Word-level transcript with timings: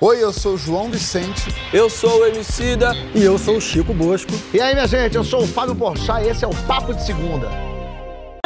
Oi, 0.00 0.22
eu 0.22 0.32
sou 0.32 0.54
o 0.54 0.58
João 0.58 0.90
Vicente. 0.90 1.54
Eu 1.72 1.90
sou 1.90 2.20
o 2.20 2.26
Emicida. 2.26 2.92
E 3.14 3.22
eu 3.22 3.36
sou 3.38 3.56
o 3.56 3.60
Chico 3.60 3.92
Bosco. 3.92 4.32
E 4.52 4.60
aí, 4.60 4.74
minha 4.74 4.86
gente, 4.86 5.16
eu 5.16 5.24
sou 5.24 5.42
o 5.42 5.46
Fábio 5.46 5.74
Porchat 5.74 6.24
e 6.24 6.28
esse 6.28 6.44
é 6.44 6.48
o 6.48 6.54
Papo 6.66 6.94
de 6.94 7.04
Segunda. 7.04 7.48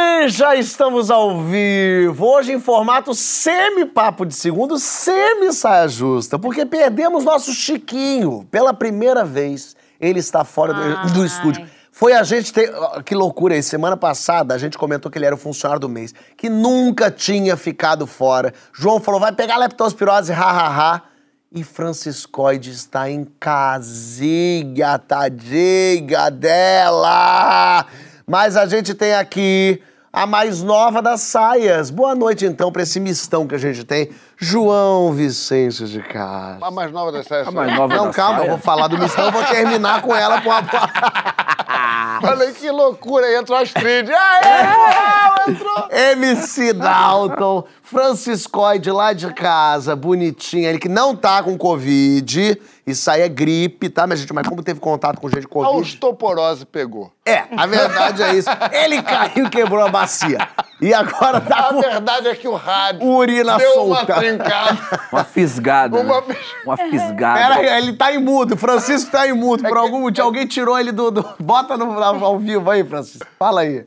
E 0.01 0.27
já 0.27 0.55
estamos 0.55 1.09
ao 1.09 1.41
vivo, 1.41 2.25
hoje 2.25 2.51
em 2.51 2.59
formato 2.59 3.13
semi-papo 3.13 4.25
de 4.25 4.33
segundo, 4.33 4.77
semi-saia 4.77 5.87
justa, 5.87 6.37
porque 6.37 6.65
perdemos 6.65 7.23
nosso 7.23 7.53
Chiquinho. 7.53 8.45
Pela 8.51 8.73
primeira 8.73 9.23
vez, 9.23 9.75
ele 9.99 10.19
está 10.19 10.43
fora 10.43 10.73
do, 10.73 11.13
do 11.13 11.25
estúdio. 11.25 11.65
Foi 11.91 12.11
a 12.11 12.23
gente 12.23 12.51
ter. 12.51 12.69
Que 13.05 13.15
loucura 13.15 13.55
aí. 13.55 13.63
Semana 13.63 13.95
passada 13.95 14.53
a 14.53 14.57
gente 14.57 14.77
comentou 14.77 15.09
que 15.09 15.17
ele 15.17 15.25
era 15.25 15.35
o 15.35 15.37
funcionário 15.37 15.79
do 15.79 15.87
mês, 15.87 16.13
que 16.35 16.49
nunca 16.49 17.09
tinha 17.09 17.55
ficado 17.55 18.05
fora. 18.05 18.53
João 18.73 18.99
falou: 18.99 19.21
vai 19.21 19.31
pegar 19.31 19.55
leptospirose, 19.55 20.33
hahaha. 20.33 21.14
E 21.55 21.63
Franciscoide 21.63 22.69
está 22.69 23.09
em 23.09 23.23
casinha, 23.39 24.99
tadinha 24.99 26.29
dela. 26.29 27.85
Mas 28.27 28.57
a 28.57 28.65
gente 28.65 28.93
tem 28.93 29.15
aqui 29.15 29.81
a 30.11 30.25
mais 30.27 30.61
nova 30.61 31.01
das 31.01 31.21
saias. 31.21 31.89
Boa 31.89 32.13
noite, 32.13 32.45
então, 32.45 32.73
para 32.73 32.83
esse 32.83 32.99
mistão 32.99 33.47
que 33.47 33.55
a 33.55 33.57
gente 33.57 33.85
tem. 33.85 34.09
João 34.37 35.13
Vicente 35.13 35.85
de 35.85 36.01
Castro. 36.01 36.65
A 36.65 36.71
mais 36.71 36.91
nova 36.91 37.13
das 37.13 37.25
saias. 37.25 37.47
A 37.47 37.51
mais 37.51 37.73
nova 37.73 37.95
Não, 37.95 38.07
da 38.07 38.11
calma, 38.11 38.39
saia. 38.39 38.47
eu 38.47 38.51
vou 38.51 38.59
falar 38.59 38.87
do 38.89 38.97
mistão, 38.97 39.31
vou 39.31 39.43
terminar 39.45 40.01
com 40.01 40.13
ela 40.13 40.41
com 40.41 40.51
a. 40.51 40.61
Olha 42.21 42.51
que 42.51 42.69
loucura, 42.69 43.25
aí 43.27 43.35
entrou 43.35 43.57
a 43.57 43.61
Astrid. 43.61 44.09
Aê, 44.11 45.51
entrou. 45.51 45.87
MC 45.89 46.73
Dalton, 46.73 47.63
Franciscoide 47.85 48.91
lá 48.91 49.13
de 49.13 49.33
casa, 49.33 49.95
bonitinho. 49.95 50.67
Ele 50.67 50.79
que 50.79 50.89
não 50.89 51.15
tá 51.15 51.41
com 51.43 51.57
Covid. 51.57 52.59
Isso 52.85 53.09
aí 53.09 53.21
é 53.21 53.29
gripe, 53.29 53.89
tá, 53.89 54.05
minha 54.05 54.17
gente? 54.17 54.31
Mas 54.33 54.47
como 54.47 54.61
teve 54.61 54.79
contato 54.79 55.19
com 55.19 55.29
gente 55.29 55.47
com 55.47 55.61
A 55.63 55.67
Covid. 55.67 55.81
osteoporose 55.93 56.65
pegou. 56.65 57.11
É, 57.25 57.43
a 57.55 57.65
verdade 57.65 58.21
é 58.21 58.35
isso. 58.35 58.49
Ele 58.71 59.01
caiu 59.01 59.47
e 59.47 59.49
quebrou 59.49 59.81
a 59.85 59.89
bacia. 59.89 60.37
E 60.81 60.93
agora 60.93 61.39
tá 61.41 61.69
A 61.69 61.73
com 61.73 61.81
verdade 61.81 62.27
é 62.27 62.35
que 62.35 62.47
o 62.47 62.55
rádio 62.55 63.07
urina 63.07 63.57
deu 63.57 63.73
solta. 63.73 64.13
uma 64.13 64.19
trincada. 64.21 64.77
Uma 65.11 65.23
fisgada. 65.23 65.99
Uma 65.99 66.21
né? 66.21 66.35
Uma 66.65 66.77
fisgada. 66.77 67.39
Pera 67.39 67.55
aí, 67.55 67.77
ele 67.83 67.93
tá 67.93 68.11
imudo. 68.11 68.55
Francisco 68.57 69.09
tá 69.11 69.25
imudo. 69.25 69.63
Por 69.63 69.77
algum 69.77 70.01
motivo, 70.01 70.27
alguém 70.27 70.45
tirou 70.45 70.77
ele 70.77 70.91
do. 70.91 71.09
do- 71.11 71.25
Bota 71.39 71.77
no, 71.77 71.91
ao 72.03 72.37
vivo 72.37 72.69
aí, 72.69 72.83
Francisco. 72.83 73.25
Fala 73.39 73.61
aí. 73.61 73.85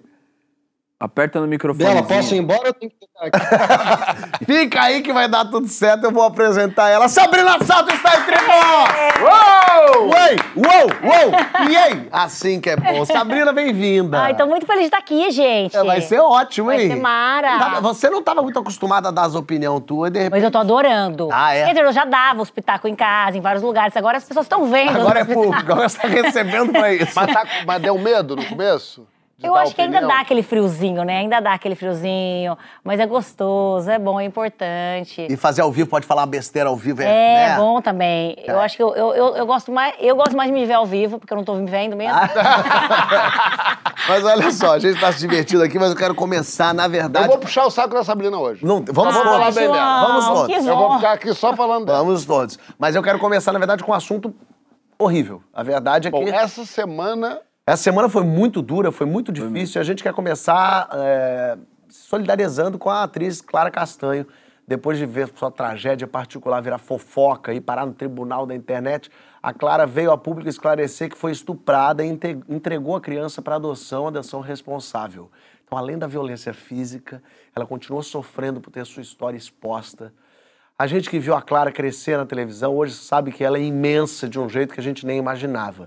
Aperta 1.00 1.40
no 1.40 1.46
microfone. 1.46 1.84
Bela, 1.88 2.02
posso 2.02 2.34
ir 2.34 2.38
embora 2.38 2.58
ou 2.62 2.66
eu 2.66 2.72
tenho 2.74 2.90
que 2.90 2.96
ficar 2.98 3.26
aqui? 3.26 4.42
Fica 4.44 4.82
aí 4.82 5.00
que 5.00 5.12
vai 5.12 5.28
dar 5.28 5.44
tudo 5.44 5.68
certo. 5.68 6.02
Eu 6.02 6.10
vou 6.10 6.24
apresentar 6.24 6.88
ela. 6.88 7.08
Sabrina 7.08 7.52
Sato 7.64 7.92
está 7.94 8.16
entre 8.18 8.34
nós! 8.34 8.88
Uou! 9.22 10.10
Uei! 10.10 10.36
Uou! 10.56 10.90
Uou! 11.04 11.68
E 11.70 11.76
aí? 11.76 12.08
Assim 12.10 12.60
que 12.60 12.70
é 12.70 12.76
bom. 12.76 13.04
Sabrina, 13.04 13.52
bem-vinda. 13.52 14.18
Ai, 14.20 14.34
tô 14.36 14.44
muito 14.48 14.66
feliz 14.66 14.80
de 14.82 14.86
estar 14.86 14.98
aqui, 14.98 15.30
gente. 15.30 15.76
É, 15.76 15.84
Vai 15.84 16.00
ser 16.00 16.18
ótimo, 16.18 16.66
Vai 16.66 16.80
hein? 16.82 16.88
ser 16.90 16.96
mara. 16.96 17.80
Você 17.80 18.10
não 18.10 18.18
estava 18.18 18.42
muito 18.42 18.58
acostumada 18.58 19.06
a 19.08 19.12
dar 19.12 19.22
as 19.26 19.36
opiniões 19.36 19.84
tuas, 19.86 20.10
de 20.10 20.18
repente. 20.18 20.32
Mas 20.32 20.42
eu 20.42 20.50
tô 20.50 20.58
adorando. 20.58 21.28
Ah, 21.30 21.54
é? 21.54 21.64
Quer 21.66 21.74
dizer, 21.74 21.84
eu 21.86 21.92
já 21.92 22.04
dava 22.06 22.42
os 22.42 22.50
pitacos 22.50 22.90
em 22.90 22.96
casa, 22.96 23.38
em 23.38 23.40
vários 23.40 23.62
lugares. 23.62 23.96
Agora 23.96 24.18
as 24.18 24.24
pessoas 24.24 24.46
estão 24.46 24.66
vendo. 24.68 24.96
Agora 24.98 25.20
é 25.20 25.24
público, 25.24 25.70
agora 25.72 25.88
você 25.88 25.98
tá 25.98 26.08
recebendo 26.08 26.72
pra 26.72 26.92
isso. 26.92 27.12
Mas, 27.14 27.32
tá- 27.32 27.44
mas 27.64 27.80
deu 27.80 27.96
medo 27.98 28.34
no 28.34 28.44
começo? 28.46 29.06
De 29.38 29.46
Eu 29.46 29.54
acho 29.54 29.72
que 29.72 29.80
ainda 29.80 30.00
dá 30.00 30.18
aquele 30.18 30.42
friozinho, 30.42 31.04
né? 31.04 31.18
Ainda 31.18 31.38
dá 31.38 31.52
aquele 31.52 31.76
friozinho. 31.76 32.58
Mas 32.82 32.98
é 32.98 33.06
gostoso, 33.06 33.88
é 33.88 33.96
bom, 33.96 34.18
é 34.18 34.24
importante. 34.24 35.28
E 35.30 35.36
fazer 35.36 35.62
ao 35.62 35.70
vivo, 35.70 35.88
pode 35.88 36.06
falar 36.06 36.26
besteira 36.26 36.68
ao 36.68 36.74
vivo, 36.76 37.02
é, 37.02 37.04
É 37.06 37.48
né? 37.50 37.56
bom 37.56 37.80
também. 37.80 38.36
Eu 38.44 38.58
acho 38.58 38.76
que 38.76 38.82
eu, 38.82 38.92
eu, 38.96 39.14
eu, 39.14 39.36
eu 39.36 39.46
gosto 39.46 39.70
mais. 39.70 39.94
Eu 40.00 40.16
gosto 40.16 40.36
mais 40.36 40.50
de 40.50 40.54
me 40.58 40.66
ver 40.66 40.72
ao 40.72 40.84
vivo, 40.84 41.20
porque 41.20 41.32
eu 41.32 41.36
não 41.36 41.44
tô 41.44 41.54
me 41.54 41.70
vendo 41.70 41.94
mesmo. 41.96 42.18
Mas 44.08 44.24
olha 44.24 44.50
só, 44.50 44.72
a 44.72 44.78
gente 44.80 44.98
tá 44.98 45.12
se 45.12 45.20
divertindo 45.20 45.62
aqui, 45.62 45.78
mas 45.78 45.90
eu 45.90 45.96
quero 45.96 46.14
começar, 46.14 46.72
na 46.72 46.86
Eu 46.86 46.90
verdade... 46.90 47.26
vou 47.28 47.38
puxar 47.38 47.66
o 47.66 47.70
saco 47.70 47.92
da 47.92 48.02
Sabrina 48.02 48.38
hoje. 48.38 48.64
Não, 48.64 48.82
vamos 48.90 49.14
Eu 49.14 49.22
vou 49.22 49.32
falar 49.32 49.44
todos. 49.46 49.54
bem 49.54 49.70
dela. 49.70 50.06
Vamos 50.06 50.24
todos. 50.26 50.66
Eu 50.66 50.76
vou 50.76 50.94
ficar 50.96 51.12
aqui 51.12 51.34
só 51.34 51.54
falando 51.54 51.84
dela. 51.84 51.98
Vamos 51.98 52.24
todos. 52.24 52.58
Mas 52.78 52.94
eu 52.96 53.02
quero 53.02 53.18
começar, 53.18 53.52
na 53.52 53.58
verdade, 53.58 53.84
com 53.84 53.92
um 53.92 53.94
assunto 53.94 54.34
horrível. 54.98 55.42
A 55.52 55.62
verdade 55.62 56.08
é 56.08 56.10
Bom, 56.10 56.24
que... 56.24 56.30
essa 56.30 56.64
semana 56.64 57.38
Essa 57.68 57.82
semana 57.82 58.08
foi 58.08 58.24
muito 58.24 58.62
dura, 58.62 58.90
foi 58.90 59.06
muito 59.06 59.30
difícil. 59.30 59.78
A 59.78 59.84
gente 59.84 60.02
quer 60.02 60.14
começar 60.14 60.88
é, 60.90 61.58
solidarizando 61.86 62.78
com 62.78 62.88
a 62.88 63.02
atriz 63.02 63.42
Clara 63.42 63.70
Castanho. 63.70 64.26
Depois 64.66 64.96
de 64.96 65.04
ver 65.04 65.30
sua 65.36 65.50
tragédia 65.50 66.06
particular 66.06 66.62
virar 66.62 66.78
fofoca 66.78 67.52
e 67.52 67.60
parar 67.60 67.84
no 67.84 67.92
tribunal 67.92 68.46
da 68.46 68.54
internet, 68.54 69.10
a 69.42 69.52
Clara 69.52 69.84
veio 69.84 70.10
a 70.10 70.16
público 70.16 70.48
esclarecer 70.48 71.10
que 71.10 71.18
foi 71.18 71.30
estuprada 71.30 72.02
e 72.02 72.08
entregou 72.48 72.96
a 72.96 73.02
criança 73.02 73.42
para 73.42 73.56
adoção, 73.56 74.06
adoção 74.06 74.40
responsável. 74.40 75.30
Então, 75.62 75.76
além 75.76 75.98
da 75.98 76.06
violência 76.06 76.54
física, 76.54 77.22
ela 77.54 77.66
continuou 77.66 78.02
sofrendo 78.02 78.62
por 78.62 78.70
ter 78.70 78.86
sua 78.86 79.02
história 79.02 79.36
exposta. 79.36 80.10
A 80.78 80.86
gente 80.86 81.10
que 81.10 81.18
viu 81.18 81.34
a 81.34 81.42
Clara 81.42 81.70
crescer 81.70 82.16
na 82.16 82.24
televisão 82.24 82.74
hoje 82.74 82.94
sabe 82.94 83.30
que 83.30 83.44
ela 83.44 83.58
é 83.58 83.62
imensa 83.62 84.26
de 84.26 84.40
um 84.40 84.48
jeito 84.48 84.72
que 84.72 84.80
a 84.80 84.82
gente 84.82 85.04
nem 85.04 85.18
imaginava. 85.18 85.86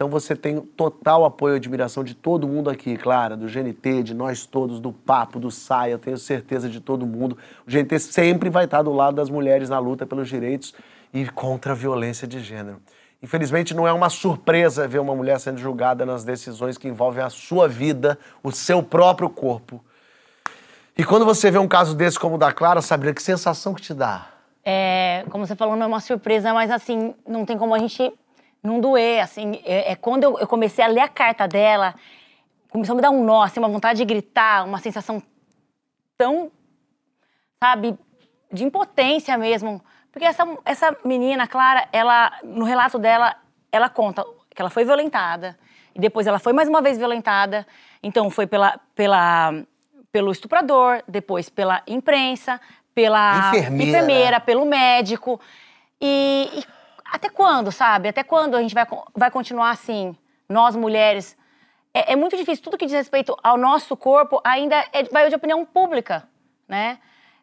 Então 0.00 0.08
você 0.08 0.34
tem 0.34 0.58
total 0.58 1.26
apoio 1.26 1.52
e 1.52 1.56
admiração 1.56 2.02
de 2.02 2.14
todo 2.14 2.48
mundo 2.48 2.70
aqui, 2.70 2.96
Clara, 2.96 3.36
do 3.36 3.44
GNT, 3.44 4.02
de 4.02 4.14
nós 4.14 4.46
todos, 4.46 4.80
do 4.80 4.94
Papo, 4.94 5.38
do 5.38 5.50
Saia, 5.50 5.90
eu 5.92 5.98
tenho 5.98 6.16
certeza 6.16 6.70
de 6.70 6.80
todo 6.80 7.04
mundo. 7.04 7.36
O 7.66 7.70
GNT 7.70 7.98
sempre 7.98 8.48
vai 8.48 8.64
estar 8.64 8.80
do 8.80 8.94
lado 8.94 9.16
das 9.16 9.28
mulheres 9.28 9.68
na 9.68 9.78
luta 9.78 10.06
pelos 10.06 10.26
direitos 10.26 10.74
e 11.12 11.26
contra 11.26 11.72
a 11.72 11.74
violência 11.74 12.26
de 12.26 12.40
gênero. 12.40 12.80
Infelizmente 13.22 13.74
não 13.74 13.86
é 13.86 13.92
uma 13.92 14.08
surpresa 14.08 14.88
ver 14.88 15.00
uma 15.00 15.14
mulher 15.14 15.38
sendo 15.38 15.58
julgada 15.58 16.06
nas 16.06 16.24
decisões 16.24 16.78
que 16.78 16.88
envolvem 16.88 17.22
a 17.22 17.28
sua 17.28 17.68
vida, 17.68 18.18
o 18.42 18.50
seu 18.50 18.82
próprio 18.82 19.28
corpo. 19.28 19.84
E 20.96 21.04
quando 21.04 21.26
você 21.26 21.50
vê 21.50 21.58
um 21.58 21.68
caso 21.68 21.94
desse 21.94 22.18
como 22.18 22.36
o 22.36 22.38
da 22.38 22.50
Clara, 22.50 22.80
Sabrina, 22.80 23.12
que 23.12 23.22
sensação 23.22 23.74
que 23.74 23.82
te 23.82 23.92
dá? 23.92 24.28
É, 24.64 25.26
como 25.28 25.46
você 25.46 25.54
falou, 25.54 25.76
não 25.76 25.84
é 25.84 25.86
uma 25.86 26.00
surpresa, 26.00 26.54
mas 26.54 26.70
assim, 26.70 27.14
não 27.28 27.44
tem 27.44 27.58
como 27.58 27.74
a 27.74 27.78
gente 27.78 28.10
não 28.62 28.80
doer, 28.80 29.22
assim. 29.22 29.60
É, 29.64 29.92
é 29.92 29.96
quando 29.96 30.24
eu, 30.24 30.38
eu 30.38 30.46
comecei 30.46 30.84
a 30.84 30.88
ler 30.88 31.00
a 31.00 31.08
carta 31.08 31.46
dela, 31.46 31.94
começou 32.70 32.94
a 32.94 32.96
me 32.96 33.02
dar 33.02 33.10
um 33.10 33.24
nó, 33.24 33.42
assim, 33.42 33.60
uma 33.60 33.68
vontade 33.68 33.98
de 33.98 34.04
gritar, 34.04 34.64
uma 34.64 34.78
sensação 34.78 35.22
tão, 36.16 36.50
sabe, 37.62 37.98
de 38.52 38.64
impotência 38.64 39.36
mesmo. 39.36 39.82
Porque 40.12 40.24
essa, 40.24 40.44
essa 40.64 40.96
menina, 41.04 41.46
Clara, 41.46 41.88
ela, 41.92 42.32
no 42.42 42.64
relato 42.64 42.98
dela, 42.98 43.36
ela 43.70 43.88
conta 43.88 44.24
que 44.54 44.60
ela 44.60 44.70
foi 44.70 44.84
violentada, 44.84 45.58
e 45.94 46.00
depois 46.00 46.26
ela 46.26 46.38
foi 46.38 46.52
mais 46.52 46.68
uma 46.68 46.82
vez 46.82 46.98
violentada, 46.98 47.66
então 48.02 48.30
foi 48.30 48.46
pela, 48.46 48.78
pela, 48.94 49.52
pelo 50.12 50.32
estuprador, 50.32 51.02
depois 51.06 51.48
pela 51.48 51.82
imprensa, 51.86 52.60
pela 52.94 53.52
Enfermeira. 53.56 54.40
pelo 54.40 54.64
médico. 54.64 55.40
E, 56.00 56.48
e 56.52 56.79
até 57.10 57.28
quando, 57.28 57.72
sabe? 57.72 58.08
Até 58.08 58.22
quando 58.22 58.56
a 58.56 58.62
gente 58.62 58.74
vai, 58.74 58.86
vai 59.14 59.30
continuar 59.30 59.70
assim? 59.70 60.16
Nós, 60.48 60.76
mulheres. 60.76 61.36
É, 61.92 62.12
é 62.12 62.16
muito 62.16 62.36
difícil. 62.36 62.62
Tudo 62.62 62.78
que 62.78 62.86
diz 62.86 62.94
respeito 62.94 63.36
ao 63.42 63.56
nosso 63.56 63.96
corpo 63.96 64.40
ainda 64.44 64.76
é, 64.92 65.02
vai 65.04 65.28
de 65.28 65.34
opinião 65.34 65.64
pública, 65.66 66.28
né? 66.68 66.98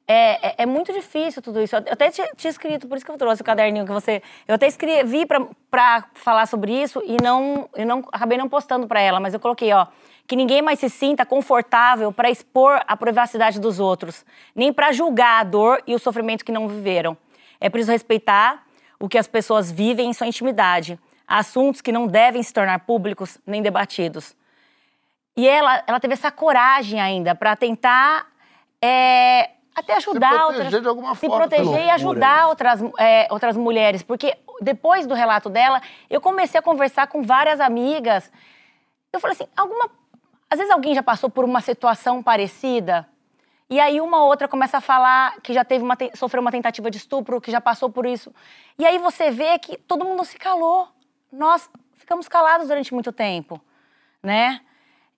É, 0.09 0.47
é, 0.47 0.55
é 0.59 0.65
muito 0.65 0.93
difícil 0.93 1.41
tudo 1.41 1.61
isso. 1.61 1.75
Eu 1.75 1.83
até 1.91 2.09
tinha, 2.09 2.29
tinha 2.37 2.49
escrito, 2.49 2.87
por 2.87 2.95
isso 2.95 3.05
que 3.05 3.11
eu 3.11 3.17
trouxe 3.17 3.41
o 3.41 3.45
caderninho 3.45 3.85
que 3.85 3.91
você. 3.91 4.23
Eu 4.47 4.55
até 4.55 4.65
escrevi 4.65 5.25
para 5.25 6.05
falar 6.13 6.45
sobre 6.45 6.71
isso 6.71 7.03
e 7.05 7.17
não, 7.21 7.69
eu 7.75 7.85
não 7.85 7.99
acabei 8.13 8.37
não 8.37 8.47
postando 8.47 8.87
para 8.87 9.01
ela, 9.01 9.19
mas 9.19 9.33
eu 9.33 9.39
coloquei, 9.39 9.73
ó, 9.73 9.87
que 10.25 10.37
ninguém 10.37 10.61
mais 10.61 10.79
se 10.79 10.89
sinta 10.89 11.25
confortável 11.25 12.13
para 12.13 12.29
expor 12.29 12.81
a 12.87 12.95
privacidade 12.95 13.59
dos 13.59 13.81
outros, 13.81 14.25
nem 14.55 14.71
para 14.71 14.93
julgar 14.93 15.41
a 15.41 15.43
dor 15.43 15.83
e 15.85 15.93
o 15.93 15.99
sofrimento 15.99 16.45
que 16.45 16.53
não 16.53 16.69
viveram. 16.69 17.17
É 17.59 17.69
preciso 17.69 17.91
respeitar 17.91 18.66
o 18.99 19.07
que 19.07 19.17
as 19.17 19.27
pessoas 19.27 19.71
vivem 19.71 20.09
em 20.09 20.13
sua 20.13 20.27
intimidade, 20.27 20.99
assuntos 21.27 21.81
que 21.81 21.91
não 21.91 22.07
devem 22.07 22.41
se 22.41 22.53
tornar 22.53 22.79
públicos 22.79 23.37
nem 23.45 23.61
debatidos. 23.61 24.35
E 25.35 25.47
ela, 25.47 25.83
ela 25.85 25.99
teve 25.99 26.13
essa 26.13 26.31
coragem 26.31 26.99
ainda 26.99 27.35
para 27.35 27.55
tentar 27.55 28.27
é, 28.81 29.51
até 29.75 29.95
ajudar 29.97 30.29
proteger 30.29 30.63
outras, 30.63 30.81
de 30.81 30.87
alguma 30.87 31.15
se 31.15 31.27
forma. 31.27 31.47
proteger 31.47 31.85
e 31.85 31.89
ajudar 31.91 32.39
isso. 32.39 32.47
outras, 32.47 32.81
é, 32.97 33.27
outras 33.29 33.55
mulheres, 33.55 34.01
porque 34.01 34.35
depois 34.59 35.05
do 35.05 35.13
relato 35.13 35.49
dela, 35.49 35.81
eu 36.09 36.19
comecei 36.19 36.59
a 36.59 36.63
conversar 36.63 37.05
com 37.07 37.21
várias 37.21 37.59
amigas. 37.59 38.31
Eu 39.13 39.19
falei 39.19 39.35
assim, 39.35 39.47
alguma, 39.55 39.91
às 40.49 40.57
vezes 40.57 40.73
alguém 40.73 40.95
já 40.95 41.03
passou 41.03 41.29
por 41.29 41.45
uma 41.45 41.61
situação 41.61 42.23
parecida. 42.23 43.07
E 43.69 43.79
aí 43.79 43.99
uma 43.99 44.23
outra 44.23 44.47
começa 44.47 44.77
a 44.77 44.81
falar 44.81 45.41
que 45.41 45.53
já 45.53 45.65
teve 45.65 45.83
uma, 45.83 45.97
sofreu 46.15 46.41
uma 46.41 46.51
tentativa 46.51 46.89
de 46.89 46.97
estupro, 46.97 47.41
que 47.41 47.51
já 47.51 47.59
passou 47.59 47.89
por 47.89 48.05
isso. 48.05 48.33
E 48.79 48.85
aí 48.85 48.97
você 48.97 49.29
vê 49.29 49.59
que 49.59 49.77
todo 49.77 50.05
mundo 50.05 50.23
se 50.23 50.37
calou. 50.37 50.87
Nós 51.31 51.69
ficamos 51.95 52.27
calados 52.27 52.67
durante 52.67 52.93
muito 52.93 53.11
tempo, 53.11 53.59
né? 54.23 54.61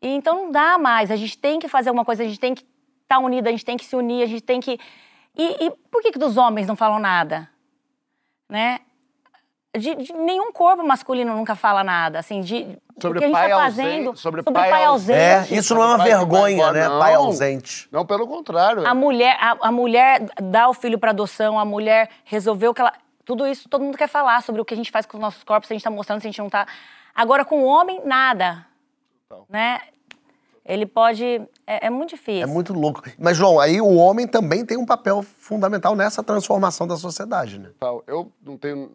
E 0.02 0.08
então 0.08 0.46
não 0.46 0.52
dá 0.52 0.78
mais. 0.78 1.12
A 1.12 1.16
gente 1.16 1.38
tem 1.38 1.60
que 1.60 1.68
fazer 1.68 1.90
alguma 1.90 2.06
coisa, 2.06 2.24
a 2.24 2.28
gente 2.28 2.40
tem 2.40 2.56
que 2.56 2.66
estar 3.04 3.20
unida, 3.20 3.50
a 3.50 3.52
gente 3.52 3.66
tem 3.66 3.78
que 3.78 3.86
se 3.86 3.96
unir, 3.96 4.24
a 4.24 4.28
gente 4.28 4.42
tem 4.42 4.60
que. 4.60 4.80
E, 5.38 5.66
e 5.66 5.72
por 5.92 6.02
que, 6.02 6.12
que 6.12 6.20
dos 6.20 6.36
homens 6.36 6.68
não 6.68 6.76
falam 6.76 7.00
nada? 7.00 7.50
né? 8.50 8.80
De, 9.78 9.96
de 9.96 10.14
nenhum 10.14 10.52
corpo 10.52 10.84
masculino 10.84 11.36
nunca 11.36 11.56
fala 11.56 11.84
nada, 11.84 12.18
assim, 12.18 12.42
de 12.42 12.76
Sobre 13.00 13.20
o 13.20 13.22
que 13.22 13.26
a 13.26 13.28
gente 13.28 13.38
pai 13.38 13.50
tá 13.50 13.64
ausente, 13.64 13.88
fazendo 13.88 14.18
sobre 14.18 14.42
sobre 14.42 14.54
pai 14.54 14.70
pai 14.70 14.86
ausente. 14.86 15.20
É, 15.20 15.48
isso 15.56 15.76
não 15.76 15.84
é 15.84 15.86
uma 15.86 15.98
Pai 16.00 16.08
vergonha, 16.08 16.56
embora, 16.56 16.74
né? 16.74 16.88
não. 16.88 17.00
Pai 17.00 17.14
ausente. 17.14 17.88
Não, 17.92 18.04
pelo 18.04 18.28
contrário. 18.28 18.86
A 18.86 18.96
mulher, 18.96 19.38
a, 19.40 19.68
a 19.68 19.72
mulher 19.72 20.28
dá 20.42 20.70
o 20.70 20.74
filho 20.74 20.98
para 20.98 21.12
adoção, 21.12 21.60
a 21.60 21.66
mulher 21.66 22.10
resolveu 22.26 22.74
que 22.74 22.82
ela. 22.82 22.92
Tudo 23.24 23.46
isso 23.46 23.70
todo 23.70 23.84
mundo 23.84 23.96
quer 23.96 24.10
falar 24.10 24.42
sobre 24.42 24.60
o 24.60 24.66
que 24.66 24.74
a 24.74 24.78
gente 24.78 24.90
faz 24.90 25.06
com 25.06 25.18
os 25.18 25.22
nossos 25.22 25.44
corpos, 25.44 25.68
se 25.68 25.74
a 25.74 25.76
gente 25.76 25.84
tá 25.84 25.92
mostrando, 25.92 26.20
se 26.22 26.28
a 26.28 26.32
gente 26.32 26.40
não 26.40 26.50
tá. 26.50 26.66
Agora, 27.14 27.46
com 27.46 27.62
o 27.62 27.66
homem, 27.66 28.02
nada. 28.04 28.66
Total. 29.30 29.46
Né? 29.48 29.82
Ele 30.66 30.88
pode. 30.88 31.24
É, 31.68 31.88
é 31.88 31.90
muito 31.90 32.10
difícil. 32.10 32.44
É 32.44 32.48
muito 32.48 32.74
louco. 32.74 33.04
Mas, 33.20 33.38
João, 33.38 33.60
aí 33.60 33.80
o 33.80 33.96
homem 33.96 34.28
também 34.28 34.66
tem 34.66 34.78
um 34.78 34.86
papel 34.86 35.22
fundamental 35.22 35.96
nessa 35.96 36.24
transformação 36.24 36.88
da 36.88 36.98
sociedade, 36.98 37.60
né? 37.60 37.70
Eu 38.08 38.32
não 38.44 38.58
tenho 38.58 38.92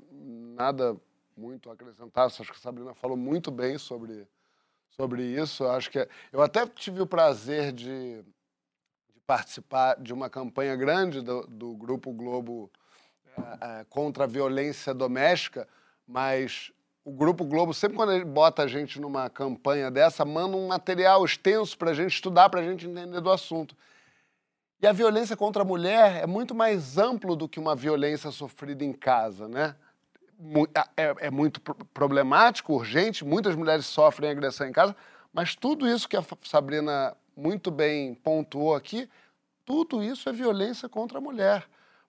nada 0.54 0.96
muito 1.36 1.68
a 1.68 1.72
acrescentar, 1.74 2.26
acho 2.26 2.44
que 2.44 2.52
a 2.52 2.54
Sabrina 2.54 2.94
falou 2.94 3.16
muito 3.16 3.50
bem 3.50 3.76
sobre, 3.76 4.26
sobre 4.90 5.22
isso. 5.22 5.66
Acho 5.66 5.90
que 5.90 5.98
é- 5.98 6.08
eu 6.32 6.40
até 6.40 6.66
tive 6.66 7.00
o 7.00 7.06
prazer 7.06 7.72
de, 7.72 8.22
de 8.22 9.20
participar 9.26 10.00
de 10.00 10.12
uma 10.12 10.30
campanha 10.30 10.76
grande 10.76 11.20
do, 11.20 11.46
do 11.46 11.74
Grupo 11.74 12.12
Globo 12.12 12.70
eh, 13.36 13.58
eh, 13.60 13.86
contra 13.90 14.24
a 14.24 14.26
violência 14.28 14.94
doméstica, 14.94 15.66
mas 16.06 16.70
o 17.04 17.10
Grupo 17.10 17.44
Globo, 17.44 17.74
sempre 17.74 17.96
quando 17.96 18.12
ele 18.12 18.24
bota 18.24 18.62
a 18.62 18.66
gente 18.68 19.00
numa 19.00 19.28
campanha 19.28 19.90
dessa, 19.90 20.24
manda 20.24 20.56
um 20.56 20.68
material 20.68 21.24
extenso 21.24 21.76
para 21.76 21.90
a 21.90 21.94
gente 21.94 22.14
estudar, 22.14 22.48
para 22.48 22.60
a 22.60 22.64
gente 22.64 22.86
entender 22.86 23.20
do 23.20 23.30
assunto. 23.30 23.76
E 24.80 24.86
a 24.86 24.92
violência 24.92 25.36
contra 25.36 25.62
a 25.62 25.64
mulher 25.64 26.22
é 26.22 26.26
muito 26.26 26.54
mais 26.54 26.96
amplo 26.96 27.34
do 27.34 27.48
que 27.48 27.58
uma 27.58 27.74
violência 27.74 28.30
sofrida 28.30 28.84
em 28.84 28.92
casa, 28.92 29.48
né? 29.48 29.74
É, 30.96 31.26
é 31.26 31.30
muito 31.30 31.60
pro- 31.60 31.74
problemático, 31.92 32.72
urgente, 32.74 33.24
muitas 33.24 33.54
mulheres 33.54 33.86
sofrem 33.86 34.30
agressão 34.30 34.66
em 34.66 34.72
casa, 34.72 34.94
mas 35.32 35.54
tudo 35.54 35.88
isso 35.88 36.08
que 36.08 36.16
a 36.16 36.24
Sabrina 36.44 37.16
muito 37.36 37.70
bem 37.70 38.14
pontuou 38.14 38.74
aqui, 38.74 39.08
tudo 39.64 40.02
isso 40.02 40.28
é 40.28 40.32
violência 40.32 40.88
contra 40.88 41.18
a 41.18 41.20
mulher. 41.20 41.64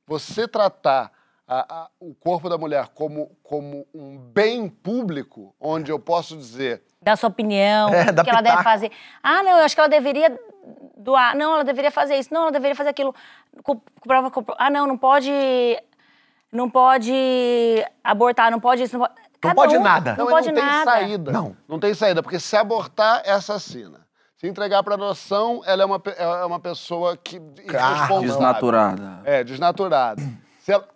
Você 0.06 0.48
tratar 0.48 1.12
a- 1.48 1.84
a- 1.84 1.90
o 2.00 2.14
corpo 2.14 2.50
da 2.50 2.58
mulher 2.58 2.90
como, 2.90 3.32
como 3.44 3.86
um 3.94 4.18
bem 4.18 4.68
público, 4.68 5.56
onde 5.60 5.92
eu 5.92 6.00
posso 6.00 6.36
dizer 6.36 6.84
Dá 7.02 7.16
sua 7.16 7.30
opinião, 7.30 7.90
É, 7.94 8.10
o 8.10 8.24
que 8.24 8.30
ela 8.32 8.42
deve 8.42 8.64
fazer. 8.64 8.92
Ah, 9.22 9.44
não, 9.44 9.60
eu 9.60 9.64
acho 9.64 9.76
que 9.76 9.80
ela 9.80 9.88
deveria 9.88 10.40
doar. 10.98 11.36
Não, 11.38 11.54
ela 11.54 11.64
deveria 11.64 11.92
fazer 11.92 12.16
isso. 12.16 12.34
Não, 12.34 12.42
ela 12.44 12.52
deveria 12.52 12.76
fazer 12.76 12.90
aquilo. 12.90 13.14
Ah, 14.58 14.70
não, 14.72 14.88
não 14.88 14.98
pode. 14.98 15.30
Não 16.52 16.70
pode 16.70 17.12
abortar, 18.04 18.50
não 18.52 18.60
pode 18.60 18.84
isso. 18.84 18.98
Não 18.98 19.06
pode, 19.06 19.20
Cada 19.42 19.56
pode 19.56 19.78
um- 19.78 19.82
nada. 19.84 20.16
Não, 20.18 20.26
e 20.26 20.30
pode 20.30 20.48
não 20.48 20.56
tem 20.56 20.64
nada. 20.66 20.92
saída. 20.92 21.32
Não. 21.32 21.58
Não 21.68 21.80
tem 21.80 21.94
saída, 21.94 22.24
porque 22.24 22.40
se 22.40 22.56
abortar, 22.56 23.22
é 23.26 23.32
assassina. 23.32 24.06
Se 24.38 24.48
entregar 24.48 24.84
para 24.84 24.96
adoção, 24.96 25.62
ela 25.66 25.84
é 25.84 25.86
uma, 25.86 26.02
é 26.18 26.46
uma 26.46 26.60
pessoa 26.60 27.16
que 27.18 27.38
irresponsável. 27.38 28.22
Desnaturada. 28.22 29.22
É, 29.24 29.44
desnaturada. 29.44 30.22
Se 30.60 30.72
ela- 30.72 30.88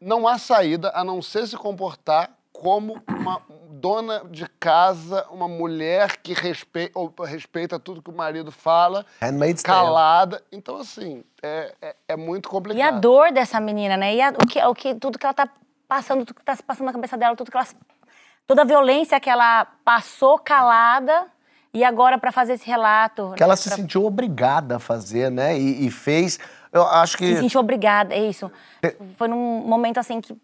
não 0.00 0.26
há 0.28 0.38
saída 0.38 0.90
a 0.94 1.02
não 1.04 1.20
ser 1.22 1.46
se 1.46 1.56
comportar 1.56 2.30
como 2.52 3.02
uma 3.08 3.40
dona 3.86 4.22
de 4.28 4.48
casa, 4.58 5.24
uma 5.30 5.46
mulher 5.46 6.16
que 6.16 6.32
respeita, 6.32 6.98
ou 6.98 7.12
respeita 7.24 7.78
tudo 7.78 8.02
que 8.02 8.10
o 8.10 8.12
marido 8.12 8.50
fala, 8.50 9.06
Handmaid's 9.22 9.62
Tale. 9.62 9.78
calada. 9.86 10.42
Então, 10.50 10.78
assim, 10.78 11.22
é, 11.40 11.72
é, 11.80 11.96
é 12.08 12.16
muito 12.16 12.48
complicado. 12.48 12.78
E 12.78 12.82
a 12.82 12.90
dor 12.90 13.30
dessa 13.32 13.60
menina, 13.60 13.96
né? 13.96 14.14
E 14.16 14.20
a- 14.20 14.30
o 14.30 14.46
que, 14.46 14.60
o 14.64 14.74
que, 14.74 14.94
tudo 14.96 15.18
que 15.18 15.24
ela 15.24 15.32
tá 15.34 15.48
passando, 15.86 16.24
tudo 16.24 16.38
que 16.38 16.44
tá 16.44 16.56
se 16.56 16.62
passando 16.64 16.86
na 16.86 16.92
cabeça 16.92 17.16
dela, 17.16 17.36
tudo 17.36 17.50
que 17.50 17.56
ela. 17.56 17.66
Toda 18.46 18.62
a 18.62 18.64
violência 18.64 19.18
que 19.20 19.30
ela 19.30 19.66
passou 19.84 20.38
calada 20.38 21.26
e 21.74 21.82
agora 21.84 22.16
para 22.18 22.30
fazer 22.32 22.54
esse 22.54 22.66
relato. 22.66 23.32
Que 23.36 23.42
ela 23.42 23.52
né, 23.52 23.56
se 23.56 23.68
pra- 23.68 23.76
sentiu 23.76 24.04
obrigada 24.04 24.76
a 24.76 24.78
fazer, 24.80 25.30
né? 25.30 25.56
E, 25.58 25.86
e 25.86 25.90
fez. 25.90 26.38
Eu 26.72 26.82
acho 26.86 27.16
que. 27.18 27.34
se 27.34 27.40
sentiu 27.40 27.60
obrigada, 27.60 28.14
é 28.14 28.18
isso. 28.28 28.50
Foi 29.16 29.28
num 29.28 29.60
momento 29.66 29.98
assim 29.98 30.20
que. 30.20 30.36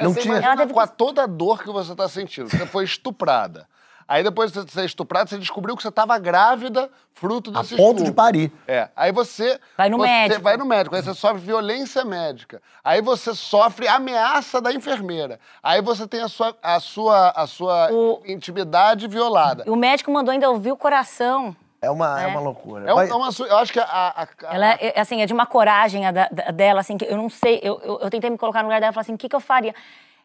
Não 0.00 0.14
tinha- 0.14 0.38
Ela 0.38 0.56
teve 0.56 0.72
com 0.72 0.80
a 0.80 0.86
toda 0.86 1.22
a 1.24 1.26
dor 1.26 1.62
que 1.62 1.70
você 1.70 1.92
está 1.92 2.08
sentindo. 2.08 2.48
Você 2.48 2.66
foi 2.66 2.84
estuprada. 2.84 3.66
Aí 4.08 4.22
depois 4.22 4.50
de 4.52 4.60
você 4.60 4.68
ser 4.68 4.84
estuprada, 4.84 5.28
você 5.30 5.38
descobriu 5.38 5.76
que 5.76 5.82
você 5.82 5.88
estava 5.88 6.18
grávida, 6.18 6.90
fruto 7.14 7.50
A 7.54 7.60
desse 7.62 7.76
ponto 7.76 7.96
de 7.98 8.02
estupro. 8.02 8.14
parir. 8.14 8.52
É. 8.66 8.88
Aí 8.96 9.12
você. 9.12 9.58
Vai 9.76 9.88
no 9.88 9.96
você 9.96 10.06
médico. 10.08 10.42
Vai 10.42 10.56
no 10.56 10.66
médico. 10.66 10.96
Aí 10.96 11.02
você 11.02 11.14
sofre 11.14 11.38
violência 11.40 12.04
médica. 12.04 12.60
Aí 12.84 13.00
você 13.00 13.32
sofre 13.34 13.86
ameaça 13.88 14.60
da 14.60 14.72
enfermeira. 14.72 15.38
Aí 15.62 15.80
você 15.80 16.06
tem 16.06 16.20
a 16.20 16.28
sua, 16.28 16.54
a 16.62 16.80
sua, 16.80 17.30
a 17.30 17.46
sua 17.46 17.90
O- 17.92 18.20
intimidade 18.26 19.06
violada. 19.06 19.64
O 19.66 19.76
médico 19.76 20.10
mandou 20.10 20.32
ainda 20.32 20.50
ouvir 20.50 20.72
o 20.72 20.76
coração. 20.76 21.56
É 21.82 21.90
uma, 21.90 22.22
é. 22.22 22.24
É. 22.24 22.26
uma 22.28 22.40
loucura. 22.40 22.88
É, 22.88 22.94
um- 22.94 23.00
é 23.00 23.14
uma, 23.14 23.28
eu 23.48 23.56
acho 23.58 23.72
que 23.72 23.80
a. 23.80 23.84
a- 23.84 24.22
a- 24.22 24.54
Ela 24.54 24.66
é, 24.74 24.92
é, 24.96 25.00
assim, 25.00 25.20
é 25.20 25.26
de 25.26 25.32
uma 25.32 25.44
coragem 25.44 26.06
a 26.06 26.12
da- 26.12 26.28
da- 26.30 26.50
dela, 26.52 26.80
assim, 26.80 26.96
que 26.96 27.04
eu 27.04 27.16
não 27.16 27.28
sei. 27.28 27.58
Eu, 27.62 27.80
eu, 27.82 27.98
eu 28.02 28.08
tentei 28.10 28.30
me 28.30 28.38
colocar 28.38 28.60
no 28.60 28.68
lugar 28.68 28.80
dela 28.80 28.92
e 28.92 28.94
falar 28.94 29.02
assim: 29.02 29.14
o 29.14 29.18
que, 29.18 29.28
que 29.28 29.34
eu 29.34 29.40
faria? 29.40 29.74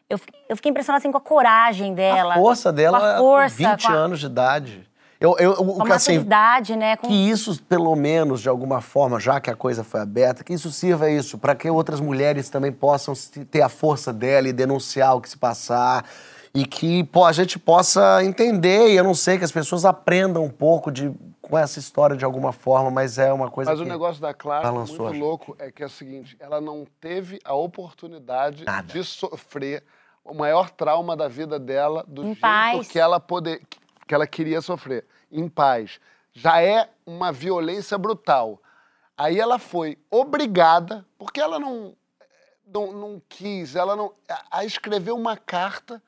Eu, 0.08 0.18
eu 0.48 0.56
fiquei 0.56 0.70
impressionada 0.70 1.02
assim, 1.02 1.10
com 1.10 1.18
a 1.18 1.20
coragem 1.20 1.92
dela. 1.94 2.34
a 2.34 2.36
força 2.38 2.72
dela 2.72 2.98
com 2.98 3.04
a 3.04 3.18
força, 3.18 3.56
20 3.56 3.86
com 3.86 3.92
a, 3.92 3.94
anos 3.96 4.20
de 4.20 4.26
idade. 4.26 4.88
Eu, 5.20 5.36
eu, 5.36 5.50
o 5.50 5.74
com 5.74 5.92
a 5.92 5.96
assim, 5.96 6.12
maturidade, 6.12 6.76
né? 6.76 6.96
Com... 6.96 7.08
que 7.08 7.12
isso, 7.12 7.60
pelo 7.64 7.94
menos, 7.96 8.40
de 8.40 8.48
alguma 8.48 8.80
forma, 8.80 9.18
já 9.18 9.40
que 9.40 9.50
a 9.50 9.56
coisa 9.56 9.82
foi 9.82 10.00
aberta, 10.00 10.44
que 10.44 10.52
isso 10.54 10.70
sirva 10.70 11.10
isso, 11.10 11.36
para 11.38 11.56
que 11.56 11.68
outras 11.68 12.00
mulheres 12.00 12.48
também 12.48 12.70
possam 12.70 13.14
ter 13.50 13.60
a 13.62 13.68
força 13.68 14.12
dela 14.12 14.48
e 14.48 14.52
denunciar 14.52 15.16
o 15.16 15.20
que 15.20 15.28
se 15.28 15.36
passar. 15.36 16.04
E 16.54 16.64
que 16.64 17.02
pô, 17.04 17.24
a 17.24 17.32
gente 17.32 17.58
possa 17.58 18.24
entender, 18.24 18.90
e 18.92 18.96
eu 18.96 19.04
não 19.04 19.12
sei, 19.14 19.38
que 19.38 19.44
as 19.44 19.52
pessoas 19.52 19.84
aprendam 19.84 20.44
um 20.44 20.48
pouco 20.50 20.90
de, 20.90 21.12
com 21.48 21.56
essa 21.58 21.78
história 21.78 22.16
de 22.16 22.24
alguma 22.24 22.52
forma, 22.52 22.90
mas 22.90 23.18
é 23.18 23.32
uma 23.32 23.50
coisa 23.50 23.70
Mas 23.70 23.80
que... 23.80 23.86
o 23.86 23.88
negócio 23.88 24.20
da 24.20 24.34
Clara, 24.34 24.62
balançou 24.64 25.06
muito 25.08 25.18
louco, 25.18 25.56
é 25.58 25.70
que 25.70 25.82
é 25.82 25.86
o 25.86 25.90
seguinte: 25.90 26.36
ela 26.38 26.60
não 26.60 26.86
teve 27.00 27.38
a 27.44 27.54
oportunidade 27.54 28.64
Nada. 28.64 28.92
de 28.92 29.02
sofrer 29.04 29.82
o 30.24 30.34
maior 30.34 30.70
trauma 30.70 31.16
da 31.16 31.26
vida 31.28 31.58
dela 31.58 32.04
do 32.06 32.22
Em 32.22 32.26
jeito 32.26 32.40
paz. 32.40 32.88
que 32.88 32.98
ela 32.98 33.18
poder, 33.18 33.62
que 34.06 34.14
ela 34.14 34.26
queria 34.26 34.60
sofrer, 34.60 35.06
em 35.32 35.48
paz. 35.48 35.98
Já 36.32 36.60
é 36.60 36.88
uma 37.06 37.32
violência 37.32 37.96
brutal. 37.98 38.60
Aí 39.16 39.40
ela 39.40 39.58
foi 39.58 39.98
obrigada, 40.10 41.04
porque 41.18 41.40
ela 41.40 41.58
não, 41.58 41.94
não, 42.66 42.92
não 42.92 43.22
quis, 43.28 43.74
ela 43.74 43.96
não. 43.96 44.12
a- 44.28 44.58
a 44.58 44.64
escrever 44.64 45.12
uma 45.12 45.36
carta 45.36 46.00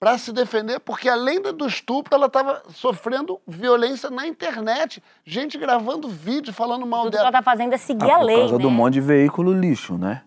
para 0.00 0.16
se 0.16 0.32
defender, 0.32 0.78
porque 0.78 1.08
além 1.08 1.42
do 1.42 1.66
estupro, 1.66 2.14
ela 2.14 2.26
estava 2.26 2.62
sofrendo 2.68 3.40
violência 3.46 4.10
na 4.10 4.26
internet. 4.26 5.02
Gente 5.24 5.58
gravando 5.58 6.08
vídeo 6.08 6.52
falando 6.52 6.86
mal 6.86 7.02
Tudo 7.02 7.10
que 7.10 7.16
dela. 7.16 7.28
ela 7.28 7.38
tá 7.38 7.42
fazendo 7.42 7.72
é 7.72 7.76
seguir 7.76 8.08
Ah, 8.10 8.14
a 8.16 8.18
por 8.18 8.24
lei, 8.26 8.36
causa 8.36 8.56
né? 8.56 8.62
do 8.62 8.70
monte 8.70 8.94
de 8.94 9.00
veículo 9.00 9.52
lixo, 9.52 9.98
né? 9.98 10.22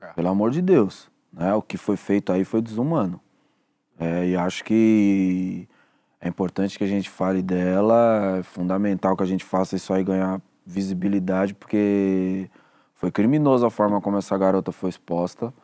É. 0.00 0.08
Pelo 0.08 0.28
amor 0.28 0.50
de 0.50 0.60
Deus. 0.60 1.08
Né? 1.32 1.54
O 1.54 1.62
que 1.62 1.78
foi 1.78 1.96
feito 1.96 2.30
aí 2.30 2.44
foi 2.44 2.60
desumano. 2.60 3.18
É, 3.98 4.26
e 4.28 4.36
acho 4.36 4.62
que 4.62 5.66
é 6.20 6.28
importante 6.28 6.76
que 6.76 6.84
a 6.84 6.88
gente 6.88 7.08
fale 7.08 7.40
dela, 7.42 8.36
é 8.38 8.42
fundamental 8.42 9.16
que 9.16 9.22
a 9.22 9.26
gente 9.26 9.44
faça 9.44 9.76
isso 9.76 9.92
aí 9.94 10.04
ganhar 10.04 10.40
visibilidade, 10.66 11.54
porque 11.54 12.50
foi 12.94 13.10
criminoso 13.10 13.64
a 13.64 13.70
forma 13.70 14.00
como 14.00 14.18
essa 14.18 14.36
garota 14.36 14.72
foi 14.72 14.90
exposta, 14.90 15.54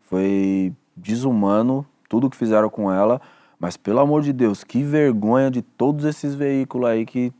foi 0.00 0.72
desumano 0.96 1.86
tudo 2.12 2.28
que 2.28 2.36
fizeram 2.36 2.68
com 2.68 2.92
ela, 2.92 3.22
mas 3.58 3.74
pelo 3.74 3.98
amor 3.98 4.20
de 4.20 4.34
Deus, 4.34 4.62
que 4.62 4.82
vergonha 4.82 5.50
de 5.50 5.62
todos 5.62 6.04
esses 6.04 6.34
veículos 6.34 6.90
aí 6.90 7.06
que 7.06 7.32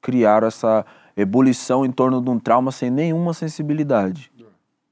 criaram 0.00 0.48
essa 0.48 0.86
ebulição 1.14 1.84
em 1.84 1.92
torno 1.92 2.22
de 2.22 2.30
um 2.30 2.38
trauma 2.38 2.72
sem 2.72 2.88
nenhuma 2.88 3.34
sensibilidade. 3.34 4.32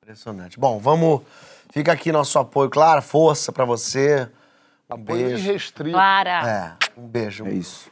Impressionante. 0.02 0.60
Bom, 0.60 0.78
vamos... 0.78 1.22
Fica 1.72 1.90
aqui 1.90 2.12
nosso 2.12 2.38
apoio, 2.38 2.68
claro, 2.68 3.00
força 3.00 3.50
pra 3.50 3.64
você. 3.64 4.28
Um 4.90 4.94
Apoio 4.94 5.26
beijo. 5.26 5.48
irrestrito. 5.48 5.92
Clara. 5.92 6.76
É, 6.86 7.00
um 7.00 7.06
beijo. 7.06 7.46
É 7.46 7.52
isso. 7.54 7.90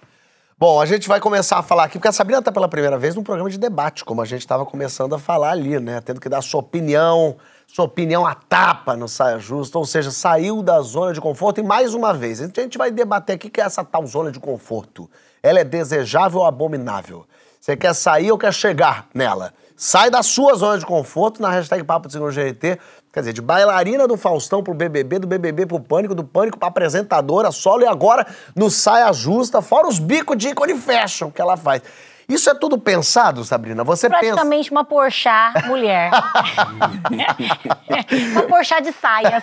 Bom, 0.58 0.82
a 0.82 0.84
gente 0.84 1.08
vai 1.08 1.18
começar 1.18 1.58
a 1.58 1.62
falar 1.62 1.84
aqui, 1.84 1.94
porque 1.94 2.08
a 2.08 2.12
Sabrina 2.12 2.40
está 2.40 2.52
pela 2.52 2.68
primeira 2.68 2.98
vez 2.98 3.14
num 3.14 3.22
programa 3.22 3.48
de 3.48 3.58
debate, 3.58 4.04
como 4.04 4.20
a 4.20 4.26
gente 4.26 4.40
estava 4.40 4.66
começando 4.66 5.14
a 5.14 5.18
falar 5.18 5.52
ali, 5.52 5.80
né? 5.80 6.02
Tendo 6.02 6.20
que 6.20 6.28
dar 6.28 6.42
sua 6.42 6.60
opinião, 6.60 7.38
sua 7.72 7.86
opinião 7.86 8.26
à 8.26 8.34
tapa 8.34 8.94
no 8.94 9.08
Saia 9.08 9.38
Justa, 9.38 9.78
ou 9.78 9.86
seja, 9.86 10.10
saiu 10.10 10.62
da 10.62 10.78
zona 10.82 11.14
de 11.14 11.22
conforto 11.22 11.58
e 11.58 11.62
mais 11.62 11.94
uma 11.94 12.12
vez, 12.12 12.38
a 12.38 12.44
gente 12.44 12.76
vai 12.76 12.90
debater 12.90 13.36
aqui 13.36 13.48
que 13.48 13.62
é 13.62 13.64
essa 13.64 13.82
tal 13.82 14.06
zona 14.06 14.30
de 14.30 14.38
conforto. 14.38 15.10
Ela 15.42 15.60
é 15.60 15.64
desejável 15.64 16.40
ou 16.40 16.46
abominável? 16.46 17.24
Você 17.58 17.74
quer 17.74 17.94
sair 17.94 18.30
ou 18.30 18.36
quer 18.36 18.52
chegar 18.52 19.06
nela? 19.14 19.54
Sai 19.74 20.10
da 20.10 20.22
sua 20.22 20.54
zona 20.54 20.78
de 20.78 20.84
conforto 20.84 21.40
na 21.40 21.48
hashtag 21.48 21.82
Papo 21.82 22.08
de 22.08 22.12
Segundo 22.12 22.34
GRT. 22.34 22.78
Quer 23.10 23.20
dizer, 23.20 23.32
de 23.32 23.40
bailarina 23.40 24.06
do 24.06 24.18
Faustão 24.18 24.62
pro 24.62 24.74
BBB, 24.74 25.20
do 25.20 25.26
BBB 25.26 25.64
pro 25.64 25.80
Pânico, 25.80 26.14
do 26.14 26.24
Pânico 26.24 26.58
pra 26.58 26.68
apresentadora, 26.68 27.50
solo 27.50 27.84
e 27.84 27.86
agora 27.86 28.26
no 28.54 28.70
Saia 28.70 29.10
Justa, 29.14 29.62
fora 29.62 29.88
os 29.88 29.98
bicos 29.98 30.36
de 30.36 30.48
ícone 30.48 30.76
fashion 30.76 31.30
que 31.30 31.40
ela 31.40 31.56
faz. 31.56 31.80
Isso 32.28 32.48
é 32.48 32.54
tudo 32.54 32.78
pensado, 32.78 33.44
Sabrina? 33.44 33.84
Você 33.84 34.08
pensa. 34.08 34.20
Praticamente 34.20 34.70
uma 34.70 34.84
porchá 34.84 35.52
mulher. 35.66 36.10
uma 38.32 38.42
porchá 38.42 38.80
de 38.80 38.92
saias. 38.92 39.42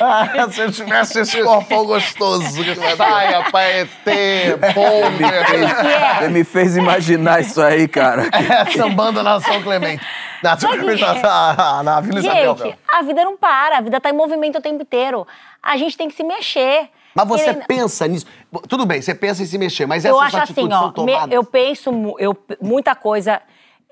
Ah, 0.00 0.48
se 0.50 0.60
eu 0.60 0.72
tivesse 0.72 1.20
esse 1.20 1.42
corpão 1.42 1.86
gostoso. 1.86 2.62
Saia, 2.96 3.50
paetê, 3.50 4.56
bomba. 4.74 5.80
que 5.80 5.86
é? 5.86 6.18
Você 6.18 6.28
me 6.28 6.44
fez 6.44 6.76
imaginar 6.76 7.40
isso 7.40 7.60
aí, 7.60 7.88
cara. 7.88 8.28
É, 8.50 8.64
sambando 8.72 9.22
na 9.22 9.40
São 9.40 9.62
Clemente. 9.62 10.04
Na, 10.42 10.58
São 10.58 10.70
Clemente, 10.70 11.02
na, 11.02 11.82
na 11.82 12.00
Vila 12.00 12.18
Isabel. 12.18 12.56
Gente, 12.56 12.78
a 12.92 13.02
vida 13.02 13.24
não 13.24 13.36
para, 13.36 13.78
a 13.78 13.80
vida 13.80 14.00
tá 14.00 14.10
em 14.10 14.14
movimento 14.14 14.58
o 14.58 14.62
tempo 14.62 14.82
inteiro. 14.82 15.26
A 15.62 15.76
gente 15.76 15.96
tem 15.96 16.08
que 16.08 16.16
se 16.16 16.24
mexer. 16.24 16.88
Mas 17.14 17.26
você 17.28 17.54
pensa 17.66 18.06
nisso. 18.06 18.26
Tudo 18.68 18.86
bem, 18.86 19.00
você 19.02 19.14
pensa 19.14 19.42
em 19.42 19.46
se 19.46 19.58
mexer, 19.58 19.86
mas 19.86 20.04
eu 20.04 20.14
essas 20.22 20.34
acho 20.34 20.52
assim, 20.52 20.62
ó, 20.72 20.92
me- 21.04 21.12
eu 21.34 21.44
penso, 21.44 21.90
eu, 22.18 22.36
muita 22.60 22.94
coisa, 22.94 23.40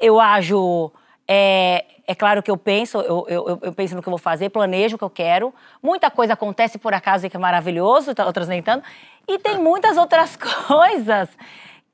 eu 0.01 0.21
ajo, 0.21 0.91
é, 1.27 1.85
é 2.07 2.15
claro 2.15 2.43
que 2.43 2.51
eu 2.51 2.57
penso, 2.57 2.99
eu, 3.01 3.27
eu, 3.29 3.49
eu- 3.49 3.59
eu 3.63 3.73
penso 3.73 3.95
no 3.97 4.03
que 4.03 4.09
eu 4.09 4.13
vou 4.13 4.19
fazer, 4.19 4.51
planejo 4.51 4.95
o 4.97 4.99
que 4.99 5.05
eu 5.05 5.11
quero. 5.11 5.53
Muita 5.83 6.11
coisa 6.11 6.35
acontece 6.35 6.79
por 6.79 6.95
acaso 6.95 7.27
e 7.27 7.31
que 7.31 7.37
é 7.37 7.41
maravilhoso, 7.41 8.15
tá- 8.15 8.25
outras 8.27 8.47
nem 8.49 8.63
tanto. 8.63 8.85
E 9.27 9.39
tem 9.39 9.59
muitas 9.59 9.97
outras 9.97 10.37
coisas 10.67 11.29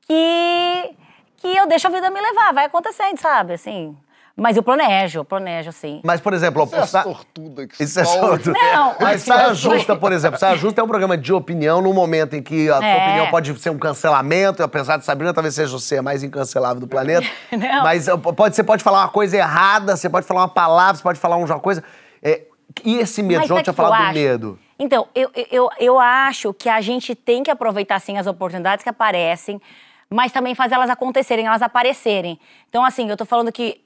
que, 0.06 0.94
que 1.38 1.48
eu 1.56 1.66
deixo 1.66 1.86
a 1.86 1.90
vida 1.90 2.10
me 2.10 2.20
levar, 2.20 2.52
vai 2.52 2.66
acontecendo, 2.66 3.18
sabe, 3.18 3.54
assim. 3.54 3.96
Mas 4.36 4.56
eu 4.56 4.62
planejo, 4.64 5.20
eu 5.20 5.24
planejo, 5.24 5.68
assim. 5.68 6.00
Mas, 6.04 6.20
por 6.20 6.32
exemplo, 6.32 6.66
Você 6.66 6.76
é 6.76 6.86
sa- 6.86 7.02
sortuda 7.04 7.68
que 7.68 7.80
Isso 7.82 8.00
é 8.00 8.04
só 8.04 8.18
sortudo. 8.18 8.52
Não, 8.52 8.96
Mas 9.00 9.22
Saia 9.22 9.54
Justa, 9.54 9.94
por 9.94 10.10
exemplo, 10.10 10.40
Saia 10.40 10.56
Justa 10.56 10.80
é 10.80 10.84
um 10.84 10.88
programa 10.88 11.16
de 11.16 11.32
opinião 11.32 11.80
num 11.80 11.92
momento 11.92 12.34
em 12.34 12.42
que 12.42 12.68
a 12.68 12.78
tua 12.78 12.86
É. 12.86 13.04
opinião 13.06 13.26
pode 13.30 13.56
ser 13.60 13.70
um 13.70 13.78
cancelamento, 13.78 14.60
apesar 14.62 14.96
de 14.96 15.04
Sabrina 15.04 15.32
talvez 15.32 15.54
seja 15.54 15.70
você 15.70 15.98
a 15.98 16.02
mais 16.02 16.24
incancelável 16.24 16.80
do 16.80 16.88
planeta. 16.88 17.24
Não. 17.52 17.84
Mas 17.84 18.08
uh, 18.08 18.18
pode, 18.18 18.56
você 18.56 18.64
pode 18.64 18.82
falar 18.82 19.02
uma 19.02 19.08
coisa 19.08 19.36
errada, 19.36 19.96
você 19.96 20.10
pode 20.10 20.26
falar 20.26 20.40
uma 20.42 20.48
palavra, 20.48 20.96
você 20.96 21.02
pode 21.02 21.20
falar 21.20 21.36
uma 21.36 21.60
coisa. 21.60 21.84
É, 22.20 22.42
e 22.84 22.98
esse 22.98 23.22
medo? 23.22 23.38
Mas 23.38 23.48
João 23.48 23.62
tinha 23.62 23.72
falado 23.72 24.08
do 24.08 24.14
medo. 24.14 24.58
Então, 24.80 25.06
eu, 25.14 25.30
eu, 25.52 25.68
eu 25.78 26.00
acho 26.00 26.52
que 26.52 26.68
a 26.68 26.80
gente 26.80 27.14
tem 27.14 27.44
que 27.44 27.50
aproveitar, 27.52 28.00
sim, 28.00 28.18
as 28.18 28.26
oportunidades 28.26 28.82
que 28.82 28.88
aparecem, 28.88 29.62
mas 30.10 30.32
também 30.32 30.54
fazer 30.54 30.74
elas 30.74 30.90
acontecerem, 30.90 31.46
elas 31.46 31.62
aparecerem. 31.62 32.38
Então, 32.68 32.84
assim, 32.84 33.08
eu 33.08 33.16
tô 33.16 33.24
falando 33.24 33.52
que 33.52 33.80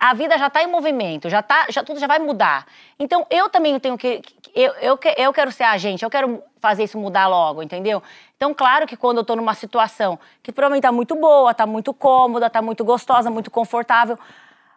a, 0.00 0.14
vida 0.14 0.36
já 0.38 0.50
tá 0.50 0.62
em 0.62 0.66
movimento, 0.66 1.28
já 1.28 1.42
tá, 1.42 1.66
já, 1.68 1.82
tudo 1.82 2.00
já 2.00 2.06
vai 2.06 2.18
mudar. 2.18 2.66
Então, 2.98 3.26
eu 3.30 3.48
também 3.48 3.78
tenho 3.78 3.96
que... 3.96 4.22
Eu, 4.54 4.72
eu, 4.74 4.98
eu 5.16 5.32
quero 5.32 5.52
ser 5.52 5.64
agente, 5.64 6.04
eu 6.04 6.10
quero 6.10 6.42
fazer 6.60 6.84
isso 6.84 6.98
mudar 6.98 7.26
logo, 7.28 7.62
entendeu? 7.62 8.02
Então, 8.36 8.52
claro 8.54 8.86
que 8.86 8.96
quando 8.96 9.18
eu 9.18 9.24
tô 9.24 9.36
numa 9.36 9.54
situação 9.54 10.18
que 10.42 10.52
provavelmente 10.52 10.82
tá 10.82 10.92
muito 10.92 11.14
boa, 11.14 11.54
tá 11.54 11.66
muito 11.66 11.94
cômoda, 11.94 12.50
tá 12.50 12.60
muito 12.60 12.84
gostosa, 12.84 13.30
muito 13.30 13.50
confortável, 13.50 14.18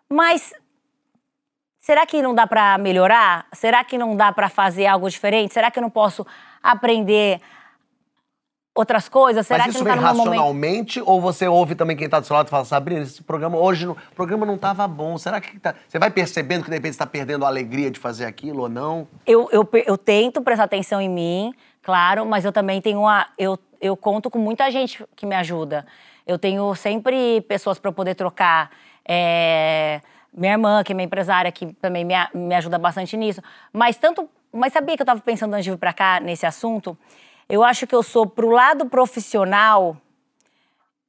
mas 0.10 0.54
Será 1.82 2.06
que 2.06 2.22
não 2.22 2.36
dá 2.36 2.46
pra 2.46 2.78
melhorar? 2.78 3.48
Será 3.52 3.84
que 3.84 3.98
não 3.98 4.16
dá 4.16 4.32
pra 4.32 4.50
fazer 4.50 4.86
algo 4.86 5.10
diferente? 5.10 5.52
Será 5.52 5.72
que 5.72 5.80
eu 5.80 5.82
não 5.82 5.90
posso 5.90 6.26
aprender 6.62 7.42
outras 8.74 9.10
coisas? 9.10 9.46
Será 9.46 9.60
Mas 9.60 9.66
que 9.66 9.70
isso 9.78 9.84
não 9.84 9.92
vem 9.94 10.02
tá 10.02 10.08
no 10.12 10.16
meu 10.16 10.26
momento? 10.26 10.30
racionalmente 10.40 11.02
ou 11.06 11.20
você 11.22 11.48
ouve 11.48 11.76
também 11.76 11.96
quem 11.98 12.08
tá 12.08 12.20
do 12.20 12.26
seu 12.26 12.36
lado 12.36 12.48
e 12.48 12.50
fala, 12.50 12.66
Sabrina, 12.66 13.02
esse 13.02 13.22
programa 13.22 13.58
hoje, 13.58 13.86
não- 13.86 13.94
o 13.94 14.16
programa 14.16 14.46
não 14.46 14.58
tava 14.58 14.88
bom, 14.88 15.18
será 15.18 15.42
que 15.42 15.60
tá... 15.60 15.76
Você 15.88 16.00
vai 16.00 16.10
percebendo 16.10 16.64
que 16.64 16.70
de 16.70 16.76
repente 16.76 16.94
você 16.94 17.00
tá 17.00 17.06
perdendo 17.06 17.44
a 17.46 17.48
alegria 17.48 17.92
de 17.92 18.00
fazer 18.00 18.26
aquilo 18.26 18.64
ou 18.64 18.70
não? 18.70 19.08
Eu, 19.26 19.50
eu, 19.52 19.68
eu 19.86 19.98
tento 19.98 20.42
prestar 20.42 20.64
atenção 20.66 21.02
em 21.02 21.10
mim, 21.10 21.54
claro, 21.82 22.26
mas 22.26 22.46
eu 22.46 22.52
também 22.52 22.82
tenho 22.82 23.00
uma. 23.00 23.28
Eu, 23.38 23.60
eu 23.82 23.98
conto 23.98 24.30
com 24.30 24.40
muita 24.40 24.70
gente 24.72 25.04
que 25.16 25.26
me 25.26 25.36
ajuda. 25.36 25.86
Eu 26.26 26.40
tenho 26.40 26.74
sempre 26.76 27.42
pessoas 27.42 27.78
para 27.80 27.92
poder 27.92 28.16
trocar. 28.16 28.70
É, 29.06 30.00
minha 30.34 30.54
irmã, 30.54 30.84
que 30.84 30.94
é 30.94 30.96
minha 30.96 31.06
empresária, 31.06 31.52
que 31.52 31.74
também 31.74 32.06
me, 32.06 32.14
me 32.34 32.56
ajuda 32.56 32.78
bastante 32.78 33.18
nisso. 33.18 33.42
Mas 33.74 33.98
tanto. 33.98 34.30
Mas 34.54 34.74
sabia 34.74 34.96
que 34.96 35.02
eu 35.02 35.06
estava 35.06 35.20
pensando 35.22 35.54
antes 35.54 35.66
de 35.66 35.72
vir 35.72 35.78
para 35.78 35.94
cá 35.94 36.20
nesse 36.20 36.46
assunto? 36.46 36.98
Eu 37.48 37.64
acho 37.64 37.86
que 37.86 37.96
eu 37.96 38.04
sou 38.04 38.26
pro 38.26 38.50
lado 38.50 38.86
profissional. 38.86 39.98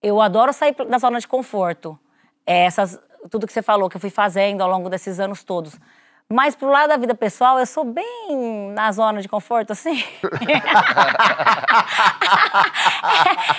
Eu 0.03 0.21
adoro 0.21 0.53
sair 0.53 0.75
da 0.89 0.99
zona 0.99 1.21
de 1.21 1.29
conforto. 1.29 1.99
É, 2.47 2.65
Essas, 2.65 2.99
tudo 3.31 3.47
que 3.47 3.53
você 3.53 3.62
falou, 3.62 3.89
que 3.89 3.97
eu 3.97 4.01
fui 4.01 4.11
fazendo 4.11 4.61
ao 4.62 4.69
longo 4.69 4.89
desses 4.91 5.21
anos 5.21 5.45
todos. 5.45 5.75
Mas 6.29 6.57
pro 6.57 6.69
lado 6.71 6.89
da 6.89 6.97
vida 6.97 7.15
pessoal, 7.15 7.59
eu 7.59 7.67
sou 7.67 7.85
bem 7.85 8.73
na 8.75 8.91
zona 8.91 9.21
de 9.21 9.29
conforto, 9.29 9.73
assim. 9.73 10.03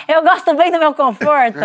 eu 0.08 0.24
gosto 0.24 0.54
bem 0.56 0.72
do 0.72 0.80
meu 0.80 0.94
conforto. 0.94 1.54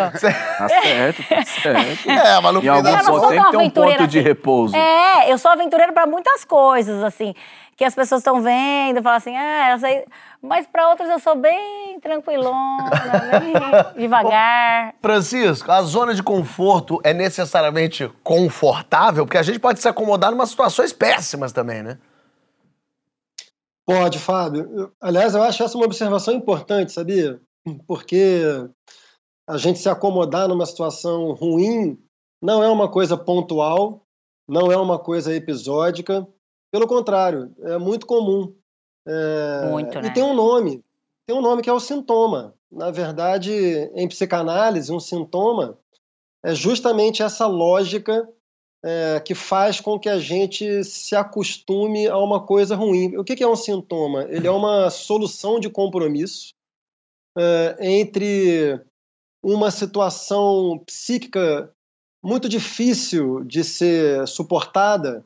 Tá 0.59 0.69
certo, 0.69 1.23
tá 1.29 1.45
certo. 1.45 2.11
É, 2.11 2.41
mas 2.41 2.55
no 2.55 2.63
Em 2.63 2.69
algum 2.69 2.89
Eu 2.89 2.97
não 2.97 3.05
sou 3.05 3.21
ponto 3.21 3.29
tem 3.29 3.41
que 3.41 3.51
ter 3.51 3.57
um 3.57 3.71
ponto 3.71 4.07
de 4.07 4.19
assim. 4.19 4.29
repouso. 4.29 4.77
É, 4.77 5.33
eu 5.33 5.39
sou 5.39 5.51
aventureira 5.51 5.93
pra 5.93 6.07
muitas 6.07 6.45
coisas, 6.45 7.03
assim. 7.03 7.35
Que 7.79 7.85
as 7.85 7.95
pessoas 7.95 8.23
estão 8.23 8.43
vendo, 8.43 9.01
falam 9.01 9.19
assim, 9.19 9.37
ah, 9.37 9.71
eu 9.71 9.79
sei. 9.79 10.05
Mas 10.43 10.67
pra 10.67 10.91
outras 10.91 11.09
eu 11.09 11.21
sou 11.21 11.37
bem 11.37 12.01
tranquilona, 12.01 12.91
bem 13.39 14.03
devagar. 14.03 14.97
Francisco, 15.01 15.71
a 15.71 15.81
zona 15.83 16.13
de 16.13 16.21
conforto 16.21 17.01
é 17.05 17.15
necessariamente 17.15 18.11
confortável? 18.25 19.25
Porque 19.25 19.39
a 19.39 19.45
gente 19.45 19.61
pode 19.61 19.81
se 19.81 19.87
acomodar 19.87 20.33
em 20.33 20.35
umas 20.35 20.51
situações 20.51 20.93
péssimas 20.93 21.53
também, 21.53 21.85
né? 21.85 21.99
Pode, 23.87 24.19
Fábio. 24.19 24.93
Aliás, 25.01 25.37
eu 25.37 25.43
acho 25.45 25.63
essa 25.63 25.79
uma 25.79 25.87
observação 25.87 26.35
importante, 26.35 26.91
sabia? 26.91 27.41
Porque 27.87 28.43
a 29.49 29.57
gente 29.57 29.79
se 29.79 29.89
acomodar 29.89 30.49
numa 30.49 30.67
situação 30.67 31.33
ruim 31.33 31.97
não 32.43 32.61
é 32.61 32.69
uma 32.69 32.91
coisa 32.91 33.17
pontual, 33.17 34.05
não 34.49 34.73
é 34.73 34.77
uma 34.77 34.99
coisa 34.99 35.33
episódica. 35.33 36.27
Pelo 36.71 36.87
contrário, 36.87 37.55
é 37.63 37.79
muito 37.79 38.07
comum. 38.07 38.55
É, 39.07 39.71
Muito, 39.71 40.01
né? 40.01 40.09
E 40.09 40.13
tem 40.13 40.23
um 40.23 40.35
nome. 40.35 40.85
Tem 41.27 41.37
um 41.37 41.41
nome 41.41 41.63
que 41.63 41.71
é 41.71 41.73
o 41.73 41.81
sintoma. 41.81 42.55
Na 42.71 42.91
verdade, 42.91 43.53
em 43.95 44.07
psicanálise, 44.07 44.93
um 44.93 45.01
sintoma 45.01 45.79
é 46.45 46.55
justamente 46.55 47.23
essa 47.23 47.47
lógica 47.47 48.29
é, 48.85 49.21
que 49.21 49.35
faz 49.35 49.81
com 49.81 49.99
que 49.99 50.09
a 50.09 50.19
gente 50.19 50.85
se 50.85 51.17
acostume 51.17 52.07
a 52.07 52.19
uma 52.19 52.45
coisa 52.45 52.77
ruim. 52.77 53.17
O 53.17 53.25
que 53.25 53.35
que 53.35 53.43
é 53.43 53.49
um 53.49 53.57
sintoma? 53.57 54.25
Ele 54.29 54.47
é 54.47 54.51
uma 54.51 54.91
solução 54.91 55.59
de 55.59 55.71
compromisso 55.71 56.55
é, 57.37 57.77
entre 57.81 58.81
uma 59.43 59.71
situação 59.71 60.83
psíquica 60.87 61.73
muito 62.23 62.49
difícil 62.49 63.45
de 63.45 63.65
ser 63.65 64.27
suportada 64.27 65.25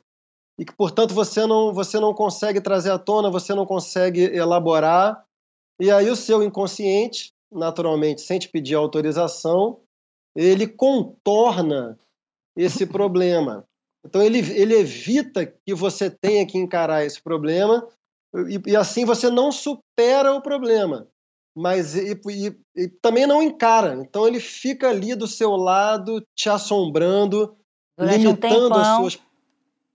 e 0.62 0.64
que, 0.64 0.73
portanto, 0.76 1.12
você 1.12 1.45
não, 1.45 1.75
você 1.75 1.99
não 1.99 2.14
consegue 2.14 2.61
trazer 2.61 2.92
à 2.92 2.99
tona, 2.99 3.28
você 3.28 3.52
não 3.52 3.66
consegue 3.66 4.21
elaborar, 4.23 5.25
e 5.81 5.90
aí 5.90 6.09
o 6.09 6.14
seu 6.14 6.40
inconsciente, 6.40 7.33
naturalmente, 7.50 8.21
sem 8.21 8.38
te 8.38 8.49
pedir 8.49 8.76
autorização, 8.76 9.81
ele 10.37 10.69
contorna 10.69 11.99
esse 12.57 12.87
problema. 12.87 13.64
Então, 14.07 14.23
ele, 14.23 14.38
ele 14.38 14.76
evita 14.76 15.45
que 15.45 15.75
você 15.75 16.09
tenha 16.09 16.47
que 16.47 16.57
encarar 16.57 17.04
esse 17.04 17.21
problema 17.21 17.85
e, 18.49 18.71
e 18.71 18.76
assim 18.76 19.04
você 19.04 19.28
não 19.28 19.50
supera 19.50 20.33
o 20.33 20.40
problema, 20.40 21.09
mas 21.57 21.97
e, 21.97 22.12
e- 22.31 22.57
e 22.76 22.88
também 23.02 23.26
não 23.26 23.42
encara. 23.42 23.97
Então, 23.97 24.28
ele 24.28 24.38
fica 24.38 24.90
ali 24.90 25.16
do 25.16 25.26
seu 25.26 25.57
lado, 25.57 26.23
te 26.37 26.49
assombrando, 26.49 27.57
Durante 27.99 28.28
um 28.28 28.31
limitando 28.31 28.78
as 28.78 28.87
tempão. 28.87 28.97
suas 29.00 29.32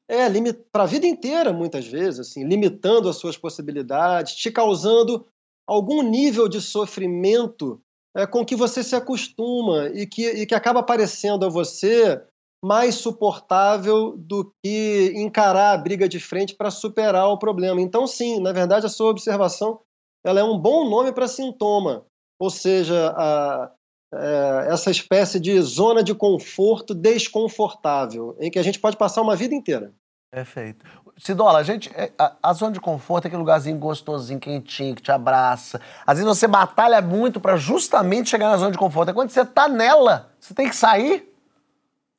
é, 0.09 0.27
para 0.71 0.83
a 0.83 0.87
vida 0.87 1.05
inteira, 1.05 1.51
muitas 1.51 1.85
vezes, 1.85 2.19
assim, 2.19 2.45
limitando 2.45 3.09
as 3.09 3.17
suas 3.17 3.37
possibilidades, 3.37 4.35
te 4.35 4.49
causando 4.49 5.27
algum 5.67 6.01
nível 6.01 6.47
de 6.47 6.61
sofrimento 6.61 7.81
é, 8.15 8.25
com 8.25 8.45
que 8.45 8.55
você 8.55 8.83
se 8.83 8.95
acostuma 8.95 9.87
e 9.89 10.07
que, 10.07 10.25
e 10.25 10.45
que 10.45 10.55
acaba 10.55 10.81
parecendo 10.81 11.45
a 11.45 11.49
você 11.49 12.21
mais 12.63 12.95
suportável 12.95 14.15
do 14.17 14.51
que 14.63 15.13
encarar 15.15 15.73
a 15.73 15.77
briga 15.77 16.07
de 16.07 16.19
frente 16.19 16.55
para 16.55 16.71
superar 16.71 17.27
o 17.27 17.37
problema. 17.37 17.79
Então, 17.81 18.07
sim, 18.07 18.39
na 18.39 18.51
verdade, 18.51 18.85
a 18.85 18.89
sua 18.89 19.11
observação 19.11 19.81
ela 20.25 20.39
é 20.39 20.43
um 20.43 20.57
bom 20.57 20.89
nome 20.89 21.11
para 21.11 21.27
sintoma, 21.27 22.05
ou 22.39 22.49
seja, 22.49 23.13
a, 23.15 23.71
é, 24.13 24.67
essa 24.69 24.89
espécie 24.91 25.39
de 25.39 25.59
zona 25.61 26.03
de 26.03 26.13
conforto 26.15 26.93
desconfortável, 26.93 28.35
em 28.39 28.49
que 28.49 28.59
a 28.59 28.63
gente 28.63 28.79
pode 28.79 28.97
passar 28.97 29.21
uma 29.21 29.35
vida 29.35 29.53
inteira. 29.53 29.91
Perfeito. 30.29 30.85
Cidola, 31.17 31.59
a 31.59 31.63
gente. 31.63 31.89
é, 31.95 32.11
A, 32.17 32.33
a 32.43 32.53
zona 32.53 32.73
de 32.73 32.79
conforto 32.79 33.25
é 33.25 33.27
aquele 33.27 33.39
lugarzinho 33.39 33.77
gostosinho, 33.77 34.39
quentinho, 34.39 34.95
que 34.95 35.01
te 35.01 35.11
abraça. 35.11 35.81
Às 36.05 36.19
vezes 36.19 36.37
você 36.37 36.47
batalha 36.47 37.01
muito 37.01 37.39
pra 37.39 37.57
justamente 37.57 38.29
chegar 38.29 38.49
na 38.49 38.57
zona 38.57 38.71
de 38.71 38.77
conforto. 38.77 39.09
É 39.09 39.13
quando 39.13 39.29
você 39.29 39.45
tá 39.45 39.67
nela, 39.67 40.31
você 40.39 40.53
tem 40.53 40.69
que 40.69 40.75
sair. 40.75 41.27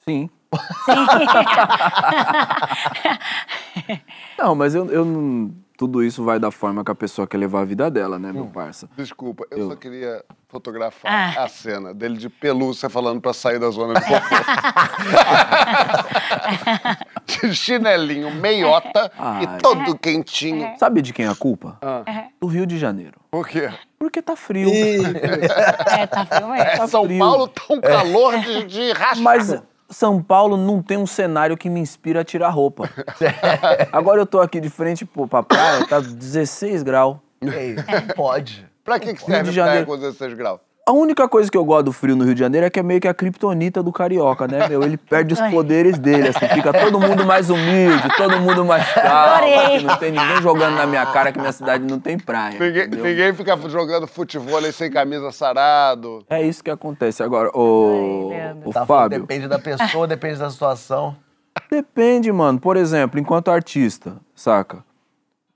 Sim. 0.04 0.28
Não, 4.38 4.54
mas 4.54 4.74
eu, 4.74 4.90
eu 4.90 5.04
não. 5.04 5.54
Tudo 5.78 6.02
isso 6.02 6.24
vai 6.24 6.40
da 6.40 6.50
forma 6.50 6.82
que 6.84 6.90
a 6.90 6.94
pessoa 6.94 7.24
quer 7.24 7.36
levar 7.38 7.60
a 7.60 7.64
vida 7.64 7.88
dela, 7.88 8.18
né, 8.18 8.32
meu 8.32 8.46
parça? 8.46 8.88
Desculpa, 8.96 9.44
eu, 9.48 9.58
Eu- 9.58 9.68
só 9.70 9.76
queria 9.76 10.24
fotografar 10.48 11.38
Ah. 11.38 11.44
a 11.44 11.48
cena 11.48 11.94
dele 11.94 12.18
de 12.18 12.28
pelúcia 12.28 12.90
falando 12.90 13.20
pra 13.20 13.32
sair 13.32 13.60
da 13.60 13.70
zona 13.70 13.94
de 13.94 14.00
conforto. 14.04 14.26
de 17.26 17.54
chinelinho, 17.54 18.34
meiota 18.34 19.12
Ai. 19.16 19.44
e 19.44 19.46
todo 19.62 19.96
quentinho. 19.96 20.74
Sabe 20.78 21.00
de 21.00 21.12
quem 21.12 21.26
é 21.26 21.28
a 21.28 21.36
culpa? 21.36 21.78
Ah, 21.80 22.24
Do 22.40 22.48
Rio 22.48 22.66
de 22.66 22.76
Janeiro. 22.76 23.20
por 23.30 23.46
quê? 23.46 23.70
Porque 24.00 24.20
tá 24.20 24.34
frio. 24.36 24.68
É, 24.70 26.06
tá 26.08 26.26
frio 26.26 26.48
mesmo. 26.48 26.54
É, 26.54 26.86
São 26.88 27.04
frio. 27.04 27.18
Paulo 27.20 27.46
tá 27.48 27.62
um 27.70 27.80
calor 27.80 28.36
de, 28.40 28.64
de 28.64 28.92
rachar. 28.92 29.22
Mas 29.22 29.62
São 29.88 30.22
Paulo 30.22 30.56
não 30.56 30.82
tem 30.82 30.98
um 30.98 31.06
cenário 31.06 31.56
que 31.56 31.70
me 31.70 31.80
inspira 31.80 32.20
a 32.20 32.24
tirar 32.24 32.50
roupa. 32.50 32.90
Agora 33.90 34.20
eu 34.20 34.26
tô 34.26 34.40
aqui 34.40 34.60
de 34.60 34.68
frente 34.68 35.04
pô, 35.04 35.26
pra 35.26 35.42
praia, 35.42 35.86
tá 35.86 36.00
16 36.00 36.82
graus. 36.82 37.16
Ei, 37.40 37.76
pode. 38.14 38.68
Pra 38.84 38.98
que, 38.98 39.14
que 39.14 39.22
serve 39.22 39.52
praia 39.52 39.84
com 39.84 39.96
16 39.96 40.34
graus? 40.34 40.60
A 40.88 40.92
única 40.92 41.28
coisa 41.28 41.50
que 41.50 41.58
eu 41.58 41.66
gosto 41.66 41.84
do 41.84 41.92
frio 41.92 42.16
no 42.16 42.24
Rio 42.24 42.32
de 42.32 42.40
Janeiro 42.40 42.66
é 42.66 42.70
que 42.70 42.80
é 42.80 42.82
meio 42.82 42.98
que 42.98 43.06
a 43.06 43.12
criptonita 43.12 43.82
do 43.82 43.92
carioca, 43.92 44.48
né, 44.48 44.66
meu? 44.66 44.82
Ele 44.82 44.96
perde 44.96 45.34
os 45.34 45.40
poderes 45.50 45.98
dele, 45.98 46.28
assim, 46.28 46.48
fica 46.48 46.72
todo 46.72 46.98
mundo 46.98 47.26
mais 47.26 47.50
humilde, 47.50 48.08
todo 48.16 48.40
mundo 48.40 48.64
mais 48.64 48.90
calmo, 48.94 49.60
aqui 49.66 49.84
não 49.84 49.96
tem 49.98 50.12
ninguém 50.12 50.40
jogando 50.40 50.76
na 50.76 50.86
minha 50.86 51.04
cara 51.04 51.30
que 51.30 51.38
minha 51.38 51.52
cidade 51.52 51.84
não 51.84 52.00
tem 52.00 52.18
praia. 52.18 52.58
Ninguém, 52.58 52.88
ninguém 52.88 53.34
fica 53.34 53.54
jogando 53.68 54.06
futebol 54.06 54.62
sem 54.72 54.90
camisa 54.90 55.30
sarado. 55.30 56.24
É 56.30 56.42
isso 56.42 56.64
que 56.64 56.70
acontece. 56.70 57.22
Agora, 57.22 57.50
o, 57.54 58.30
Ai, 58.32 58.56
o 58.64 58.72
Tá 58.72 58.86
falando, 58.86 58.86
Fábio, 58.86 59.20
Depende 59.20 59.46
da 59.46 59.58
pessoa, 59.58 60.06
depende 60.06 60.38
da 60.38 60.48
situação. 60.48 61.14
Depende, 61.70 62.32
mano. 62.32 62.58
Por 62.58 62.78
exemplo, 62.78 63.20
enquanto 63.20 63.50
artista, 63.50 64.16
saca? 64.34 64.82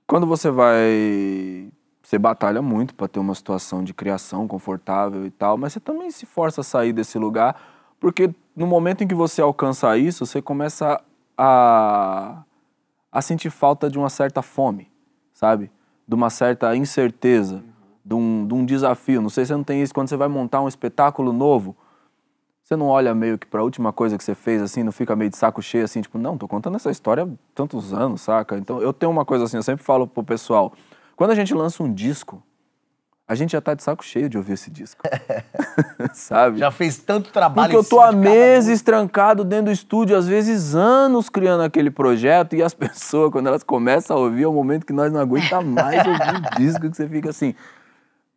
Quando 0.05 0.27
você 0.27 0.51
vai. 0.51 1.71
Você 2.13 2.19
batalha 2.19 2.61
muito 2.61 2.93
pra 2.93 3.07
ter 3.07 3.17
uma 3.17 3.33
situação 3.33 3.83
de 3.83 3.91
criação 3.91 4.47
confortável 4.47 5.25
e 5.25 5.31
tal, 5.31 5.57
mas 5.57 5.73
você 5.73 5.79
também 5.79 6.11
se 6.11 6.27
força 6.27 6.61
a 6.61 6.63
sair 6.63 6.93
desse 6.93 7.17
lugar, 7.17 7.59
porque 7.99 8.29
no 8.55 8.67
momento 8.67 9.03
em 9.03 9.07
que 9.07 9.15
você 9.15 9.41
alcança 9.41 9.97
isso, 9.97 10.23
você 10.23 10.39
começa 10.39 11.01
a, 11.35 12.43
a 13.11 13.19
sentir 13.19 13.49
falta 13.49 13.89
de 13.89 13.97
uma 13.97 14.11
certa 14.11 14.43
fome, 14.43 14.91
sabe? 15.33 15.71
De 16.07 16.13
uma 16.13 16.29
certa 16.29 16.75
incerteza, 16.75 17.63
de 18.05 18.13
um, 18.13 18.45
de 18.45 18.53
um 18.53 18.63
desafio. 18.63 19.19
Não 19.19 19.29
sei 19.29 19.43
se 19.43 19.47
você 19.47 19.55
não 19.55 19.63
tem 19.63 19.81
isso 19.81 19.91
quando 19.91 20.07
você 20.07 20.15
vai 20.15 20.27
montar 20.27 20.61
um 20.61 20.67
espetáculo 20.67 21.33
novo. 21.33 21.75
Você 22.63 22.75
não 22.75 22.89
olha 22.89 23.15
meio 23.15 23.39
que 23.39 23.47
pra 23.47 23.63
última 23.63 23.91
coisa 23.91 24.19
que 24.19 24.23
você 24.23 24.35
fez, 24.35 24.61
assim, 24.61 24.83
não 24.83 24.91
fica 24.91 25.15
meio 25.15 25.31
de 25.31 25.37
saco 25.37 25.63
cheio, 25.63 25.83
assim, 25.83 25.99
tipo, 25.99 26.19
não, 26.19 26.37
tô 26.37 26.47
contando 26.47 26.75
essa 26.75 26.91
história 26.91 27.23
há 27.23 27.27
tantos 27.55 27.91
anos, 27.91 28.21
saca? 28.21 28.55
Então, 28.55 28.79
eu 28.83 28.93
tenho 28.93 29.11
uma 29.11 29.25
coisa 29.25 29.45
assim, 29.45 29.57
eu 29.57 29.63
sempre 29.63 29.83
falo 29.83 30.05
pro 30.05 30.23
pessoal, 30.23 30.71
quando 31.15 31.31
a 31.31 31.35
gente 31.35 31.53
lança 31.53 31.83
um 31.83 31.93
disco, 31.93 32.43
a 33.27 33.35
gente 33.35 33.51
já 33.51 33.61
tá 33.61 33.73
de 33.73 33.83
saco 33.83 34.03
cheio 34.03 34.29
de 34.29 34.37
ouvir 34.37 34.53
esse 34.53 34.69
disco. 34.69 35.01
sabe? 36.13 36.57
Já 36.59 36.71
fez 36.71 36.97
tanto 36.97 37.31
trabalho 37.31 37.71
Porque 37.71 37.85
eu 37.85 37.89
tô 37.89 37.99
há 37.99 38.11
meses 38.11 38.81
trancado 38.81 39.43
dentro 39.43 39.65
do 39.65 39.71
estúdio, 39.71 40.17
às 40.17 40.27
vezes 40.27 40.75
anos 40.75 41.29
criando 41.29 41.63
aquele 41.63 41.89
projeto, 41.89 42.55
e 42.55 42.63
as 42.63 42.73
pessoas, 42.75 43.31
quando 43.31 43.47
elas 43.47 43.63
começam 43.63 44.17
a 44.17 44.19
ouvir, 44.19 44.43
é 44.43 44.47
o 44.47 44.53
momento 44.53 44.85
que 44.85 44.93
nós 44.93 45.11
não 45.11 45.19
aguentamos 45.19 45.71
mais 45.71 46.05
ouvir 46.05 46.35
o 46.35 46.57
disco, 46.57 46.89
que 46.89 46.95
você 46.95 47.07
fica 47.07 47.29
assim. 47.29 47.55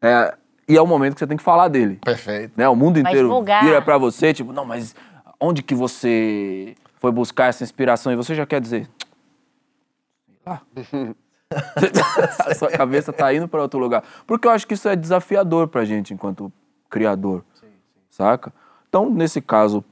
É, 0.00 0.34
e 0.68 0.76
é 0.76 0.82
o 0.82 0.86
momento 0.86 1.14
que 1.14 1.20
você 1.20 1.26
tem 1.26 1.36
que 1.36 1.42
falar 1.42 1.68
dele 1.68 1.98
Perfeito. 2.04 2.52
né? 2.56 2.68
O 2.68 2.76
mundo 2.76 2.98
inteiro 2.98 3.42
vira 3.62 3.80
pra 3.80 3.96
você, 3.96 4.34
tipo, 4.34 4.52
não, 4.52 4.64
mas 4.64 4.94
onde 5.40 5.62
que 5.62 5.74
você 5.74 6.74
foi 6.96 7.10
buscar 7.10 7.46
essa 7.46 7.64
inspiração? 7.64 8.12
E 8.12 8.16
você 8.16 8.34
já 8.34 8.44
quer 8.44 8.60
dizer, 8.60 8.88
sei 10.26 10.38
lá. 10.46 10.62
a 12.46 12.54
sua 12.54 12.70
cabeça 12.70 13.12
tá 13.12 13.32
indo 13.32 13.46
pra 13.46 13.62
outro 13.62 13.78
lugar. 13.78 14.02
Porque 14.26 14.46
eu 14.46 14.50
acho 14.50 14.66
que 14.66 14.74
isso 14.74 14.88
é 14.88 14.96
desafiador 14.96 15.68
pra 15.68 15.84
gente 15.84 16.12
enquanto 16.12 16.52
criador, 16.90 17.44
saca? 18.10 18.52
Então, 18.88 19.10
nesse 19.10 19.40
caso, 19.40 19.84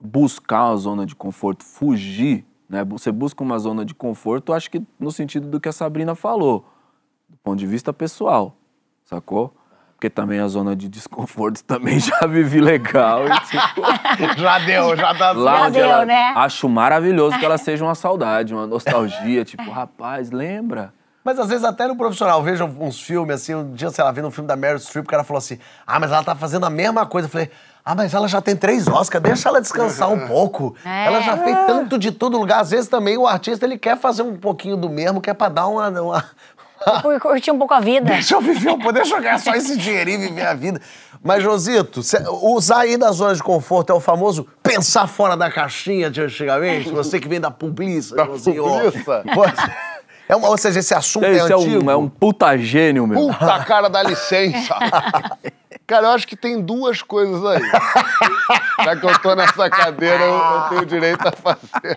buscar 0.00 0.70
a 0.70 0.76
zona 0.76 1.04
de 1.04 1.14
conforto, 1.14 1.64
fugir, 1.64 2.44
né? 2.68 2.84
Você 2.84 3.10
busca 3.10 3.42
uma 3.42 3.58
zona 3.58 3.84
de 3.84 3.94
conforto, 3.94 4.52
eu 4.52 4.56
acho 4.56 4.70
que 4.70 4.82
no 4.98 5.10
sentido 5.10 5.48
do 5.48 5.60
que 5.60 5.68
a 5.68 5.72
Sabrina 5.72 6.14
falou, 6.14 6.66
do 7.28 7.36
ponto 7.38 7.58
de 7.58 7.66
vista 7.66 7.92
pessoal, 7.92 8.56
sacou? 9.04 9.54
Porque 9.98 10.08
também 10.08 10.38
a 10.38 10.46
zona 10.46 10.76
de 10.76 10.88
desconforto 10.88 11.64
também 11.64 11.98
já 12.00 12.20
vivi 12.24 12.60
legal. 12.60 13.26
E, 13.26 13.40
tipo, 13.40 14.38
Já 14.40 14.58
deu, 14.60 14.96
já 14.96 15.12
tá 15.12 15.32
lá 15.32 15.56
Já 15.56 15.64
onde 15.64 15.72
deu, 15.72 15.90
ela, 15.90 16.04
né? 16.04 16.32
Acho 16.36 16.68
maravilhoso 16.68 17.36
que 17.36 17.44
ela 17.44 17.58
seja 17.58 17.84
uma 17.84 17.96
saudade, 17.96 18.54
uma 18.54 18.64
nostalgia. 18.64 19.44
tipo, 19.44 19.68
rapaz, 19.68 20.30
lembra? 20.30 20.94
Mas 21.24 21.36
às 21.40 21.48
vezes 21.48 21.64
até 21.64 21.88
no 21.88 21.96
profissional, 21.96 22.40
vejo 22.44 22.64
uns 22.64 23.02
filmes 23.02 23.34
assim, 23.34 23.56
um 23.56 23.72
dia, 23.74 23.90
sei 23.90 24.04
lá, 24.04 24.12
vendo 24.12 24.28
um 24.28 24.30
filme 24.30 24.46
da 24.46 24.54
Meryl 24.54 24.78
Streep, 24.78 25.04
o 25.04 25.08
cara 25.08 25.24
falou 25.24 25.38
assim, 25.38 25.58
ah, 25.84 25.98
mas 25.98 26.12
ela 26.12 26.22
tá 26.22 26.36
fazendo 26.36 26.64
a 26.64 26.70
mesma 26.70 27.04
coisa. 27.04 27.26
Eu 27.26 27.30
falei, 27.32 27.50
ah, 27.84 27.94
mas 27.94 28.14
ela 28.14 28.28
já 28.28 28.40
tem 28.40 28.54
três 28.54 28.86
Oscars, 28.86 29.20
deixa 29.22 29.48
ela 29.48 29.60
descansar 29.60 30.08
um 30.10 30.28
pouco. 30.28 30.76
É. 30.84 31.06
Ela 31.06 31.20
já 31.22 31.36
fez 31.38 31.56
tanto 31.66 31.98
de 31.98 32.12
todo 32.12 32.38
lugar. 32.38 32.60
Às 32.60 32.70
vezes 32.70 32.88
também 32.88 33.18
o 33.18 33.26
artista, 33.26 33.66
ele 33.66 33.76
quer 33.76 33.98
fazer 33.98 34.22
um 34.22 34.36
pouquinho 34.36 34.76
do 34.76 34.88
mesmo, 34.88 35.20
que 35.20 35.28
é 35.28 35.34
pra 35.34 35.48
dar 35.48 35.66
uma... 35.66 35.88
uma... 35.88 36.24
Por 37.02 37.20
curtir 37.20 37.50
um 37.50 37.58
pouco 37.58 37.74
a 37.74 37.80
vida. 37.80 38.06
Deixa 38.12 38.34
eu 38.34 38.40
viver, 38.40 38.70
eu 38.70 38.78
poder 38.78 39.04
jogar 39.04 39.38
só 39.40 39.52
esse 39.54 39.76
dinheirinho 39.76 40.22
e 40.24 40.28
viver 40.28 40.46
a 40.46 40.54
vida. 40.54 40.80
Mas, 41.22 41.42
Josito, 41.42 42.02
cê- 42.02 42.22
usar 42.42 42.80
aí 42.80 42.96
da 42.96 43.10
zona 43.10 43.34
de 43.34 43.42
conforto 43.42 43.90
é 43.90 43.94
o 43.94 44.00
famoso 44.00 44.46
pensar 44.62 45.06
fora 45.06 45.36
da 45.36 45.50
caixinha 45.50 46.10
de 46.10 46.20
antigamente? 46.22 46.90
Você 46.90 47.18
que 47.18 47.28
vem 47.28 47.40
da 47.40 47.50
publiça, 47.50 48.14
Da 48.14 48.26
publiça? 48.26 49.22
Você- 49.34 49.72
É 50.28 50.36
uma, 50.36 50.50
ou 50.50 50.58
seja, 50.58 50.78
esse 50.80 50.94
assunto 50.94 51.24
é, 51.24 51.32
Isso 51.32 51.50
é 51.52 51.56
antigo. 51.56 51.84
um, 51.86 51.90
é 51.90 51.96
um 51.96 52.06
puta 52.08 52.56
gênio, 52.58 53.06
meu. 53.06 53.28
Puta 53.28 53.64
cara, 53.64 53.88
dá 53.88 54.02
licença. 54.02 54.76
Cara, 55.88 56.08
eu 56.08 56.10
acho 56.10 56.28
que 56.28 56.36
tem 56.36 56.60
duas 56.60 57.00
coisas 57.00 57.42
aí. 57.46 57.62
Já 58.84 58.94
que 58.94 59.06
eu 59.06 59.18
tô 59.20 59.34
nessa 59.34 59.70
cadeira, 59.70 60.22
eu, 60.22 60.34
eu 60.34 60.68
tenho 60.68 60.84
direito 60.84 61.26
a 61.26 61.32
fazer. 61.32 61.96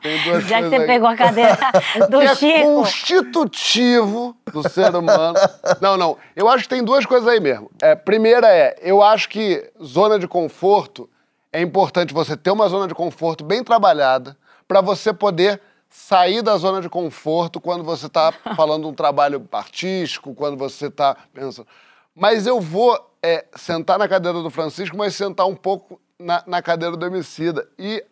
Tem 0.00 0.22
duas 0.22 0.44
Já 0.44 0.62
que 0.62 0.68
você 0.68 0.76
aí. 0.76 0.86
pegou 0.86 1.08
a 1.08 1.16
cadeira 1.16 1.58
do 2.08 2.20
que 2.20 2.26
é 2.26 2.34
Chico. 2.36 2.74
constitutivo 2.74 4.36
do 4.52 4.68
ser 4.68 4.94
humano. 4.94 5.34
Não, 5.80 5.96
não. 5.96 6.16
Eu 6.36 6.48
acho 6.48 6.62
que 6.62 6.68
tem 6.68 6.84
duas 6.84 7.04
coisas 7.04 7.26
aí 7.28 7.40
mesmo. 7.40 7.68
É, 7.82 7.96
primeira 7.96 8.46
é, 8.46 8.76
eu 8.80 9.02
acho 9.02 9.28
que 9.28 9.68
zona 9.82 10.16
de 10.16 10.28
conforto 10.28 11.10
é 11.52 11.60
importante 11.60 12.14
você 12.14 12.36
ter 12.36 12.52
uma 12.52 12.68
zona 12.68 12.86
de 12.86 12.94
conforto 12.94 13.42
bem 13.42 13.64
trabalhada 13.64 14.36
para 14.68 14.80
você 14.80 15.12
poder 15.12 15.60
sair 15.90 16.40
da 16.40 16.56
zona 16.56 16.80
de 16.80 16.88
conforto 16.88 17.60
quando 17.60 17.82
você 17.82 18.06
está 18.06 18.32
falando 18.54 18.88
um 18.88 18.94
trabalho 18.94 19.44
artístico, 19.52 20.34
quando 20.34 20.56
você 20.56 20.86
está 20.86 21.16
pensando. 21.32 21.66
Mas 22.14 22.46
eu 22.46 22.60
vou 22.60 22.98
é, 23.22 23.44
sentar 23.56 23.98
na 23.98 24.08
cadeira 24.08 24.40
do 24.42 24.50
Francisco, 24.50 24.96
mas 24.96 25.14
sentar 25.14 25.46
um 25.46 25.56
pouco 25.56 26.00
na, 26.18 26.42
na 26.46 26.62
cadeira 26.62 26.96
do 26.96 27.06
Emicida. 27.06 27.68
E 27.78 28.04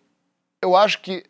eu 0.61 0.75
acho 0.77 1.01
que 1.01 1.25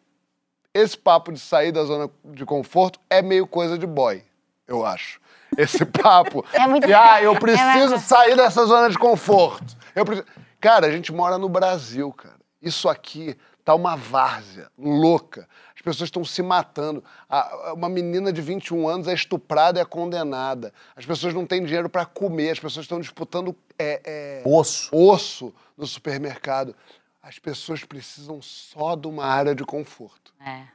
esse 0.74 0.96
papo 0.96 1.32
de 1.32 1.38
sair 1.40 1.70
da 1.72 1.84
zona 1.84 2.10
de 2.24 2.44
conforto 2.46 2.98
é 3.10 3.20
meio 3.20 3.46
coisa 3.46 3.76
de 3.76 3.86
boy, 3.86 4.24
eu 4.66 4.84
acho. 4.86 5.20
Esse 5.58 5.84
papo 5.84 6.44
É 6.52 6.66
muito- 6.66 6.86
de, 6.86 6.94
ah, 6.94 7.22
eu 7.22 7.34
É 7.36 7.38
preciso 7.40 7.90
muito- 7.90 8.00
sair 8.06 8.34
dessa 8.36 8.64
zona 8.64 8.88
de 8.88 8.98
conforto. 8.98 9.76
Eu 9.94 10.04
preciso... 10.04 10.26
Cara, 10.60 10.86
a 10.86 10.90
gente 10.90 11.12
mora 11.12 11.36
no 11.36 11.48
Brasil, 11.48 12.10
cara. 12.12 12.36
Isso 12.62 12.88
aqui 12.88 13.36
tá 13.64 13.74
uma 13.74 13.96
várzea 13.96 14.70
louca. 14.78 15.46
As 15.82 15.84
pessoas 15.84 16.06
estão 16.06 16.24
se 16.24 16.40
matando. 16.44 17.02
Uma 17.74 17.88
menina 17.88 18.32
de 18.32 18.40
21 18.40 18.88
anos 18.88 19.08
é 19.08 19.14
estuprada 19.14 19.80
e 19.80 19.82
é 19.82 19.84
condenada. 19.84 20.72
As 20.94 21.04
pessoas 21.04 21.34
não 21.34 21.44
têm 21.44 21.64
dinheiro 21.64 21.88
para 21.90 22.06
comer. 22.06 22.50
As 22.50 22.60
pessoas 22.60 22.84
estão 22.84 23.00
disputando 23.00 23.52
é, 23.76 24.00
é, 24.04 24.42
Osso. 24.48 24.94
osso 24.94 25.52
no 25.76 25.84
supermercado. 25.84 26.72
As 27.20 27.40
pessoas 27.40 27.82
precisam 27.82 28.40
só 28.40 28.94
de 28.94 29.08
uma 29.08 29.24
área 29.24 29.56
de 29.56 29.64
conforto. 29.64 30.32
É. 30.40 30.66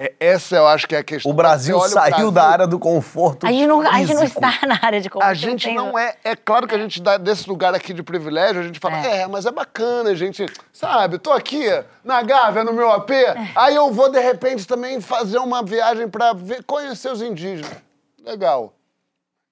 É, 0.00 0.14
essa 0.20 0.54
eu 0.54 0.68
acho 0.68 0.86
que 0.86 0.94
é 0.94 0.98
a 0.98 1.02
questão. 1.02 1.28
O 1.28 1.34
Brasil 1.34 1.76
olha 1.76 1.86
o 1.86 1.90
saiu 1.90 2.10
Brasil, 2.10 2.30
da 2.30 2.44
área 2.44 2.66
do 2.68 2.78
conforto 2.78 3.44
A 3.44 3.50
gente, 3.50 3.66
não, 3.66 3.80
a 3.80 3.98
gente 3.98 4.14
não 4.14 4.22
está 4.22 4.52
na 4.64 4.78
área 4.80 5.00
de 5.00 5.10
conforto. 5.10 5.28
A 5.28 5.34
gente 5.34 5.72
não 5.72 5.98
é. 5.98 6.14
É 6.22 6.36
claro 6.36 6.68
que 6.68 6.74
a 6.76 6.78
gente 6.78 7.02
dá 7.02 7.16
desse 7.16 7.48
lugar 7.48 7.74
aqui 7.74 7.92
de 7.92 8.04
privilégio, 8.04 8.60
a 8.60 8.64
gente 8.64 8.78
fala, 8.78 9.04
é, 9.04 9.22
É. 9.22 9.26
mas 9.26 9.44
é 9.44 9.50
bacana, 9.50 10.10
a 10.10 10.14
gente. 10.14 10.46
Sabe, 10.72 11.18
tô 11.18 11.32
aqui 11.32 11.64
na 12.04 12.22
Gávea, 12.22 12.62
no 12.62 12.72
meu 12.72 12.92
AP, 12.92 13.10
aí 13.56 13.74
eu 13.74 13.90
vou, 13.90 14.08
de 14.08 14.20
repente, 14.20 14.64
também 14.68 15.00
fazer 15.00 15.38
uma 15.38 15.64
viagem 15.64 16.08
pra 16.08 16.32
ver, 16.32 16.62
conhecer 16.62 17.10
os 17.10 17.20
indígenas. 17.20 17.72
Legal. 18.24 18.72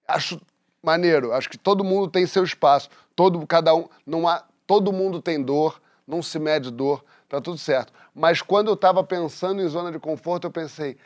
Acho 0.07 0.41
maneiro. 0.81 1.33
Acho 1.33 1.51
que 1.51 1.59
todo 1.59 1.83
mundo 1.83 2.09
tem 2.09 2.25
seu 2.25 2.45
espaço. 2.45 2.89
Todo, 3.17 3.45
cada 3.49 3.75
um. 3.75 3.89
Não 4.07 4.29
há, 4.29 4.45
todo 4.65 4.93
mundo 4.93 5.21
tem 5.21 5.43
dor, 5.43 5.81
não 6.07 6.23
se 6.23 6.39
mede 6.39 6.71
dor, 6.71 7.05
tá 7.29 7.41
tudo 7.41 7.59
certo. 7.59 7.93
Mas 8.19 8.41
quando 8.41 8.69
eu 8.69 8.77
tava 8.77 9.05
pensando 9.05 9.61
em 9.61 9.69
zona 9.69 9.93
de 9.93 9.99
conforto, 9.99 10.47
eu 10.47 10.51
pensei, 10.51 10.97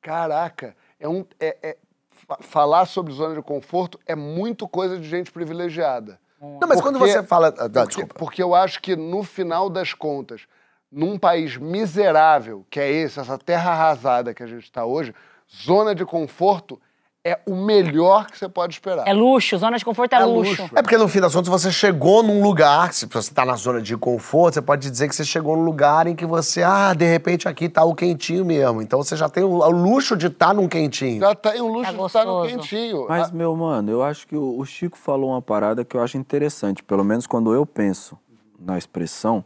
caraca, 0.00 0.76
é 1.00 1.08
um. 1.08 1.24
É, 1.40 1.56
é- 1.62 1.76
fa- 2.10 2.38
falar 2.40 2.86
sobre 2.86 3.12
zona 3.12 3.34
de 3.34 3.42
conforto 3.42 3.98
é 4.06 4.14
muito 4.14 4.68
coisa 4.68 4.96
de 4.96 5.08
gente 5.08 5.32
privilegiada. 5.32 6.20
Não, 6.40 6.60
mas 6.68 6.80
quando 6.80 6.98
Porque- 6.98 7.12
você 7.12 7.22
fala... 7.24 7.48
Ah, 7.48 7.68
Porque, 7.68 7.86
desculpa. 7.86 8.14
porque 8.14 8.42
eu 8.42 8.54
acho 8.54 8.80
que, 8.80 8.94
no 8.96 9.22
final 9.24 9.68
das 9.68 9.92
contas, 9.92 10.46
num 10.90 11.18
país 11.18 11.56
miserável, 11.56 12.64
que 12.70 12.78
é 12.80 12.90
esse, 12.90 13.18
essa 13.20 13.36
terra 13.36 13.72
arrasada 13.72 14.32
que 14.32 14.42
a 14.42 14.46
gente 14.46 14.64
está 14.64 14.84
hoje, 14.86 15.14
zona 15.52 15.94
de 15.94 16.04
conforto 16.06 16.80
é 17.22 17.38
o 17.46 17.54
melhor 17.54 18.26
que 18.30 18.38
você 18.38 18.48
pode 18.48 18.72
esperar. 18.74 19.06
É 19.06 19.12
luxo, 19.12 19.56
zona 19.58 19.76
de 19.76 19.84
conforto 19.84 20.14
é, 20.14 20.20
É 20.20 20.24
luxo. 20.24 20.62
luxo. 20.62 20.70
É 20.74 20.80
porque 20.80 20.96
no 20.96 21.06
fim 21.06 21.20
das 21.20 21.34
contas 21.34 21.48
você 21.50 21.70
chegou 21.70 22.22
num 22.22 22.42
lugar, 22.42 22.94
se 22.94 23.04
você 23.04 23.32
tá 23.32 23.44
na 23.44 23.56
zona 23.56 23.82
de 23.82 23.94
conforto, 23.96 24.54
você 24.54 24.62
pode 24.62 24.90
dizer 24.90 25.06
que 25.06 25.14
você 25.14 25.24
chegou 25.24 25.54
num 25.54 25.62
lugar 25.62 26.06
em 26.06 26.16
que 26.16 26.24
você, 26.24 26.62
ah, 26.62 26.94
de 26.94 27.04
repente 27.04 27.46
aqui 27.46 27.68
tá 27.68 27.84
o 27.84 27.94
quentinho 27.94 28.42
mesmo. 28.44 28.80
Então 28.80 29.02
você 29.02 29.16
já 29.16 29.28
tem 29.28 29.44
o, 29.44 29.50
o 29.50 29.70
luxo 29.70 30.16
de 30.16 30.28
estar 30.28 30.54
num 30.54 30.66
quentinho. 30.66 31.20
Já 31.20 31.34
tem 31.34 31.60
um 31.60 31.68
luxo 31.68 31.92
Tá 31.92 31.98
de 31.98 32.06
estar 32.06 32.24
no 32.24 32.32
gostoso. 32.38 32.56
quentinho. 32.58 33.06
Mas, 33.06 33.28
Ah, 33.28 33.32
meu 33.34 33.54
mano, 33.54 33.90
eu 33.90 34.02
acho 34.02 34.26
que 34.26 34.36
o 34.36 34.58
o 34.60 34.64
Chico 34.64 34.96
falou 34.96 35.30
uma 35.30 35.42
parada 35.42 35.84
que 35.84 35.96
eu 35.96 36.02
acho 36.02 36.16
interessante. 36.16 36.82
Pelo 36.82 37.04
menos 37.04 37.26
quando 37.26 37.52
eu 37.54 37.64
penso 37.66 38.18
na 38.58 38.76
expressão, 38.78 39.44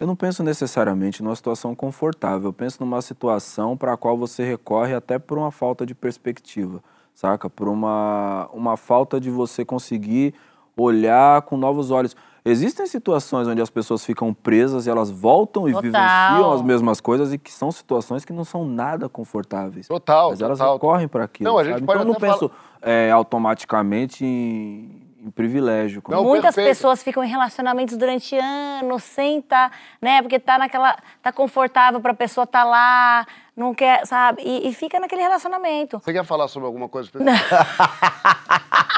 eu 0.00 0.06
não 0.06 0.14
penso 0.16 0.42
necessariamente 0.42 1.22
numa 1.22 1.34
situação 1.36 1.74
confortável. 1.74 2.48
Eu 2.48 2.52
penso 2.52 2.76
numa 2.80 3.00
situação 3.00 3.74
para 3.76 3.94
a 3.94 3.96
qual 3.96 4.16
você 4.18 4.44
recorre 4.44 4.94
até 4.94 5.18
por 5.18 5.38
uma 5.38 5.50
falta 5.50 5.84
de 5.86 5.94
perspectiva, 5.94 6.82
saca? 7.16 7.50
Por 7.50 7.66
uma, 7.68 8.48
uma 8.52 8.76
falta 8.76 9.18
de 9.18 9.30
você 9.30 9.64
conseguir 9.64 10.34
olhar 10.76 11.42
com 11.42 11.56
novos 11.56 11.90
olhos. 11.90 12.14
Existem 12.44 12.86
situações 12.86 13.48
onde 13.48 13.60
as 13.60 13.70
pessoas 13.70 14.04
ficam 14.04 14.32
presas 14.32 14.86
e 14.86 14.90
elas 14.90 15.10
voltam 15.10 15.68
e 15.68 15.72
Total. 15.72 15.82
vivenciam 15.82 16.52
as 16.52 16.62
mesmas 16.62 17.00
coisas 17.00 17.32
e 17.32 17.38
que 17.38 17.50
são 17.50 17.72
situações 17.72 18.24
que 18.24 18.32
não 18.32 18.44
são 18.44 18.64
nada 18.64 19.08
confortáveis. 19.08 19.88
Total, 19.88 20.30
Mas 20.30 20.40
elas 20.40 20.58
total. 20.58 20.74
recorrem 20.74 21.08
para 21.08 21.24
aquilo. 21.24 21.50
Não, 21.50 21.58
a 21.58 21.64
gente 21.64 21.72
sabe? 21.74 21.86
pode 21.86 21.98
então 22.02 22.08
eu 22.08 22.12
não 22.12 22.20
penso 22.20 22.48
é, 22.80 23.10
automaticamente 23.10 24.24
em, 24.24 25.02
em 25.24 25.30
privilégio. 25.32 26.00
como- 26.00 26.16
Não, 26.16 26.24
Muitas 26.24 26.54
perfeito. 26.54 26.76
pessoas 26.76 27.02
ficam 27.02 27.24
em 27.24 27.28
relacionamentos 27.28 27.96
durante 27.96 28.36
anos 28.36 29.02
sem 29.02 29.42
tá, 29.42 29.72
né? 30.00 30.22
Porque 30.22 30.38
tá 30.38 30.56
naquela. 30.56 30.96
tá 31.20 31.32
confortável 31.32 32.00
pra 32.00 32.14
pessoa 32.14 32.46
tá 32.46 32.62
lá, 32.62 33.26
não 33.56 33.74
quer, 33.74 34.04
sabe? 34.06 34.42
E, 34.44 34.68
e 34.68 34.74
fica 34.74 35.00
naquele 35.00 35.22
relacionamento. 35.22 35.98
Você 36.04 36.12
quer 36.12 36.24
falar 36.24 36.46
sobre 36.48 36.66
alguma 36.66 36.88
coisa 36.88 37.08
específica? 37.14 37.66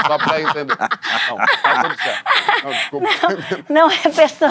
Só 0.07 0.19
pra 0.19 0.41
entender. 0.41 0.77
Não, 0.79 1.37
tá 1.37 1.83
tudo 1.83 1.97
certo. 2.03 2.25
Não, 2.65 2.71
desculpa. 2.71 3.07
Não 3.69 3.91
é 3.91 3.97
pessoal. 4.09 4.51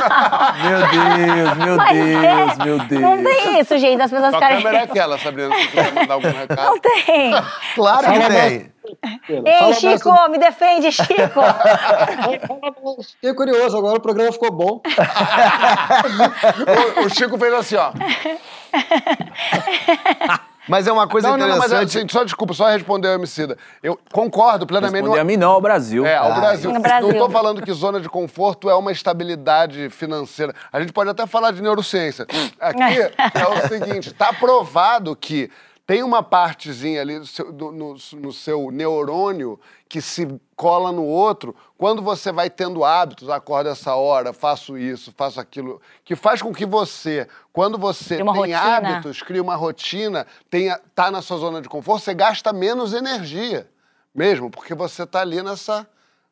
Meu 0.63 0.79
Deus, 0.87 1.57
meu 1.57 1.75
Mas 1.77 1.93
Deus, 1.97 2.23
é, 2.23 2.63
meu 2.63 2.79
Deus. 2.79 3.01
Não 3.01 3.23
tem 3.23 3.59
isso, 3.59 3.77
gente. 3.77 4.01
As 4.01 4.11
pessoas 4.11 4.29
Sua 4.31 4.39
ficarem. 4.39 4.57
câmera 4.63 4.77
é 4.77 4.83
aquela, 4.83 5.17
Sabrina. 5.17 5.55
Se 5.55 5.67
quiser 5.67 5.93
mandar 5.93 6.13
algum 6.13 6.31
recado. 6.31 6.63
Não 6.63 6.79
tem. 6.79 7.31
Claro 7.75 8.07
que 8.07 8.27
tem. 8.29 8.71
Ei, 9.27 9.59
Fala 9.59 9.73
Chico, 9.73 10.09
mais- 10.09 10.31
me 10.31 10.37
defende, 10.37 10.91
Chico. 10.93 11.41
Fiquei 13.15 13.33
curioso, 13.33 13.77
agora 13.77 13.97
o 13.97 14.01
programa 14.01 14.31
ficou 14.31 14.51
bom. 14.51 14.81
O, 17.01 17.05
o 17.05 17.09
Chico 17.09 17.37
fez 17.37 17.53
assim, 17.53 17.75
ó. 17.75 17.91
Mas 20.67 20.85
é 20.85 20.91
uma 20.91 21.07
coisa 21.07 21.29
Não, 21.29 21.37
não, 21.37 21.47
não, 21.47 21.57
mas 21.57 21.71
interessante. 21.71 22.11
só 22.11 22.23
desculpa, 22.23 22.53
só 22.53 22.67
responder 22.67 23.07
o 23.07 23.13
Emicida. 23.13 23.57
Eu 23.81 23.97
concordo 24.11 24.67
plenamente. 24.67 24.95
Responder 25.03 25.19
a 25.21 25.23
mim 25.23 25.37
não, 25.37 25.51
ao 25.51 25.61
Brasil. 25.61 26.05
É, 26.05 26.17
ao 26.17 26.33
Ah, 26.33 26.35
Brasil. 26.41 26.73
no 26.73 26.81
Brasil. 26.81 27.07
Não 27.07 27.17
tô 27.17 27.29
falando 27.29 27.61
que 27.61 27.71
zona 27.71 28.01
de 28.01 28.09
conforto 28.09 28.69
é 28.69 28.75
uma 28.75 28.91
estabilidade 28.91 29.89
financeira. 29.89 30.53
A 30.71 30.81
gente 30.81 30.91
pode 30.91 31.09
até 31.09 31.25
falar 31.25 31.51
de 31.51 31.61
neurociência. 31.61 32.27
Aqui 32.59 32.83
é 32.83 33.47
o 33.47 33.67
seguinte, 33.69 34.13
tá 34.13 34.33
provado 34.33 35.15
que 35.15 35.49
tem 35.87 36.03
uma 36.03 36.21
partezinha 36.21 36.99
ali 37.01 37.17
do 37.17 37.25
seu- 37.25 37.51
do- 37.51 37.71
no, 37.71 37.95
no 38.17 38.33
seu 38.33 38.69
neurônio 38.71 39.57
que 39.87 40.01
se 40.01 40.27
cola 40.53 40.91
no 40.91 41.05
outro 41.05 41.55
quando 41.77 42.01
você 42.01 42.29
vai 42.31 42.49
tendo 42.49 42.83
hábitos, 42.83 43.29
acordo 43.29 43.69
essa 43.69 43.95
hora, 43.95 44.33
faço 44.33 44.77
isso, 44.77 45.13
faço 45.15 45.39
aquilo, 45.39 45.81
que 46.03 46.13
faz 46.13 46.41
com 46.41 46.53
que 46.53 46.65
você, 46.65 47.25
quando 47.53 47.77
você 47.77 48.17
Tem 48.17 48.25
tem 48.33 48.53
hábitos, 48.95 49.21
cria 49.23 49.41
uma 49.41 49.55
rotina, 49.55 50.27
tenha, 50.49 50.77
tá 50.93 51.09
na 51.09 51.21
sua 51.21 51.37
zona 51.37 51.61
de 51.61 51.69
conforto, 51.69 52.03
você 52.03 52.13
gasta 52.13 52.51
menos 52.51 52.93
energia 52.93 53.69
mesmo, 54.13 54.51
porque 54.51 54.75
você 54.75 55.05
tá 55.07 55.21
ali 55.21 55.41
nessa 55.41 55.87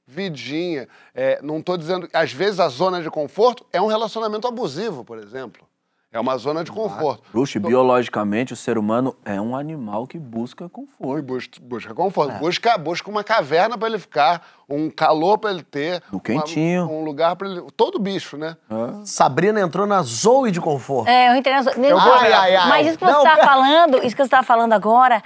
vidinha. 0.06 0.88
É, 1.14 1.40
não 1.42 1.60
estou 1.60 1.78
dizendo. 1.78 2.08
Às 2.14 2.32
vezes 2.32 2.60
a 2.60 2.68
zona 2.70 3.02
de 3.02 3.10
conforto 3.10 3.66
é 3.72 3.82
um 3.82 3.88
relacionamento 3.88 4.48
abusivo, 4.48 5.04
por 5.06 5.18
exemplo. 5.18 5.66
É 6.12 6.20
uma 6.20 6.38
zona 6.38 6.64
de 6.64 6.72
conforto. 6.72 7.24
Bruxo, 7.34 7.60
biologicamente, 7.60 8.54
o 8.54 8.56
ser 8.56 8.78
humano 8.78 9.14
é 9.26 9.40
um 9.42 9.54
animal 9.54 10.08
que 10.08 10.18
busca 10.18 10.70
conforto. 10.70 11.22
busca, 11.24 11.60
busca 11.62 11.94
conforto. 11.94 12.40
Busca, 12.40 12.78
busca 12.78 13.10
uma 13.10 13.22
caverna 13.22 13.78
para 13.78 13.90
ele 13.90 14.00
ficar, 14.00 14.42
um 14.70 14.90
calor 14.90 15.38
para 15.38 15.50
ele 15.52 15.62
ter. 15.64 16.02
No 16.10 16.18
uma- 16.18 16.22
quentinho. 16.22 16.90
um 16.90 17.04
lugar 17.04 17.36
para 17.36 17.50
ele. 17.50 17.64
Todo 17.76 18.00
bicho, 18.00 18.38
né? 18.38 18.56
Sabrina 19.04 19.60
entrou 19.60 19.86
na 19.86 20.02
zoe 20.04 20.52
de 20.52 20.62
conforto. 20.62 21.10
É, 21.10 21.30
eu 21.32 21.36
entrei 21.36 21.54
na... 21.54 21.72
Eu 21.86 22.00
vou- 22.00 22.14
Ai, 22.14 22.32
ai, 22.32 22.56
ai. 22.56 22.70
Mas 22.70 22.88
isso 22.88 22.98
que 22.98 23.06
você 23.06 23.18
está 23.18 23.38
falando, 23.38 23.98
isso 23.98 24.16
que 24.16 24.22
você 24.22 24.22
está 24.24 24.42
falando 24.44 24.72
agora, 24.72 25.22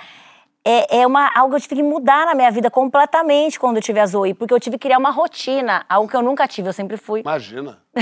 é, 0.71 0.99
é 0.99 1.08
uma, 1.08 1.32
algo 1.36 1.49
que 1.49 1.55
eu 1.55 1.62
tive 1.62 1.75
que 1.82 1.84
mudar 1.84 2.27
na 2.27 2.36
minha 2.36 2.51
vida 2.51 2.69
completamente 2.69 3.60
quando 3.60 3.77
eu 3.77 3.82
tive 3.82 3.99
a 3.99 4.05
Zoe, 4.05 4.36
porque 4.36 4.53
eu 4.53 4.60
tive 4.60 4.77
que 4.77 4.84
criar 4.88 4.99
uma 4.99 5.10
rotina, 5.10 5.84
algo 5.89 6.08
que 6.08 6.15
eu 6.15 6.21
nunca 6.21 6.47
tive, 6.47 6.69
eu 6.69 6.73
sempre 6.73 6.95
fui. 6.95 7.21
Imagina. 7.21 7.79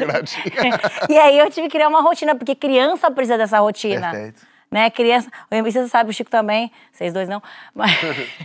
Gratinha. 0.00 0.80
e 1.08 1.18
aí 1.18 1.38
eu 1.38 1.50
tive 1.50 1.68
que 1.68 1.72
criar 1.76 1.88
uma 1.88 2.02
rotina, 2.02 2.34
porque 2.34 2.54
criança 2.54 3.10
precisa 3.10 3.38
dessa 3.38 3.58
rotina. 3.58 4.10
Perfeito. 4.10 4.54
Né, 4.70 4.90
criança, 4.90 5.30
você 5.62 5.86
sabe, 5.86 6.10
o 6.10 6.12
Chico 6.12 6.28
também, 6.30 6.68
vocês 6.90 7.12
dois 7.12 7.28
não, 7.28 7.40
mas 7.72 7.92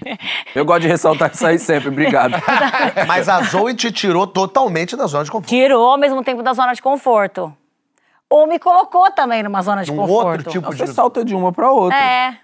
Eu 0.53 0.63
gosto 0.63 0.81
de 0.81 0.87
ressaltar 0.87 1.31
isso 1.33 1.45
aí 1.45 1.57
sempre, 1.57 1.89
obrigado. 1.89 2.33
Mas 3.07 3.27
a 3.27 3.41
zoe 3.41 3.73
te 3.73 3.91
tirou 3.91 4.27
totalmente 4.27 4.95
da 4.95 5.07
zona 5.07 5.23
de 5.23 5.31
conforto. 5.31 5.49
tirou 5.49 5.89
ao 5.89 5.97
mesmo 5.97 6.23
tempo 6.23 6.43
da 6.43 6.53
zona 6.53 6.73
de 6.73 6.83
conforto. 6.83 7.51
Ou 8.29 8.45
me 8.45 8.59
colocou 8.59 9.09
também 9.09 9.41
numa 9.41 9.59
zona 9.63 9.83
de 9.83 9.91
Um 9.91 9.95
conforto. 9.95 10.27
outro 10.27 10.51
tipo 10.51 10.67
Você 10.67 10.83
de. 10.85 10.93
salta 10.93 11.25
de 11.25 11.33
uma 11.33 11.51
pra 11.51 11.71
outra. 11.71 11.97
É. 11.97 12.37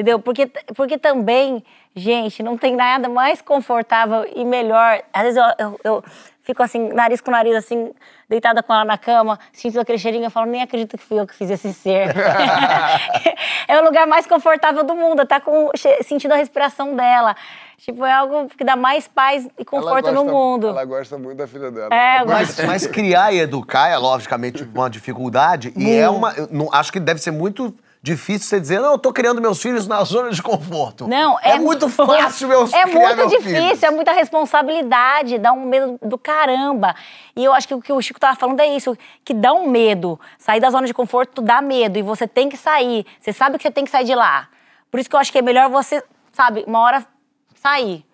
Entendeu? 0.00 0.18
Porque, 0.18 0.50
porque 0.74 0.96
também, 0.96 1.62
gente, 1.94 2.42
não 2.42 2.56
tem 2.56 2.74
nada 2.74 3.06
mais 3.06 3.42
confortável 3.42 4.26
e 4.34 4.46
melhor. 4.46 5.02
Às 5.12 5.22
vezes 5.24 5.36
eu, 5.36 5.66
eu, 5.66 5.80
eu 5.84 6.04
fico 6.42 6.62
assim, 6.62 6.88
nariz 6.88 7.20
com 7.20 7.30
nariz, 7.30 7.54
assim, 7.54 7.92
deitada 8.26 8.62
com 8.62 8.72
ela 8.72 8.82
na 8.86 8.96
cama, 8.96 9.38
sinto 9.52 9.78
aquele 9.78 9.98
cheirinho, 9.98 10.24
eu 10.24 10.30
falo, 10.30 10.46
nem 10.46 10.62
acredito 10.62 10.96
que 10.96 11.04
fui 11.04 11.20
eu 11.20 11.26
que 11.26 11.34
fiz 11.34 11.50
esse 11.50 11.74
ser. 11.74 12.14
é 13.68 13.78
o 13.78 13.84
lugar 13.84 14.06
mais 14.06 14.26
confortável 14.26 14.82
do 14.84 14.94
mundo, 14.96 15.26
tá 15.26 15.38
com, 15.38 15.70
sentindo 16.02 16.32
a 16.32 16.36
respiração 16.38 16.96
dela. 16.96 17.36
Tipo, 17.76 18.06
é 18.06 18.12
algo 18.12 18.48
que 18.56 18.64
dá 18.64 18.76
mais 18.76 19.06
paz 19.06 19.46
e 19.58 19.64
conforto 19.66 20.08
Ela 20.08 20.12
no 20.12 20.22
gosta- 20.24 20.32
mundo. 20.38 20.68
Ela 20.68 20.84
gosta 20.86 21.18
muito 21.18 21.36
da 21.36 21.46
filha 21.46 21.70
dela. 21.70 21.88
É, 21.94 22.22
eu 22.22 22.26
Mas, 22.26 22.48
gosto. 22.48 22.66
mas 22.66 22.86
criar 22.86 23.32
e 23.34 23.38
educar 23.40 23.88
é, 23.88 23.98
logicamente, 23.98 24.62
uma 24.74 24.88
dificuldade. 24.88 25.74
E 25.76 25.90
é 25.92 26.08
uma. 26.08 26.32
eu 26.32 26.48
não- 26.50 26.72
acho 26.72 26.90
que 26.90 26.98
deve 26.98 27.20
ser 27.20 27.30
muito 27.32 27.74
difícil 28.02 28.48
você 28.48 28.60
dizer, 28.60 28.80
não, 28.80 28.92
eu 28.92 28.98
tô 28.98 29.12
criando 29.12 29.40
meus 29.40 29.60
filhos 29.60 29.86
na 29.86 30.02
zona 30.04 30.30
de 30.30 30.42
conforto. 30.42 31.06
Não, 31.06 31.38
é, 31.40 31.52
é, 31.52 31.58
muito 31.58 31.88
fácil 31.88 32.48
meus 32.48 32.72
É 32.74 32.86
muito 32.86 33.28
difícil, 33.28 33.60
filhos. 33.60 33.82
é 33.82 33.90
muita 33.90 34.12
responsabilidade, 34.12 35.38
dá 35.38 35.52
um 35.52 35.66
medo 35.66 35.98
do 36.02 36.16
caramba. 36.16 36.94
E 37.36 37.44
eu 37.44 37.52
acho 37.52 37.68
que 37.68 37.74
o 37.74 37.80
que 37.80 37.92
o 37.92 38.00
Chico 38.00 38.18
tava 38.18 38.36
falando 38.36 38.60
é 38.60 38.74
isso, 38.74 38.96
que 39.24 39.34
dá 39.34 39.52
um 39.52 39.68
medo. 39.68 40.18
Sair 40.38 40.60
da 40.60 40.70
zona 40.70 40.86
de 40.86 40.94
conforto 40.94 41.42
dá 41.42 41.60
medo 41.60 41.98
e 41.98 42.02
você 42.02 42.26
tem 42.26 42.48
que 42.48 42.56
sair. 42.56 43.04
Você 43.20 43.32
sabe 43.32 43.58
que 43.58 43.62
você 43.62 43.70
tem 43.70 43.84
que 43.84 43.90
sair 43.90 44.04
de 44.04 44.14
lá. 44.14 44.48
Por 44.90 44.98
isso 44.98 45.08
que 45.08 45.14
eu 45.14 45.20
acho 45.20 45.30
que 45.30 45.38
é 45.38 45.42
melhor 45.42 45.68
você, 45.68 46.02
sabe, 46.32 46.64
uma 46.66 46.80
hora 46.80 47.06
sair. 47.54 48.04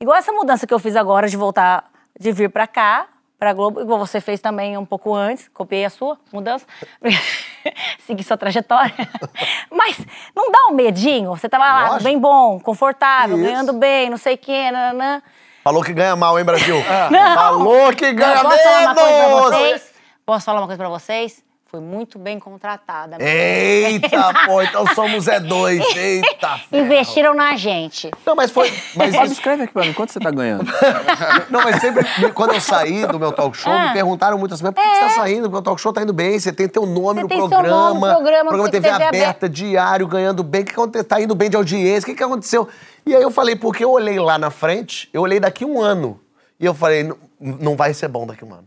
Igual 0.00 0.16
essa 0.16 0.32
mudança 0.32 0.66
que 0.66 0.72
eu 0.72 0.78
fiz 0.78 0.94
agora 0.94 1.28
de 1.28 1.36
voltar, 1.36 1.90
de 2.18 2.30
vir 2.30 2.50
pra 2.50 2.66
cá, 2.66 3.08
pra 3.44 3.52
Globo, 3.52 3.82
igual 3.82 3.98
você 3.98 4.22
fez 4.22 4.40
também 4.40 4.78
um 4.78 4.86
pouco 4.86 5.14
antes, 5.14 5.48
copiei 5.52 5.84
a 5.84 5.90
sua 5.90 6.18
mudança, 6.32 6.64
segui 8.00 8.24
sua 8.24 8.38
trajetória. 8.38 8.94
Mas 9.70 9.98
não 10.34 10.50
dá 10.50 10.68
um 10.70 10.74
medinho? 10.74 11.28
Você 11.36 11.46
tava 11.46 11.64
lá, 11.64 11.82
Lógico. 11.88 12.04
bem 12.04 12.18
bom, 12.18 12.58
confortável, 12.58 13.36
Isso. 13.36 13.44
ganhando 13.46 13.74
bem, 13.74 14.08
não 14.08 14.16
sei 14.16 14.34
o 14.34 14.38
quê, 14.38 14.70
nananã. 14.70 15.22
Falou 15.62 15.82
que 15.82 15.92
ganha 15.92 16.16
mal, 16.16 16.38
hein, 16.38 16.44
Brasil? 16.44 16.76
Não. 17.10 17.34
Falou 17.34 17.92
que 17.94 18.12
ganha 18.12 18.42
Não, 18.42 18.50
posso 18.50 18.62
falar 18.62 18.80
uma 18.80 18.94
coisa 18.94 19.12
pra 19.12 19.28
menos! 19.28 19.42
vocês? 19.44 19.94
Posso 20.24 20.44
falar 20.46 20.60
uma 20.60 20.66
coisa 20.66 20.78
pra 20.78 20.88
vocês? 20.88 21.43
Foi 21.74 21.80
muito 21.82 22.20
bem 22.20 22.38
contratada. 22.38 23.16
Eita, 23.20 24.32
pô, 24.46 24.62
então 24.62 24.86
somos 24.94 25.26
é 25.26 25.40
dois. 25.40 25.84
Eita, 25.96 26.56
ferro. 26.70 26.84
Investiram 26.84 27.34
na 27.34 27.56
gente. 27.56 28.12
Não, 28.24 28.36
mas 28.36 28.52
foi. 28.52 28.72
Mas 28.94 29.12
isso- 29.12 29.24
escreve 29.32 29.64
aqui 29.64 29.72
pra 29.72 29.82
mim, 29.84 29.92
quanto 29.92 30.12
você 30.12 30.20
tá 30.20 30.30
ganhando? 30.30 30.64
Não, 31.50 31.60
mas 31.64 31.80
sempre, 31.80 32.04
quando 32.32 32.54
eu 32.54 32.60
saí 32.60 33.04
do 33.08 33.18
meu 33.18 33.32
talk 33.32 33.56
show, 33.56 33.72
Ah. 33.72 33.88
me 33.88 33.92
perguntaram 33.92 34.38
muito 34.38 34.54
assim, 34.54 34.62
mas 34.62 34.72
por 34.72 34.80
que 34.80 34.88
você 34.88 35.00
tá 35.00 35.08
saindo? 35.10 35.50
Porque 35.50 35.58
o 35.58 35.62
talk 35.62 35.80
show 35.80 35.92
tá 35.92 36.00
indo 36.02 36.12
bem, 36.12 36.38
você 36.38 36.52
tem 36.52 36.68
teu 36.68 36.86
nome 36.86 37.14
Você 37.16 37.22
no 37.22 37.28
tem 37.28 37.38
seu 37.40 37.48
programa. 37.48 37.76
nome 37.76 38.00
no 38.06 38.12
programa, 38.14 38.48
programa 38.50 38.70
TV 38.70 38.88
TV 38.92 39.02
aberta, 39.04 39.48
diário, 39.48 40.06
ganhando 40.06 40.44
bem. 40.44 40.62
O 40.62 40.64
que 40.66 40.72
aconteceu? 40.74 41.04
Tá 41.08 41.20
indo 41.20 41.34
bem 41.34 41.50
de 41.50 41.56
audiência, 41.56 42.02
o 42.02 42.12
que, 42.12 42.14
que 42.16 42.22
aconteceu? 42.22 42.68
E 43.04 43.16
aí 43.16 43.20
eu 43.22 43.32
falei, 43.32 43.56
porque 43.56 43.82
eu 43.84 43.90
olhei 43.90 44.20
lá 44.20 44.38
na 44.38 44.48
frente, 44.50 45.08
eu 45.12 45.22
olhei 45.22 45.40
daqui 45.40 45.64
um 45.64 45.80
ano. 45.82 46.20
E 46.60 46.64
eu 46.64 46.72
falei, 46.72 47.02
"Não- 47.02 47.16
não 47.40 47.74
vai 47.76 47.92
ser 47.92 48.06
bom 48.06 48.24
daqui 48.24 48.44
um 48.44 48.54
ano. 48.54 48.64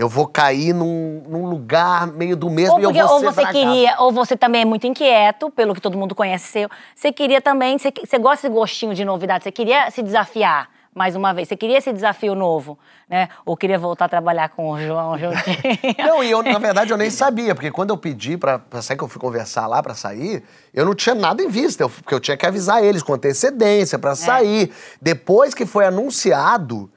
Eu 0.00 0.08
vou 0.08 0.26
cair 0.26 0.72
num, 0.72 1.22
num 1.28 1.44
lugar 1.44 2.06
meio 2.06 2.34
do 2.34 2.48
mesmo 2.48 2.76
Ou, 2.76 2.80
e 2.80 2.84
eu 2.84 2.88
porque, 2.90 3.02
vou 3.02 3.12
ou 3.16 3.20
você 3.20 3.42
dragado." 3.42 3.52
queria, 3.58 3.96
ou 3.98 4.10
você 4.10 4.34
também 4.34 4.62
é 4.62 4.64
muito 4.64 4.86
inquieto, 4.86 5.50
pelo 5.50 5.74
que 5.74 5.80
todo 5.80 5.98
mundo 5.98 6.14
conhece 6.14 6.46
seu. 6.48 6.70
Você 6.94 7.12
queria 7.12 7.38
também, 7.38 7.76
você, 7.78 7.92
você 7.92 8.18
gosta 8.18 8.48
desse 8.48 8.58
gostinho 8.58 8.94
de 8.94 9.04
novidade, 9.04 9.44
você 9.44 9.52
queria 9.52 9.90
se 9.90 10.02
desafiar 10.02 10.70
mais 10.94 11.14
uma 11.14 11.34
vez? 11.34 11.48
Você 11.48 11.56
queria 11.56 11.76
esse 11.76 11.92
desafio 11.92 12.34
novo, 12.34 12.78
né? 13.10 13.28
Ou 13.44 13.54
queria 13.58 13.78
voltar 13.78 14.06
a 14.06 14.08
trabalhar 14.08 14.48
com 14.48 14.70
o 14.70 14.80
João 14.80 15.18
juntinho? 15.18 15.94
Não, 16.02 16.24
e 16.24 16.30
eu, 16.30 16.42
na 16.42 16.58
verdade, 16.58 16.90
eu 16.92 16.96
nem 16.96 17.10
sabia, 17.10 17.54
porque 17.54 17.70
quando 17.70 17.90
eu 17.90 17.96
pedi 17.98 18.38
pra, 18.38 18.58
pra 18.58 18.80
sair, 18.80 18.96
que 18.96 19.04
eu 19.04 19.08
fui 19.08 19.20
conversar 19.20 19.66
lá 19.66 19.82
pra 19.82 19.94
sair, 19.94 20.42
eu 20.72 20.86
não 20.86 20.94
tinha 20.94 21.14
nada 21.14 21.42
em 21.42 21.48
vista, 21.48 21.82
eu- 21.84 21.90
porque 21.90 22.14
eu 22.14 22.18
tinha 22.20 22.38
que 22.38 22.46
avisar 22.46 22.82
eles 22.82 23.02
com 23.02 23.12
antecedência 23.12 23.98
pra 23.98 24.16
sair. 24.16 24.72
Depois 25.00 25.52
que 25.54 25.66
foi 25.66 25.84
anunciado, 25.84 26.90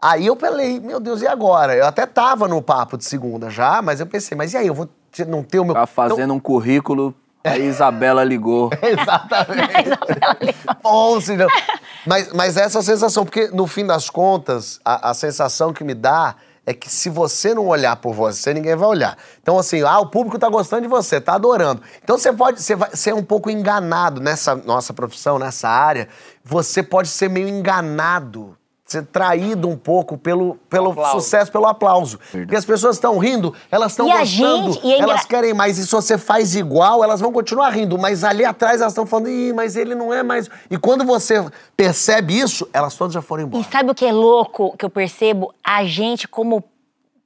aí 0.00 0.26
eu 0.26 0.36
falei, 0.36 0.80
meu 0.80 1.00
Deus, 1.00 1.22
e 1.22 1.26
agora? 1.26 1.74
Eu 1.74 1.86
até 1.86 2.06
tava 2.06 2.46
no 2.48 2.60
papo 2.62 2.96
de 2.96 3.04
segunda 3.04 3.50
já, 3.50 3.80
mas 3.82 4.00
eu 4.00 4.06
pensei, 4.06 4.36
mas 4.36 4.52
e 4.52 4.56
aí, 4.56 4.66
eu 4.66 4.74
vou 4.74 4.88
te- 5.10 5.24
não 5.24 5.42
ter 5.42 5.58
o 5.58 5.64
meu... 5.64 5.74
Tá 5.74 5.86
fazendo 5.86 6.34
um 6.34 6.40
currículo, 6.40 7.14
aí 7.44 7.66
Isabela 7.66 8.22
ligou. 8.24 8.70
Exatamente. 8.82 9.90
Bom, 10.82 11.20
senhor. 11.20 11.50
Mas, 12.08 12.32
mas 12.32 12.56
essa 12.56 12.80
sensação, 12.82 13.24
porque 13.24 13.48
no 13.48 13.66
fim 13.66 13.84
das 13.84 14.08
contas, 14.08 14.78
a, 14.84 15.10
a 15.10 15.14
sensação 15.14 15.72
que 15.72 15.82
me 15.82 15.92
dá 15.92 16.36
é 16.64 16.72
que 16.72 16.88
se 16.88 17.10
você 17.10 17.52
não 17.52 17.66
olhar 17.66 17.96
por 17.96 18.14
você, 18.14 18.54
ninguém 18.54 18.76
vai 18.76 18.88
olhar. 18.88 19.18
Então, 19.42 19.58
assim, 19.58 19.82
ah, 19.82 19.98
o 19.98 20.06
público 20.06 20.38
tá 20.38 20.48
gostando 20.48 20.82
de 20.82 20.88
você, 20.88 21.20
tá 21.20 21.34
adorando. 21.34 21.82
Então, 22.02 22.16
você 22.16 22.32
pode 22.32 22.62
você 22.62 22.76
vai 22.76 22.90
ser 22.94 23.12
um 23.12 23.24
pouco 23.24 23.50
enganado 23.50 24.20
nessa 24.20 24.54
nossa 24.54 24.92
profissão, 24.92 25.36
nessa 25.36 25.68
área. 25.68 26.08
Você 26.44 26.80
pode 26.80 27.08
ser 27.08 27.28
meio 27.28 27.48
enganado, 27.48 28.56
ser 28.86 29.04
traído 29.04 29.68
um 29.68 29.76
pouco 29.76 30.16
pelo, 30.16 30.54
pelo 30.70 30.94
sucesso, 31.10 31.50
pelo 31.50 31.66
aplauso. 31.66 32.20
Porque 32.30 32.54
as 32.54 32.64
pessoas 32.64 32.94
estão 32.96 33.18
rindo, 33.18 33.52
elas 33.68 33.90
estão 33.92 34.06
E 34.08 34.12
gostando, 34.12 34.72
gente- 34.74 34.86
e 34.86 34.92
é 34.92 34.98
engra- 34.98 35.10
elas 35.10 35.24
querem 35.24 35.52
mais. 35.52 35.76
E 35.76 35.84
se 35.84 35.90
você 35.90 36.16
faz 36.16 36.54
igual, 36.54 37.02
elas 37.02 37.20
vão 37.20 37.32
continuar 37.32 37.70
rindo. 37.70 37.98
Mas 37.98 38.22
ali 38.22 38.44
atrás 38.44 38.80
elas 38.80 38.92
estão 38.92 39.04
falando, 39.04 39.28
Ih, 39.28 39.52
mas 39.52 39.74
ele 39.74 39.96
não 39.96 40.14
é 40.14 40.22
mais. 40.22 40.48
E 40.70 40.78
quando 40.78 41.04
você 41.04 41.44
percebe 41.76 42.38
isso, 42.38 42.68
elas 42.72 42.94
todas 42.94 43.12
já 43.12 43.20
foram 43.20 43.42
E 43.42 43.46
embora. 43.46 43.64
sabe 43.72 43.90
o 43.90 43.94
que 43.94 44.04
é 44.06 44.12
louco 44.12 44.76
que 44.78 44.84
eu 44.84 44.90
percebo? 44.90 45.52
A 45.64 45.84
gente, 45.84 46.28
como 46.28 46.62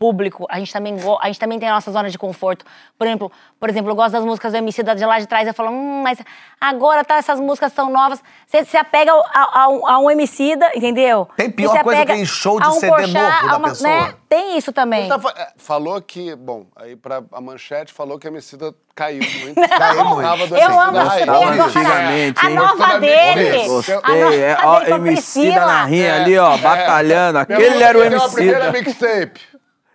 público, 0.04 0.46
a 0.48 0.58
gente 0.58 0.72
também, 0.72 0.96
a 1.20 1.26
gente 1.26 1.38
também 1.38 1.58
tem 1.58 1.68
a 1.68 1.74
nossa 1.74 1.92
zona 1.92 2.08
de 2.08 2.16
conforto. 2.16 2.64
Por 2.98 3.06
exemplo, 3.06 3.30
por 3.60 3.68
exemplo, 3.68 3.90
eu 3.90 3.94
gosto 3.94 4.12
das 4.12 4.24
músicas 4.24 4.50
do 4.52 4.56
MC 4.56 4.82
da 4.82 4.94
de 4.94 5.04
lá 5.04 5.18
de 5.20 5.26
trás. 5.26 5.46
Eu 5.46 5.52
falo, 5.52 5.68
hum, 5.70 6.00
mas 6.02 6.18
agora 6.58 7.04
tá, 7.04 7.16
essas 7.16 7.38
músicas 7.38 7.70
são 7.74 7.90
novas. 7.90 8.22
Você 8.46 8.64
se 8.64 8.78
apega 8.78 9.12
ao- 9.12 9.22
a, 9.26 9.60
a 9.64 9.68
um- 9.68 9.86
a 9.86 9.98
um 9.98 10.10
MC 10.10 10.56
da, 10.56 10.70
entendeu? 10.74 11.28
Tem 11.36 11.50
pior 11.50 11.78
coisa 11.82 12.06
que 12.06 12.12
em 12.14 12.24
show 12.24 12.58
de 12.58 12.64
a 12.64 12.70
um 12.70 12.72
CD 12.80 12.88
Porchat, 12.88 13.12
novo 13.12 13.46
da 13.46 13.52
a 13.52 13.56
uma- 13.58 13.68
pessoa. 13.68 13.90
né? 13.90 14.14
Tem 14.26 14.56
isso 14.56 14.72
também. 14.72 15.06
Tá 15.06 15.20
é, 15.36 15.48
falou 15.58 16.00
que, 16.00 16.34
bom, 16.34 16.64
aí 16.76 16.96
pra 16.96 17.20
a 17.32 17.40
manchete 17.40 17.92
falou 17.92 18.18
que 18.18 18.26
a 18.26 18.30
Emicida 18.30 18.72
caiu 18.94 19.20
muito. 19.42 19.60
Caiu 19.68 20.04
muito. 20.04 20.54
Eu 20.54 20.80
amo 20.80 20.92
Gostava 20.92 21.22
agora. 21.22 21.62
antigamente, 21.64 22.40
A 22.46 22.48
hein? 22.48 22.56
nova 22.56 22.72
Gostava 22.76 23.00
dele. 23.00 23.68
Gostei. 23.68 23.94
A 23.96 23.98
nova 24.14 24.34
É, 24.34 24.56
ó, 24.62 24.78
dele 24.78 24.88
com 24.88 24.94
a 24.94 24.96
Emicida 24.98 25.12
Priscila. 25.50 25.66
na 25.66 25.84
rinha 25.84 26.14
ali, 26.22 26.38
ó, 26.38 26.56
batalhando. 26.56 27.32
Meu 27.34 27.42
Aquele 27.42 27.82
era 27.82 27.98
o 27.98 28.08
deu 28.08 28.22
a 28.22 28.28
primeira 28.30 28.72
mixtape. 28.72 29.49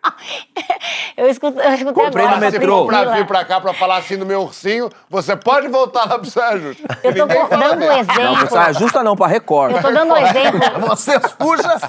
Eu 1.18 1.30
escuto, 1.30 1.60
eu 1.60 1.74
escutei 1.74 2.04
Comprei 2.06 2.26
agora 2.26 2.40
no 2.42 2.48
a 2.48 2.52
metrô. 2.52 2.86
pra 2.86 3.06
vir 3.14 3.26
pra 3.26 3.46
cá 3.46 3.62
pra 3.62 3.74
falar 3.74 3.98
assim 3.98 4.18
do 4.18 4.26
meu 4.26 4.42
ursinho, 4.44 4.90
você 5.10 5.36
pode 5.36 5.68
voltar 5.70 6.08
lá 6.10 6.20
pro 6.20 6.30
Sérgio. 6.30 6.76
Eu 7.04 7.16
tô 7.16 7.26
dando 7.26 7.84
um. 7.84 7.88
Não, 7.88 7.98
exemplo. 7.98 8.36
você 8.50 8.58
ajusta 8.58 9.04
não, 9.04 9.16
pra 9.16 9.28
Record. 9.28 9.76
Eu 9.76 9.82
tô 9.82 9.92
dando 9.92 10.14
um 10.14 10.18
exemplo. 10.18 10.60
Vocês 10.88 11.22
puxa. 11.34 11.80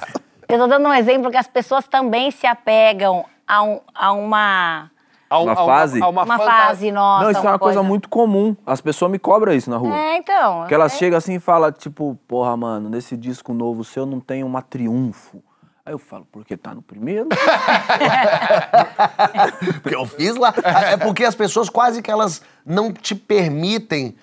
Eu 0.49 0.59
tô 0.59 0.67
dando 0.69 0.89
um 0.89 0.95
exemplo 0.95 1.31
que 1.31 1.37
as 1.37 1.49
pessoas 1.49 1.87
também 1.89 2.31
se 2.31 2.47
apegam 2.47 3.25
a, 3.47 3.63
um- 3.65 3.81
a 3.95 4.13
uma, 4.13 4.91
um- 5.33 5.43
Uma 5.43 5.57
fase? 5.57 6.01
há 6.01 6.09
uma 6.09 6.23
uma 6.23 6.39
fanta- 6.39 6.51
fase 6.51 6.93
nossa. 6.93 7.25
Não, 7.25 7.31
isso 7.33 7.41
é 7.47 7.51
uma 7.51 7.59
coisa 7.59 7.83
muito 7.83 8.09
comum. 8.09 8.57
As 8.65 8.81
pessoas 8.81 9.11
me 9.11 9.19
cobram 9.19 9.53
isso 9.53 9.69
na 9.69 9.77
rua. 9.77 9.93
É, 9.97 10.17
então. 10.19 10.67
Que 10.67 10.75
elas 10.75 10.95
é. 10.95 10.99
chegam 10.99 11.19
assim 11.19 11.35
e 11.35 11.41
falam, 11.41 11.73
tipo, 11.73 12.17
porra, 12.29 12.57
mano, 12.57 12.89
nesse 12.89 13.17
disco 13.17 13.53
novo 13.53 13.83
seu 13.83 14.07
não 14.07 14.21
tem 14.21 14.45
uma 14.45 14.63
triunfo. 14.63 15.43
Aí 15.87 15.93
eu 15.93 15.99
falo, 16.01 16.27
porque 16.33 16.57
tá 16.57 16.75
no 16.75 16.83
primeiro? 16.83 17.29
Porque 19.81 19.95
eu 19.95 20.05
fiz 20.05 20.35
lá. 20.35 20.53
É 20.91 20.97
porque 20.97 21.23
as 21.23 21.37
pessoas 21.37 21.69
quase 21.69 22.03
que 22.03 22.11
elas 22.11 22.43
não 22.65 22.93
te 22.93 23.15
permitem 23.15 24.17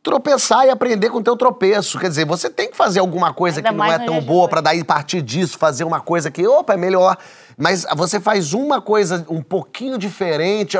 tropeçar 0.00 0.64
e 0.66 0.70
aprender 0.70 1.10
com 1.10 1.18
o 1.18 1.22
teu 1.22 1.36
tropeço. 1.36 1.98
Quer 1.98 2.08
dizer, 2.08 2.24
você 2.24 2.48
tem 2.48 2.70
que 2.70 2.76
fazer 2.76 3.00
alguma 3.00 3.34
coisa 3.34 3.58
Ainda 3.58 3.70
que 3.70 3.74
não 3.74 3.84
é 3.84 3.98
tão 3.98 4.20
boa 4.20 4.48
pra 4.48 4.60
daí 4.60 4.84
partir 4.84 5.20
disso, 5.20 5.58
fazer 5.58 5.82
uma 5.82 6.00
coisa 6.00 6.30
que, 6.30 6.46
opa, 6.46 6.74
é 6.74 6.76
melhor. 6.76 7.16
Mas 7.56 7.84
você 7.96 8.20
faz 8.20 8.54
uma 8.54 8.80
coisa 8.80 9.26
um 9.28 9.42
pouquinho 9.42 9.98
diferente, 9.98 10.78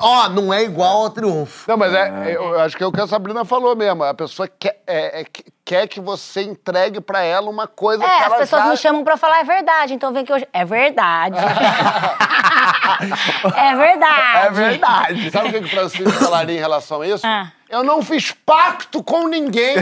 ó, 0.00 0.28
não 0.28 0.52
é 0.52 0.62
igual 0.62 1.02
ao 1.02 1.10
triunfo. 1.10 1.64
Não, 1.68 1.76
mas 1.76 1.92
é, 1.94 2.34
eu 2.36 2.58
acho 2.60 2.76
que 2.76 2.82
é 2.82 2.86
o 2.86 2.92
que 2.92 3.00
a 3.00 3.06
Sabrina 3.06 3.44
falou 3.44 3.74
mesmo. 3.76 4.02
A 4.04 4.14
pessoa 4.14 4.48
quer, 4.48 4.80
é- 4.86 5.20
é 5.20 5.24
que- 5.24 5.44
quer 5.64 5.86
que 5.86 6.00
você 6.00 6.42
entregue 6.42 7.00
pra 7.00 7.22
ela 7.22 7.48
uma 7.48 7.66
coisa 7.66 8.02
que 8.02 8.10
É, 8.10 8.18
as 8.18 8.24
ela 8.26 8.36
pessoas 8.38 8.62
já... 8.64 8.70
me 8.70 8.76
chamam 8.76 9.04
pra 9.04 9.16
falar 9.16 9.40
é 9.40 9.44
verdade, 9.44 9.94
então 9.94 10.12
vem 10.12 10.24
que 10.24 10.32
hoje. 10.32 10.46
É 10.52 10.64
verdade. 10.64 11.36
é 13.56 13.76
verdade. 13.76 14.46
É 14.46 14.50
verdade. 14.50 15.30
Sabe 15.30 15.48
o 15.48 15.52
que, 15.52 15.60
que 15.60 15.66
o 15.66 15.70
Francisco 15.70 16.10
falaria 16.12 16.56
em 16.56 16.60
relação 16.60 17.02
a 17.02 17.06
isso? 17.06 17.26
Ah. 17.26 17.52
Eu 17.70 17.84
não 17.84 18.02
fiz 18.02 18.32
pacto 18.32 19.00
com 19.00 19.28
ninguém. 19.28 19.76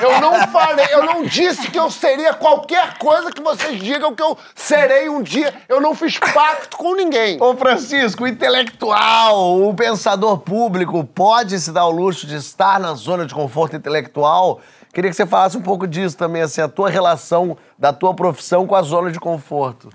Eu 0.00 0.20
não 0.20 0.46
falei, 0.46 0.86
eu 0.92 1.04
não 1.04 1.24
disse 1.24 1.68
que 1.72 1.78
eu 1.78 1.90
seria 1.90 2.32
qualquer 2.32 2.96
coisa 2.98 3.32
que 3.32 3.42
vocês 3.42 3.82
digam 3.82 4.14
que 4.14 4.22
eu 4.22 4.38
serei 4.54 5.08
um 5.08 5.20
dia. 5.20 5.52
Eu 5.68 5.80
não 5.80 5.92
fiz 5.92 6.20
pacto 6.20 6.76
com 6.76 6.94
ninguém. 6.94 7.42
Ô 7.42 7.56
Francisco, 7.56 8.22
o 8.22 8.28
intelectual, 8.28 9.60
o 9.60 9.74
pensador 9.74 10.38
público 10.38 11.02
pode 11.02 11.58
se 11.58 11.72
dar 11.72 11.86
o 11.86 11.90
luxo 11.90 12.28
de 12.28 12.36
estar 12.36 12.78
na 12.78 12.94
zona 12.94 13.26
de 13.26 13.34
conforto 13.34 13.74
intelectual? 13.74 14.60
Queria 14.94 15.10
que 15.10 15.16
você 15.16 15.26
falasse 15.26 15.56
um 15.56 15.62
pouco 15.62 15.84
disso 15.84 16.16
também, 16.16 16.42
assim, 16.42 16.60
a 16.60 16.68
tua 16.68 16.88
relação 16.88 17.56
da 17.76 17.92
tua 17.92 18.14
profissão 18.14 18.68
com 18.68 18.76
a 18.76 18.82
zona 18.82 19.10
de 19.10 19.18
conforto. 19.18 19.90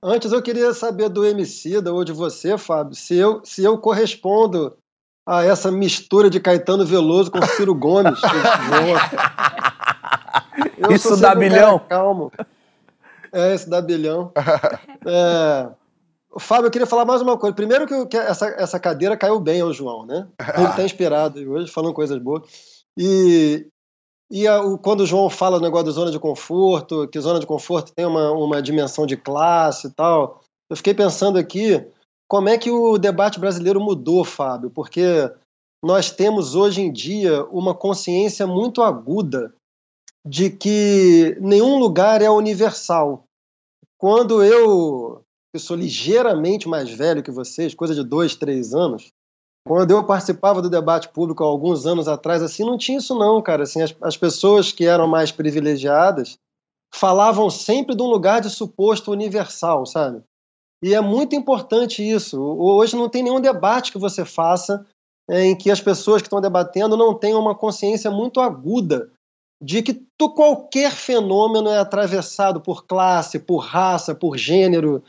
Antes 0.00 0.30
eu 0.30 0.40
queria 0.40 0.72
saber 0.74 1.08
do 1.08 1.26
Emicida 1.26 1.92
ou 1.92 2.04
de 2.04 2.12
você, 2.12 2.56
Fábio, 2.56 2.94
se 2.94 3.16
eu, 3.16 3.40
se 3.44 3.64
eu 3.64 3.76
correspondo 3.76 4.76
a 5.30 5.44
essa 5.44 5.70
mistura 5.70 6.28
de 6.28 6.40
Caetano 6.40 6.84
Veloso 6.84 7.30
com 7.30 7.40
Ciro 7.42 7.72
Gomes. 7.72 8.18
Eu 10.76 10.92
Isso 10.92 11.16
dá 11.16 11.34
bilhão? 11.34 11.78
cara 11.78 11.88
Calmo. 11.88 12.32
É, 13.32 13.54
isso 13.54 13.70
dá 13.70 13.80
bilhão. 13.80 14.32
É, 15.06 15.68
Fábio, 16.38 16.66
eu 16.66 16.70
queria 16.70 16.86
falar 16.86 17.06
mais 17.06 17.22
uma 17.22 17.38
coisa. 17.38 17.56
Primeiro 17.56 17.86
que, 17.86 17.94
eu- 17.94 18.06
que 18.06 18.16
essa, 18.16 18.48
essa 18.58 18.78
cadeira 18.78 19.16
caiu 19.16 19.40
bem 19.40 19.62
ao 19.62 19.72
João, 19.72 20.04
né? 20.04 20.26
Ele 20.58 20.66
está 20.66 20.84
inspirado 20.84 21.40
hoje, 21.50 21.72
falando 21.72 21.94
coisas 21.94 22.18
boas. 22.18 22.42
E, 22.98 23.66
e 24.30 24.46
a- 24.46 24.60
o- 24.60 24.76
quando 24.76 25.00
o 25.00 25.06
João 25.06 25.30
fala 25.30 25.58
do 25.58 25.64
negócio 25.64 25.86
da 25.86 25.92
zona 25.92 26.10
de 26.10 26.18
conforto, 26.18 27.08
que 27.08 27.18
zona 27.18 27.40
de 27.40 27.46
conforto 27.46 27.92
tem 27.94 28.04
uma, 28.04 28.30
uma 28.32 28.60
dimensão 28.60 29.06
de 29.06 29.16
classe 29.16 29.86
e 29.86 29.90
tal, 29.90 30.40
eu 30.68 30.76
fiquei 30.76 30.92
pensando 30.92 31.38
aqui 31.38 31.82
como 32.30 32.48
é 32.48 32.56
que 32.56 32.70
o 32.70 32.96
debate 32.96 33.40
brasileiro 33.40 33.80
mudou, 33.80 34.24
Fábio, 34.24 34.70
porque 34.70 35.28
nós 35.84 36.12
temos 36.12 36.54
hoje 36.54 36.80
em 36.80 36.92
dia 36.92 37.44
uma 37.46 37.74
consciência 37.74 38.46
muito 38.46 38.82
aguda 38.82 39.52
de 40.24 40.48
que 40.48 41.36
nenhum 41.40 41.80
lugar 41.80 42.22
é 42.22 42.30
universal. 42.30 43.24
Quando 43.98 44.44
eu, 44.44 45.24
eu 45.52 45.58
sou 45.58 45.76
ligeiramente 45.76 46.68
mais 46.68 46.88
velho 46.88 47.22
que 47.22 47.32
vocês, 47.32 47.74
coisa 47.74 47.96
de 47.96 48.04
dois, 48.04 48.36
três 48.36 48.72
anos, 48.72 49.10
quando 49.66 49.90
eu 49.90 50.06
participava 50.06 50.62
do 50.62 50.70
debate 50.70 51.08
público 51.08 51.42
há 51.42 51.46
alguns 51.48 51.84
anos 51.84 52.06
atrás, 52.06 52.44
assim, 52.44 52.62
não 52.62 52.78
tinha 52.78 52.98
isso 52.98 53.18
não, 53.18 53.42
cara. 53.42 53.64
Assim, 53.64 53.82
as, 53.82 53.92
as 54.00 54.16
pessoas 54.16 54.70
que 54.70 54.86
eram 54.86 55.08
mais 55.08 55.32
privilegiadas 55.32 56.38
falavam 56.94 57.50
sempre 57.50 57.96
de 57.96 58.02
um 58.02 58.06
lugar 58.06 58.40
de 58.40 58.50
suposto 58.50 59.10
universal, 59.10 59.84
sabe? 59.84 60.22
E 60.82 60.94
é 60.94 61.00
muito 61.00 61.34
importante 61.34 62.02
isso. 62.02 62.40
Hoje 62.40 62.96
não 62.96 63.08
tem 63.08 63.22
nenhum 63.22 63.40
debate 63.40 63.92
que 63.92 63.98
você 63.98 64.24
faça 64.24 64.86
é, 65.28 65.44
em 65.44 65.56
que 65.56 65.70
as 65.70 65.80
pessoas 65.80 66.22
que 66.22 66.26
estão 66.26 66.40
debatendo 66.40 66.96
não 66.96 67.14
tenham 67.14 67.40
uma 67.40 67.54
consciência 67.54 68.10
muito 68.10 68.40
aguda 68.40 69.10
de 69.62 69.82
que 69.82 69.92
tu, 70.16 70.30
qualquer 70.30 70.92
fenômeno 70.92 71.68
é 71.68 71.78
atravessado 71.78 72.60
por 72.60 72.86
classe, 72.86 73.38
por 73.38 73.58
raça, 73.58 74.14
por 74.14 74.38
gênero. 74.38 75.04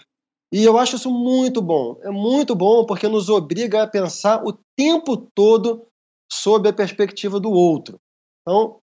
E 0.52 0.64
eu 0.64 0.78
acho 0.78 0.98
isso 0.98 1.10
muito 1.10 1.62
bom. 1.62 1.98
É 2.02 2.10
muito 2.10 2.54
bom 2.54 2.86
porque 2.86 3.08
nos 3.08 3.30
obriga 3.30 3.84
a 3.84 3.88
pensar 3.88 4.44
o 4.46 4.54
tempo 4.78 5.16
todo 5.34 5.88
sob 6.32 6.68
a 6.68 6.74
perspectiva 6.74 7.40
do 7.40 7.50
outro. 7.50 7.98
Então, 8.42 8.78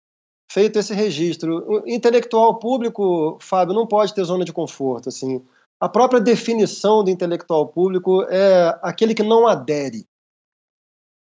feito 0.51 0.79
esse 0.79 0.95
registro, 0.95 1.83
o 1.83 1.89
intelectual 1.89 2.59
público, 2.61 3.37
Fábio, 3.41 3.75
não 3.75 3.87
pode 3.87 4.15
ter 4.15 4.23
zona 4.23 4.45
de 4.45 4.53
conforto. 4.53 5.09
Assim, 5.09 5.45
a 5.81 5.89
própria 5.89 6.21
definição 6.21 7.05
do 7.05 7.11
intelectual 7.11 7.69
público 7.69 8.23
é 8.25 8.79
aquele 8.83 9.15
que 9.15 9.23
não 9.23 9.47
adere. 9.47 10.07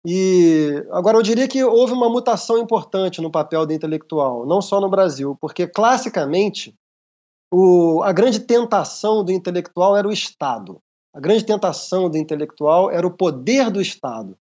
E 0.06 0.86
agora 0.92 1.18
eu 1.18 1.24
diria 1.24 1.48
que 1.48 1.64
houve 1.64 1.94
uma 1.94 2.10
mutação 2.10 2.60
importante 2.60 3.22
no 3.22 3.32
papel 3.32 3.66
do 3.66 3.74
intelectual, 3.74 4.46
não 4.46 4.62
só 4.62 4.80
no 4.80 4.90
Brasil, 4.90 5.36
porque 5.42 5.68
classicamente 5.68 6.76
o, 7.52 8.04
a 8.04 8.14
grande 8.14 8.40
tentação 8.40 9.24
do 9.24 9.32
intelectual 9.32 9.98
era 9.98 10.08
o 10.08 10.12
Estado. 10.12 10.80
A 11.14 11.20
grande 11.20 11.44
tentação 11.44 12.10
do 12.10 12.18
intelectual 12.18 12.92
era 12.92 13.06
o 13.06 13.16
poder 13.16 13.72
do 13.72 13.82
Estado. 13.82 14.38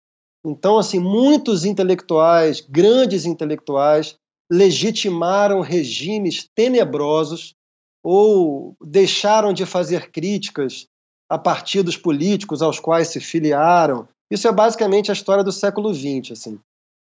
Então, 0.44 0.78
assim, 0.78 0.98
muitos 0.98 1.64
intelectuais, 1.64 2.60
grandes 2.60 3.26
intelectuais, 3.26 4.16
legitimaram 4.50 5.60
regimes 5.60 6.48
tenebrosos 6.54 7.54
ou 8.02 8.76
deixaram 8.82 9.52
de 9.52 9.66
fazer 9.66 10.10
críticas 10.10 10.86
a 11.28 11.38
partidos 11.38 11.96
políticos 11.96 12.62
aos 12.62 12.80
quais 12.80 13.08
se 13.08 13.20
filiaram. 13.20 14.08
Isso 14.30 14.48
é 14.48 14.52
basicamente 14.52 15.10
a 15.10 15.14
história 15.14 15.44
do 15.44 15.52
século 15.52 15.92
XX. 15.94 16.32
Assim. 16.32 16.60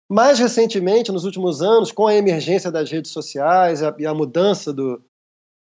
Mais 0.10 0.40
recentemente, 0.40 1.12
nos 1.12 1.26
últimos 1.26 1.62
anos, 1.62 1.92
com 1.92 2.08
a 2.08 2.16
emergência 2.16 2.72
das 2.72 2.90
redes 2.90 3.12
sociais 3.12 3.82
e 3.82 4.06
a, 4.06 4.14
mudança 4.14 4.74
do, 4.74 5.02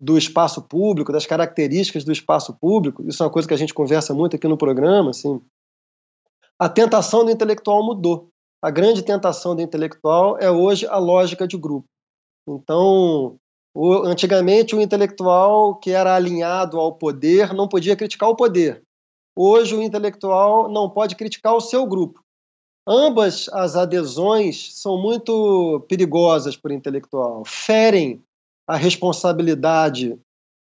do 0.00 0.18
espaço 0.18 0.62
público, 0.62 1.12
das 1.12 1.26
características 1.26 2.04
do 2.04 2.12
espaço 2.12 2.52
público, 2.54 3.04
isso 3.06 3.22
é 3.22 3.26
uma 3.26 3.32
coisa 3.32 3.48
que 3.48 3.54
a 3.54 3.58
gente 3.58 3.74
conversa 3.74 4.12
muito 4.12 4.36
aqui 4.36 4.48
no 4.48 4.58
programa, 4.58 5.10
assim, 5.10 5.40
a 6.58 6.68
tentação 6.68 7.24
do 7.24 7.30
intelectual 7.30 7.84
mudou. 7.84 8.28
A 8.62 8.70
grande 8.70 9.02
tentação 9.02 9.56
do 9.56 9.62
intelectual 9.62 10.38
é 10.38 10.48
hoje 10.48 10.86
a 10.86 10.96
lógica 10.96 11.48
de 11.48 11.56
grupo. 11.56 11.88
Então, 12.48 13.36
o, 13.74 13.94
antigamente, 14.04 14.76
o 14.76 14.80
intelectual 14.80 15.76
que 15.76 15.90
era 15.90 16.14
alinhado 16.14 16.78
ao 16.78 16.92
poder 16.92 17.52
não 17.54 17.68
podia 17.68 17.96
criticar 17.96 18.28
o 18.28 18.36
poder. 18.36 18.82
Hoje, 19.36 19.74
o 19.74 19.82
intelectual 19.82 20.68
não 20.70 20.90
pode 20.90 21.16
criticar 21.16 21.54
o 21.54 21.60
seu 21.60 21.86
grupo. 21.86 22.22
Ambas 22.86 23.48
as 23.50 23.76
adesões 23.76 24.80
são 24.80 25.00
muito 25.00 25.84
perigosas 25.88 26.56
para 26.56 26.72
o 26.72 26.74
intelectual, 26.74 27.44
ferem 27.46 28.22
a 28.66 28.76
responsabilidade 28.76 30.18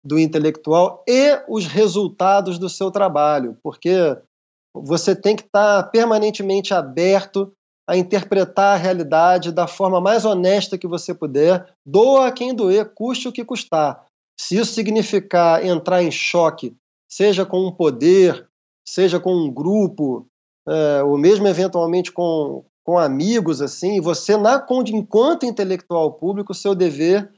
do 0.04 0.18
intelectual 0.18 1.04
e 1.08 1.40
os 1.48 1.66
resultados 1.66 2.58
do 2.58 2.68
seu 2.68 2.90
trabalho, 2.90 3.56
porque 3.62 4.16
você 4.74 5.14
tem 5.14 5.36
que 5.36 5.42
estar 5.42 5.84
permanentemente 5.90 6.74
aberto 6.74 7.52
a 7.88 7.96
interpretar 7.96 8.74
a 8.74 8.78
realidade 8.78 9.50
da 9.50 9.66
forma 9.66 9.98
mais 9.98 10.26
honesta 10.26 10.76
que 10.76 10.86
você 10.86 11.14
puder, 11.14 11.72
doa 11.86 12.30
quem 12.30 12.54
doer, 12.54 12.92
custe 12.94 13.26
o 13.26 13.32
que 13.32 13.42
custar. 13.42 14.04
Se 14.38 14.58
isso 14.58 14.74
significar 14.74 15.64
entrar 15.64 16.02
em 16.02 16.10
choque, 16.10 16.76
seja 17.10 17.46
com 17.46 17.66
um 17.66 17.72
poder, 17.72 18.46
seja 18.86 19.18
com 19.18 19.34
um 19.34 19.50
grupo, 19.50 20.26
é, 20.68 21.02
ou 21.02 21.16
mesmo 21.16 21.48
eventualmente 21.48 22.12
com, 22.12 22.62
com 22.84 22.98
amigos, 22.98 23.62
assim, 23.62 24.02
você, 24.02 24.36
na, 24.36 24.66
enquanto 24.88 25.46
intelectual 25.46 26.12
público, 26.12 26.52
seu 26.52 26.74
dever 26.74 27.32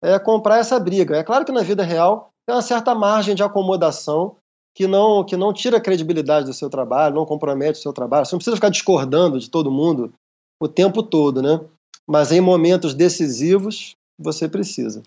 é 0.00 0.16
comprar 0.16 0.58
essa 0.58 0.78
briga. 0.78 1.16
É 1.16 1.24
claro 1.24 1.44
que 1.44 1.50
na 1.50 1.62
vida 1.62 1.82
real 1.82 2.30
tem 2.46 2.54
uma 2.54 2.62
certa 2.62 2.94
margem 2.94 3.34
de 3.34 3.42
acomodação 3.42 4.36
que 4.78 4.86
não, 4.86 5.24
que 5.24 5.36
não 5.36 5.52
tira 5.52 5.78
a 5.78 5.80
credibilidade 5.80 6.46
do 6.46 6.54
seu 6.54 6.70
trabalho, 6.70 7.16
não 7.16 7.26
compromete 7.26 7.80
o 7.80 7.82
seu 7.82 7.92
trabalho. 7.92 8.24
Você 8.24 8.36
não 8.36 8.38
precisa 8.38 8.54
ficar 8.54 8.68
discordando 8.68 9.40
de 9.40 9.50
todo 9.50 9.72
mundo 9.72 10.14
o 10.60 10.68
tempo 10.68 11.02
todo, 11.02 11.42
né? 11.42 11.60
Mas 12.06 12.30
em 12.30 12.40
momentos 12.40 12.94
decisivos, 12.94 13.96
você 14.16 14.48
precisa. 14.48 15.02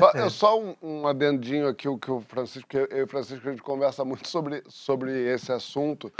Só, 0.00 0.28
só 0.28 0.60
um, 0.60 0.74
um, 0.82 1.06
adendinho 1.06 1.68
aqui, 1.68 1.88
o 1.88 1.96
que 1.96 2.10
o 2.10 2.20
Francisco, 2.20 2.66
eu 2.76 2.98
e 2.98 3.02
o 3.04 3.06
Francisco, 3.06 3.46
a 3.46 3.52
gente 3.52 3.62
conversa 3.62 4.04
muito 4.04 4.26
sobre, 4.26 4.60
sobre 4.66 5.12
esse 5.32 5.52
assunto, 5.52 6.12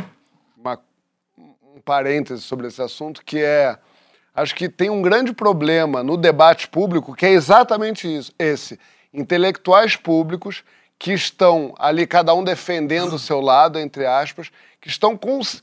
uma, 0.56 0.78
um 1.36 1.80
parêntese 1.84 2.40
sobre 2.40 2.68
esse 2.68 2.80
assunto, 2.80 3.24
que 3.24 3.40
é, 3.40 3.76
acho 4.32 4.54
que 4.54 4.68
tem 4.68 4.90
um 4.90 5.02
grande 5.02 5.32
problema 5.32 6.04
no 6.04 6.16
debate 6.16 6.68
público, 6.68 7.16
que 7.16 7.26
é 7.26 7.32
exatamente 7.32 8.06
isso, 8.06 8.32
esse, 8.38 8.78
intelectuais 9.12 9.96
públicos 9.96 10.62
que 11.02 11.12
estão 11.12 11.74
ali, 11.80 12.06
cada 12.06 12.32
um 12.32 12.44
defendendo 12.44 13.14
o 13.14 13.18
seu 13.18 13.40
lado, 13.40 13.76
entre 13.76 14.06
aspas, 14.06 14.52
que 14.80 14.86
estão, 14.86 15.18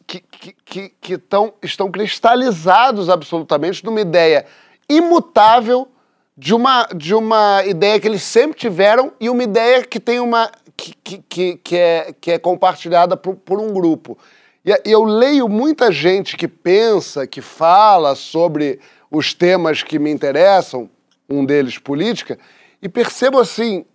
que, 0.06 0.19
que, 0.19 0.54
que, 0.65 0.89
que 0.99 1.13
estão, 1.13 1.89
cristalizados 1.89 3.10
absolutamente 3.10 3.86
numa 3.86 4.02
ideia 4.02 4.45
imutável 4.89 5.88
de 6.36 6.54
uma, 6.54 6.89
de 6.93 7.15
uma 7.15 7.63
ideia 7.65 7.97
que 8.02 8.06
eles 8.06 8.21
sempre 8.21 8.60
tiveram 8.60 9.13
e 9.17 9.30
uma 9.30 9.41
ideia 9.41 9.82
que 9.86 9.97
tem 9.97 10.19
uma 10.19 10.52
que, 10.75 10.93
que, 11.21 11.56
que 11.56 11.78
é, 11.78 12.13
que 12.19 12.32
é 12.32 12.38
compartilhada 12.38 13.15
por, 13.15 13.34
por 13.38 13.62
um 13.62 13.71
grupo. 13.71 14.17
E 14.65 14.78
eu 14.84 15.06
leio 15.06 15.47
muita 15.47 15.89
gente 15.89 16.36
que 16.36 16.49
pensa, 16.49 17.25
que 17.25 17.39
fala 17.39 18.13
sobre 18.13 18.82
os 19.10 19.34
temas 19.34 19.84
que 19.84 19.99
me 19.99 20.12
interessam, 20.12 20.89
um 21.30 21.45
deles 21.45 21.78
política, 21.78 22.38
e 22.82 22.89
percebo 22.89 23.39
assim 23.39 23.86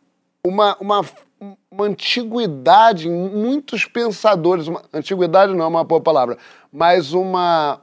uma, 0.43 0.77
uma 0.79 1.05
uma 1.71 1.87
antiguidade 1.87 3.09
em 3.09 3.13
muitos 3.13 3.85
pensadores, 3.85 4.69
uma, 4.69 4.83
antiguidade 4.93 5.53
não 5.53 5.65
é 5.65 5.69
uma 5.69 5.85
boa 5.85 6.01
palavra, 6.01 6.39
mas 6.73 7.13
uma, 7.13 7.81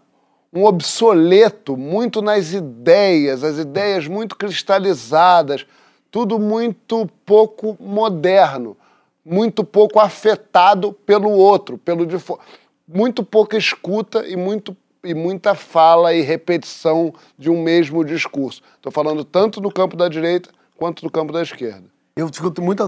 um 0.54 0.64
obsoleto 0.66 1.76
muito 1.76 2.22
nas 2.22 2.54
ideias, 2.54 3.44
as 3.44 3.58
ideias 3.58 4.08
muito 4.08 4.36
cristalizadas, 4.36 5.66
tudo 6.10 6.40
muito 6.40 7.10
pouco 7.26 7.78
moderno, 7.80 8.78
muito 9.24 9.64
pouco 9.64 10.00
afetado 10.00 10.94
pelo 10.94 11.30
outro, 11.30 11.78
pelo 11.78 12.08
muito 12.88 13.24
pouca 13.24 13.58
escuta 13.58 14.28
e 14.28 14.36
muito 14.36 14.76
e 15.04 15.16
muita 15.16 15.56
fala 15.56 16.14
e 16.14 16.22
repetição 16.22 17.12
de 17.36 17.50
um 17.50 17.64
mesmo 17.64 18.06
discurso. 18.06 18.62
Estou 18.76 18.92
falando 18.92 19.26
tanto 19.26 19.60
no 19.60 19.72
campo 19.72 19.98
da 19.98 20.08
direita 20.08 20.52
quanto 20.78 21.04
no 21.04 21.10
campo 21.10 21.34
da 21.34 21.42
esquerda 21.42 21.91
eu 22.16 22.28
fico 22.28 22.62
muito 22.62 22.88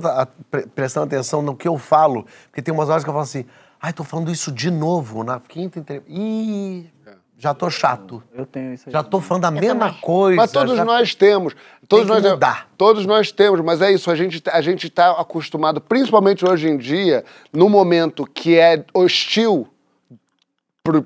prestando 0.75 1.05
atenção 1.05 1.41
no 1.41 1.55
que 1.55 1.67
eu 1.67 1.77
falo, 1.77 2.25
porque 2.45 2.61
tem 2.61 2.73
umas 2.73 2.89
horas 2.89 3.03
que 3.03 3.09
eu 3.09 3.13
falo 3.13 3.23
assim, 3.23 3.45
ai, 3.81 3.93
tô 3.93 4.03
falando 4.03 4.31
isso 4.31 4.51
de 4.51 4.69
novo 4.69 5.23
na 5.23 5.39
quinta 5.39 5.79
entrevista. 5.79 6.11
Ih, 6.11 6.89
já 7.37 7.53
tô 7.53 7.69
chato. 7.69 8.23
Eu 8.33 8.45
tenho 8.45 8.73
isso 8.73 8.87
aí. 8.87 8.93
Já 8.93 9.03
tô 9.03 9.19
falando 9.19 9.45
a 9.45 9.47
eu 9.49 9.51
mesma 9.53 9.87
também. 9.87 10.01
coisa. 10.01 10.37
Mas 10.37 10.51
todos 10.51 10.75
já... 10.75 10.85
nós 10.85 11.15
temos. 11.15 11.55
Todos 11.87 12.07
nós 12.07 12.23
mudar. 12.23 12.69
Todos 12.77 13.05
nós 13.05 13.31
temos, 13.31 13.59
mas 13.61 13.81
é 13.81 13.91
isso, 13.91 14.09
a 14.09 14.15
gente, 14.15 14.41
a 14.49 14.61
gente 14.61 14.89
tá 14.89 15.11
acostumado, 15.11 15.81
principalmente 15.81 16.45
hoje 16.45 16.69
em 16.69 16.77
dia, 16.77 17.25
no 17.51 17.69
momento 17.69 18.25
que 18.25 18.57
é 18.57 18.85
hostil 18.93 19.67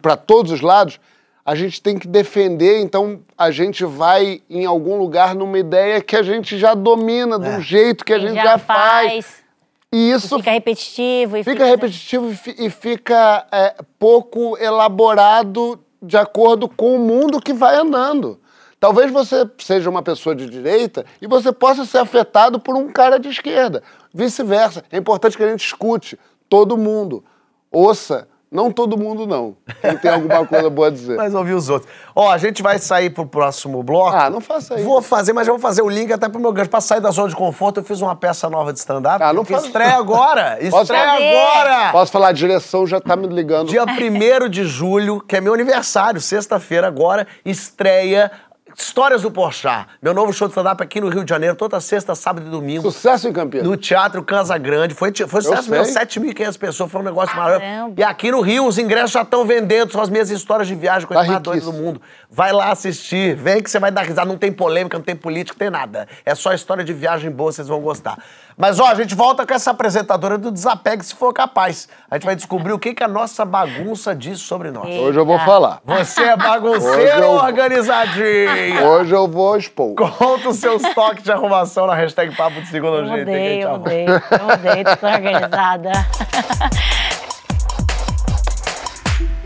para 0.02 0.18
todos 0.18 0.52
os 0.52 0.62
lados, 0.62 1.00
a 1.48 1.56
gente 1.56 1.82
tem 1.82 1.98
que 1.98 2.10
defender, 2.10 2.82
então 2.82 3.22
a 3.38 3.52
gente 3.52 3.86
vai 3.86 4.42
em 4.50 4.66
algum 4.66 4.98
lugar 4.98 5.34
numa 5.34 5.58
ideia 5.58 6.02
que 6.02 6.18
a 6.18 6.22
gente 6.22 6.58
já 6.58 6.74
domina, 6.74 7.38
é. 7.38 7.40
do 7.40 7.62
jeito 7.62 8.04
que 8.04 8.12
a 8.12 8.20
gente 8.20 8.36
já, 8.36 8.44
já 8.44 8.58
faz. 8.58 9.12
faz. 9.14 9.44
E 9.90 10.12
isso 10.12 10.36
e 10.36 10.40
fica 10.40 10.52
repetitivo. 10.52 11.38
E 11.38 11.44
fica, 11.46 11.52
fica 11.54 11.66
repetitivo 11.66 12.38
e 12.60 12.70
fica 12.70 13.48
é, 13.50 13.76
pouco 13.98 14.58
elaborado 14.58 15.80
de 16.02 16.18
acordo 16.18 16.68
com 16.68 16.98
o 16.98 17.00
mundo 17.00 17.42
que 17.42 17.54
vai 17.54 17.78
andando. 17.78 18.42
Talvez 18.78 19.10
você 19.10 19.50
seja 19.58 19.90
uma 19.90 20.04
pessoa 20.04 20.36
de 20.36 20.50
direita 20.50 21.06
e 21.22 21.28
você 21.28 21.54
possa 21.54 21.86
ser 21.86 22.00
afetado 22.00 22.60
por 22.60 22.76
um 22.76 22.90
cara 22.92 23.18
de 23.18 23.30
esquerda. 23.30 23.82
Vice-versa. 24.14 24.84
É 24.92 24.98
importante 24.98 25.38
que 25.38 25.44
a 25.44 25.50
gente 25.50 25.66
escute 25.66 26.20
todo 26.50 26.78
mundo. 26.78 27.24
Ouça 27.72 28.28
não 28.50 28.72
todo 28.72 28.98
mundo, 28.98 29.28
não. 29.28 29.58
Quem 29.82 29.98
tem 29.98 30.10
alguma 30.12 30.46
coisa 30.46 30.70
boa 30.70 30.88
a 30.88 30.92
dizer. 30.92 31.18
Mas 31.18 31.36
ouvir 31.36 31.54
os 31.54 31.68
outros. 31.70 31.92
Ó, 32.16 32.32
a 32.32 32.38
gente 32.38 32.64
vai 32.64 32.80
sair 32.80 33.10
pro 33.10 33.26
próximo 33.26 33.84
bloco. 33.84 34.16
Ah, 34.16 34.30
não 34.30 34.40
faça 34.40 34.76
isso. 34.76 34.86
Vou 34.86 35.02
fazer, 35.02 35.34
mas 35.34 35.48
eu 35.48 35.56
vou 35.56 35.62
fazer 35.62 35.82
o 35.82 35.90
link 35.90 36.12
até 36.14 36.30
pro 36.30 36.40
meu 36.40 36.54
gancho. 36.54 36.70
Pra 36.70 36.80
sair 36.80 37.02
da 37.02 37.12
zona 37.12 37.28
de 37.28 37.36
conforto, 37.36 37.82
eu 37.82 37.84
fiz 37.84 38.02
uma 38.02 38.16
peça 38.16 38.50
nova 38.50 38.72
de 38.72 38.80
stand-up. 38.80 39.22
Ah, 39.22 39.34
não 39.34 39.44
faz 39.44 39.66
Estreia 39.66 39.96
agora! 39.96 40.58
Estreia 40.64 41.12
agora! 41.12 41.92
Posso 41.92 42.12
falar, 42.12 42.30
a 42.30 42.32
direção 42.32 42.88
já 42.88 43.02
tá 43.02 43.16
me 43.18 43.28
ligando. 43.28 43.68
Dia 43.68 43.84
1 43.84 44.50
de 44.50 44.64
julho, 44.64 45.20
que 45.20 45.36
é 45.36 45.42
meu 45.42 45.54
aniversário, 45.54 46.22
sexta-feira 46.22 46.88
agora, 46.88 47.28
estreia 47.44 48.32
Histórias 48.80 49.24
do 49.24 49.32
Porchat. 49.32 49.88
Meu 50.00 50.14
novo 50.14 50.32
show 50.32 50.48
de 50.48 50.52
stand-up 50.52 50.84
aqui 50.84 51.02
no 51.02 51.10
Rio 51.10 51.24
de 51.24 51.30
Janeiro, 51.32 51.56
toda 51.56 51.80
sexta, 51.80 52.14
sábado 52.14 52.46
e 52.46 52.50
domingo. 52.52 52.84
Sucesso 52.84 53.28
em 53.28 53.34
Campinas. 53.34 53.68
No 53.68 53.76
Teatro 53.76 54.22
Casa 54.22 54.56
Grande. 54.56 54.94
Foi, 54.94 55.12
foi 55.12 55.42
sucesso 55.42 55.72
mesmo, 55.72 56.00
7.500 56.00 56.58
pessoas, 56.60 56.92
foi 56.92 57.02
um 57.02 57.04
negócio 57.04 57.36
maravilhoso. 57.36 57.96
E 57.98 58.04
aqui 58.04 58.30
no 58.30 58.40
Rio, 58.40 58.68
os 58.68 58.78
ingressos 58.78 59.12
já 59.12 59.24
estão 59.24 59.44
vendendo, 59.46 59.92
são 59.92 60.00
as 60.00 60.12
minhas 60.12 60.30
histórias 60.30 60.68
de 60.68 60.76
viagem 60.76 61.08
com 61.08 61.16
tá 61.16 61.24
mais 61.24 61.42
doido 61.42 61.66
do 61.66 61.74
mundo. 61.74 62.00
Vai 62.30 62.54
lá 62.54 62.70
assistir, 62.70 63.36
vem 63.36 63.64
que 63.64 63.70
você 63.72 63.80
vai 63.80 63.90
dar 63.90 64.04
risada. 64.04 64.28
Não 64.28 64.38
tem 64.38 64.52
polêmica, 64.52 64.96
não 64.96 65.04
tem 65.04 65.16
política, 65.16 65.56
não 65.56 65.60
tem 65.60 65.70
nada. 65.72 66.08
É 66.24 66.36
só 66.36 66.54
história 66.54 66.84
de 66.84 66.94
viagem 66.94 67.32
boa, 67.32 67.52
vocês 67.52 67.68
vão 67.68 67.82
gostar. 67.82 68.20
Mas, 68.60 68.80
ó, 68.80 68.88
a 68.88 68.96
gente 68.96 69.14
volta 69.14 69.46
com 69.46 69.54
essa 69.54 69.70
apresentadora 69.70 70.36
do 70.36 70.52
Desapegue, 70.52 71.06
se 71.06 71.14
for 71.14 71.32
capaz. 71.32 71.88
A 72.10 72.16
gente 72.16 72.26
vai 72.26 72.36
descobrir 72.36 72.74
o 72.74 72.80
que, 72.80 72.92
que 72.92 73.04
a 73.04 73.08
nossa 73.08 73.46
bagunça 73.46 74.16
diz 74.16 74.40
sobre 74.40 74.72
nós. 74.72 74.90
Hoje 74.90 75.20
eu 75.20 75.26
vou 75.28 75.38
falar. 75.38 75.80
Você 75.86 76.24
é 76.24 76.36
bagunceiro 76.36 77.22
eu... 77.22 77.32
organizadinho? 77.34 78.84
Hoje 78.84 79.14
eu 79.14 79.28
vou 79.28 79.56
expor. 79.56 79.94
Conta 79.94 80.50
os 80.50 80.56
seus 80.56 80.82
toques 80.96 81.24
de 81.24 81.32
arrumação 81.32 81.86
na 81.86 81.94
hashtag 81.94 82.36
Papo 82.36 82.60
de 82.60 82.68
Segunda 82.70 82.98
eu 82.98 83.06
Jeito. 83.06 83.30
Odeio, 83.30 83.62
eu 83.62 83.74
odeio, 83.74 84.10
eu 84.10 84.48
odeio, 84.48 84.98
tô 84.98 85.06
organizada. 85.06 85.92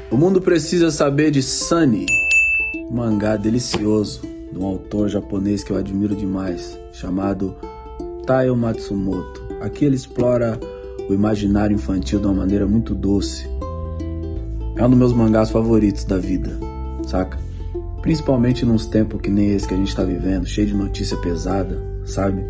O 0.10 0.16
mundo 0.16 0.42
precisa 0.42 0.90
saber 0.90 1.32
de 1.32 1.44
Sunny, 1.44 2.06
um 2.76 2.96
mangá 2.96 3.36
delicioso 3.36 4.22
de 4.22 4.58
um 4.58 4.66
autor 4.66 5.10
japonês 5.10 5.66
que 5.66 5.72
eu 5.72 5.78
admiro 5.78 6.16
demais, 6.16 6.80
chamado 6.94 7.58
Taio 8.26 8.56
Matsumoto. 8.56 9.42
Aqui 9.62 9.86
ele 9.86 9.96
explora 9.96 10.60
o 11.10 11.14
imaginário 11.14 11.76
infantil 11.76 12.20
de 12.20 12.26
uma 12.26 12.36
maneira 12.36 12.68
muito 12.68 12.96
doce. 12.96 13.48
É 14.76 14.86
um 14.86 14.90
dos 14.90 14.98
meus 14.98 15.14
mangás 15.14 15.50
favoritos 15.50 16.06
da 16.06 16.18
vida, 16.18 16.58
saca? 17.06 17.38
Principalmente 18.02 18.66
nos 18.66 18.86
tempos 18.86 19.22
que 19.22 19.30
nem 19.30 19.52
esse 19.52 19.68
que 19.68 19.74
a 19.74 19.78
gente 19.78 19.96
tá 19.96 20.04
vivendo, 20.04 20.46
cheio 20.46 20.68
de 20.68 20.74
notícia 20.74 21.18
pesada, 21.18 21.82
sabe? 22.06 22.44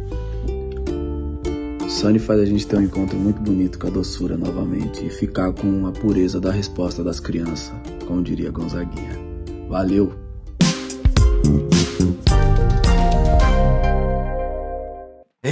Sunny 1.89 2.19
faz 2.19 2.39
a 2.39 2.45
gente 2.45 2.65
ter 2.65 2.77
um 2.77 2.81
encontro 2.81 3.17
muito 3.17 3.41
bonito 3.41 3.77
com 3.77 3.87
a 3.87 3.89
doçura 3.89 4.37
novamente 4.37 5.05
e 5.05 5.09
ficar 5.09 5.51
com 5.51 5.85
a 5.85 5.91
pureza 5.91 6.39
da 6.39 6.51
resposta 6.51 7.03
das 7.03 7.19
crianças, 7.19 7.71
como 8.07 8.23
diria 8.23 8.49
Gonzaguinha. 8.49 9.19
Valeu! 9.67 10.20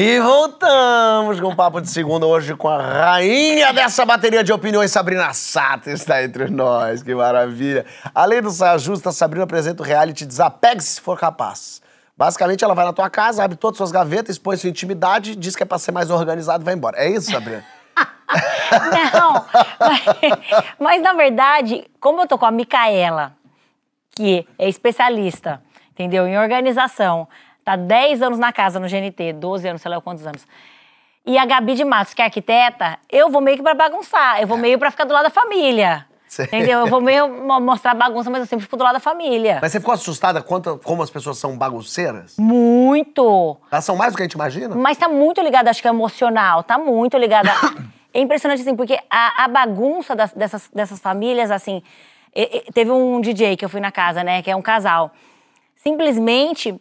E 0.02 0.18
voltamos 0.22 1.42
com 1.42 1.50
o 1.50 1.56
Papo 1.58 1.82
de 1.82 1.90
Segunda 1.90 2.26
hoje 2.26 2.56
com 2.56 2.70
a 2.70 2.82
rainha 2.82 3.74
dessa 3.74 4.06
bateria 4.06 4.42
de 4.42 4.54
opiniões, 4.54 4.90
Sabrina 4.92 5.34
Sato, 5.34 5.90
está 5.90 6.24
entre 6.24 6.50
nós, 6.50 7.04
que 7.04 7.14
maravilha. 7.14 7.86
Além 8.16 8.42
do 8.42 8.50
Saia 8.50 8.78
Justa, 8.78 9.12
Sabrina 9.12 9.44
apresenta 9.44 9.84
o 9.84 9.86
reality 9.86 10.26
Desapegue-se 10.26 10.88
se 10.88 11.02
for 11.02 11.20
capaz. 11.20 11.82
Basicamente, 12.16 12.64
ela 12.64 12.74
vai 12.74 12.86
na 12.86 12.94
tua 12.94 13.10
casa, 13.10 13.44
abre 13.44 13.58
todas 13.58 13.76
as 13.76 13.78
suas 13.80 13.92
gavetas, 13.92 14.38
expõe 14.38 14.56
sua 14.56 14.70
intimidade, 14.70 15.36
diz 15.36 15.54
que 15.54 15.64
é 15.64 15.66
pra 15.66 15.78
ser 15.78 15.92
mais 15.92 16.10
organizado 16.10 16.64
e 16.64 16.66
vai 16.66 16.76
embora. 16.76 16.96
É 16.98 17.10
isso, 17.10 17.30
Sabrina? 17.32 17.66
Não, 19.14 19.46
mas, 19.82 20.02
mas, 20.80 21.02
na 21.02 21.12
verdade, 21.12 21.86
como 22.00 22.22
eu 22.22 22.26
tô 22.26 22.38
com 22.38 22.46
a 22.46 22.52
Micaela, 22.52 23.34
que 24.16 24.48
é 24.58 24.70
especialista, 24.70 25.62
entendeu, 25.92 26.26
em 26.26 26.40
organização, 26.40 27.28
tá 27.70 27.76
10 27.76 28.22
anos 28.24 28.40
na 28.40 28.52
casa 28.52 28.80
no 28.80 28.88
GNT, 28.88 29.34
12 29.34 29.68
anos, 29.68 29.82
sei 29.82 29.92
lá 29.92 30.02
quantos 30.02 30.26
anos. 30.26 30.48
E 31.26 31.38
a 31.38 31.46
Gabi 31.46 31.76
de 31.76 31.84
Matos, 31.86 32.14
que 32.16 32.22
é 32.22 32.26
arquiteta, 32.26 32.98
eu 33.12 33.30
vou 33.30 33.42
meio 33.42 33.58
que 33.58 33.62
pra 33.64 33.76
bagunçar, 33.76 34.42
eu 34.42 34.48
vou 34.48 34.58
meio 34.58 34.80
pra 34.80 34.90
ficar 34.90 35.04
do 35.04 35.14
lado 35.14 35.24
da 35.26 35.30
família. 35.30 36.06
Sei. 36.28 36.46
Entendeu? 36.46 36.80
Eu 36.82 36.88
vou 36.88 37.02
meio 37.02 37.28
mo- 37.28 37.60
mostrar 37.60 37.94
bagunça, 37.96 38.30
mas 38.30 38.42
eu 38.42 38.46
sempre 38.48 38.64
fico 38.64 38.78
do 38.78 38.84
lado 38.84 38.94
da 38.94 39.00
família. 39.00 39.60
Mas 39.62 39.72
você 39.72 39.80
ficou 39.80 39.94
assustada 39.94 40.42
quanto, 40.42 40.80
como 40.84 41.02
as 41.04 41.10
pessoas 41.10 41.38
são 41.40 41.58
bagunceiras? 41.58 42.36
Muito! 42.38 43.58
Elas 43.72 43.84
são 43.86 43.96
mais 43.96 44.14
do 44.14 44.18
que 44.18 44.22
a 44.24 44.26
gente 44.26 44.34
imagina? 44.34 44.76
Mas 44.76 44.98
tá 44.98 45.08
muito 45.10 45.42
ligada, 45.42 45.70
acho 45.70 45.82
que 45.82 45.88
emocional, 45.88 46.64
tá 46.64 46.78
muito 46.78 47.18
ligada. 47.18 47.50
é 48.14 48.20
impressionante, 48.22 48.62
assim, 48.62 48.76
porque 48.76 48.98
a, 49.10 49.44
a 49.44 49.48
bagunça 49.48 50.16
das- 50.16 50.34
dessas, 50.34 50.70
dessas 50.74 51.00
famílias, 51.00 51.50
assim. 51.52 51.82
e- 52.36 52.64
e- 52.68 52.72
teve 52.74 52.92
um 52.92 53.20
DJ 53.22 53.56
que 53.58 53.66
eu 53.66 53.70
fui 53.70 53.82
na 53.82 53.92
casa, 53.92 54.24
né, 54.24 54.42
que 54.44 54.50
é 54.52 54.56
um 54.56 54.62
casal. 54.62 55.12
Simplesmente, 55.76 56.80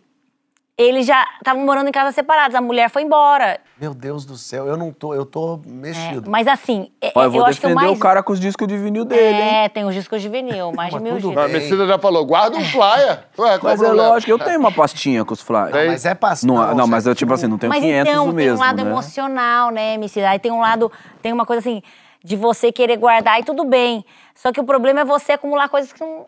eles 0.78 1.04
já 1.04 1.26
estavam 1.38 1.64
morando 1.66 1.88
em 1.88 1.92
casas 1.92 2.14
separadas, 2.14 2.54
a 2.54 2.60
mulher 2.60 2.88
foi 2.88 3.02
embora. 3.02 3.58
Meu 3.76 3.92
Deus 3.92 4.24
do 4.24 4.36
céu, 4.36 4.64
eu 4.68 4.76
não 4.76 4.92
tô, 4.92 5.12
eu 5.12 5.26
tô 5.26 5.60
É, 5.66 5.68
mexido. 5.68 6.30
mas 6.30 6.46
assim, 6.46 6.88
é- 7.02 7.10
Ó, 7.16 7.24
eu 7.24 7.30
vou 7.32 7.44
acho 7.44 7.60
que 7.60 7.66
o 7.66 7.68
defender 7.70 7.86
mais. 7.86 7.98
o 7.98 8.00
cara 8.00 8.22
com 8.22 8.32
os 8.32 8.38
discos 8.38 8.68
de 8.68 8.76
vinil 8.78 9.04
dele, 9.04 9.42
hein? 9.42 9.56
É, 9.64 9.68
tem 9.68 9.84
os 9.84 9.92
discos 9.94 10.22
de 10.22 10.28
vinil, 10.28 10.70
mais 10.76 10.90
de 10.90 10.94
Mas 10.94 11.02
mil 11.02 11.14
tudo 11.16 11.28
discos. 11.30 11.44
A 11.44 11.48
Messida 11.48 11.84
já 11.84 11.98
falou, 11.98 12.24
guarda 12.24 12.56
um 12.56 12.64
flyer. 12.64 13.24
Ué, 13.36 13.58
qual 13.58 13.60
Mas 13.72 13.82
é 13.82 13.90
lógico, 13.90 14.30
eu 14.30 14.38
tenho 14.38 14.60
uma 14.60 14.70
pastinha 14.70 15.24
com 15.24 15.34
os 15.34 15.40
flyers. 15.40 15.72
Tem. 15.72 15.88
Mas 15.88 16.04
é 16.04 16.14
pastão. 16.14 16.54
Não, 16.54 16.74
não, 16.76 16.86
mas 16.86 17.06
eu, 17.06 17.14
tipo 17.14 17.32
assim, 17.34 17.48
não 17.48 17.58
tenho 17.58 17.70
Mas 17.70 17.80
500 17.82 18.08
então, 18.12 18.22
o 18.24 18.26
tem 18.28 18.34
mesmo, 18.36 18.58
um 18.58 18.60
lado 18.60 18.84
né? 18.84 18.88
emocional, 18.90 19.70
né, 19.72 19.94
MC? 19.94 20.20
Aí 20.22 20.38
tem 20.38 20.52
um 20.52 20.60
lado, 20.60 20.92
tem 21.20 21.32
uma 21.32 21.44
coisa 21.44 21.58
assim, 21.58 21.82
de 22.22 22.36
você 22.36 22.70
querer 22.70 22.96
guardar 22.96 23.40
e 23.40 23.42
tudo 23.42 23.64
bem. 23.64 24.04
Só 24.32 24.52
que 24.52 24.60
o 24.60 24.64
problema 24.64 25.00
é 25.00 25.04
você 25.04 25.32
acumular 25.32 25.68
coisas 25.68 25.92
que 25.92 26.00
não, 26.00 26.26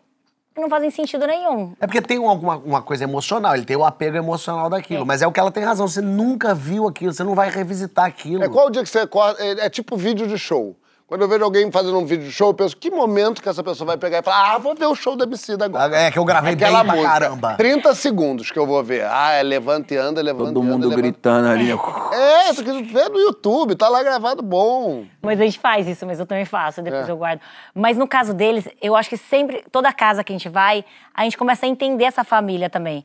não 0.55 0.69
fazem 0.69 0.89
sentido 0.91 1.25
nenhum. 1.25 1.73
É 1.79 1.87
porque 1.87 2.01
tem 2.01 2.19
um- 2.19 2.29
alguma 2.29 2.57
uma 2.57 2.81
coisa 2.81 3.03
emocional, 3.03 3.55
ele 3.55 3.65
tem 3.65 3.75
o 3.77 3.85
apego 3.85 4.17
emocional 4.17 4.69
daquilo. 4.69 5.03
É. 5.03 5.05
Mas 5.05 5.21
é 5.21 5.27
o 5.27 5.31
que 5.31 5.39
ela 5.39 5.51
tem 5.51 5.63
razão, 5.63 5.87
você 5.87 6.01
nunca 6.01 6.53
viu 6.53 6.87
aquilo, 6.87 7.13
você 7.13 7.23
não 7.23 7.35
vai 7.35 7.49
revisitar 7.49 8.05
aquilo. 8.05 8.43
É 8.43 8.49
qual 8.49 8.67
o 8.67 8.69
dia 8.69 8.83
que 8.83 8.89
você 8.89 8.99
acorda? 8.99 9.41
É, 9.43 9.65
é 9.65 9.69
tipo 9.69 9.95
vídeo 9.95 10.27
de 10.27 10.37
show. 10.37 10.75
Quando 11.11 11.23
eu 11.23 11.27
vejo 11.27 11.43
alguém 11.43 11.69
fazendo 11.69 11.99
um 11.99 12.05
vídeo 12.05 12.23
de 12.25 12.31
show, 12.31 12.51
eu 12.51 12.53
penso, 12.53 12.77
que 12.77 12.89
momento 12.89 13.41
que 13.43 13.49
essa 13.49 13.61
pessoa 13.61 13.85
vai 13.85 13.97
pegar 13.97 14.19
e 14.19 14.23
falar, 14.23 14.55
ah, 14.55 14.57
vou 14.57 14.73
ver 14.73 14.85
o 14.85 14.95
show 14.95 15.13
da 15.17 15.25
Emicida 15.25 15.65
agora. 15.65 15.93
É 15.93 16.09
que 16.09 16.17
eu 16.17 16.23
gravei 16.23 16.55
bem 16.55 16.65
Aquela 16.65 16.85
pra 16.85 16.93
música. 16.93 17.11
caramba. 17.11 17.53
30 17.55 17.93
segundos 17.95 18.49
que 18.49 18.57
eu 18.57 18.65
vou 18.65 18.81
ver. 18.81 19.03
Ah, 19.11 19.31
é 19.33 19.43
levanta 19.43 19.93
e 19.93 19.97
anda, 19.97 20.21
levanta 20.21 20.53
Todo 20.53 20.59
e 20.59 20.61
anda. 20.61 20.71
mundo 20.71 20.83
levanta- 20.87 21.01
gritando 21.01 21.49
ali. 21.49 21.69
É, 21.69 22.53
tu 22.53 22.63
quer 22.63 22.81
ver 22.83 23.09
no 23.09 23.19
YouTube, 23.19 23.75
tá 23.75 23.89
lá 23.89 24.01
gravado 24.01 24.41
bom. 24.41 25.03
Mas 25.21 25.37
a 25.41 25.43
gente 25.43 25.59
faz 25.59 25.85
isso, 25.85 26.05
mas 26.05 26.17
eu 26.17 26.25
também 26.25 26.45
faço, 26.45 26.81
depois 26.81 27.05
É. 27.09 27.11
eu 27.11 27.17
guardo. 27.17 27.41
Mas 27.75 27.97
no 27.97 28.07
caso 28.07 28.33
deles, 28.33 28.65
eu 28.81 28.95
acho 28.95 29.09
que 29.09 29.17
sempre, 29.17 29.65
toda 29.69 29.91
casa 29.91 30.23
que 30.23 30.31
a 30.31 30.35
gente 30.37 30.47
vai, 30.47 30.85
a 31.13 31.25
gente 31.25 31.37
começa 31.37 31.65
a 31.65 31.67
entender 31.69 32.05
essa 32.05 32.23
família 32.23 32.69
também. 32.69 33.03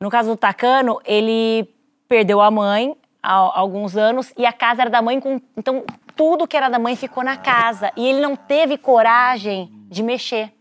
No 0.00 0.10
caso 0.10 0.30
do 0.30 0.36
Tacano, 0.36 0.98
ele 1.04 1.72
perdeu 2.08 2.40
a 2.40 2.50
mãe 2.50 2.96
há 3.22 3.34
alguns 3.34 3.96
anos 3.96 4.32
e 4.36 4.44
a 4.44 4.52
casa 4.52 4.80
era 4.82 4.90
da 4.90 5.00
mãe, 5.00 5.20
com, 5.20 5.40
então 5.56 5.84
tudo 6.16 6.46
que 6.46 6.56
era 6.56 6.68
da 6.68 6.78
mãe 6.78 6.96
ficou 6.96 7.22
na 7.22 7.36
casa. 7.36 7.92
E 7.96 8.06
ele 8.08 8.20
não 8.20 8.34
teve 8.34 8.78
coragem 8.78 9.70
de 9.88 10.02
mexer. 10.02 10.52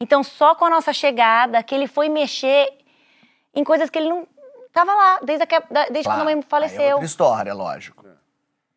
Então, 0.00 0.22
só 0.22 0.54
com 0.54 0.64
a 0.64 0.70
nossa 0.70 0.92
chegada, 0.92 1.62
que 1.62 1.74
ele 1.74 1.86
foi 1.86 2.08
mexer 2.08 2.68
em 3.54 3.64
coisas 3.64 3.88
que 3.90 3.98
ele 3.98 4.08
não 4.08 4.26
estava 4.68 4.94
lá, 4.94 5.18
desde, 5.22 5.46
que, 5.46 5.58
da- 5.70 5.84
desde 5.86 6.04
Claro, 6.04 6.18
quando 6.18 6.20
a 6.20 6.24
mãe 6.24 6.34
aí 6.34 6.40
É 6.40 6.42
faleceu. 6.42 6.90
outra 6.92 7.06
história, 7.06 7.54
lógico. 7.54 8.04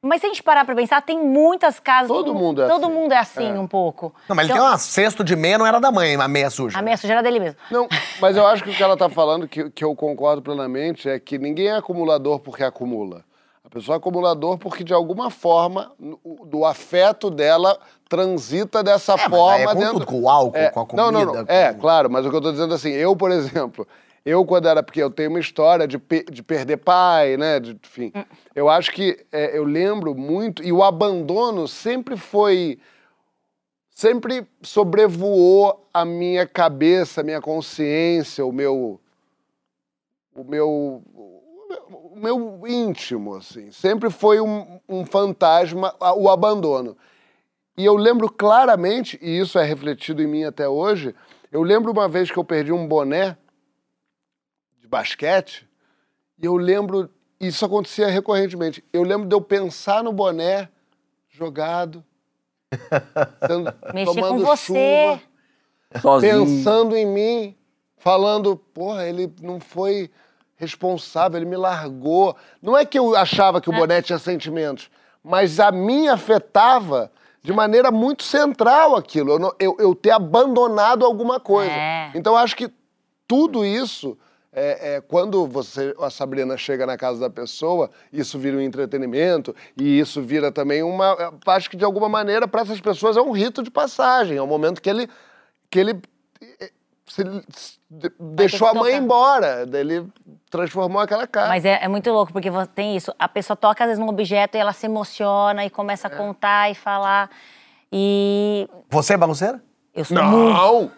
Mas 0.02 0.22
se 0.22 0.28
a 0.28 0.30
gente 0.30 0.42
parar 0.42 0.64
pra 0.64 0.74
pensar, 0.74 1.02
tem 1.02 1.22
muitas 1.22 1.78
casas. 1.78 2.08
Todo 2.08 2.34
mundo 2.34 2.62
é 2.62 2.68
Todo 2.70 2.86
assim. 2.86 2.94
mundo 2.94 3.12
é 3.12 3.18
assim, 3.18 3.58
um 3.58 3.68
pouco. 3.68 4.16
Não, 4.30 4.34
mas 4.36 4.46
ele 4.48 4.54
Então, 4.58 4.66
tem 4.66 4.76
um 4.76 4.78
cesto 4.78 5.26
de 5.26 5.36
meia, 5.36 5.58
não 5.58 5.68
era 5.68 5.78
da 5.78 5.92
mãe, 5.92 6.16
a 6.16 6.26
meia 6.26 6.50
suja. 6.50 6.80
A 6.80 6.82
meia 6.82 6.96
sujeira 6.96 7.22
dele 7.22 7.38
mesmo. 7.42 7.60
Não, 7.70 7.86
mas 8.22 8.38
eu 8.38 8.48
acho 8.48 8.64
que 8.64 8.70
o 8.70 8.74
que 8.74 8.82
ela 8.82 8.96
tá 8.96 9.10
falando, 9.10 9.46
que, 9.46 9.70
que 9.72 9.84
eu 9.84 9.94
concordo 9.94 10.42
plenamente, 10.42 11.10
é 11.10 11.20
que 11.20 11.38
ninguém 11.38 11.68
é 11.68 11.76
acumulador 11.76 12.40
porque 12.40 12.64
acumula. 12.64 13.26
A 13.70 13.74
pessoa 13.76 13.96
é 13.96 13.98
acumulador 13.98 14.58
porque, 14.58 14.84
de 14.84 14.94
alguma 14.94 15.30
forma, 15.30 15.92
do 16.48 16.66
afeto 16.66 17.30
dela, 17.30 17.80
transita 18.10 18.82
dessa 18.84 19.14
É, 19.14 19.16
mas 19.18 19.30
forma 19.30 19.54
aí 19.54 19.62
é 19.62 19.68
com 19.68 19.80
dentro... 19.80 19.94
tudo, 20.00 20.06
com 20.08 20.22
o 20.24 20.30
álcool, 20.30 20.58
É, 20.58 20.70
com 20.72 20.80
a 20.80 20.86
comida. 20.88 21.12
Não, 21.12 21.12
não, 21.26 21.34
não. 21.36 21.46
com- 21.46 21.52
É, 21.52 21.72
claro, 21.76 22.10
mas 22.10 22.26
o 22.26 22.32
que 22.32 22.36
eu 22.36 22.42
tô 22.42 22.52
dizendo 22.52 22.74
assim, 22.74 22.90
eu, 22.90 23.16
por 23.16 23.30
exemplo, 23.30 23.88
eu 24.26 24.44
quando 24.44 24.68
era 24.68 24.82
pequeno, 24.82 25.06
eu 25.06 25.12
tenho 25.12 25.30
uma 25.30 25.40
história 25.40 25.88
de, 25.88 26.00
pe- 26.00 26.26
de 26.32 26.42
perder 26.42 26.78
pai, 26.78 27.38
né, 27.38 27.60
de- 27.60 27.80
enfim. 27.86 28.12
Eu 28.56 28.68
acho 28.70 28.92
que, 28.92 29.24
é, 29.32 29.56
eu 29.56 29.64
lembro 29.66 30.16
muito, 30.16 30.64
e 30.64 30.72
o 30.74 30.84
abandono 30.84 31.68
sempre 31.68 32.18
foi, 32.18 32.80
sempre 33.92 34.48
sobrevoou 34.64 35.88
a 35.94 36.04
minha 36.04 36.48
cabeça, 36.48 37.22
a 37.22 37.24
minha 37.24 37.40
consciência, 37.40 38.44
o 38.44 38.52
meu, 38.52 39.00
o 40.36 40.44
meu, 40.44 41.04
meu 42.16 42.62
íntimo, 42.68 43.36
assim. 43.36 43.72
Sempre 43.72 44.10
foi 44.10 44.40
um, 44.40 44.80
um 44.88 45.06
fantasma, 45.06 45.96
o 46.16 46.30
abandono. 46.30 46.98
E 47.78 47.86
eu 47.86 47.96
lembro 47.96 48.30
claramente, 48.32 49.18
e 49.22 49.40
isso 49.40 49.58
é 49.58 49.64
refletido 49.64 50.22
em 50.22 50.28
mim 50.28 50.44
até 50.44 50.68
hoje, 50.68 51.16
eu 51.52 51.64
lembro 51.64 51.92
uma 51.92 52.08
vez 52.08 52.30
que 52.30 52.38
eu 52.38 52.44
perdi 52.44 52.72
um 52.72 52.88
boné 52.88 53.38
de 54.80 54.88
basquete, 54.88 55.68
e 56.38 56.46
eu 56.46 56.56
lembro, 56.58 57.10
isso 57.40 57.66
acontecia 57.66 58.08
recorrentemente, 58.08 58.84
eu 58.92 59.04
lembro 59.04 59.28
de 59.28 59.34
eu 59.36 59.42
pensar 59.42 60.04
no 60.04 60.12
boné 60.12 60.70
jogado, 61.30 62.04
sendo- 63.48 63.74
tomando 64.06 64.46
você. 64.46 64.66
chuva, 64.66 65.22
Sozinho. 66.02 66.46
pensando 66.46 66.96
em 66.96 67.06
mim, 67.06 67.56
falando, 67.98 68.56
porra, 68.56 69.08
ele 69.08 69.34
não 69.42 69.60
foi 69.60 70.12
responsável, 70.60 71.40
ele 71.40 71.50
me 71.50 71.56
largou. 71.56 72.36
Não 72.62 72.78
é 72.78 72.86
que 72.86 73.00
eu 73.00 73.16
achava 73.16 73.60
que 73.62 73.70
o 73.70 73.74
boné 73.74 74.02
tinha 74.02 74.20
sentimentos, 74.20 74.92
mas 75.24 75.60
a 75.60 75.72
mim 75.72 76.08
afetava 76.10 77.10
de 77.42 77.54
maneira 77.54 77.90
muito 77.90 78.22
central 78.24 78.96
aquilo, 78.98 79.32
eu, 79.32 79.56
eu- 79.60 79.78
eu 79.80 79.96
ter 79.96 80.12
abandonado 80.12 81.06
alguma 81.06 81.40
coisa. 81.40 81.72
É. 81.72 82.12
Então, 82.14 82.34
eu 82.34 82.38
acho 82.38 82.56
que 82.56 82.70
tudo 83.26 83.64
isso, 83.66 84.18
é, 84.52 84.96
é, 84.96 85.02
quando 85.02 85.48
você, 85.48 85.96
a 86.02 86.10
Sabrina 86.10 86.58
chega 86.58 86.86
na 86.86 86.98
casa 86.98 87.22
da 87.22 87.30
pessoa, 87.30 87.90
isso 88.12 88.38
vira 88.38 88.58
um 88.58 88.62
entretenimento 88.62 89.56
e 89.78 89.98
isso 90.00 90.22
vira 90.22 90.52
também 90.52 90.84
uma. 90.84 91.16
é, 91.18 91.32
Acho 91.52 91.70
que 91.70 91.78
de 91.78 91.86
alguma 91.86 92.10
maneira, 92.10 92.46
para 92.48 92.62
essas 92.62 92.82
pessoas, 92.82 93.16
é 93.16 93.22
um 93.22 93.32
rito 93.32 93.64
de 93.64 93.72
passagem. 93.72 94.36
É 94.38 94.42
um 94.42 94.48
momento 94.48 94.82
que 94.82 94.90
ele. 94.90 95.08
Que 95.70 95.80
ele 95.80 96.02
é, 96.60 96.72
se- 97.10 97.24
se- 97.50 97.80
de- 97.90 98.12
deixou 98.20 98.68
a 98.68 98.74
mãe 98.74 98.92
tocar. 98.94 99.04
embora, 99.04 99.68
ele 99.74 100.08
transformou 100.50 101.02
aquela 101.02 101.28
casa. 101.28 101.50
Mas 101.50 101.66
é, 101.66 101.80
é 101.84 101.88
muito 101.88 102.10
louco, 102.12 102.32
porque 102.32 102.50
tem 102.74 102.96
isso. 102.96 103.14
A 103.20 103.28
pessoa 103.28 103.58
toca, 103.58 103.84
às 103.84 103.88
vezes, 103.90 104.00
num 104.00 104.08
objeto 104.10 104.56
e 104.56 104.60
ela 104.60 104.72
se 104.74 104.86
emociona 104.86 105.66
e 105.66 105.70
começa 105.70 106.08
É. 106.08 106.14
a 106.14 106.16
contar 106.16 106.72
e 106.72 106.76
falar. 106.76 107.30
E 107.92 108.70
Você 108.90 109.14
é 109.14 109.18
bagunceira? 109.18 109.62
eu 109.94 110.06
sou 110.06 110.24
muito. 110.24 110.54
Não! 110.54 110.92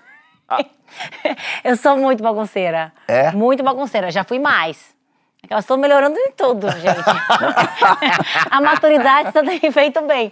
Eu 1.64 1.78
sou 1.78 1.96
muito 1.96 2.22
bagunceira. 2.22 2.92
É? 3.08 3.32
Muito 3.32 3.64
bagunceira. 3.64 4.12
Já 4.12 4.26
fui 4.26 4.38
mais. 4.40 4.94
Elas 5.50 5.64
estão 5.66 5.76
melhorando 5.76 6.18
em 6.18 6.32
tudo, 6.32 6.70
gente. 6.72 6.86
a 8.50 8.62
maturidade 8.62 9.32
tem 9.34 9.72
feito 9.72 10.00
bem. 10.04 10.32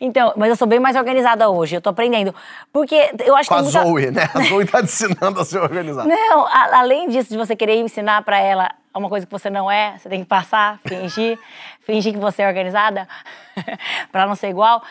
então, 0.00 0.32
mas 0.36 0.50
eu 0.50 0.56
sou 0.56 0.66
bem 0.68 0.78
mais 0.78 0.94
organizada 0.96 1.48
hoje. 1.48 1.76
Eu 1.76 1.80
tô 1.80 1.90
aprendendo. 1.90 2.34
Porque 2.72 3.10
eu 3.24 3.34
acho 3.34 3.48
Com 3.48 3.56
que 3.56 3.60
a 3.60 3.62
muita... 3.64 3.82
Zoe, 3.82 4.10
né? 4.10 4.28
A 4.34 4.40
Zoe 4.42 4.66
tá 4.66 4.78
te 4.78 4.84
ensinando 4.84 5.40
a 5.40 5.44
ser 5.44 5.58
organizada. 5.58 6.06
Não, 6.08 6.46
a- 6.46 6.78
além 6.78 7.08
disso, 7.08 7.30
de 7.30 7.36
você 7.38 7.56
querer 7.56 7.76
ensinar 7.80 8.22
pra 8.22 8.38
ela 8.38 8.70
uma 8.94 9.08
coisa 9.08 9.26
que 9.26 9.32
você 9.32 9.50
não 9.50 9.70
é, 9.70 9.96
você 9.98 10.08
tem 10.08 10.20
que 10.20 10.26
passar, 10.28 10.78
fingir, 10.86 11.38
fingir 11.80 12.12
que 12.12 12.18
você 12.18 12.42
é 12.42 12.48
organizada, 12.48 13.08
pra 14.12 14.26
não 14.26 14.34
ser 14.34 14.48
igual. 14.50 14.82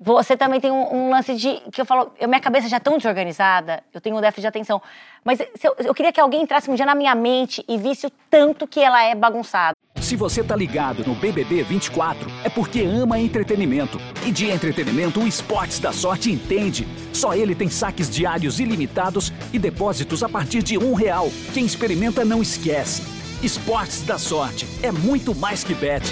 Você 0.00 0.36
também 0.36 0.60
tem 0.60 0.70
um, 0.70 0.94
um 0.94 1.10
lance 1.10 1.34
de. 1.34 1.60
que 1.70 1.80
eu 1.80 1.86
falo, 1.86 2.10
eu, 2.18 2.28
minha 2.28 2.40
cabeça 2.40 2.68
já 2.68 2.76
é 2.76 2.80
tão 2.80 2.96
desorganizada, 2.96 3.82
eu 3.92 4.00
tenho 4.00 4.16
um 4.16 4.20
déficit 4.20 4.42
de 4.42 4.46
atenção. 4.48 4.82
Mas 5.24 5.40
eu, 5.40 5.74
eu 5.78 5.94
queria 5.94 6.12
que 6.12 6.20
alguém 6.20 6.42
entrasse 6.42 6.70
um 6.70 6.74
dia 6.74 6.84
na 6.84 6.94
minha 6.94 7.14
mente 7.14 7.64
e 7.68 7.78
visse 7.78 8.06
o 8.06 8.10
tanto 8.28 8.66
que 8.66 8.80
ela 8.80 9.02
é 9.02 9.14
bagunçada. 9.14 9.74
Se 10.00 10.16
você 10.16 10.44
tá 10.44 10.54
ligado 10.54 11.06
no 11.06 11.14
BBB 11.14 11.62
24, 11.62 12.28
é 12.44 12.50
porque 12.50 12.82
ama 12.82 13.18
entretenimento. 13.18 13.98
E 14.26 14.32
de 14.32 14.50
entretenimento, 14.50 15.20
o 15.20 15.26
Esportes 15.26 15.78
da 15.78 15.92
Sorte 15.92 16.30
entende. 16.30 16.86
Só 17.12 17.34
ele 17.34 17.54
tem 17.54 17.70
saques 17.70 18.10
diários 18.10 18.60
ilimitados 18.60 19.32
e 19.52 19.58
depósitos 19.58 20.22
a 20.22 20.28
partir 20.28 20.62
de 20.62 20.76
um 20.76 20.92
real. 20.92 21.28
Quem 21.54 21.64
experimenta 21.64 22.24
não 22.24 22.42
esquece. 22.42 23.02
Esportes 23.42 24.02
da 24.02 24.18
Sorte 24.18 24.66
é 24.82 24.92
muito 24.92 25.34
mais 25.34 25.64
que 25.64 25.74
bet. 25.74 26.04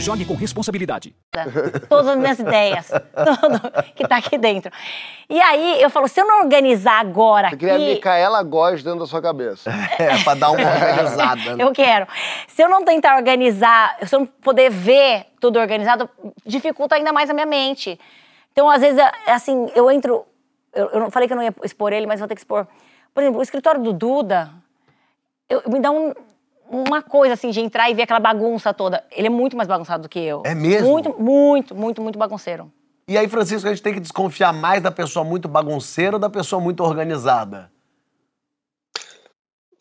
Jogue 0.00 0.24
com 0.24 0.34
responsabilidade. 0.34 1.14
Todas 1.88 2.08
as 2.08 2.16
minhas 2.16 2.38
ideias, 2.38 2.88
tudo 2.90 3.60
que 3.94 4.06
tá 4.08 4.16
aqui 4.16 4.38
dentro. 4.38 4.72
E 5.28 5.40
aí 5.40 5.80
eu 5.82 5.90
falo, 5.90 6.08
se 6.08 6.20
eu 6.20 6.26
não 6.26 6.40
organizar 6.42 6.98
agora 7.00 7.50
Você 7.50 7.56
queria 7.56 7.74
a 7.74 7.76
aqui- 7.76 7.94
Micaela 7.94 8.42
Góes 8.42 8.82
dentro 8.82 9.00
da 9.00 9.06
sua 9.06 9.20
cabeça. 9.20 9.70
É, 9.98 10.22
pra 10.24 10.34
dar 10.34 10.50
uma 10.50 10.60
organizada. 10.68 11.54
né? 11.56 11.62
Eu 11.64 11.72
quero. 11.72 12.06
Se 12.48 12.62
eu 12.62 12.68
não 12.68 12.84
tentar 12.84 13.16
organizar, 13.16 13.96
se 14.06 14.14
eu 14.14 14.20
não 14.20 14.26
poder 14.26 14.70
ver 14.70 15.26
tudo 15.38 15.58
organizado, 15.58 16.08
dificulta 16.44 16.94
ainda 16.96 17.12
mais 17.12 17.28
a 17.30 17.34
minha 17.34 17.46
mente. 17.46 17.98
Então, 18.52 18.68
às 18.68 18.80
vezes, 18.80 18.98
é 19.26 19.32
assim, 19.32 19.70
eu 19.74 19.90
entro. 19.90 20.24
Eu, 20.72 20.86
eu 20.90 21.00
não 21.00 21.10
falei 21.10 21.28
que 21.28 21.32
eu 21.34 21.36
não 21.36 21.44
ia 21.44 21.54
expor 21.62 21.92
ele, 21.92 22.06
mas 22.06 22.18
vou 22.20 22.28
ter 22.28 22.34
que 22.34 22.40
expor. 22.40 22.66
Por 23.14 23.22
exemplo, 23.22 23.40
o 23.40 23.42
escritório 23.42 23.80
do 23.82 23.92
Duda 23.92 24.50
eu- 25.48 25.62
me 25.68 25.78
dá 25.80 25.90
um- 25.90 26.14
uma 26.70 27.02
coisa 27.02 27.34
assim 27.34 27.50
de 27.50 27.60
entrar 27.60 27.90
e 27.90 27.94
ver 27.94 28.02
aquela 28.02 28.20
bagunça 28.20 28.72
toda. 28.72 29.04
Ele 29.10 29.26
é 29.26 29.30
muito 29.30 29.56
mais 29.56 29.68
bagunçado 29.68 30.04
do 30.04 30.08
que 30.08 30.18
eu. 30.20 30.42
É 30.46 30.54
mesmo? 30.54 30.88
Muito, 30.88 31.14
muito, 31.20 31.74
muito, 31.74 32.00
muito 32.02 32.18
bagunceiro. 32.18 32.70
E 33.08 33.18
aí, 33.18 33.28
Francisco, 33.28 33.66
a 33.66 33.70
gente 33.72 33.82
tem 33.82 33.92
que 33.92 33.98
desconfiar 34.00 34.52
mais 34.52 34.80
da 34.82 34.90
pessoa 34.90 35.24
muito 35.24 35.48
bagunceira 35.48 36.14
ou 36.16 36.20
da 36.20 36.30
pessoa 36.30 36.62
muito 36.62 36.82
organizada? 36.84 37.70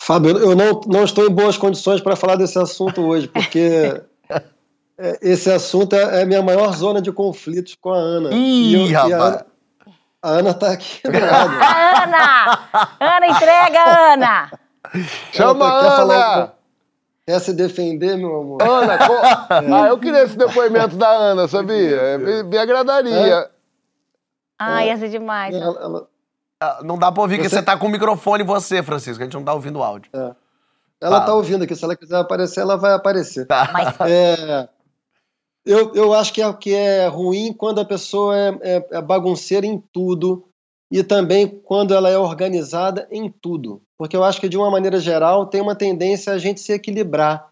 Fábio, 0.02 0.38
eu 0.40 0.56
não, 0.56 0.82
não 0.88 1.04
estou 1.04 1.26
em 1.28 1.30
boas 1.30 1.58
condições 1.58 2.02
para 2.02 2.16
falar 2.16 2.36
desse 2.38 2.58
assunto 2.58 3.02
hoje, 3.02 3.28
porque 3.28 4.02
é, 4.98 5.20
esse 5.22 5.52
assunto 5.52 5.96
é, 5.96 6.20
é 6.20 6.22
a 6.24 6.26
minha 6.26 6.42
maior 6.42 6.74
zona 6.74 7.02
de 7.02 7.12
conflitos 7.12 7.76
com 7.80 7.92
a 7.92 7.98
Ana. 7.98 8.30
Ih, 8.34 8.72
E 8.72 8.74
eu- 8.74 8.88
e 8.88 8.96
a 8.96 9.02
rapaz. 9.04 9.22
Ana- 9.36 9.46
A 10.22 10.30
Ana 10.32 10.50
está 10.52 10.72
aqui 10.72 11.02
do 11.04 11.12
lado. 11.20 11.54
Ana! 11.54 12.60
Ana, 13.00 13.28
entrega, 13.28 14.14
Ana! 14.14 14.52
Chama 15.32 15.66
a 15.68 16.02
Ana! 16.02 16.54
Quer 17.30 17.39
se 17.41 17.53
defender, 17.53 18.17
meu 18.17 18.41
amor? 18.41 18.59
Ana, 18.59 18.97
co- 18.97 19.13
ah, 19.53 19.88
eu 19.88 19.99
queria 19.99 20.23
esse 20.23 20.36
depoimento 20.36 20.95
da 20.95 21.07
Ana, 21.07 21.47
sabia? 21.47 22.17
Me, 22.17 22.41
me 22.41 22.57
agradaria. 22.57 23.51
Ai, 24.57 24.88
ia 24.88 24.97
ser 24.97 25.09
demais. 25.09 25.53
Ela- 25.53 25.80
ela- 25.80 26.07
Ah, 26.59 26.80
Não 26.84 26.97
dá 26.97 27.11
pra 27.11 27.21
ouvir, 27.21 27.36
porque 27.36 27.47
Você- 27.47 27.57
você 27.57 27.61
tá 27.61 27.77
com 27.77 27.86
o 27.86 27.89
microfone 27.89 28.43
você, 28.43 28.82
Francisco. 28.82 29.21
A 29.21 29.25
gente 29.25 29.36
não 29.36 29.43
tá 29.43 29.53
ouvindo 29.53 29.77
o 29.77 29.84
áudio. 29.84 30.09
Ela 30.11 30.36
Fala. 30.99 31.19
está 31.19 31.34
ouvindo 31.36 31.63
aqui, 31.65 31.75
se 31.75 31.86
ela 31.86 31.95
quiser 31.95 32.17
aparecer, 32.17 32.61
ela 32.61 32.75
vai 32.75 32.93
aparecer. 32.93 33.45
Tá. 33.45 33.69
Mas 33.71 33.95
É, 34.09 34.67
eu, 35.63 35.93
eu 35.93 36.13
acho 36.15 36.34
que 36.34 36.41
é, 36.41 36.51
que 36.53 36.73
é 36.73 37.05
ruim 37.05 37.53
quando 37.53 37.80
a 37.80 37.86
pessoa 37.86 38.36
é, 38.36 38.57
é- 38.63 38.88
é 38.93 39.01
bagunceira 39.03 39.67
em 39.67 39.77
tudo 39.93 40.49
e 40.92 41.04
também 41.04 41.48
quando 41.48 41.94
ela 41.94 42.10
é 42.10 42.18
organizada 42.18 43.08
em 43.12 43.30
tudo. 43.30 43.82
Porque 43.98 44.16
eu 44.16 44.24
acho 44.24 44.40
que, 44.42 44.50
de 44.50 44.58
uma 44.58 44.72
maneira 44.72 45.00
geral, 45.00 45.46
tem 45.46 45.62
uma 45.62 45.76
tendência 45.76 46.34
a 46.34 46.38
gente 46.38 46.60
se 46.62 46.74
equilibrar. 46.74 47.50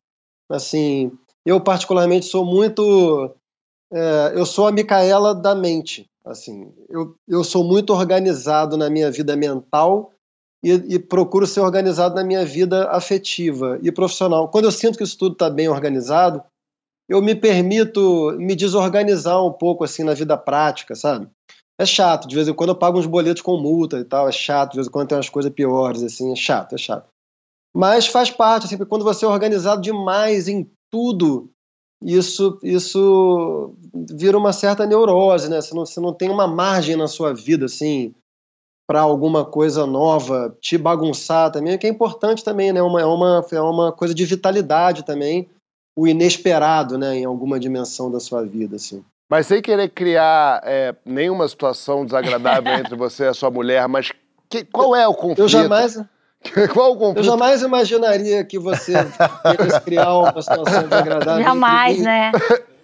Assim, 0.50 1.12
eu 1.46 1.62
particularmente 1.62 2.26
sou 2.26 2.46
muito... 2.46 3.36
é, 3.92 4.34
eu 4.36 4.46
sou 4.46 4.68
a 4.68 4.72
Micaela 4.72 5.36
da 5.36 5.54
mente. 5.54 6.10
Assim, 6.26 6.74
eu, 6.90 7.16
eu 7.28 7.44
sou 7.44 7.64
muito 7.64 7.94
organizado 7.94 8.76
na 8.76 8.90
minha 8.90 9.12
vida 9.12 9.36
mental 9.36 10.12
e, 10.64 10.72
e 10.72 11.00
procuro 11.00 11.46
ser 11.46 11.62
organizado 11.62 12.16
na 12.16 12.24
minha 12.24 12.44
vida 12.44 12.90
afetiva 12.90 13.80
e 13.82 13.92
profissional. 13.92 14.50
Quando 14.50 14.66
eu 14.66 14.72
sinto 14.72 14.98
que 14.98 15.04
isso 15.04 15.18
tudo 15.18 15.34
está 15.34 15.50
bem 15.50 15.70
organizado, 15.70 16.44
eu 17.08 17.22
me 17.22 17.36
permito 17.36 18.36
me 18.38 18.56
desorganizar 18.56 19.42
um 19.44 19.54
pouco 19.54 19.84
assim 19.84 20.04
na 20.04 20.14
vida 20.14 20.38
prática, 20.38 20.96
sabe? 20.96 21.30
É 21.80 21.86
chato, 21.86 22.28
de 22.28 22.36
vez 22.36 22.48
em 22.48 22.54
quando 22.54 22.70
eu 22.70 22.76
pago 22.76 22.98
uns 22.98 23.06
boletos 23.06 23.42
com 23.42 23.58
multa 23.58 24.00
e 24.00 24.04
tal, 24.04 24.28
é 24.28 24.32
chato, 24.32 24.72
de 24.72 24.78
vez 24.78 24.88
em 24.88 24.92
quando 24.92 25.10
tem 25.10 25.18
umas 25.18 25.30
coisas 25.30 25.52
piores, 25.52 26.02
assim, 26.02 26.32
é 26.32 26.36
chato, 26.36 26.74
é 26.74 26.78
chato. 26.78 27.08
Mas 27.76 28.08
faz 28.08 28.32
parte, 28.32 28.66
assim, 28.66 28.78
porque 28.78 28.90
quando 28.90 29.04
você 29.04 29.24
é 29.24 29.28
organizado 29.28 29.82
demais 29.82 30.48
em 30.48 30.68
tudo, 30.92 31.52
isso, 32.02 32.60
isso 32.64 33.76
vira 34.12 34.38
uma 34.38 34.54
certa 34.54 34.86
neurose, 34.86 35.50
né? 35.50 35.62
Você 35.62 35.76
não, 35.76 35.86
você 35.86 36.00
não 36.00 36.14
tem 36.14 36.30
uma 36.30 36.48
margem 36.48 36.96
na 36.96 37.08
sua 37.08 37.34
vida, 37.34 37.66
assim, 37.66 38.14
para 38.88 39.02
alguma 39.02 39.46
coisa 39.46 39.86
nova, 39.86 40.56
te 40.62 40.78
bagunçar 40.78 41.52
também, 41.52 41.78
que 41.78 41.86
é 41.86 41.90
importante 41.90 42.44
também, 42.44 42.72
né? 42.72 42.82
Uma, 42.82 43.02
é, 43.02 43.06
uma, 43.06 43.46
é 43.52 43.62
uma 43.62 43.92
coisa 43.92 44.14
de 44.14 44.26
vitalidade 44.26 45.04
também, 45.04 45.50
o 45.96 46.08
inesperado, 46.08 46.98
né? 46.98 47.18
Em 47.18 47.26
alguma 47.26 47.60
dimensão 47.60 48.10
da 48.10 48.20
sua 48.20 48.44
vida, 48.44 48.78
assim. 48.78 49.04
Mas 49.30 49.48
sem 49.48 49.62
querer 49.62 49.90
criar 49.90 50.62
é, 50.64 50.96
nenhuma 51.06 51.48
situação 51.48 52.06
desagradável 52.06 52.72
entre 52.80 52.96
você 52.96 53.26
e 53.26 53.28
a 53.28 53.34
sua 53.34 53.52
mulher, 53.52 53.88
mas 53.88 54.12
que- 54.50 54.64
qual 54.66 54.96
é 54.96 55.08
o 55.08 55.14
conflito? 55.14 55.40
Eu 55.42 55.48
jamais, 55.50 56.00
Qual 56.74 56.92
o 56.92 56.94
eu 56.94 56.98
conflito? 57.00 57.26
jamais 57.26 57.62
imaginaria 57.62 58.44
que 58.44 58.58
você 58.60 58.94
criar 59.84 60.14
uma 60.18 60.42
situação 60.42 60.84
desagradável. 60.84 61.44
jamais, 61.44 62.00
né? 62.02 62.32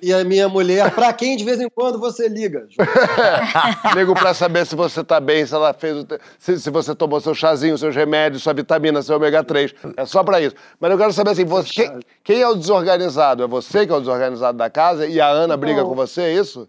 E 0.01 0.13
a 0.13 0.21
minha 0.25 0.49
mulher, 0.49 0.91
para 0.91 1.13
quem 1.13 1.37
de 1.37 1.45
vez 1.45 1.61
em 1.61 1.69
quando 1.69 1.97
você 1.97 2.27
liga? 2.27 2.67
Nego 3.95 4.13
pra 4.13 4.33
saber 4.33 4.65
se 4.65 4.75
você 4.75 5.01
tá 5.03 5.19
bem, 5.19 5.45
se 5.45 5.53
ela 5.55 5.73
fez 5.73 5.95
o 5.97 6.03
te- 6.03 6.19
se, 6.37 6.59
se 6.59 6.69
você 6.69 6.93
tomou 6.93 7.21
seu 7.21 7.33
chazinho, 7.33 7.77
seus 7.77 7.95
remédios, 7.95 8.43
sua 8.43 8.53
vitamina, 8.53 9.01
seu 9.01 9.15
ômega 9.15 9.41
3. 9.43 9.73
É 9.95 10.05
só 10.05 10.21
pra 10.23 10.41
isso. 10.41 10.55
Mas 10.79 10.91
eu 10.91 10.97
quero 10.97 11.13
saber 11.13 11.29
assim, 11.31 11.45
você, 11.45 11.69
quem, 11.73 11.99
quem 12.23 12.41
é 12.41 12.47
o 12.49 12.55
desorganizado? 12.55 13.43
É 13.43 13.47
você 13.47 13.85
que 13.87 13.93
é 13.93 13.95
o 13.95 13.99
desorganizado 13.99 14.57
da 14.57 14.69
casa 14.69 15.07
e 15.07 15.21
a 15.21 15.27
Ana 15.27 15.55
briga 15.55 15.81
Não. 15.81 15.87
com 15.89 15.95
você, 15.95 16.21
é 16.23 16.33
isso? 16.33 16.67